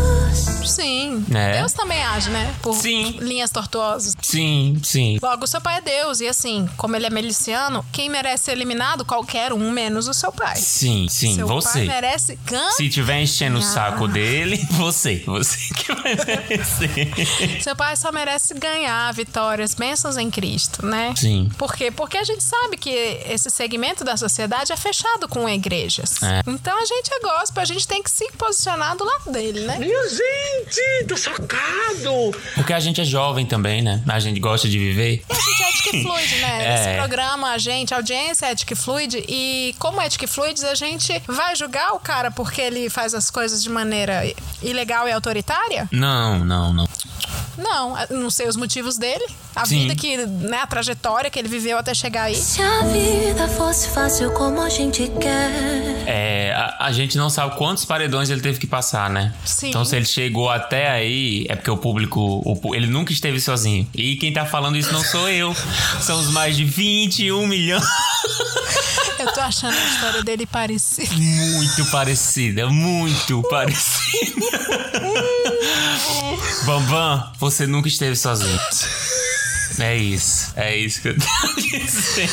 Sim. 0.68 1.26
É. 1.34 1.59
Deus 1.59 1.74
também 1.74 2.01
age, 2.03 2.30
né? 2.30 2.53
Por 2.61 2.76
Sim. 2.76 3.18
linhas 3.22 3.51
tortuosas. 3.51 4.14
Sim, 4.22 4.80
sim. 4.84 5.18
Logo, 5.22 5.43
o 5.45 5.47
seu 5.47 5.61
pai 5.61 5.78
é 5.78 5.82
Deus. 5.82 6.20
E 6.22 6.28
assim, 6.28 6.68
como 6.78 6.95
ele 6.95 7.05
é 7.05 7.09
miliciano, 7.09 7.86
quem 7.91 8.09
merece 8.09 8.45
ser 8.45 8.51
eliminado? 8.51 9.05
Qualquer 9.05 9.54
um, 9.54 9.71
menos 9.71 10.08
o 10.08 10.13
seu 10.13 10.32
pai. 10.32 10.55
Sim, 10.55 11.08
sim, 11.09 11.36
seu 11.36 11.47
você. 11.47 11.79
pai 11.79 11.88
merece 11.88 12.39
ganhar. 12.46 12.71
Se 12.71 12.89
tiver 12.89 13.21
enchendo 13.21 13.58
o 13.58 13.62
Ah. 13.62 13.63
saco 13.66 14.08
dele, 14.08 14.58
você. 14.71 15.24
Você 15.25 15.74
que 15.74 15.93
vai 15.93 16.16
merecer. 16.16 17.62
Seu 17.62 17.75
pai 17.75 17.96
só 17.96 18.12
merece 18.12 18.54
ganhar 18.54 19.12
vitórias, 19.13 19.74
bênçãos 19.74 20.17
em 20.17 20.29
Cristo, 20.29 20.86
né? 20.86 21.13
Sim. 21.16 21.50
Por 21.58 21.74
quê? 21.75 21.92
Porque 21.92 22.17
a 22.17 22.24
gente 22.24 22.43
sabe 22.43 22.78
que 22.78 22.89
esse 22.89 23.50
segmento 23.50 24.04
da 24.04 24.17
sociedade 24.17 24.71
é 24.71 24.78
fechado 24.78 25.28
com 25.28 25.47
igrejas. 25.47 26.21
É. 26.24 26.42
Então 26.47 26.78
a 26.82 26.86
gente 26.86 27.12
é 27.13 27.20
gospel, 27.20 27.62
a 27.62 27.66
gente 27.66 27.88
tem 27.88 28.01
que 28.01 28.09
se 28.12 28.29
posicionar 28.38 28.96
do 28.97 29.04
lado 29.04 29.32
dele, 29.32 29.62
né? 29.62 29.78
Minha 29.79 30.09
gente, 30.59 31.08
tô 31.08 31.17
socado. 31.17 32.32
Porque 32.55 32.74
a 32.74 32.80
gente 32.80 33.01
é 33.01 33.04
jovem 33.05 33.46
também, 33.46 33.82
né? 33.82 34.01
A 34.08 34.20
gente 34.20 34.39
gosta 34.39 34.67
de 34.67 34.78
viver. 34.78 35.24
E 35.30 35.34
a 35.34 35.36
gente 35.36 35.63
é 35.63 35.70
ética 35.70 35.96
e 35.96 36.04
fluide, 36.04 36.36
né? 36.38 36.54
É. 36.63 36.75
Esse 36.75 36.97
programa, 36.97 37.51
a 37.51 37.58
gente, 37.58 37.93
a 37.93 37.97
audiência 37.97 38.46
é 38.46 38.51
ética 38.51 38.74
e 38.74 38.75
fluide. 38.75 39.24
E 39.28 39.75
como 39.80 40.00
ética 40.01 40.25
e 40.25 40.28
fluides, 40.28 40.63
a 40.63 40.75
gente 40.75 41.21
vai 41.28 41.55
julgar 41.55 41.93
o 41.93 42.00
cara 42.00 42.32
porque 42.32 42.62
ele 42.62 42.89
faz 42.89 43.13
as 43.13 43.30
coisas 43.30 43.62
de 43.62 43.70
maneira 43.70 44.24
ilegal 44.62 45.08
e 45.08 45.12
autoritária? 45.12 45.88
Não, 45.92 46.43
não, 46.43 46.74
não. 46.74 46.88
Não, 47.58 47.96
não 48.09 48.30
sei 48.30 48.47
os 48.47 48.55
motivos 48.55 48.97
dele. 48.97 49.25
A 49.55 49.66
Sim. 49.66 49.82
vida 49.82 49.96
que, 49.96 50.17
né, 50.17 50.58
a 50.58 50.67
trajetória 50.67 51.30
que 51.30 51.38
ele 51.38 51.47
viveu 51.47 51.78
até 51.78 51.93
chegar 51.93 52.24
aí. 52.24 52.36
Se 52.36 52.62
a 52.62 52.82
vida 52.82 53.47
fosse 53.47 53.89
fácil 53.89 54.32
como 54.32 54.59
a 54.62 54.70
gente 54.70 55.08
quer. 55.20 56.04
É, 56.08 56.54
a, 56.55 56.88
a 56.88 56.92
gente 56.92 57.17
não 57.17 57.30
sabe 57.30 57.55
quantos 57.55 57.86
paredões 57.86 58.30
ele 58.32 58.42
teve 58.42 58.59
que 58.59 58.66
passar, 58.66 59.09
né? 59.09 59.34
Sim. 59.46 59.70
Então, 59.70 59.86
se 59.86 59.96
ele 59.96 60.05
chegou 60.05 60.42
até 60.49 60.89
aí, 60.89 61.45
é 61.49 61.55
porque 61.55 61.71
o 61.71 61.78
público. 61.78 62.41
o 62.45 62.75
ele 62.75 62.87
nunca 62.87 63.11
esteve 63.11 63.39
sozinho. 63.39 63.87
E 63.93 64.15
quem 64.15 64.33
tá 64.33 64.45
falando 64.45 64.78
isso 64.78 64.91
não 64.91 65.03
sou 65.03 65.29
eu. 65.29 65.55
São 66.01 66.20
os 66.20 66.32
mais 66.32 66.55
de 66.55 66.65
21 66.65 67.47
milhões. 67.47 67.83
Eu 69.20 69.32
tô 69.32 69.39
achando 69.39 69.75
a 69.75 69.86
história 69.86 70.24
dele 70.24 70.45
parecida. 70.45 71.13
Muito 71.15 71.86
parecida, 71.91 72.67
muito 72.70 73.41
parecida. 73.43 74.59
Bambam, 76.65 77.32
você 77.39 77.65
nunca 77.65 77.87
esteve 77.87 78.15
sozinho. 78.15 78.59
É 79.79 79.95
isso, 79.95 80.54
é 80.55 80.75
isso 80.75 81.01
que 81.01 81.08
eu 81.09 81.16
tenho 81.17 81.32
a 81.43 81.55
dizer. 81.86 82.29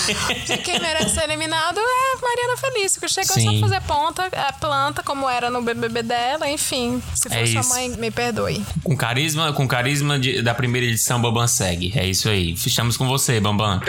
E 0.52 0.58
quem 0.58 0.78
merece 0.80 1.14
ser 1.14 1.24
eliminado 1.24 1.78
é 1.78 2.20
Mariana 2.20 2.56
Felício, 2.56 3.00
que 3.00 3.08
chegou 3.08 3.28
só 3.34 3.40
Sim. 3.40 3.60
pra 3.60 3.68
fazer 3.68 3.80
ponta, 3.86 4.28
é, 4.32 4.52
planta, 4.52 5.02
como 5.02 5.28
era 5.28 5.48
no 5.50 5.62
BBB 5.62 6.02
dela, 6.02 6.48
enfim. 6.48 7.02
Se 7.14 7.28
for 7.28 7.36
É 7.38 7.46
sua 7.46 7.60
isso. 7.60 7.68
mãe, 7.70 7.88
me 7.90 8.10
perdoe. 8.10 8.64
Com 8.84 8.96
carisma, 8.96 9.52
com 9.52 9.66
carisma 9.66 10.18
de- 10.18 10.42
da 10.42 10.54
primeira 10.54 10.86
edição, 10.86 11.20
Bambam 11.20 11.46
segue. 11.48 11.92
É 11.96 12.06
isso 12.06 12.28
aí. 12.28 12.56
Fechamos 12.56 12.96
com 12.96 13.06
você, 13.06 13.40
Bambam. 13.40 13.80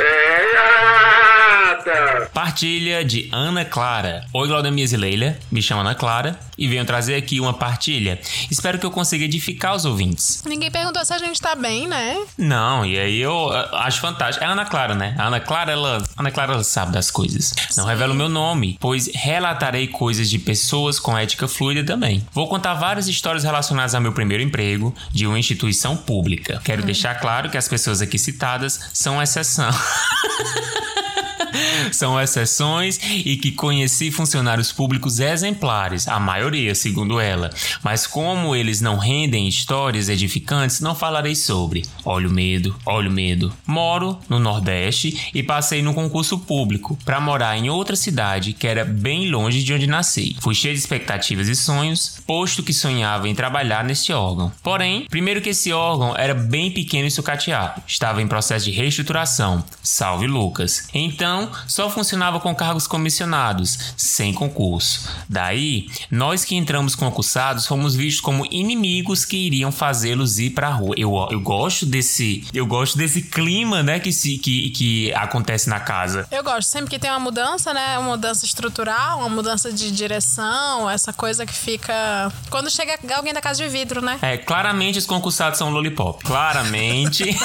Partilha 2.34 3.04
de 3.04 3.30
Ana 3.32 3.64
Clara. 3.64 4.26
Oi, 4.34 4.48
Glaudemias 4.48 4.94
e 4.94 4.98
Leila. 4.98 5.38
Me 5.52 5.62
chamo 5.62 5.82
Ana 5.82 5.94
Clara 5.94 6.40
e 6.58 6.68
venho 6.68 6.86
trazer 6.86 7.16
aqui 7.16 7.40
uma 7.40 7.54
partilha. 7.54 8.20
Espero 8.50 8.80
que 8.80 8.86
eu 8.86 8.92
consiga 8.92 9.26
edificar 9.26 9.76
os 9.76 9.86
ouvintes. 9.86 10.44
Ninguém 10.46 10.72
perguntou 10.72 11.04
se 11.04 11.14
a 11.14 11.18
gente 11.18 11.40
tá 11.40 11.56
bem, 11.56 11.88
né? 11.88 12.24
Não, 12.38 12.86
e 12.86 13.00
aí 13.00 13.20
eu 13.20 13.52
acho 13.74 14.02
fantástico. 14.02 14.44
É 14.44 14.48
a 14.48 14.52
Ana 14.52 14.66
Clara, 14.66 14.96
né? 14.96 15.16
A 15.18 15.28
Ana 15.28 15.40
Clara, 15.40 15.72
ela, 15.72 16.04
Ana 16.18 16.32
Clara, 16.32 16.54
ela 16.54 16.64
sabe 16.64 16.92
das 16.92 17.12
coisas. 17.12 17.54
Não 17.78 17.86
revelo 17.86 18.14
o 18.14 18.16
meu 18.16 18.30
nome, 18.30 18.78
pois 18.80 19.10
relatarei 19.14 19.88
coisas 19.88 20.30
de 20.30 20.40
pessoas 20.40 21.00
com 21.00 21.18
ética 21.18 21.48
fluida 21.48 21.84
também. 21.84 22.26
Vou 22.32 22.48
contar 22.48 22.74
várias 22.74 23.08
histórias 23.08 23.44
relacionadas 23.44 23.96
ao 23.96 24.02
meu 24.02 24.14
primeiro 24.14 24.44
emprego 24.44 24.94
de 25.12 25.28
uma 25.28 25.40
instituição 25.40 25.96
pública. 25.96 26.62
Quero 26.64 26.84
deixar 26.84 27.16
claro 27.16 27.50
que 27.50 27.58
as 27.58 27.68
pessoas 27.68 28.02
aqui 28.02 28.18
citadas 28.18 28.90
são 28.94 29.22
exceção. 29.22 29.72
São 31.92 32.20
exceções 32.20 33.00
e 33.04 33.38
que 33.38 33.52
conheci 33.52 34.12
funcionários 34.12 34.72
públicos 34.72 35.20
exemplares, 35.20 36.08
a 36.08 36.20
maioria, 36.20 36.76
segundo 36.76 37.20
ela. 37.20 37.50
Mas 37.84 38.08
como 38.08 38.56
eles 38.56 38.82
não 38.82 38.98
rendem 38.98 39.48
histórias 39.48 40.10
edificantes, 40.10 40.80
não 40.80 40.96
falarei 40.96 41.36
sobre. 41.36 41.84
Olha 42.06 42.28
o 42.28 42.32
medo, 42.32 42.76
olha 42.86 43.10
o 43.10 43.14
medo. 43.14 43.54
Moro 43.66 44.20
no 44.30 44.40
Nordeste 44.40 45.30
e 45.34 45.44
passei 45.44 45.82
no 45.82 45.94
concurso 45.94 46.40
público 46.40 46.98
para 47.06 47.20
morar 47.20 47.58
em 47.58 47.70
outra 47.70 47.96
cidade 47.96 48.54
que 48.54 48.68
era 48.68 48.86
bem 48.86 49.30
longe 49.30 49.64
de 49.64 49.74
onde 49.74 49.88
nasci. 49.88 50.36
Fui 50.40 50.56
cheio 50.56 50.74
de 50.74 50.80
expectativas 50.80 51.48
e 51.48 51.56
sonhos, 51.56 52.22
posto 52.26 52.64
que 52.64 52.74
sonhava 52.74 53.28
em 53.28 53.36
trabalhar 53.36 53.84
neste 53.84 54.14
órgão. 54.14 54.52
Porém, 54.64 55.06
primeiro 55.10 55.42
que 55.42 55.50
esse 55.50 55.72
órgão 55.72 56.16
era 56.16 56.34
bem 56.34 56.72
pequeno 56.72 57.08
e 57.08 57.12
sucateado, 57.12 57.82
estava 57.88 58.22
em 58.22 58.28
processo 58.28 58.66
de 58.66 58.72
reestruturação. 58.72 59.64
Salve 59.82 60.28
Lucas. 60.28 60.88
Então, 60.94 61.41
só 61.68 61.90
funcionava 61.90 62.40
com 62.40 62.54
cargos 62.54 62.88
comissionados, 62.88 63.94
sem 63.96 64.34
concurso. 64.34 65.08
Daí, 65.30 65.88
nós 66.10 66.44
que 66.44 66.56
entramos 66.56 66.96
concursados 66.96 67.66
fomos 67.66 67.96
vistos 67.96 68.22
como 68.22 68.46
inimigos 68.52 69.26
que 69.26 69.38
iriam 69.38 69.72
fazê-los 69.72 70.40
ir 70.40 70.52
pra 70.52 70.70
rua. 70.70 70.96
Eu, 70.98 71.28
eu 71.32 71.40
gosto 71.40 71.86
desse, 71.86 72.46
eu 72.54 72.66
gosto 72.66 72.98
desse 72.98 73.22
clima, 73.22 73.82
né, 73.84 74.00
que 74.00 74.12
se 74.12 74.38
que, 74.38 74.70
que 74.72 75.14
acontece 75.14 75.70
na 75.70 75.80
casa. 75.80 76.28
Eu 76.32 76.44
gosto, 76.44 76.68
sempre 76.68 76.90
que 76.90 77.00
tem 77.00 77.10
uma 77.10 77.20
mudança, 77.20 77.74
né? 77.74 77.98
Uma 77.98 78.12
mudança 78.12 78.46
estrutural, 78.46 79.20
uma 79.20 79.30
mudança 79.30 79.72
de 79.72 79.92
direção, 79.92 80.90
essa 80.90 81.14
coisa 81.14 81.46
que 81.46 81.54
fica. 81.54 82.32
Quando 82.50 82.70
chega 82.70 83.00
alguém 83.16 83.34
da 83.34 83.42
casa 83.42 83.64
de 83.64 83.70
vidro, 83.70 84.02
né? 84.02 84.20
É, 84.22 84.38
claramente 84.38 84.98
os 84.98 85.06
concursados 85.06 85.58
são 85.58 85.70
lollipop. 85.70 86.24
Claramente. 86.24 87.24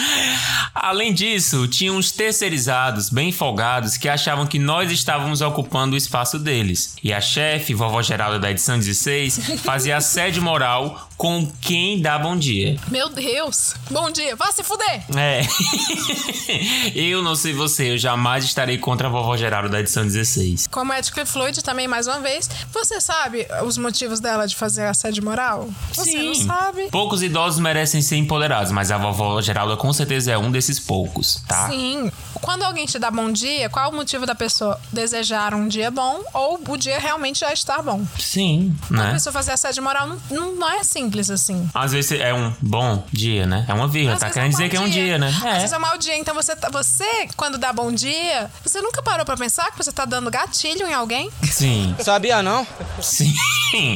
Além 0.74 1.12
disso, 1.12 1.68
tinha 1.80 1.94
uns 1.94 2.12
terceirizados 2.12 3.08
bem 3.08 3.32
folgados 3.32 3.96
que 3.96 4.06
achavam 4.06 4.46
que 4.46 4.58
nós 4.58 4.92
estávamos 4.92 5.40
ocupando 5.40 5.94
o 5.94 5.96
espaço 5.96 6.38
deles. 6.38 6.94
E 7.02 7.10
a 7.10 7.22
chefe, 7.22 7.72
vovó 7.72 8.02
Geralda 8.02 8.38
da 8.38 8.50
edição 8.50 8.78
16, 8.78 9.40
fazia 9.64 9.96
assédio 9.96 10.42
moral 10.42 11.08
com 11.16 11.50
quem 11.60 12.00
dá 12.00 12.18
bom 12.18 12.36
dia. 12.36 12.78
Meu 12.90 13.08
Deus! 13.08 13.74
Bom 13.90 14.10
dia, 14.10 14.36
vá 14.36 14.52
se 14.52 14.62
fuder! 14.62 15.04
É. 15.16 15.40
eu 16.94 17.22
não 17.22 17.34
sei 17.34 17.54
você, 17.54 17.92
eu 17.92 17.98
jamais 17.98 18.44
estarei 18.44 18.76
contra 18.76 19.08
a 19.08 19.10
vovó 19.10 19.34
Geralda 19.34 19.70
da 19.70 19.80
edição 19.80 20.02
16. 20.02 20.66
Como 20.66 20.92
e 20.92 21.26
fluide 21.26 21.62
também, 21.62 21.88
mais 21.88 22.06
uma 22.06 22.20
vez, 22.20 22.48
você 22.72 23.00
sabe 23.00 23.46
os 23.64 23.78
motivos 23.78 24.20
dela 24.20 24.46
de 24.46 24.54
fazer 24.54 24.84
assédio 24.86 25.24
moral? 25.24 25.68
Você 25.94 26.22
não 26.22 26.34
sabe? 26.34 26.88
Poucos 26.90 27.22
idosos 27.22 27.58
merecem 27.58 28.02
ser 28.02 28.16
empoderados, 28.16 28.70
mas 28.70 28.90
a 28.90 28.98
vovó 28.98 29.40
Geralda 29.40 29.78
com 29.78 29.92
certeza 29.94 30.32
é 30.32 30.38
um 30.38 30.50
desses 30.50 30.78
poucos, 30.78 31.42
tá? 31.48 31.69
Sim. 31.70 32.10
Quando 32.40 32.62
alguém 32.62 32.86
te 32.86 32.98
dá 32.98 33.10
bom 33.10 33.30
dia, 33.30 33.68
qual 33.68 33.90
o 33.90 33.94
motivo 33.94 34.24
da 34.24 34.34
pessoa 34.34 34.80
desejar 34.92 35.54
um 35.54 35.68
dia 35.68 35.90
bom 35.90 36.22
ou 36.32 36.58
o 36.68 36.76
dia 36.76 36.98
realmente 36.98 37.40
já 37.40 37.52
estar 37.52 37.82
bom? 37.82 38.02
Sim, 38.18 38.74
A 38.90 38.92
né? 38.94 39.12
pessoa 39.12 39.32
fazer 39.32 39.52
assédio 39.52 39.82
moral 39.82 40.06
não, 40.06 40.20
não, 40.30 40.54
não 40.56 40.70
é 40.70 40.82
simples 40.82 41.28
assim. 41.30 41.68
Às 41.74 41.92
vezes 41.92 42.12
é 42.18 42.32
um 42.32 42.52
bom 42.60 43.04
dia, 43.12 43.46
né? 43.46 43.64
É 43.68 43.74
uma 43.74 43.86
vírgula, 43.86 44.14
Às 44.14 44.20
tá 44.20 44.30
querendo 44.30 44.48
um 44.48 44.50
dizer 44.52 44.62
mau 44.64 44.70
que 44.70 44.76
é 44.76 44.80
um 44.80 44.88
dia, 44.88 45.18
né? 45.18 45.28
Às 45.28 45.56
vezes 45.58 45.72
é 45.72 45.76
um 45.76 45.80
mau 45.80 45.98
dia. 45.98 46.16
Então 46.16 46.34
você, 46.34 46.56
tá- 46.56 46.70
você, 46.72 47.28
quando 47.36 47.58
dá 47.58 47.72
bom 47.72 47.92
dia, 47.92 48.50
você 48.64 48.80
nunca 48.80 49.02
parou 49.02 49.24
pra 49.26 49.36
pensar 49.36 49.70
que 49.70 49.76
você 49.76 49.92
tá 49.92 50.04
dando 50.04 50.30
gatilho 50.30 50.86
em 50.86 50.94
alguém? 50.94 51.30
Sim. 51.50 51.94
Sabia 52.00 52.42
não? 52.42 52.66
Sim, 53.02 53.34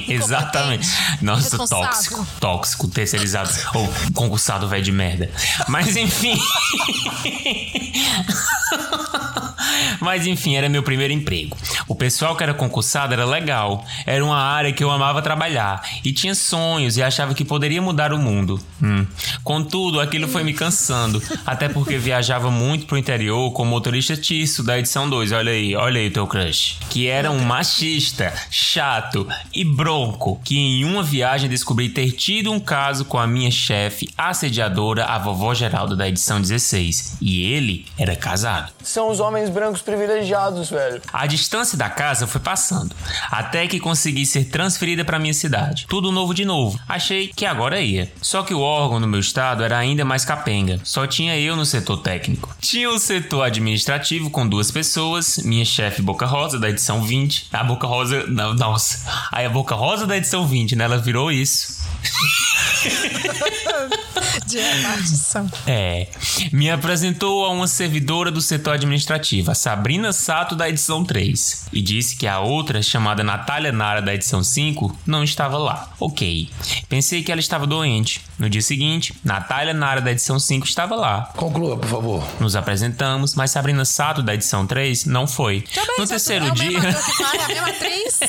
exatamente. 0.08 0.86
Nossa, 1.22 1.56
tóxico, 1.66 2.26
tóxico, 2.38 2.88
terceirizado 2.88 3.50
ou 3.74 3.88
concursado 4.12 4.68
velho 4.68 4.84
de 4.84 4.92
merda. 4.92 5.30
Mas 5.68 5.96
enfim. 5.96 6.38
Mas 10.00 10.26
enfim, 10.26 10.56
era 10.56 10.68
meu 10.68 10.82
primeiro 10.82 11.12
emprego. 11.12 11.56
O 11.88 11.94
pessoal 11.94 12.36
que 12.36 12.42
era 12.42 12.54
concursado 12.54 13.14
era 13.14 13.24
legal, 13.24 13.84
era 14.06 14.24
uma 14.24 14.36
área 14.36 14.72
que 14.72 14.82
eu 14.82 14.90
amava 14.90 15.22
trabalhar 15.22 15.82
e 16.04 16.12
tinha 16.12 16.34
sonhos 16.34 16.96
e 16.96 17.02
achava 17.02 17.34
que 17.34 17.44
poderia 17.44 17.80
mudar 17.80 18.12
o 18.12 18.18
mundo. 18.18 18.60
Hum. 18.82 19.06
Contudo, 19.42 20.00
aquilo 20.00 20.28
foi 20.28 20.44
me 20.44 20.52
cansando, 20.52 21.22
até 21.44 21.68
porque 21.68 21.98
viajava 21.98 22.50
muito 22.50 22.86
pro 22.86 22.98
interior 22.98 23.52
com 23.52 23.62
o 23.62 23.66
motorista 23.66 24.16
Tisso 24.16 24.62
da 24.62 24.78
edição 24.78 25.08
2. 25.08 25.32
Olha 25.32 25.52
aí, 25.52 25.74
olha 25.74 26.00
aí 26.00 26.10
teu 26.10 26.26
crush. 26.26 26.78
Que 26.90 27.08
era 27.08 27.30
um 27.30 27.40
machista, 27.40 28.32
chato 28.50 29.26
e 29.54 29.64
bronco, 29.64 30.40
que 30.44 30.58
em 30.58 30.84
uma 30.84 31.02
viagem 31.02 31.48
descobri 31.48 31.88
ter 31.88 32.12
tido 32.12 32.52
um 32.52 32.60
caso 32.60 33.04
com 33.04 33.18
a 33.18 33.26
minha 33.26 33.50
chefe 33.50 34.08
assediadora, 34.16 35.04
a 35.04 35.18
vovó 35.18 35.54
Geralda 35.54 35.96
da 35.96 36.08
edição 36.08 36.40
16. 36.40 37.18
E 37.20 37.44
ele 37.54 37.86
era 37.98 38.16
casado. 38.16 38.72
São 38.82 39.10
os 39.10 39.20
homens 39.20 39.50
brancos 39.50 39.82
privilegiados, 39.82 40.70
velho. 40.70 41.00
A 41.12 41.26
distância 41.26 41.78
da 41.78 41.88
casa 41.88 42.26
foi 42.26 42.40
passando, 42.40 42.94
até 43.30 43.66
que 43.66 43.80
consegui 43.80 44.26
ser 44.26 44.44
transferida 44.46 45.04
para 45.04 45.18
minha 45.18 45.34
cidade. 45.34 45.86
Tudo 45.88 46.12
novo 46.12 46.34
de 46.34 46.44
novo. 46.44 46.78
Achei 46.88 47.28
que 47.28 47.46
agora 47.46 47.80
ia. 47.80 48.12
Só 48.20 48.42
que 48.42 48.54
o 48.54 48.60
órgão 48.60 49.00
no 49.00 49.06
meu 49.06 49.20
estado 49.20 49.62
era 49.62 49.78
ainda 49.78 50.04
mais 50.04 50.24
capenga. 50.24 50.80
Só 50.84 51.06
tinha 51.06 51.38
eu 51.38 51.56
no 51.56 51.64
setor 51.64 51.98
técnico. 51.98 52.54
Tinha 52.60 52.90
o 52.90 52.98
setor 52.98 53.42
administrativo 53.42 54.30
com 54.30 54.46
duas 54.46 54.70
pessoas, 54.70 55.38
minha 55.38 55.64
chefe 55.64 56.02
Boca 56.02 56.26
Rosa 56.26 56.58
da 56.58 56.68
edição 56.68 57.02
20. 57.02 57.48
A 57.52 57.64
Boca 57.64 57.86
Rosa, 57.86 58.26
não, 58.26 58.54
nossa. 58.54 59.04
Aí 59.30 59.46
a 59.46 59.50
Boca 59.50 59.74
Rosa 59.74 60.06
da 60.06 60.16
edição 60.16 60.46
20, 60.46 60.76
né? 60.76 60.84
Ela 60.84 60.98
virou 60.98 61.30
isso. 61.30 61.84
De 64.46 64.58
repartição. 64.58 65.50
É. 65.66 66.08
Me 66.52 66.70
apresentou 66.70 67.43
a 67.44 67.50
uma 67.50 67.66
servidora 67.68 68.30
do 68.30 68.40
setor 68.40 68.74
administrativo, 68.74 69.50
a 69.50 69.54
Sabrina 69.54 70.12
Sato, 70.12 70.54
da 70.56 70.68
edição 70.68 71.04
3, 71.04 71.66
e 71.72 71.80
disse 71.82 72.16
que 72.16 72.26
a 72.26 72.40
outra, 72.40 72.82
chamada 72.82 73.22
Natália 73.24 73.72
Nara, 73.72 74.00
da 74.02 74.14
edição 74.14 74.42
5, 74.42 74.96
não 75.06 75.22
estava 75.24 75.56
lá. 75.58 75.90
Ok. 76.00 76.48
Pensei 76.88 77.22
que 77.22 77.30
ela 77.32 77.40
estava 77.40 77.66
doente. 77.66 78.20
No 78.38 78.50
dia 78.50 78.62
seguinte, 78.62 79.14
Natália 79.24 79.72
Nara, 79.72 80.00
da 80.00 80.10
edição 80.10 80.38
5, 80.38 80.66
estava 80.66 80.94
lá. 80.96 81.30
Conclua, 81.36 81.76
por 81.76 81.88
favor. 81.88 82.24
Nos 82.40 82.56
apresentamos, 82.56 83.34
mas 83.34 83.50
Sabrina 83.52 83.84
Sato, 83.84 84.22
da 84.22 84.34
edição 84.34 84.66
3, 84.66 85.04
não 85.04 85.26
foi. 85.26 85.60
Também, 85.72 85.94
no 85.98 86.04
já- 86.04 86.10
terceiro 86.10 86.46
é 86.46 86.50
dia. 86.50 86.80
que 86.80 87.22
vai, 87.22 87.38
a 87.38 87.48
mesma 87.48 87.68
atriz. 87.68 88.20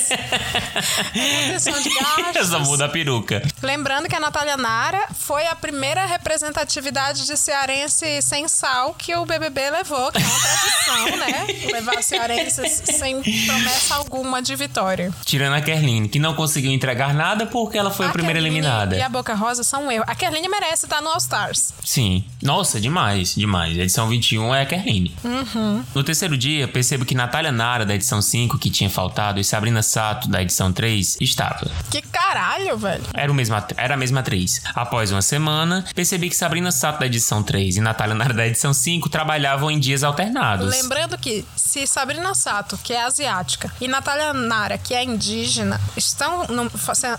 É. 1.13 1.59
Só 2.45 2.59
muda 2.59 2.85
a 2.85 2.89
peruca. 2.89 3.41
Lembrando 3.61 4.07
que 4.07 4.15
a 4.15 4.19
Natália 4.19 4.57
Nara 4.57 5.07
foi 5.13 5.45
a 5.47 5.55
primeira 5.55 6.05
representatividade 6.05 7.25
de 7.25 7.35
cearense 7.37 8.21
sem 8.21 8.47
sal 8.47 8.94
que 8.97 9.15
o 9.15 9.25
BBB 9.25 9.69
levou, 9.69 10.11
que 10.11 10.17
é 10.17 10.25
uma 10.25 10.39
tradição, 10.39 11.17
né? 11.17 11.47
Levar 11.71 12.01
cearenses 12.03 12.83
sem 12.97 13.21
promessa 13.21 13.95
alguma 13.95 14.41
de 14.41 14.55
vitória. 14.55 15.13
Tirando 15.23 15.53
a 15.53 15.61
Kerline, 15.61 16.07
que 16.07 16.19
não 16.19 16.33
conseguiu 16.33 16.71
entregar 16.71 17.13
nada 17.13 17.45
porque 17.45 17.77
ela 17.77 17.91
foi 17.91 18.07
a, 18.07 18.09
primeira 18.09 18.39
Kerline 18.39 18.57
eliminada. 18.57 18.95
E 18.95 19.01
a 19.01 19.09
Boca 19.09 19.33
Rosa 19.33 19.63
são 19.63 19.87
um 19.87 19.91
erro. 19.91 20.03
A 20.07 20.15
Kerline 20.15 20.47
merece 20.47 20.85
estar 20.85 21.01
no 21.01 21.09
All 21.09 21.17
Stars. 21.17 21.73
Sim. 21.83 22.23
Nossa, 22.41 22.79
demais, 22.79 23.35
demais. 23.35 23.77
A 23.77 23.81
edição 23.81 24.07
21 24.07 24.55
é 24.55 24.61
a 24.61 24.65
Kerline. 24.65 25.15
Uhum. 25.23 25.83
No 25.93 26.03
terceiro 26.03 26.37
dia, 26.37 26.67
percebo 26.67 27.05
que 27.05 27.15
Natália 27.15 27.51
Nara, 27.51 27.85
da 27.85 27.95
edição 27.95 28.21
5, 28.21 28.57
que 28.57 28.69
tinha 28.69 28.89
faltado, 28.89 29.39
e 29.39 29.43
Sabrina 29.43 29.81
Sato, 29.81 30.29
da 30.29 30.41
edição 30.41 30.71
3, 30.71 31.17
estava. 31.21 31.69
Que 31.89 32.01
caralho, 32.01 32.77
velho. 32.77 33.03
Era, 33.13 33.31
o 33.31 33.35
mesmo, 33.35 33.55
era 33.77 33.93
a 33.93 33.97
mesma 33.97 34.19
atriz. 34.21 34.61
Após 34.73 35.11
uma 35.11 35.21
semana, 35.21 35.85
percebi 35.93 36.29
que 36.29 36.35
Sabrina 36.35 36.71
Sato, 36.71 36.99
da 36.99 37.05
edição 37.05 37.43
3, 37.43 37.77
e 37.77 37.81
Natália 37.81 38.15
Nara, 38.15 38.33
da 38.33 38.47
edição 38.47 38.73
5, 38.73 38.84
trabalhavam 39.09 39.69
em 39.71 39.79
dias 39.79 40.03
alternados. 40.03 40.69
Lembrando 40.69 41.17
que 41.17 41.45
se 41.55 41.85
Sabrina 41.87 42.33
Sato, 42.35 42.77
que 42.77 42.93
é 42.93 43.03
asiática, 43.03 43.71
e 43.81 43.87
Natália 43.87 44.33
Nara, 44.33 44.77
que 44.77 44.93
é 44.93 45.03
indígena, 45.03 45.79
estão 45.97 46.45
no- 46.47 46.69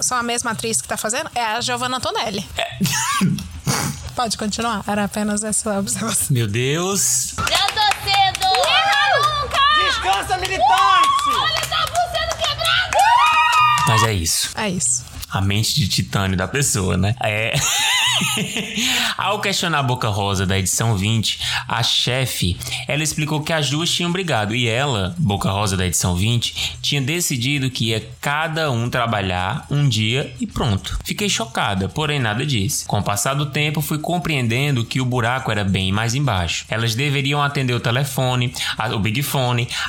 são 0.00 0.16
a 0.18 0.22
mesma 0.22 0.52
atriz 0.52 0.80
que 0.80 0.88
tá 0.88 0.96
fazendo, 0.96 1.30
é 1.34 1.42
a 1.44 1.60
Giovanna 1.60 1.96
Antonelli. 1.98 2.46
Pode 4.14 4.38
continuar? 4.38 4.82
Era 4.86 5.04
apenas 5.04 5.44
essa 5.44 5.78
observação. 5.78 6.26
Meu 6.30 6.46
Deus. 6.46 7.34
Já 7.36 7.66
tô 7.66 7.80
cedo! 8.04 8.46
nunca! 9.42 9.60
Descansa, 9.84 10.36
militante! 10.38 11.28
Olha, 11.28 11.60
tá 11.60 11.84
sendo 12.12 12.36
quebrado! 12.36 12.96
Mas 13.88 14.02
é 14.04 14.12
isso. 14.14 14.50
É 14.54 14.68
isso. 14.70 15.04
A 15.36 15.40
mente 15.40 15.74
de 15.74 15.86
titânio 15.86 16.36
da 16.36 16.48
pessoa, 16.48 16.96
né? 16.96 17.14
É. 17.20 17.54
Ao 19.16 19.40
questionar 19.40 19.80
a 19.80 19.82
Boca 19.82 20.08
Rosa 20.08 20.46
da 20.46 20.58
edição 20.58 20.96
20, 20.96 21.38
a 21.68 21.82
chefe, 21.82 22.56
ela 22.88 23.02
explicou 23.02 23.42
que 23.42 23.52
as 23.52 23.68
duas 23.68 23.90
tinham 23.90 24.10
brigado 24.10 24.54
e 24.54 24.66
ela, 24.66 25.14
Boca 25.18 25.50
Rosa 25.50 25.76
da 25.76 25.86
edição 25.86 26.14
20, 26.14 26.78
tinha 26.80 27.00
decidido 27.00 27.70
que 27.70 27.90
ia 27.90 28.08
cada 28.20 28.70
um 28.70 28.88
trabalhar 28.88 29.66
um 29.70 29.88
dia 29.88 30.34
e 30.40 30.46
pronto. 30.46 30.98
Fiquei 31.04 31.28
chocada, 31.28 31.88
porém 31.88 32.18
nada 32.18 32.46
disse. 32.46 32.86
Com 32.86 33.00
o 33.00 33.02
passar 33.02 33.34
do 33.34 33.46
tempo, 33.46 33.82
fui 33.82 33.98
compreendendo 33.98 34.84
que 34.84 35.00
o 35.00 35.04
buraco 35.04 35.50
era 35.50 35.64
bem 35.64 35.92
mais 35.92 36.14
embaixo. 36.14 36.64
Elas 36.68 36.94
deveriam 36.94 37.42
atender 37.42 37.74
o 37.74 37.80
telefone, 37.80 38.54
o 38.94 38.98
Big 38.98 39.22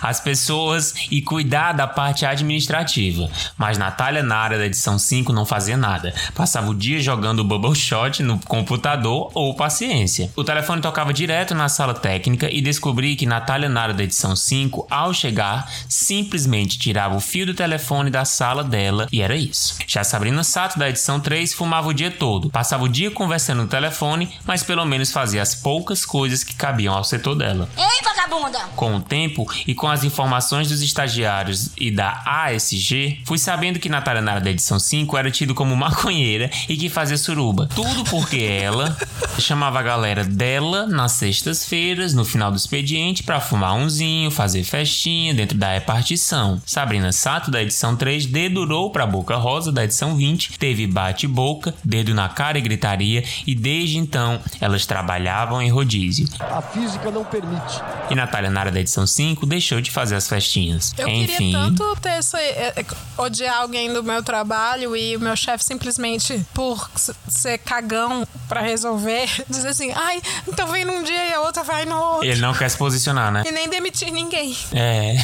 as 0.02 0.19
pessoas 0.19 0.94
e 1.10 1.22
cuidar 1.22 1.74
da 1.74 1.88
parte 1.88 2.26
administrativa. 2.26 3.30
Mas 3.57 3.78
Natália 3.78 4.24
Nara 4.24 4.57
da 4.57 4.65
edição 4.65 4.98
5 4.98 5.32
não 5.38 5.45
fazia 5.45 5.77
nada. 5.77 6.14
Passava 6.34 6.69
o 6.69 6.76
dia 6.76 6.99
jogando 6.99 7.43
Bubble 7.43 7.76
Shot 7.76 8.23
no 8.23 8.39
computador 8.39 9.31
ou 9.34 9.55
paciência. 9.55 10.31
O 10.35 10.43
telefone 10.43 10.81
tocava 10.81 11.14
direto 11.14 11.53
na 11.53 11.69
sala 11.69 11.93
técnica 11.93 12.49
e 12.51 12.61
descobri 12.61 13.15
que 13.15 13.26
Natália 13.26 13.69
Nara 13.69 13.93
da 13.93 14.03
edição 14.03 14.35
5, 14.35 14.88
ao 14.89 15.14
chegar, 15.14 15.72
simplesmente 15.88 16.80
tirava 16.80 17.15
o 17.15 17.19
fio 17.19 17.45
do 17.45 17.53
telefone 17.53 18.09
da 18.09 18.26
sala 18.26 18.64
dela 18.64 19.07
e 19.11 19.22
era 19.22 19.35
isso. 19.35 19.77
Já 19.85 20.03
Sabrina 20.03 20.43
Sato 20.43 20.80
da 20.80 20.89
edição 20.89 21.19
3 21.19 21.53
fumava 21.53 21.88
o 21.88 21.93
dia 21.93 22.09
todo. 22.09 22.49
Passava 22.49 22.84
o 22.84 22.89
dia 22.89 23.11
conversando 23.11 23.61
no 23.61 23.68
telefone, 23.68 24.30
mas 24.45 24.64
pelo 24.64 24.85
menos 24.85 25.11
fazia 25.11 25.41
as 25.41 25.53
poucas 25.53 26.05
coisas 26.05 26.43
que 26.43 26.55
cabiam 26.55 26.95
ao 26.95 27.03
setor 27.03 27.35
dela. 27.35 27.69
Ei, 27.77 28.03
vagabunda! 28.03 28.59
Com 28.76 28.95
o 28.95 29.01
tempo 29.01 29.45
e 29.68 29.76
com 29.76 29.88
as 29.88 30.03
informações 30.03 30.68
dos 30.68 30.81
estagiários 30.81 31.69
e 31.77 31.91
da 31.91 32.23
ASG, 32.26 33.22
fui 33.26 33.38
sabendo 33.38 33.80
que 33.80 33.89
Natália 33.89 34.22
Nara 34.22 34.41
da 34.41 34.49
edição 34.49 34.80
5 34.80 35.15
era 35.18 35.27
tido 35.32 35.56
como 35.56 35.76
maconheira 35.76 36.49
e 36.68 36.76
que 36.78 36.90
fazia 36.90 37.18
suruba. 37.18 37.68
Tudo 37.74 38.04
porque 38.06 38.38
ela 38.38 38.95
chamava 39.40 39.80
a 39.80 39.84
galera 39.84 40.24
dela 40.24 40.86
nas 40.86 41.14
sextas-feiras, 41.14 42.14
no 42.14 42.26
final 42.26 42.52
do 42.52 42.58
expediente, 42.58 43.24
pra 43.24 43.40
fumar 43.40 43.76
umzinho, 43.76 44.32
fazer 44.32 44.64
festinha 44.64 45.34
dentro 45.34 45.58
da 45.58 45.74
repartição. 45.74 46.62
Sabrina 46.66 47.12
Sato 47.12 47.52
da 47.52 47.62
edição 47.62 47.95
3 47.95 48.26
dedurou 48.26 48.91
pra 48.91 49.06
Boca 49.06 49.36
Rosa 49.36 49.72
da 49.72 49.84
edição 49.84 50.16
20, 50.16 50.58
teve 50.58 50.88
bate-boca, 50.88 51.74
dedo 51.84 52.14
na 52.14 52.30
cara 52.30 52.58
e 52.58 52.62
gritaria, 52.62 53.24
e 53.45 53.56
desde 53.56 53.98
então 53.98 54.40
elas 54.60 54.86
trabalhavam 54.86 55.62
em 55.62 55.70
rodízio. 55.70 56.28
A 56.40 56.62
física 56.62 57.12
não 57.12 57.24
permite. 57.24 57.82
E 58.10 58.16
Natália 58.16 58.49
Nara 58.49 58.72
da 58.72 58.80
edição 58.80 59.06
5 59.06 59.45
deixou 59.45 59.82
de 59.82 59.91
fazer 59.91 60.16
as 60.16 60.28
festinhas. 60.28 60.94
Eu 60.98 61.08
Enfim. 61.08 61.28
queria 61.28 61.58
tanto 61.60 61.95
ter 62.02 62.20
esse, 62.20 62.38
é, 62.38 62.74
é, 62.76 62.86
odiar 63.18 63.62
alguém 63.62 63.91
do 63.91 64.04
meu 64.04 64.24
trabalho 64.24 64.95
e 64.95 65.07
o 65.16 65.20
meu 65.20 65.36
chefe 65.36 65.64
simplesmente, 65.64 66.46
por 66.54 66.90
ser 67.30 67.60
cagão 67.60 68.28
pra 68.48 68.62
resolver, 68.62 69.30
dizer 69.50 69.70
assim, 69.70 69.92
ai, 69.96 70.22
então 70.48 70.68
vem 70.68 70.84
num 70.84 71.04
dia 71.04 71.30
e 71.30 71.34
a 71.34 71.42
outra 71.42 71.64
vai 71.64 71.86
no 71.86 71.96
outro. 71.96 72.26
Ele 72.26 72.42
não 72.42 72.54
quer 72.54 72.70
se 72.70 72.78
posicionar, 72.78 73.32
né? 73.32 73.44
E 73.46 73.52
nem 73.52 73.70
demitir 73.70 74.12
ninguém. 74.12 74.56
É. 74.74 75.16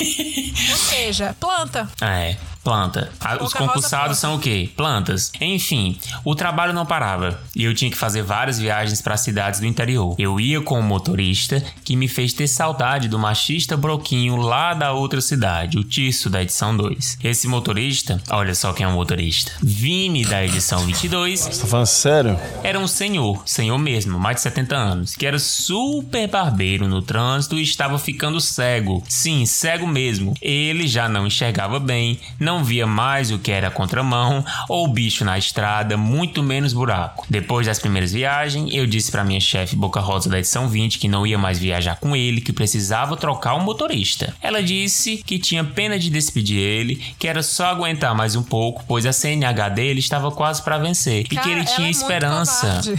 Ou 0.70 0.76
seja, 0.76 1.36
planta. 1.38 1.88
É. 2.00 2.36
Planta. 2.66 3.12
Ah, 3.20 3.38
Os 3.40 3.54
concursados 3.54 4.18
são 4.18 4.34
o 4.34 4.40
quê? 4.40 4.68
Plantas. 4.76 5.30
Enfim, 5.40 5.96
o 6.24 6.34
trabalho 6.34 6.72
não 6.72 6.84
parava 6.84 7.40
e 7.54 7.62
eu 7.62 7.72
tinha 7.72 7.88
que 7.88 7.96
fazer 7.96 8.22
várias 8.22 8.58
viagens 8.58 9.00
para 9.00 9.16
cidades 9.16 9.60
do 9.60 9.66
interior. 9.66 10.16
Eu 10.18 10.40
ia 10.40 10.60
com 10.60 10.80
o 10.80 10.82
motorista 10.82 11.62
que 11.84 11.94
me 11.94 12.08
fez 12.08 12.32
ter 12.32 12.48
saudade 12.48 13.06
do 13.06 13.20
machista 13.20 13.76
broquinho 13.76 14.34
lá 14.34 14.74
da 14.74 14.90
outra 14.92 15.20
cidade, 15.20 15.78
o 15.78 15.84
Tisso 15.84 16.28
da 16.28 16.42
edição 16.42 16.76
2. 16.76 17.18
Esse 17.22 17.46
motorista, 17.46 18.20
olha 18.30 18.52
só 18.52 18.72
quem 18.72 18.84
é 18.84 18.88
o 18.88 18.92
motorista. 18.92 19.16
Vini 19.62 20.24
da 20.24 20.44
edição 20.44 20.80
22 20.80 21.40
Você 21.40 21.60
tá 21.60 21.66
falando 21.66 21.86
sério? 21.86 22.38
era 22.62 22.78
um 22.78 22.86
senhor, 22.86 23.42
senhor 23.46 23.78
mesmo, 23.78 24.18
mais 24.18 24.36
de 24.36 24.42
70 24.42 24.76
anos, 24.76 25.14
que 25.14 25.26
era 25.26 25.38
super 25.38 26.28
barbeiro 26.28 26.86
no 26.88 27.02
trânsito 27.02 27.58
e 27.58 27.62
estava 27.62 27.98
ficando 27.98 28.40
cego. 28.40 29.02
Sim, 29.08 29.44
cego 29.46 29.86
mesmo. 29.86 30.34
Ele 30.40 30.86
já 30.86 31.08
não 31.08 31.26
enxergava 31.26 31.78
bem, 31.78 32.18
não 32.38 32.64
via 32.64 32.86
mais 32.86 33.30
o 33.30 33.38
que 33.38 33.50
era 33.50 33.70
contramão 33.70 34.44
ou 34.68 34.88
bicho 34.88 35.24
na 35.24 35.38
estrada, 35.38 35.96
muito 35.96 36.42
menos 36.42 36.72
buraco. 36.72 37.26
Depois 37.28 37.66
das 37.66 37.78
primeiras 37.78 38.12
viagens, 38.12 38.72
eu 38.72 38.86
disse 38.86 39.10
para 39.10 39.24
minha 39.24 39.40
chefe 39.40 39.76
Boca 39.76 40.00
Rosa 40.00 40.28
da 40.28 40.38
edição 40.38 40.68
20 40.68 40.98
que 40.98 41.08
não 41.08 41.26
ia 41.26 41.38
mais 41.38 41.58
viajar 41.58 41.96
com 41.96 42.14
ele, 42.14 42.40
que 42.40 42.52
precisava 42.52 43.16
trocar 43.16 43.54
o 43.54 43.60
motorista. 43.60 44.34
Ela 44.40 44.62
disse 44.62 45.18
que 45.18 45.38
tinha 45.38 45.64
pena 45.64 45.98
de 45.98 46.10
despedir 46.10 46.58
ele, 46.58 46.96
que 47.18 47.28
era 47.28 47.42
só 47.42 47.66
aguentar 47.66 48.14
mais 48.14 48.36
um 48.36 48.42
pouco, 48.42 48.84
pois 48.86 49.06
a 49.06 49.12
CNH 49.16 49.68
dele 49.70 50.00
estava 50.00 50.30
quase 50.30 50.62
para 50.62 50.78
vencer 50.78 51.20
e 51.20 51.24
que 51.24 51.36
Cara, 51.36 51.50
ele 51.50 51.64
tinha 51.64 51.88
é 51.88 51.90
esperança. 51.90 52.80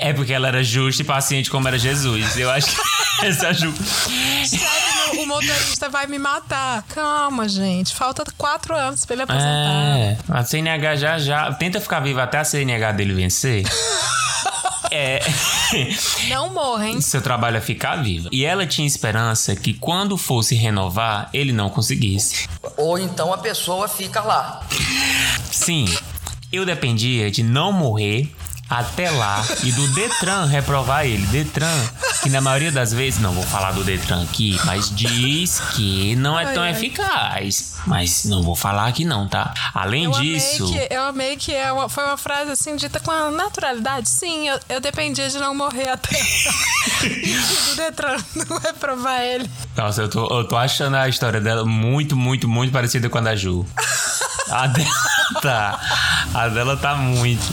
É 0.00 0.12
porque 0.12 0.32
ela 0.32 0.46
era 0.46 0.62
justa 0.62 1.02
e 1.02 1.04
paciente 1.04 1.50
como 1.50 1.66
era 1.66 1.76
Jesus. 1.78 2.36
Eu 2.36 2.48
acho 2.50 2.68
que 2.68 2.80
essa 3.26 3.52
ju... 3.52 3.72
Sério, 4.46 5.22
o 5.22 5.26
motorista 5.26 5.88
vai 5.88 6.06
me 6.06 6.18
matar. 6.18 6.84
Calma, 6.94 7.48
gente. 7.48 7.92
Falta 7.94 8.24
quatro 8.38 8.76
anos 8.76 9.04
pra 9.04 9.14
ele 9.14 9.22
aposentar. 9.22 9.98
É, 9.98 10.18
a 10.28 10.44
CNH 10.44 10.96
já 10.96 11.18
já. 11.18 11.52
Tenta 11.54 11.80
ficar 11.80 12.00
viva 12.00 12.22
até 12.22 12.38
a 12.38 12.44
CNH 12.44 12.92
dele 12.92 13.14
vencer. 13.14 13.64
É. 14.90 15.20
Não 16.28 16.52
morra, 16.52 16.88
hein? 16.88 17.00
Seu 17.00 17.20
trabalho 17.20 17.56
é 17.56 17.60
ficar 17.60 17.96
viva. 17.96 18.28
E 18.32 18.44
ela 18.44 18.66
tinha 18.66 18.86
esperança 18.86 19.54
que 19.54 19.74
quando 19.74 20.16
fosse 20.16 20.54
renovar, 20.54 21.28
ele 21.32 21.52
não 21.52 21.68
conseguisse. 21.68 22.48
Ou 22.76 22.98
então 22.98 23.32
a 23.32 23.38
pessoa 23.38 23.88
fica 23.88 24.20
lá. 24.20 24.60
Sim, 25.50 25.86
eu 26.52 26.64
dependia 26.64 27.30
de 27.30 27.42
não 27.42 27.72
morrer 27.72 28.32
até 28.68 29.10
lá 29.10 29.44
e 29.62 29.70
do 29.72 29.86
Detran 29.94 30.46
reprovar 30.46 31.04
ele. 31.06 31.24
Detran, 31.26 31.72
que 32.22 32.28
na 32.28 32.40
maioria 32.40 32.72
das 32.72 32.92
vezes, 32.92 33.20
não 33.20 33.32
vou 33.32 33.44
falar 33.44 33.72
do 33.72 33.84
Detran 33.84 34.22
aqui, 34.24 34.58
mas 34.64 34.90
diz 34.94 35.60
que 35.74 36.16
não 36.16 36.38
é 36.38 36.52
tão 36.52 36.62
Ai, 36.62 36.70
ai. 36.70 36.76
eficaz. 36.76 37.76
Mas 37.86 38.24
não 38.24 38.42
vou 38.42 38.56
falar 38.56 38.86
aqui 38.88 39.04
não, 39.04 39.28
tá? 39.28 39.54
Além 39.72 40.04
Eu 40.04 40.10
disso. 40.10 40.64
amei 40.66 40.88
que, 40.88 40.94
eu 40.94 41.02
amei 41.04 41.36
que 41.36 41.54
é 41.54 41.70
uma- 41.70 41.88
foi 41.88 42.02
uma 42.04 42.16
frase 42.16 42.50
assim 42.50 42.74
dita 42.74 42.98
com 42.98 43.12
a 43.12 43.30
naturalidade. 43.30 44.08
Sim, 44.10 44.48
eu, 44.48 44.58
eu 44.68 44.80
dependia 44.80 45.28
de 45.28 45.38
não 45.38 45.54
morrer 45.54 45.88
até. 45.90 46.18
do 47.70 47.76
Detran 47.76 48.16
não 48.34 48.58
vai 48.58 48.72
provar 48.72 49.22
ele. 49.22 49.48
Nossa, 49.76 50.02
eu 50.02 50.08
tô, 50.08 50.26
eu 50.36 50.42
tô 50.48 50.56
achando 50.56 50.96
a 50.96 51.08
história 51.08 51.40
dela 51.40 51.64
muito, 51.64 52.16
muito, 52.16 52.48
muito 52.48 52.72
parecida 52.72 53.08
com 53.08 53.18
a 53.18 53.20
da 53.20 53.36
Ju. 53.36 53.64
A 54.50 54.66
dela 54.66 54.90
tá. 55.40 55.80
A 56.34 56.48
dela 56.48 56.76
tá 56.76 56.96
muito. 56.96 57.44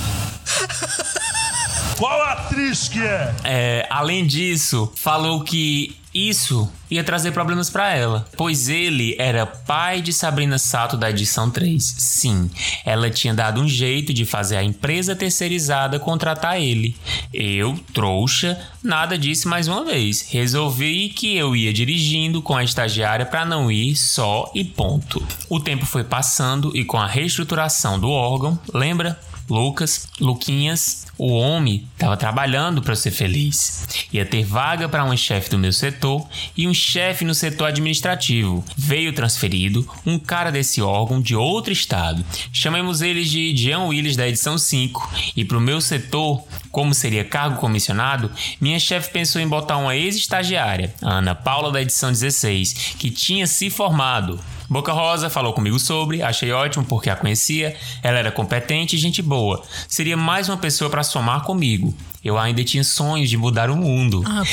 Qual 1.97 2.21
atriz 2.21 2.87
que 2.87 3.01
é? 3.01 3.35
É, 3.43 3.87
além 3.89 4.25
disso, 4.25 4.91
falou 4.95 5.43
que 5.43 5.95
isso 6.13 6.71
ia 6.91 7.03
trazer 7.03 7.31
problemas 7.31 7.71
para 7.71 7.91
ela, 7.95 8.25
pois 8.37 8.69
ele 8.69 9.15
era 9.17 9.47
pai 9.47 9.99
de 9.99 10.13
Sabrina 10.13 10.59
Sato 10.59 10.95
da 10.95 11.09
edição 11.09 11.49
3. 11.49 11.83
Sim, 11.97 12.51
ela 12.85 13.09
tinha 13.09 13.33
dado 13.33 13.59
um 13.59 13.67
jeito 13.67 14.13
de 14.13 14.23
fazer 14.23 14.57
a 14.57 14.63
empresa 14.63 15.15
terceirizada 15.15 15.99
contratar 15.99 16.61
ele. 16.61 16.95
Eu, 17.33 17.79
trouxa, 17.93 18.59
nada 18.83 19.17
disse 19.17 19.47
mais 19.47 19.67
uma 19.67 19.83
vez. 19.83 20.27
Resolvi 20.29 21.09
que 21.09 21.35
eu 21.35 21.55
ia 21.55 21.73
dirigindo 21.73 22.43
com 22.43 22.55
a 22.55 22.63
estagiária 22.63 23.25
para 23.25 23.43
não 23.43 23.71
ir 23.71 23.95
só 23.95 24.51
e 24.53 24.63
ponto. 24.63 25.25
O 25.49 25.59
tempo 25.59 25.85
foi 25.85 26.03
passando 26.03 26.75
e 26.75 26.85
com 26.85 26.97
a 26.97 27.07
reestruturação 27.07 27.99
do 27.99 28.11
órgão, 28.11 28.59
lembra? 28.71 29.19
Lucas, 29.49 30.07
Luquinhas, 30.19 31.03
o 31.17 31.31
homem 31.31 31.87
estava 31.93 32.17
trabalhando 32.17 32.81
para 32.81 32.95
ser 32.95 33.11
feliz. 33.11 34.07
Ia 34.11 34.25
ter 34.25 34.43
vaga 34.43 34.89
para 34.89 35.03
um 35.03 35.15
chefe 35.15 35.49
do 35.49 35.59
meu 35.59 35.71
setor 35.71 36.27
e 36.57 36.67
um 36.67 36.73
chefe 36.73 37.23
no 37.23 37.35
setor 37.35 37.65
administrativo. 37.65 38.63
Veio 38.75 39.13
transferido 39.13 39.87
um 40.05 40.17
cara 40.17 40.51
desse 40.51 40.81
órgão 40.81 41.21
de 41.21 41.35
outro 41.35 41.71
estado. 41.71 42.25
Chamemos 42.51 43.01
eles 43.01 43.29
de 43.29 43.55
Jean 43.55 43.83
Willis 43.83 44.15
da 44.15 44.27
edição 44.27 44.57
5. 44.57 45.13
E 45.35 45.45
para 45.45 45.57
o 45.57 45.61
meu 45.61 45.79
setor, 45.79 46.43
como 46.71 46.93
seria 46.93 47.23
cargo 47.23 47.57
comissionado, 47.57 48.31
minha 48.59 48.79
chefe 48.79 49.11
pensou 49.11 49.39
em 49.39 49.47
botar 49.47 49.77
uma 49.77 49.95
ex-estagiária, 49.95 50.93
Ana 51.01 51.35
Paula 51.35 51.71
da 51.71 51.81
edição 51.81 52.11
16, 52.11 52.95
que 52.97 53.11
tinha 53.11 53.45
se 53.45 53.69
formado. 53.69 54.39
Boca 54.73 54.91
Rosa 54.91 55.29
falou 55.29 55.53
comigo 55.53 55.77
sobre, 55.77 56.23
achei 56.23 56.51
ótimo 56.51 56.83
porque 56.83 57.07
a 57.07 57.15
conhecia, 57.15 57.77
ela 58.01 58.17
era 58.17 58.31
competente 58.31 58.95
e 58.95 58.99
gente 58.99 59.21
boa. 59.21 59.61
Seria 59.87 60.17
mais 60.17 60.49
uma 60.49 60.57
pessoa 60.57 60.89
para 60.89 61.03
somar 61.03 61.43
comigo. 61.43 61.93
Eu 62.23 62.37
ainda 62.37 62.63
tinha 62.63 62.83
sonhos 62.85 63.29
de 63.29 63.35
mudar 63.35 63.69
o 63.69 63.75
mundo. 63.75 64.23
Ah, 64.25 64.43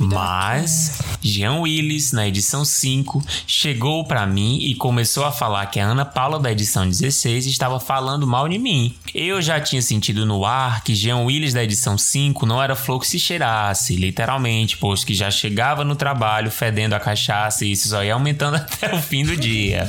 Mas 0.00 0.98
Jean 1.20 1.56
Willis, 1.56 2.10
na 2.12 2.26
edição 2.26 2.64
5, 2.64 3.22
chegou 3.46 4.02
para 4.04 4.26
mim 4.26 4.58
e 4.62 4.74
começou 4.74 5.26
a 5.26 5.30
falar 5.32 5.66
que 5.66 5.78
a 5.78 5.84
Ana 5.86 6.06
Paula 6.06 6.40
da 6.40 6.50
edição 6.50 6.88
16 6.88 7.44
estava 7.46 7.78
falando 7.78 8.26
mal 8.26 8.48
de 8.48 8.58
mim. 8.58 8.94
Eu 9.14 9.42
já 9.42 9.60
tinha 9.60 9.82
sentido 9.82 10.24
no 10.24 10.46
ar 10.46 10.82
que 10.82 10.94
Jean 10.94 11.18
Willis 11.18 11.52
da 11.52 11.62
edição 11.62 11.98
5 11.98 12.46
não 12.46 12.62
era 12.62 12.74
flor 12.74 13.00
que 13.00 13.06
se 13.06 13.18
cheirasse, 13.18 13.96
literalmente, 13.96 14.78
pois 14.78 15.04
que 15.04 15.12
já 15.12 15.30
chegava 15.30 15.84
no 15.84 15.94
trabalho 15.94 16.50
fedendo 16.50 16.94
a 16.94 17.00
cachaça 17.00 17.62
e 17.64 17.72
isso 17.72 17.88
só 17.88 18.02
ia 18.02 18.14
aumentando 18.14 18.56
até 18.58 18.94
o 18.94 19.02
fim 19.02 19.22
do 19.24 19.36
dia. 19.36 19.86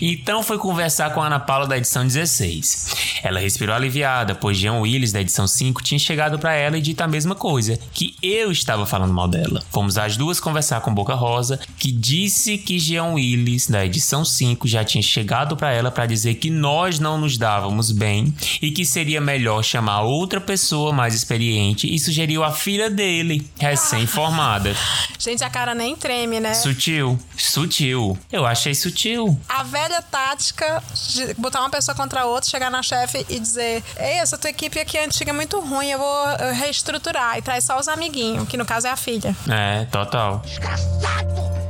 Então 0.00 0.42
foi 0.42 0.58
conversar 0.58 1.14
com 1.14 1.22
a 1.22 1.26
Ana 1.26 1.38
Paula 1.38 1.68
da 1.68 1.76
edição 1.78 2.04
16. 2.04 3.20
Ela 3.22 3.38
respirou 3.38 3.76
aliviada, 3.76 4.34
pois 4.34 4.58
Jean 4.58 4.80
Willis 4.80 5.12
da 5.12 5.20
edição 5.20 5.46
5 5.46 5.80
tinha 5.82 5.98
chegado 6.00 6.36
para 6.36 6.52
ela 6.54 6.63
e 6.76 6.80
dito 6.80 7.00
a 7.02 7.08
mesma 7.08 7.34
coisa, 7.34 7.78
que 7.92 8.16
eu 8.22 8.50
estava 8.50 8.86
falando 8.86 9.12
mal 9.12 9.28
dela. 9.28 9.62
Fomos 9.70 9.98
as 9.98 10.16
duas 10.16 10.40
conversar 10.40 10.80
com 10.80 10.94
Boca 10.94 11.14
Rosa, 11.14 11.60
que 11.78 11.92
disse 11.92 12.56
que 12.58 12.78
Jean 12.78 13.12
Willis 13.12 13.68
da 13.68 13.84
edição 13.84 14.24
5 14.24 14.66
já 14.66 14.84
tinha 14.84 15.02
chegado 15.02 15.56
para 15.56 15.72
ela 15.72 15.90
para 15.90 16.06
dizer 16.06 16.34
que 16.36 16.50
nós 16.50 16.98
não 16.98 17.18
nos 17.18 17.36
dávamos 17.36 17.90
bem 17.90 18.34
e 18.62 18.70
que 18.70 18.86
seria 18.86 19.20
melhor 19.20 19.62
chamar 19.62 20.02
outra 20.02 20.40
pessoa 20.40 20.92
mais 20.92 21.14
experiente 21.14 21.92
e 21.92 21.98
sugeriu 21.98 22.44
a 22.44 22.52
filha 22.52 22.90
dele, 22.90 23.48
recém-formada. 23.58 24.74
Gente, 25.18 25.42
a 25.42 25.50
cara 25.50 25.74
nem 25.74 25.96
treme, 25.96 26.40
né? 26.40 26.54
Sutil, 26.54 27.18
sutil. 27.36 28.18
Eu 28.30 28.46
achei 28.46 28.74
sutil. 28.74 29.38
A 29.48 29.62
velha 29.62 30.02
tática 30.02 30.82
de 31.12 31.34
botar 31.34 31.60
uma 31.60 31.70
pessoa 31.70 31.94
contra 31.94 32.22
a 32.22 32.26
outra, 32.26 32.48
chegar 32.48 32.70
na 32.70 32.82
chefe 32.82 33.24
e 33.28 33.40
dizer: 33.40 33.82
Ei, 33.98 34.18
essa 34.18 34.36
tua 34.36 34.50
equipe 34.50 34.78
aqui 34.78 34.98
antiga 34.98 35.30
é 35.30 35.32
muito 35.32 35.58
ruim, 35.60 35.88
eu 35.88 35.98
vou 35.98 36.30
eh, 36.30 36.52
reestruturar. 36.54 37.38
E 37.38 37.42
traz 37.42 37.64
só 37.64 37.78
os 37.78 37.88
amiguinhos, 37.88 38.48
que 38.48 38.56
no 38.56 38.64
caso 38.64 38.86
é 38.86 38.90
a 38.90 38.96
filha. 38.96 39.36
É, 39.48 39.84
total. 39.86 40.42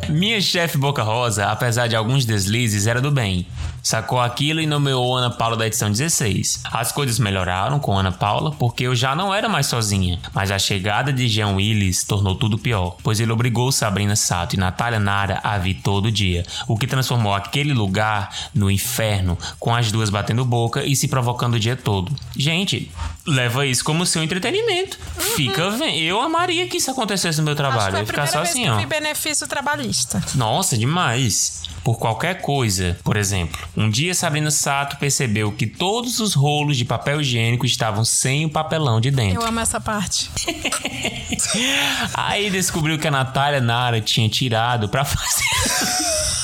Minha 0.09 0.41
chefe 0.41 0.79
Boca 0.79 1.03
Rosa, 1.03 1.47
apesar 1.47 1.89
de 1.89 1.97
alguns 1.97 2.25
deslizes, 2.25 2.87
era 2.87 3.01
do 3.01 3.11
bem. 3.11 3.47
Sacou 3.85 4.19
aquilo 4.19 4.63
e 4.63 4.67
nomeou 4.67 5.15
Ana 5.15 5.29
Paula 5.31 5.59
da 5.59 5.67
edição 5.67 5.91
16. 5.91 6.61
As 6.65 6.91
coisas 6.91 7.19
melhoraram 7.19 7.79
com 7.79 7.99
Ana 7.99 8.11
Paula 8.11 8.51
porque 8.53 8.85
eu 8.85 8.95
já 8.95 9.15
não 9.15 9.33
era 9.33 9.47
mais 9.47 9.67
sozinha. 9.67 10.19
Mas 10.33 10.51
a 10.51 10.59
chegada 10.59 11.13
de 11.13 11.29
Jean 11.29 11.49
Willis 11.51 12.03
tornou 12.03 12.35
tudo 12.35 12.59
pior, 12.59 12.97
pois 13.03 13.21
ele 13.21 13.31
obrigou 13.31 13.71
Sabrina 13.71 14.17
Sato 14.17 14.57
e 14.57 14.59
Natália 14.59 14.99
Nara 14.99 15.39
a 15.45 15.59
vir 15.59 15.75
todo 15.75 16.11
dia, 16.11 16.47
o 16.67 16.79
que 16.79 16.87
transformou 16.87 17.35
aquele 17.35 17.75
lugar 17.75 18.31
no 18.55 18.71
inferno, 18.71 19.37
com 19.61 19.75
as 19.75 19.93
duas 19.93 20.09
batendo 20.09 20.47
boca 20.47 20.83
e 20.83 20.97
se 20.97 21.07
provocando 21.07 21.55
o 21.55 21.61
dia 21.61 21.77
todo. 21.77 22.11
Gente, 22.35 22.91
leva 23.27 23.67
isso 23.67 23.85
como 23.85 24.07
seu 24.07 24.23
entretenimento. 24.23 24.99
Fica 25.37 25.69
vendo. 25.71 25.85
Eu 25.97 26.23
amaria 26.23 26.67
que 26.69 26.79
isso 26.79 26.91
acontecesse 26.91 27.37
no 27.39 27.45
meu 27.45 27.53
Acho 27.53 27.63
que 27.63 27.69
trabalho. 27.71 27.91
foi 27.93 27.99
Eu 27.99 27.99
a 27.99 28.03
ia 28.03 28.07
ficar 28.07 28.27
só 28.27 28.39
vez 28.39 28.49
assim, 28.51 28.63
que 28.63 28.69
eu 28.69 28.75
ó. 28.75 28.87
benefício 28.87 29.47
trabalhista. 29.47 30.25
Nossa, 30.35 30.77
demais. 30.79 31.63
Por 31.83 31.99
qualquer 31.99 32.41
coisa. 32.41 32.97
Por 33.05 33.15
exemplo, 33.15 33.61
um 33.77 33.91
dia 33.91 34.15
Sabrina 34.15 34.51
Sato 34.51 34.97
percebeu 34.99 35.51
que 35.51 35.67
todos 35.67 36.21
os 36.21 36.35
rolos 36.35 36.77
de 36.77 36.85
papel 36.85 37.21
higiênico 37.21 37.67
estavam 37.67 38.05
sem 38.05 38.45
o 38.45 38.49
papelão 38.49 39.01
de 39.01 39.11
dentro. 39.11 39.43
Eu 39.43 39.47
amo 39.47 39.59
essa 39.59 39.81
parte. 39.81 40.31
Aí 42.15 42.51
descobriu 42.51 42.99
que 42.99 43.09
a 43.09 43.11
Natália 43.11 43.61
Nara 43.61 44.01
tinha 44.01 44.29
tirado 44.29 44.89
pra 44.89 45.05
fazer. 45.05 45.45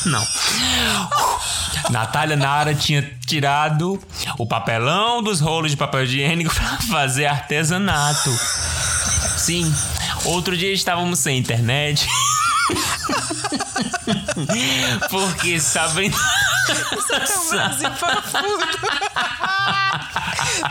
Não. 0.10 0.26
Natália 1.90 2.36
Nara 2.36 2.74
tinha 2.74 3.02
tirado 3.26 4.00
o 4.36 4.46
papelão 4.46 5.22
dos 5.22 5.40
rolos 5.40 5.70
de 5.70 5.76
papel 5.76 6.04
higiênico 6.04 6.52
pra 6.54 6.78
fazer 6.88 7.26
artesanato. 7.26 8.30
Sim. 9.36 9.72
Outro 10.24 10.56
dia 10.56 10.72
estávamos 10.72 11.20
sem 11.20 11.38
internet. 11.38 12.08
Porque 15.10 15.60
Sabrina. 15.60 16.16
Isso 16.68 17.14
é 17.14 17.20
tão 17.20 17.48
Brasil 17.48 17.90
profundo. 17.90 18.66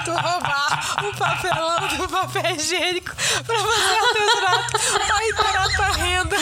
tu 0.05 0.11
roubar 0.11 1.05
o 1.05 1.17
papelão 1.17 1.87
do 1.97 2.07
papel 2.09 2.55
higiênico 2.55 3.11
pra 3.45 3.55
fazer 3.57 3.99
artesanato 4.05 4.71
pra 5.07 5.27
inteirar 5.27 5.75
tua 5.75 5.87
renda. 5.87 6.37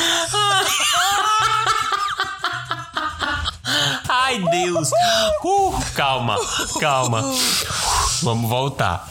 Ai, 4.09 4.39
Deus. 4.39 4.89
Uh, 5.43 5.79
calma, 5.95 6.37
calma. 6.79 7.21
Vamos 8.21 8.49
voltar. 8.49 9.07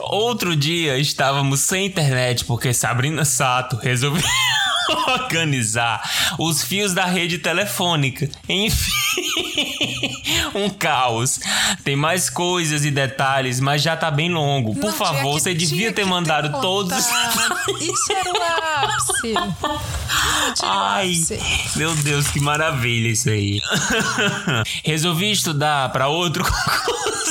Outro 0.00 0.54
dia 0.54 0.98
estávamos 0.98 1.60
sem 1.60 1.86
internet 1.86 2.44
porque 2.44 2.72
Sabrina 2.74 3.24
Sato 3.24 3.76
resolveu 3.76 4.22
organizar 5.08 6.00
os 6.38 6.62
fios 6.62 6.92
da 6.94 7.04
rede 7.04 7.38
telefônica. 7.38 8.28
Enfim, 8.48 8.90
um 10.54 10.68
caos. 10.70 11.40
Tem 11.84 11.96
mais 11.96 12.28
coisas 12.30 12.84
e 12.84 12.90
detalhes, 12.90 13.60
mas 13.60 13.82
já 13.82 13.96
tá 13.96 14.10
bem 14.10 14.30
longo. 14.30 14.74
Por 14.74 14.90
Não, 14.90 14.92
favor, 14.92 15.34
que- 15.36 15.40
você 15.42 15.54
devia 15.54 15.92
ter 15.92 16.04
mandado 16.04 16.60
todos 16.60 16.96
os. 16.96 17.06
contado. 17.06 17.78
Isso 17.80 18.12
era 18.12 18.32
o 18.32 18.42
ápice. 18.84 19.34
O 20.62 20.66
Ai, 20.66 21.12
meu 21.76 21.94
Deus, 21.96 22.28
que 22.28 22.40
maravilha 22.40 23.08
isso 23.08 23.28
aí. 23.30 23.60
Resolvi 24.84 25.30
estudar 25.30 25.90
para 25.92 26.08
outro 26.08 26.44
concurso. 26.44 27.30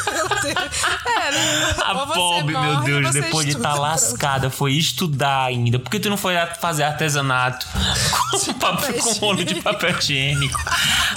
Meu 0.43 0.53
Deus. 0.53 0.83
É, 1.05 1.31
né? 1.31 1.75
A 1.83 1.91
Ou 1.93 2.07
você 2.07 2.13
pobre, 2.13 2.53
meu 2.53 2.61
morre, 2.63 2.75
ou 2.77 3.01
Deus, 3.01 3.07
você 3.13 3.21
depois 3.21 3.45
de 3.45 3.51
estar 3.53 3.71
pra- 3.71 3.81
lascada, 3.81 4.49
foi 4.49 4.73
estudar 4.73 5.45
ainda. 5.45 5.79
Por 5.79 5.89
que 5.89 5.99
tu 5.99 6.09
não 6.09 6.17
foi 6.17 6.35
fazer 6.59 6.83
artesanato 6.83 7.65
com, 8.31 8.53
papel, 8.59 8.93
com 8.95 9.11
rolo 9.13 9.43
de 9.43 9.55
papel 9.61 9.97
higiênico? 9.97 10.59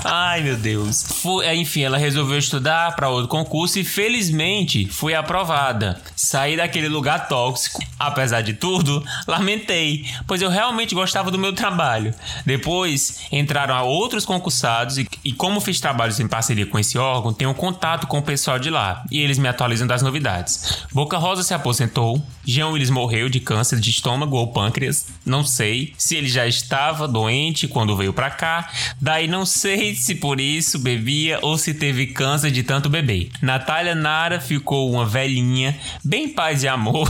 Ai, 0.04 0.42
meu 0.42 0.56
Deus. 0.56 1.02
Foi, 1.22 1.46
é, 1.46 1.56
enfim, 1.56 1.82
ela 1.82 1.96
resolveu 1.96 2.38
estudar 2.38 2.94
para 2.94 3.08
outro 3.08 3.28
concurso 3.28 3.78
e 3.78 3.84
felizmente 3.84 4.86
foi 4.86 5.14
aprovada. 5.14 5.98
Saí 6.14 6.56
daquele 6.56 6.88
lugar 6.88 7.26
tóxico. 7.26 7.82
Apesar 7.98 8.42
de 8.42 8.52
tudo, 8.52 9.02
lamentei, 9.26 10.04
pois 10.26 10.42
eu 10.42 10.50
realmente 10.50 10.94
gostava 10.94 11.30
do 11.30 11.38
meu 11.38 11.54
trabalho. 11.54 12.14
Depois 12.44 13.20
entraram 13.32 13.86
outros 13.86 14.26
concursados 14.26 14.98
e, 14.98 15.08
e 15.24 15.32
como 15.32 15.60
fiz 15.60 15.80
trabalhos 15.80 16.20
em 16.20 16.28
parceria 16.28 16.66
com 16.66 16.78
esse 16.78 16.98
órgão, 16.98 17.32
tenho 17.32 17.54
contato 17.54 18.06
com 18.06 18.18
o 18.18 18.22
pessoal 18.22 18.58
de 18.58 18.68
lá. 18.68 19.04
E 19.10 19.20
eles 19.20 19.38
me 19.38 19.48
atualizam 19.48 19.86
das 19.86 20.02
novidades. 20.02 20.84
Boca 20.92 21.16
Rosa 21.16 21.42
se 21.42 21.54
aposentou, 21.54 22.22
Jean 22.44 22.68
Willis 22.68 22.90
morreu 22.90 23.30
de 23.30 23.40
câncer 23.40 23.80
de 23.80 23.88
estômago 23.88 24.36
ou 24.36 24.48
pâncreas, 24.48 25.06
não 25.24 25.44
sei 25.44 25.94
se 25.96 26.16
ele 26.16 26.28
já 26.28 26.46
estava 26.46 27.08
doente 27.08 27.66
quando 27.66 27.96
veio 27.96 28.12
pra 28.12 28.30
cá, 28.30 28.70
daí 29.00 29.26
não 29.26 29.46
sei 29.46 29.93
se 29.94 30.14
por 30.14 30.40
isso 30.40 30.78
bebia 30.78 31.38
ou 31.42 31.56
se 31.56 31.74
teve 31.74 32.06
câncer 32.06 32.50
de 32.50 32.62
tanto 32.62 32.88
beber. 32.88 33.30
Natália 33.40 33.94
Nara 33.94 34.40
ficou 34.40 34.90
uma 34.90 35.06
velhinha, 35.06 35.76
bem 36.04 36.28
paz 36.28 36.62
e 36.62 36.68
amor, 36.68 37.08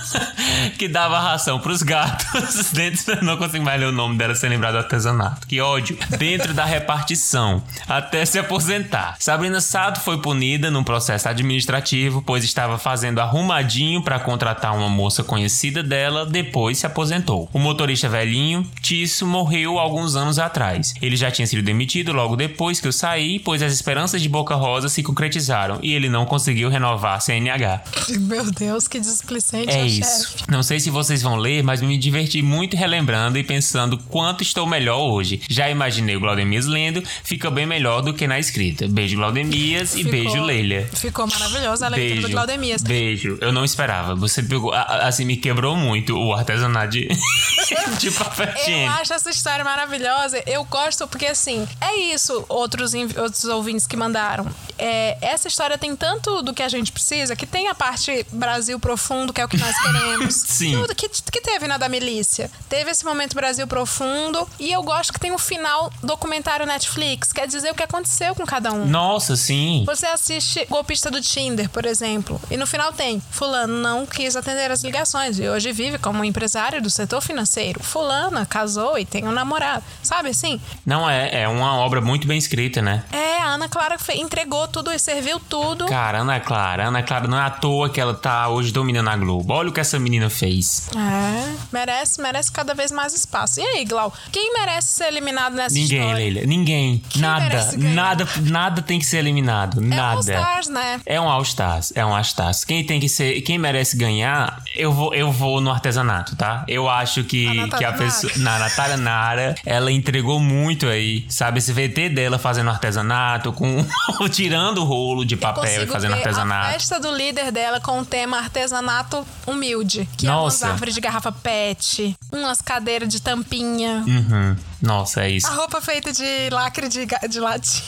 que 0.78 0.88
dava 0.88 1.18
ração 1.18 1.58
pros 1.58 1.82
gatos. 1.82 2.70
Dentro, 2.72 3.24
não 3.24 3.36
consigo 3.36 3.64
mais 3.64 3.80
ler 3.80 3.86
o 3.86 3.92
nome 3.92 4.16
dela 4.16 4.34
sem 4.34 4.50
lembrar 4.50 4.72
do 4.72 4.78
artesanato. 4.78 5.46
Que 5.46 5.60
ódio. 5.60 5.96
Dentro 6.18 6.54
da 6.54 6.64
repartição, 6.64 7.62
até 7.88 8.24
se 8.24 8.38
aposentar. 8.38 9.16
Sabrina 9.18 9.60
Sato 9.60 10.00
foi 10.00 10.18
punida 10.20 10.70
num 10.70 10.84
processo 10.84 11.28
administrativo, 11.28 12.22
pois 12.22 12.44
estava 12.44 12.78
fazendo 12.78 13.20
arrumadinho 13.20 14.02
para 14.02 14.18
contratar 14.18 14.76
uma 14.76 14.88
moça 14.88 15.22
conhecida 15.22 15.82
dela, 15.82 16.26
depois 16.26 16.78
se 16.78 16.86
aposentou. 16.86 17.48
O 17.52 17.58
motorista 17.58 18.08
velhinho, 18.08 18.66
Tisso, 18.80 19.26
morreu 19.26 19.78
alguns 19.78 20.16
anos 20.16 20.38
atrás. 20.38 20.94
Ele 21.00 21.16
já 21.16 21.30
tinha 21.30 21.46
sido 21.46 21.62
demitido 21.62 22.09
logo 22.12 22.36
depois 22.36 22.80
que 22.80 22.86
eu 22.88 22.92
saí, 22.92 23.38
pois 23.38 23.62
as 23.62 23.72
esperanças 23.72 24.20
de 24.22 24.28
Boca 24.28 24.54
Rosa 24.54 24.88
se 24.88 25.02
concretizaram 25.02 25.78
e 25.82 25.92
ele 25.94 26.08
não 26.08 26.24
conseguiu 26.26 26.68
renovar 26.68 27.16
a 27.16 27.20
CNH. 27.20 27.82
Meu 28.20 28.50
Deus, 28.50 28.86
que 28.88 28.98
displicente 29.00 29.70
É 29.70 29.86
isso. 29.86 30.28
chefe. 30.30 30.44
Não 30.48 30.62
sei 30.62 30.80
se 30.80 30.90
vocês 30.90 31.22
vão 31.22 31.36
ler, 31.36 31.62
mas 31.62 31.80
me 31.80 31.96
diverti 31.98 32.42
muito 32.42 32.76
relembrando 32.76 33.38
e 33.38 33.44
pensando 33.44 33.98
quanto 33.98 34.42
estou 34.42 34.66
melhor 34.66 34.98
hoje. 34.98 35.40
Já 35.48 35.68
imaginei 35.70 36.16
o 36.16 36.20
Glaudemias 36.20 36.66
lendo, 36.66 37.02
fica 37.22 37.50
bem 37.50 37.66
melhor 37.66 38.00
do 38.02 38.12
que 38.14 38.26
na 38.26 38.38
escrita. 38.38 38.86
Beijo, 38.88 39.16
Glaudemias, 39.16 39.94
e 39.94 39.98
Ficou- 39.98 40.10
beijo, 40.12 40.42
Leila. 40.42 40.86
Ficou 40.94 41.26
maravilhosa 41.26 41.86
a 41.86 41.88
leitura 41.88 42.14
do 42.16 42.20
Beijo, 42.22 42.32
Claudemias. 42.32 42.82
beijo. 42.82 43.38
Eu 43.40 43.52
não 43.52 43.64
esperava. 43.64 44.14
Você 44.16 44.42
pegou, 44.42 44.72
assim, 44.72 45.24
me 45.24 45.36
quebrou 45.36 45.76
muito 45.76 46.16
o 46.16 46.32
artesanato 46.34 46.90
de, 46.92 47.08
de 47.98 48.10
papel 48.10 48.48
Eu 48.66 48.90
acho 48.92 49.12
essa 49.12 49.30
história 49.30 49.64
maravilhosa. 49.64 50.42
Eu 50.46 50.64
gosto 50.64 51.06
porque, 51.08 51.26
assim, 51.26 51.66
é 51.80 51.89
isso, 51.96 52.44
outros, 52.48 52.92
outros 52.94 53.44
ouvintes 53.44 53.86
que 53.86 53.96
mandaram. 53.96 54.46
É, 54.78 55.18
essa 55.20 55.48
história 55.48 55.76
tem 55.76 55.94
tanto 55.94 56.42
do 56.42 56.54
que 56.54 56.62
a 56.62 56.68
gente 56.68 56.90
precisa, 56.90 57.36
que 57.36 57.46
tem 57.46 57.68
a 57.68 57.74
parte 57.74 58.26
Brasil 58.32 58.78
profundo, 58.80 59.32
que 59.32 59.40
é 59.40 59.44
o 59.44 59.48
que 59.48 59.58
nós 59.58 59.76
queremos. 59.80 60.34
Sim. 60.34 60.80
Tudo 60.80 60.94
que, 60.94 61.08
que 61.08 61.40
teve 61.40 61.66
na 61.66 61.76
da 61.76 61.88
milícia. 61.88 62.50
Teve 62.68 62.90
esse 62.90 63.04
momento 63.04 63.34
Brasil 63.34 63.66
profundo. 63.66 64.48
E 64.58 64.72
eu 64.72 64.82
gosto 64.82 65.12
que 65.12 65.20
tem 65.20 65.32
um 65.32 65.38
final 65.38 65.92
documentário 66.02 66.66
Netflix. 66.66 67.32
Quer 67.32 67.46
dizer 67.46 67.70
o 67.70 67.74
que 67.74 67.82
aconteceu 67.82 68.34
com 68.34 68.46
cada 68.46 68.72
um. 68.72 68.86
Nossa, 68.86 69.36
sim. 69.36 69.84
Você 69.86 70.06
assiste 70.06 70.66
Golpista 70.68 71.10
do 71.10 71.20
Tinder, 71.20 71.68
por 71.68 71.84
exemplo, 71.84 72.40
e 72.50 72.56
no 72.56 72.66
final 72.66 72.92
tem 72.92 73.20
Fulano 73.30 73.78
não 73.78 74.06
quis 74.06 74.36
atender 74.36 74.70
as 74.70 74.82
ligações 74.82 75.38
e 75.38 75.48
hoje 75.48 75.72
vive 75.72 75.98
como 75.98 76.24
empresário 76.24 76.80
do 76.82 76.90
setor 76.90 77.20
financeiro. 77.20 77.82
Fulana 77.82 78.46
casou 78.46 78.98
e 78.98 79.04
tem 79.04 79.26
um 79.26 79.32
namorado. 79.32 79.84
Sabe 80.02 80.30
assim? 80.30 80.60
Não 80.84 81.08
é, 81.08 81.42
é 81.42 81.48
uma 81.48 81.79
obra 81.80 82.00
muito 82.00 82.26
bem 82.26 82.38
escrita, 82.38 82.80
né? 82.80 83.04
É, 83.12 83.38
a 83.42 83.46
Ana 83.54 83.68
Clara 83.68 83.96
entregou 84.14 84.68
tudo 84.68 84.92
e 84.92 84.98
serviu 84.98 85.40
tudo. 85.40 85.86
Cara, 85.86 86.20
Ana 86.20 86.40
Clara, 86.40 86.88
Ana 86.88 87.02
Clara 87.02 87.26
não 87.26 87.38
é 87.38 87.42
à 87.42 87.50
toa 87.50 87.88
que 87.90 88.00
ela 88.00 88.14
tá 88.14 88.48
hoje 88.48 88.72
dominando 88.72 89.08
a 89.08 89.16
Globo. 89.16 89.52
Olha 89.52 89.70
o 89.70 89.72
que 89.72 89.80
essa 89.80 89.98
menina 89.98 90.30
fez. 90.30 90.88
É, 90.96 91.54
merece, 91.72 92.20
merece 92.20 92.50
cada 92.52 92.74
vez 92.74 92.90
mais 92.92 93.12
espaço. 93.12 93.60
E 93.60 93.62
aí, 93.64 93.84
Glau, 93.84 94.12
quem 94.32 94.52
merece 94.52 94.88
ser 94.88 95.04
eliminado 95.06 95.54
nessa 95.54 95.74
Ninguém, 95.74 95.98
história? 96.00 96.14
Leila. 96.16 96.46
Ninguém. 96.46 97.02
nada. 97.16 97.40
merece 97.44 97.76
ganhar? 97.76 97.94
Nada, 97.94 98.28
nada 98.42 98.82
tem 98.82 98.98
que 98.98 99.06
ser 99.06 99.18
eliminado. 99.18 99.80
É 99.80 99.84
nada. 99.84 100.10
All 100.12 100.20
Stars, 100.20 100.68
né? 100.68 101.00
É 101.06 101.20
um 101.20 101.28
All 101.28 101.42
Stars, 101.42 101.92
é 101.94 102.04
um 102.04 102.14
All 102.14 102.20
Stars. 102.22 102.64
Quem 102.64 102.84
tem 102.84 103.00
que 103.00 103.08
ser, 103.08 103.40
quem 103.42 103.58
merece 103.58 103.96
ganhar, 103.96 104.62
eu 104.76 104.92
vou, 104.92 105.14
eu 105.14 105.30
vou 105.30 105.60
no 105.60 105.70
artesanato, 105.70 106.36
tá? 106.36 106.64
Eu 106.68 106.88
acho 106.88 107.24
que 107.24 107.46
A 107.46 107.54
Natália 107.54 107.78
que 107.78 107.84
a 107.84 107.92
pessoa, 107.92 108.32
na 108.36 108.58
Natália 108.58 108.96
Nara, 108.96 109.54
ela 109.64 109.90
entregou 109.90 110.38
muito 110.40 110.86
aí, 110.86 111.24
sabe? 111.28 111.58
Esse 111.70 111.88
VT 111.88 112.08
dela 112.08 112.38
fazendo 112.38 112.68
artesanato, 112.68 113.52
com 113.52 113.86
tirando 114.30 114.78
o 114.78 114.84
rolo 114.84 115.24
de 115.24 115.36
papel 115.36 115.84
e 115.84 115.86
fazendo 115.86 116.12
ver 116.12 116.16
a 116.16 116.20
artesanato. 116.20 116.72
festa 116.72 116.98
do 116.98 117.14
líder 117.14 117.52
dela 117.52 117.80
com 117.80 118.00
o 118.00 118.04
tema 118.04 118.38
artesanato 118.38 119.24
humilde. 119.46 120.08
Que 120.16 120.26
Nossa. 120.26 120.64
é 120.64 120.66
umas 120.66 120.74
árvores 120.74 120.94
de 120.94 121.00
garrafa 121.00 121.30
pet, 121.30 122.16
umas 122.32 122.60
cadeiras 122.60 123.08
de 123.08 123.22
tampinha. 123.22 124.04
Uhum. 124.06 124.56
Nossa, 124.82 125.24
é 125.24 125.30
isso. 125.30 125.46
A 125.46 125.50
roupa 125.50 125.80
feita 125.80 126.12
de 126.12 126.48
lacre 126.50 126.88
de, 126.88 127.06
de 127.28 127.40
latim. 127.40 127.82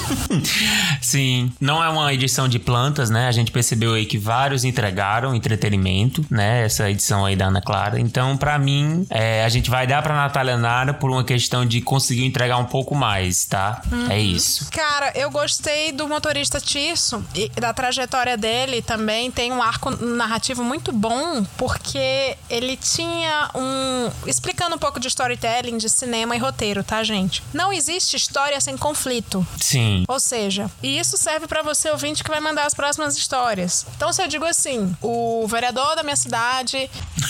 Sim, 1.00 1.52
não 1.60 1.82
é 1.82 1.88
uma 1.88 2.12
edição 2.12 2.48
de 2.48 2.58
plantas, 2.58 3.10
né? 3.10 3.28
A 3.28 3.32
gente 3.32 3.50
percebeu 3.50 3.94
aí 3.94 4.06
que 4.06 4.16
vários 4.16 4.64
entregaram 4.64 5.34
entretenimento, 5.34 6.24
né? 6.30 6.64
Essa 6.64 6.90
edição 6.90 7.26
aí 7.26 7.36
da 7.36 7.46
Ana 7.46 7.60
Clara. 7.60 8.00
Então, 8.00 8.36
pra 8.36 8.58
mim, 8.58 9.06
é, 9.10 9.44
a 9.44 9.48
gente 9.50 9.68
vai 9.68 9.86
dar 9.86 10.02
pra 10.02 10.14
Natália 10.14 10.56
Nara 10.56 10.94
por 10.94 11.10
uma 11.10 11.22
questão 11.22 11.66
de 11.66 11.82
conseguir 11.82 12.24
entregar 12.24 12.56
um 12.56 12.64
pouco 12.64 12.79
mais, 12.94 13.44
tá? 13.44 13.82
É 14.08 14.18
isso. 14.18 14.68
Cara, 14.70 15.12
eu 15.14 15.30
gostei 15.30 15.92
do 15.92 16.08
motorista 16.08 16.60
Tirso 16.60 17.24
e 17.34 17.48
da 17.50 17.72
trajetória 17.72 18.36
dele 18.36 18.82
também. 18.82 19.30
Tem 19.30 19.52
um 19.52 19.62
arco 19.62 19.90
narrativo 19.90 20.62
muito 20.64 20.92
bom, 20.92 21.44
porque 21.56 22.36
ele 22.48 22.76
tinha 22.76 23.50
um. 23.54 24.10
Explicando 24.26 24.76
um 24.76 24.78
pouco 24.78 24.98
de 25.00 25.08
storytelling, 25.08 25.78
de 25.78 25.88
cinema 25.88 26.34
e 26.34 26.38
roteiro, 26.38 26.82
tá, 26.84 27.02
gente? 27.02 27.42
Não 27.52 27.72
existe 27.72 28.16
história 28.16 28.60
sem 28.60 28.76
conflito. 28.76 29.46
Sim. 29.60 30.04
Ou 30.08 30.18
seja, 30.20 30.70
e 30.82 30.98
isso 30.98 31.16
serve 31.16 31.46
pra 31.46 31.62
você 31.62 31.90
ouvinte 31.90 32.22
que 32.24 32.30
vai 32.30 32.40
mandar 32.40 32.64
as 32.66 32.74
próximas 32.74 33.16
histórias. 33.16 33.86
Então, 33.96 34.12
se 34.12 34.22
eu 34.22 34.28
digo 34.28 34.44
assim, 34.44 34.94
o 35.02 35.46
vereador 35.48 35.94
da 35.96 36.02
minha 36.02 36.16
cidade 36.16 36.90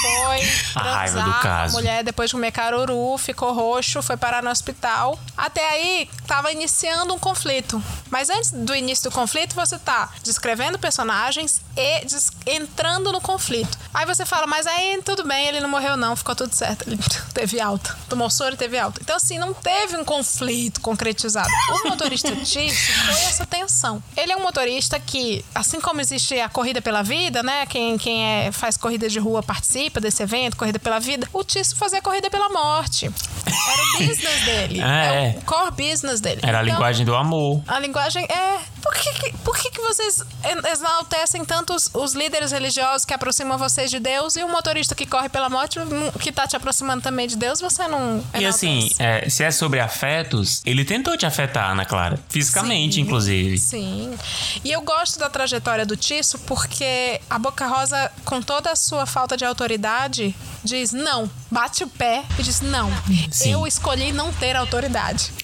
foi 0.00 0.48
A 0.74 0.82
raiva 0.82 1.18
do 1.18 1.24
transar 1.24 1.24
com 1.24 1.30
a 1.38 1.42
caso. 1.42 1.74
mulher 1.74 2.04
depois 2.04 2.30
de 2.30 2.36
comer 2.36 2.52
caruru, 2.52 3.16
ficou 3.18 3.52
roxo, 3.52 4.02
foi 4.02 4.16
parar 4.16 4.42
no 4.42 4.50
hospital. 4.50 4.87
Até 5.36 5.68
aí, 5.70 6.10
tava 6.26 6.50
iniciando 6.52 7.14
um 7.14 7.18
conflito. 7.18 7.82
Mas 8.10 8.28
antes 8.30 8.50
do 8.50 8.74
início 8.74 9.10
do 9.10 9.14
conflito, 9.14 9.54
você 9.54 9.78
tá 9.78 10.10
descrevendo 10.22 10.78
personagens 10.78 11.60
e 11.76 12.04
des- 12.04 12.32
entrando 12.46 13.12
no 13.12 13.20
conflito. 13.20 13.78
Aí 13.92 14.04
você 14.06 14.24
fala, 14.24 14.46
mas 14.46 14.66
aí 14.66 15.00
tudo 15.04 15.24
bem, 15.26 15.46
ele 15.46 15.60
não 15.60 15.68
morreu 15.68 15.96
não, 15.96 16.16
ficou 16.16 16.34
tudo 16.34 16.52
certo. 16.54 16.88
Ele 16.88 16.98
teve 17.34 17.60
alta. 17.60 17.96
Tomou 18.08 18.28
soro 18.30 18.54
e 18.54 18.56
teve 18.58 18.78
alta. 18.78 19.00
Então, 19.02 19.16
assim, 19.16 19.38
não 19.38 19.52
teve 19.54 19.96
um 19.96 20.04
conflito 20.04 20.80
concretizado. 20.80 21.48
O 21.84 21.88
motorista 21.88 22.34
Tício 22.44 22.94
foi 23.04 23.14
essa 23.24 23.46
tensão. 23.46 24.02
Ele 24.16 24.32
é 24.32 24.36
um 24.36 24.42
motorista 24.42 24.98
que, 24.98 25.44
assim 25.54 25.80
como 25.80 26.00
existe 26.00 26.38
a 26.40 26.48
corrida 26.48 26.80
pela 26.80 27.02
vida, 27.02 27.42
né? 27.42 27.66
Quem, 27.66 27.96
quem 27.98 28.24
é, 28.24 28.52
faz 28.52 28.76
corrida 28.76 29.08
de 29.08 29.18
rua 29.18 29.42
participa 29.42 30.00
desse 30.00 30.22
evento, 30.22 30.56
corrida 30.56 30.78
pela 30.78 30.98
vida. 30.98 31.28
O 31.32 31.44
Tício 31.44 31.76
fazia 31.76 32.00
corrida 32.02 32.30
pela 32.30 32.48
morte. 32.48 33.06
Era 33.46 33.82
o 33.82 34.06
business 34.06 34.44
dele. 34.44 34.77
Ah, 34.82 35.04
é. 35.04 35.38
o 35.38 35.44
core 35.44 35.70
business 35.70 36.20
dele. 36.20 36.40
Era 36.42 36.58
a 36.58 36.62
Então, 36.62 36.74
linguagem 36.74 37.04
do 37.06 37.14
amor. 37.14 37.62
a 37.66 37.78
linguagem 37.78 38.24
é. 38.24 38.58
Por 38.82 38.94
que, 38.94 39.12
que- 39.14 39.32
por 39.38 39.56
que, 39.58 39.70
que 39.70 39.80
vocês 39.80 40.20
en- 40.44 40.72
enaltecem 40.80 41.44
tanto 41.44 41.74
os, 41.74 41.90
os 41.92 42.14
líderes 42.14 42.52
religiosos 42.52 43.04
que 43.04 43.12
aproximam 43.12 43.58
vocês 43.58 43.90
de 43.90 43.98
Deus 43.98 44.36
e 44.36 44.44
o 44.44 44.48
motorista 44.48 44.94
que 44.94 45.04
corre 45.04 45.28
pela 45.28 45.48
morte, 45.50 45.78
hum, 45.80 46.10
que 46.20 46.30
tá 46.30 46.46
te 46.46 46.56
aproximando 46.56 47.02
também 47.02 47.26
de 47.26 47.36
Deus, 47.36 47.60
você 47.60 47.86
não. 47.88 48.22
E 48.38 48.46
assim, 48.46 48.88
é, 48.98 49.28
se 49.28 49.42
é 49.42 49.50
sobre 49.50 49.80
afetos, 49.80 50.62
ele 50.64 50.84
tentou 50.84 51.16
te 51.16 51.26
afetar, 51.26 51.70
Ana 51.72 51.84
Clara. 51.84 52.18
Fisicamente, 52.28 52.94
Sim. 52.96 53.00
inclusive. 53.02 53.58
Sim. 53.58 54.16
E 54.64 54.70
eu 54.70 54.80
gosto 54.82 55.18
da 55.18 55.28
trajetória 55.28 55.84
do 55.84 55.96
Tisso 55.96 56.38
porque 56.40 57.20
a 57.28 57.38
Boca 57.38 57.66
Rosa, 57.66 58.10
com 58.24 58.40
toda 58.40 58.70
a 58.70 58.76
sua 58.76 59.06
falta 59.06 59.36
de 59.36 59.44
autoridade, 59.44 60.34
diz 60.62 60.92
não. 60.92 61.28
Bate 61.50 61.82
o 61.82 61.88
pé 61.88 62.24
e 62.38 62.42
diz 62.42 62.60
não. 62.60 62.90
Sim. 63.30 63.52
Eu 63.52 63.66
escolhi 63.66 64.12
não 64.12 64.32
ter 64.32 64.54
autoridade. 64.54 64.67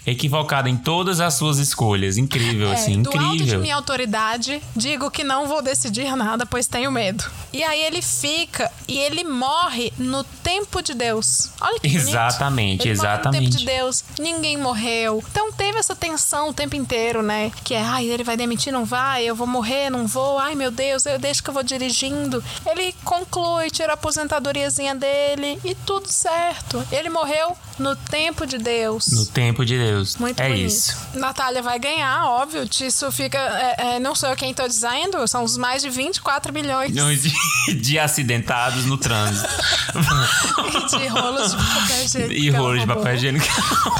Equivocada 0.06 0.68
em 0.68 0.76
todas 0.76 1.20
as 1.20 1.34
suas 1.34 1.58
escolhas. 1.58 2.16
Incrível, 2.18 2.68
É, 2.70 2.74
assim, 2.74 3.02
do 3.02 3.10
alto 3.10 3.20
de 3.30 3.34
incrível. 3.34 3.60
minha 3.60 3.74
autoridade, 3.76 4.62
digo 4.76 5.10
que 5.10 5.24
não 5.24 5.46
vou 5.48 5.62
decidir 5.62 6.14
nada, 6.16 6.44
pois 6.46 6.66
tenho 6.66 6.90
medo. 6.90 7.24
E 7.52 7.62
aí 7.62 7.80
ele 7.82 8.02
fica 8.02 8.70
e 8.88 8.98
ele 8.98 9.24
morre 9.24 9.92
no 9.98 10.24
tempo 10.24 10.82
de 10.82 10.92
Deus. 10.94 11.50
Olha 11.60 11.78
que. 11.80 11.86
Exatamente, 11.88 12.78
Morre 12.80 12.88
no 12.90 12.92
exatamente. 12.94 13.44
tempo 13.50 13.58
de 13.58 13.64
Deus, 13.66 14.04
ninguém 14.18 14.56
morreu. 14.58 15.22
Então 15.30 15.52
teve 15.52 15.78
essa 15.78 15.94
tensão 15.96 16.50
o 16.50 16.52
tempo 16.52 16.74
inteiro, 16.76 17.22
né? 17.22 17.50
Que 17.62 17.74
é, 17.74 17.82
ai, 17.82 18.06
ele 18.06 18.24
vai 18.24 18.36
demitir, 18.36 18.72
não 18.72 18.84
vai, 18.84 19.24
eu 19.24 19.34
vou 19.36 19.46
morrer, 19.46 19.88
não 19.90 20.06
vou, 20.06 20.38
ai 20.38 20.54
meu 20.54 20.70
Deus, 20.70 21.06
eu 21.06 21.18
deixo 21.18 21.42
que 21.42 21.50
eu 21.50 21.54
vou 21.54 21.62
dirigindo. 21.62 22.42
Ele 22.66 22.94
conclui, 23.04 23.70
tira 23.70 23.92
a 23.92 23.94
aposentadoriazinha 23.94 24.94
dele 24.94 25.58
e 25.64 25.74
tudo 25.74 26.10
certo. 26.10 26.84
Ele 26.90 27.08
morreu 27.08 27.56
no 27.78 27.94
tempo 27.96 28.46
de 28.46 28.58
Deus. 28.58 29.06
No 29.14 29.26
tempo 29.26 29.64
de 29.64 29.76
Deus. 29.78 30.16
Muito 30.16 30.40
é 30.40 30.48
bonito. 30.48 30.66
isso. 30.66 30.96
Natália 31.14 31.62
vai 31.62 31.78
ganhar, 31.78 32.26
óbvio. 32.26 32.68
Isso 32.80 33.10
fica. 33.12 33.38
é, 33.38 33.96
é, 33.96 34.00
não 34.00 34.14
sou 34.14 34.28
eu 34.28 34.36
quem 34.36 34.52
tô 34.52 34.66
dizendo, 34.66 35.26
são 35.28 35.44
os 35.44 35.56
mais 35.56 35.82
de 35.82 35.90
24 35.90 36.52
milhões 36.52 36.90
Milhões 36.90 37.22
de, 37.22 37.32
de 37.80 37.98
acidentados 37.98 38.84
no 38.84 38.96
trânsito. 38.98 39.48
de 40.98 41.06
rolos 41.08 41.50
de 41.50 41.56
papel 41.56 42.04
higiênico. 42.04 42.32
e 42.32 42.40
que 42.40 42.48
ela 42.48 42.58
rolo 42.58 42.78
de 42.78 42.86
papel 42.86 43.14
higiênico. 43.14 43.46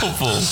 Roubou. 0.01 0.43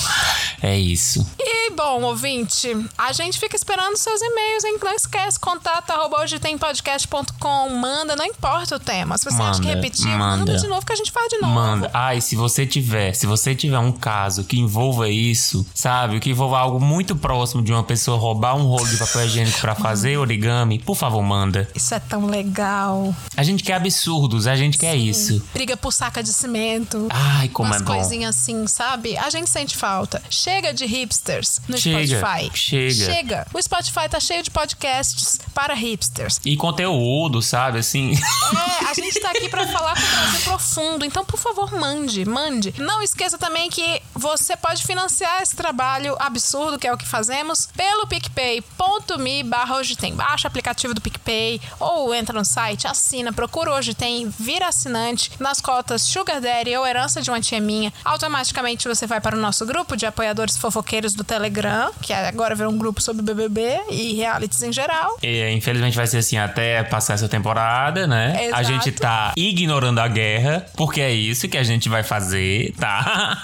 é 0.61 0.77
isso. 0.77 1.25
E 1.73 1.75
bom, 1.75 2.03
ouvinte, 2.03 2.69
a 2.95 3.11
gente 3.13 3.39
fica 3.39 3.55
esperando 3.55 3.97
seus 3.97 4.21
e-mails, 4.21 4.63
hein? 4.63 4.77
Não 4.83 4.93
esquece, 4.93 5.39
contato 5.39 5.89
arroba 5.89 6.21
hoje 6.21 6.37
tem 6.37 6.55
podcast.com. 6.55 7.69
Manda, 7.69 8.15
não 8.15 8.25
importa 8.25 8.75
o 8.75 8.79
tema. 8.79 9.17
Se 9.17 9.25
você 9.25 9.41
acha 9.41 9.59
que 9.59 9.65
Manda, 9.65 9.75
repetir, 9.81 10.05
manda. 10.05 10.37
manda 10.37 10.57
de 10.57 10.67
novo 10.67 10.85
que 10.85 10.93
a 10.93 10.95
gente 10.95 11.11
faz 11.11 11.29
de 11.29 11.37
novo. 11.39 11.51
Manda. 11.51 11.89
Ai, 11.91 12.21
se 12.21 12.35
você 12.35 12.67
tiver, 12.67 13.13
se 13.13 13.25
você 13.25 13.55
tiver 13.55 13.79
um 13.79 13.91
caso 13.91 14.43
que 14.43 14.59
envolva 14.59 15.09
isso, 15.09 15.65
sabe? 15.73 16.19
Que 16.19 16.29
envolva 16.29 16.59
algo 16.59 16.79
muito 16.79 17.15
próximo 17.15 17.63
de 17.63 17.73
uma 17.73 17.83
pessoa 17.83 18.19
roubar 18.19 18.55
um 18.55 18.67
rolo 18.67 18.87
de 18.87 18.97
papel 18.97 19.25
higiênico 19.25 19.59
pra 19.59 19.73
fazer 19.73 20.17
origami, 20.17 20.77
por 20.77 20.95
favor, 20.95 21.23
manda. 21.23 21.67
Isso 21.73 21.95
é 21.95 21.99
tão 21.99 22.27
legal. 22.27 23.15
A 23.35 23.41
gente 23.41 23.63
quer 23.63 23.73
absurdos, 23.73 24.45
a 24.45 24.55
gente 24.55 24.77
quer 24.77 24.95
isso. 24.95 25.41
Briga 25.51 25.75
por 25.75 25.91
saca 25.91 26.21
de 26.21 26.33
cimento. 26.33 27.07
Ai, 27.09 27.47
como 27.49 27.69
umas 27.69 27.81
é 27.81 27.83
bom. 27.83 27.93
coisinhas 27.95 28.35
assim, 28.35 28.67
sabe? 28.67 29.17
A 29.17 29.31
gente 29.31 29.49
sente 29.49 29.75
falta. 29.75 30.21
Chega 30.29 30.71
de 30.71 30.85
hipsters 30.85 31.62
no 31.67 31.77
Chega, 31.77 32.19
Spotify. 32.19 32.57
chega. 32.57 33.05
Chega. 33.05 33.47
O 33.53 33.61
Spotify 33.61 34.09
tá 34.09 34.19
cheio 34.19 34.43
de 34.43 34.51
podcasts 34.51 35.39
para 35.53 35.73
hipsters. 35.73 36.39
E 36.45 36.55
conteúdo, 36.57 37.41
sabe? 37.41 37.79
Assim. 37.79 38.13
É, 38.13 38.85
a 38.89 38.93
gente 38.93 39.19
tá 39.19 39.31
aqui 39.31 39.49
pra 39.49 39.67
falar 39.67 39.95
com 39.95 40.01
o 40.01 40.09
Brasil 40.09 40.41
profundo. 40.43 41.05
Então, 41.05 41.25
por 41.25 41.39
favor, 41.39 41.71
mande, 41.71 42.25
mande. 42.25 42.73
Não 42.77 43.01
esqueça 43.01 43.37
também 43.37 43.69
que 43.69 44.01
você 44.13 44.55
pode 44.55 44.83
financiar 44.83 45.41
esse 45.41 45.55
trabalho 45.55 46.15
absurdo, 46.19 46.77
que 46.77 46.87
é 46.87 46.93
o 46.93 46.97
que 46.97 47.07
fazemos, 47.07 47.67
pelo 47.75 48.05
picpay.me 48.07 49.43
barra 49.43 49.75
hoje 49.77 49.95
tem. 49.95 50.13
Baixa 50.15 50.47
o 50.47 50.49
aplicativo 50.49 50.93
do 50.93 51.01
PicPay 51.01 51.59
ou 51.79 52.13
entra 52.13 52.37
no 52.37 52.45
site, 52.45 52.87
assina, 52.87 53.31
procura 53.33 53.71
hoje 53.73 53.93
tem, 53.93 54.29
vira 54.39 54.67
assinante 54.67 55.31
nas 55.39 55.59
cotas 55.61 56.01
Sugar 56.01 56.39
Daddy 56.41 56.75
ou 56.75 56.85
Herança 56.85 57.21
de 57.21 57.29
uma 57.29 57.41
Tia 57.41 57.59
Minha. 57.59 57.93
Automaticamente 58.03 58.87
você 58.87 59.05
vai 59.07 59.19
para 59.19 59.35
o 59.35 59.39
nosso 59.39 59.65
grupo 59.65 59.95
de 59.95 60.05
apoiadores 60.05 60.57
fofoqueiros 60.57 61.13
do 61.13 61.23
Telegram, 61.23 61.52
que 62.01 62.11
agora 62.13 62.55
virou 62.55 62.71
um 62.71 62.77
grupo 62.77 63.01
sobre 63.01 63.21
BBB 63.21 63.81
e 63.89 64.13
realities 64.15 64.61
em 64.63 64.71
geral. 64.71 65.17
E, 65.21 65.49
infelizmente 65.51 65.95
vai 65.95 66.07
ser 66.07 66.17
assim 66.17 66.37
até 66.37 66.83
passar 66.83 67.13
essa 67.13 67.27
temporada, 67.29 68.07
né? 68.07 68.35
A 68.37 68.61
Exato. 68.61 68.63
gente 68.63 68.91
tá 68.91 69.33
ignorando 69.37 69.99
a 69.99 70.07
guerra, 70.07 70.65
porque 70.75 71.01
é 71.01 71.11
isso 71.11 71.47
que 71.47 71.57
a 71.57 71.63
gente 71.63 71.89
vai 71.89 72.03
fazer, 72.03 72.73
tá? 72.79 73.37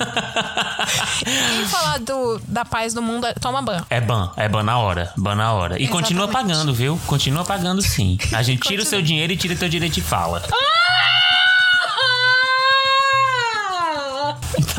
E 1.26 1.66
falar 1.68 2.00
do, 2.00 2.40
da 2.48 2.66
paz 2.66 2.94
do 2.94 3.02
mundo, 3.02 3.28
toma 3.40 3.62
ban. 3.62 3.86
É 3.90 4.02
ban, 4.02 4.32
é 4.36 4.48
ban 4.48 4.64
na 4.64 4.78
hora, 4.78 5.12
ban 5.18 5.36
na 5.36 5.54
hora. 5.54 5.82
E 5.82 5.88
continua 5.88 6.26
Exatamente. 6.26 6.50
pagando, 6.54 6.74
viu? 6.74 7.00
Continua 7.06 7.44
pagando 7.44 7.82
sim. 7.82 8.18
A 8.34 8.42
gente 8.42 8.62
tira 8.62 8.82
o 8.82 8.86
seu 8.86 9.02
dinheiro 9.02 9.34
e 9.34 9.38
tira 9.38 9.56
teu 9.56 9.70
direito 9.70 9.94
de 9.94 10.02
fala. 10.02 10.40
Tá? 10.40 10.56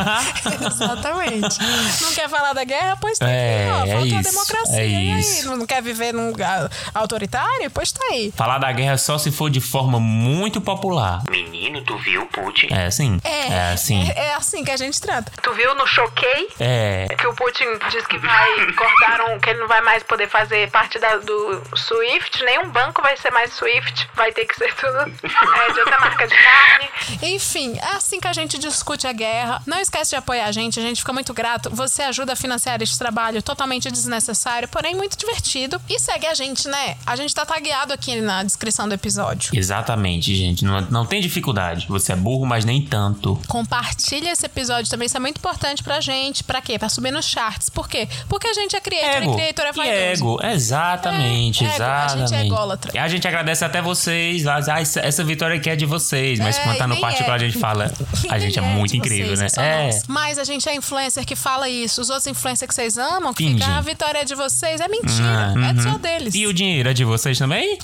Exatamente. 0.66 1.58
Não 2.02 2.12
quer 2.14 2.28
falar 2.28 2.52
da 2.52 2.64
guerra? 2.64 2.96
Pois 3.00 3.18
tem. 3.18 3.28
É, 3.28 3.68
ó, 3.72 3.84
é 3.84 3.92
faltou 3.92 4.16
a 4.16 4.20
isso, 4.20 4.30
democracia. 4.30 4.80
é 4.80 4.88
e 4.88 4.94
aí? 5.12 5.20
isso. 5.20 5.56
Não 5.56 5.66
quer 5.66 5.82
viver 5.82 6.12
num 6.12 6.28
lugar 6.28 6.70
autoritário? 6.94 7.70
Pois 7.70 7.92
tá 7.92 8.04
aí. 8.10 8.32
Falar 8.36 8.58
da 8.58 8.70
guerra 8.72 8.96
só 8.98 9.18
se 9.18 9.30
for 9.30 9.50
de 9.50 9.60
forma 9.60 9.98
muito 10.00 10.60
popular. 10.60 11.22
Menino, 11.30 11.82
tu 11.82 11.96
viu, 11.98 12.26
Putin? 12.26 12.68
É 12.70 12.86
assim? 12.86 13.20
É 13.24 13.72
assim. 13.72 14.08
É, 14.10 14.26
é 14.28 14.34
assim 14.34 14.64
que 14.64 14.70
a 14.70 14.76
gente 14.76 15.00
trata. 15.00 15.32
Tu 15.42 15.52
viu 15.54 15.74
no 15.74 15.86
Choquei? 15.86 16.48
É. 16.58 17.06
Que 17.18 17.26
o 17.26 17.34
Putin 17.34 17.64
disse 17.90 18.06
que 18.06 18.18
vai 18.18 18.72
cortar 18.72 19.20
um, 19.30 19.38
que 19.38 19.50
ele 19.50 19.60
não 19.60 19.68
vai 19.68 19.80
mais 19.80 20.02
poder 20.02 20.28
fazer 20.28 20.70
parte 20.70 20.98
da- 20.98 21.16
do 21.16 21.62
Swift, 21.76 22.42
nenhum 22.44 22.70
banco 22.70 23.02
vai 23.02 23.16
ser 23.16 23.30
mais 23.30 23.52
Swift, 23.52 24.08
vai 24.14 24.32
ter 24.32 24.44
que 24.46 24.54
ser 24.56 24.72
tudo 24.74 24.98
é, 25.24 25.72
de 25.72 25.80
outra 25.80 25.98
marca 26.00 26.26
de 26.26 26.34
carne. 26.36 26.88
Enfim, 27.22 27.78
é 27.78 27.96
assim 27.96 28.20
que 28.20 28.28
a 28.28 28.32
gente 28.32 28.58
discute 28.58 29.06
a 29.06 29.12
guerra. 29.12 29.62
Não 29.66 29.78
esquece 29.90 30.10
de 30.10 30.16
apoiar 30.16 30.46
a 30.46 30.52
gente, 30.52 30.78
a 30.78 30.82
gente 30.82 30.98
fica 31.00 31.12
muito 31.12 31.34
grato. 31.34 31.68
Você 31.70 32.02
ajuda 32.02 32.32
a 32.32 32.36
financiar 32.36 32.80
este 32.80 32.96
trabalho 32.96 33.42
totalmente 33.42 33.90
desnecessário, 33.90 34.68
porém 34.68 34.94
muito 34.94 35.16
divertido. 35.18 35.80
E 35.88 35.98
segue 35.98 36.26
a 36.26 36.34
gente, 36.34 36.68
né? 36.68 36.96
A 37.04 37.16
gente 37.16 37.34
tá 37.34 37.44
tagueado 37.44 37.92
aqui 37.92 38.20
na 38.20 38.42
descrição 38.44 38.88
do 38.88 38.94
episódio. 38.94 39.50
Exatamente, 39.54 40.34
gente. 40.34 40.64
Não, 40.64 40.80
não 40.82 41.04
tem 41.06 41.20
dificuldade. 41.20 41.86
Você 41.88 42.12
é 42.12 42.16
burro, 42.16 42.46
mas 42.46 42.64
nem 42.64 42.80
tanto. 42.82 43.38
Compartilha 43.48 44.30
esse 44.30 44.46
episódio 44.46 44.88
também, 44.90 45.06
isso 45.06 45.16
é 45.16 45.20
muito 45.20 45.38
importante 45.38 45.82
pra 45.82 46.00
gente. 46.00 46.44
Pra 46.44 46.60
quê? 46.62 46.78
Pra 46.78 46.88
subir 46.88 47.10
nos 47.10 47.26
charts. 47.26 47.68
Por 47.68 47.88
quê? 47.88 48.08
Porque 48.28 48.46
a 48.46 48.54
gente 48.54 48.76
é 48.76 48.80
creator 48.80 49.22
Ego. 49.22 49.32
e 49.32 49.34
creator 49.36 49.64
é 49.66 49.72
vaidoso. 49.72 50.00
ego, 50.00 50.40
exatamente, 50.44 51.64
É, 51.64 51.66
ego. 51.66 51.72
A 51.72 51.76
exatamente. 52.04 52.28
gente 52.30 52.38
é 52.38 52.46
ególatra. 52.46 52.92
E 52.94 52.98
a 52.98 53.08
gente 53.08 53.26
agradece 53.26 53.64
até 53.64 53.82
vocês. 53.82 54.46
Ah, 54.46 54.60
essa, 54.80 55.00
essa 55.00 55.24
vitória 55.24 55.56
aqui 55.56 55.68
é 55.68 55.74
de 55.76 55.86
vocês. 55.86 56.38
Mas 56.38 56.56
É, 56.58 56.62
quando 56.62 56.78
tá 56.78 56.86
no 56.86 57.00
particular, 57.00 57.40
é. 57.40 57.44
a 57.44 57.48
gente 57.48 57.58
fala. 57.58 57.90
A 58.28 58.38
gente 58.38 58.58
é 58.58 58.62
de 58.62 58.68
muito 58.68 58.96
incrível, 58.96 59.36
vocês, 59.36 59.56
né? 59.56 59.69
É. 59.70 59.84
nós. 59.86 60.02
Mas 60.08 60.38
a 60.38 60.44
gente 60.44 60.68
é 60.68 60.74
influencer 60.74 61.24
que 61.24 61.36
fala 61.36 61.68
isso. 61.68 62.00
Os 62.00 62.10
outros 62.10 62.26
influencers 62.26 62.68
que 62.68 62.74
vocês 62.74 62.98
amam, 62.98 63.32
que 63.32 63.44
Fingem. 63.44 63.58
ficam, 63.60 63.74
a 63.76 63.80
vitória 63.80 64.18
é 64.20 64.24
de 64.24 64.34
vocês. 64.34 64.80
É 64.80 64.88
mentira. 64.88 65.54
Ah, 65.56 65.68
É 65.68 65.72
uhum. 65.72 65.82
só 65.92 65.98
deles. 65.98 66.34
E 66.34 66.46
o 66.46 66.52
dinheiro 66.54 66.88
é 66.88 66.92
de 66.92 67.04
vocês 67.04 67.38
também? 67.38 67.78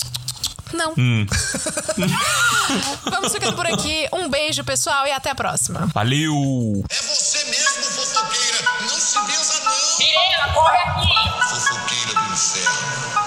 Não. 0.73 0.93
Hum. 0.97 1.25
Vamos 3.09 3.31
ficando 3.31 3.55
por 3.55 3.65
aqui. 3.65 4.07
Um 4.11 4.29
beijo, 4.29 4.63
pessoal, 4.65 5.07
e 5.07 5.11
até 5.11 5.29
a 5.29 5.35
próxima. 5.35 5.85
Valeu! 5.93 6.83
É 6.89 6.95
você 6.95 7.45
mesmo, 7.45 7.83
fofoqueira. 7.83 8.67
Não 8.81 8.89
se 8.89 9.17
benza, 9.25 9.61
não. 9.63 9.97
Mirela, 9.97 10.53
corre 10.53 10.77
aqui! 10.77 11.07
Fofoqueira. 11.49 13.26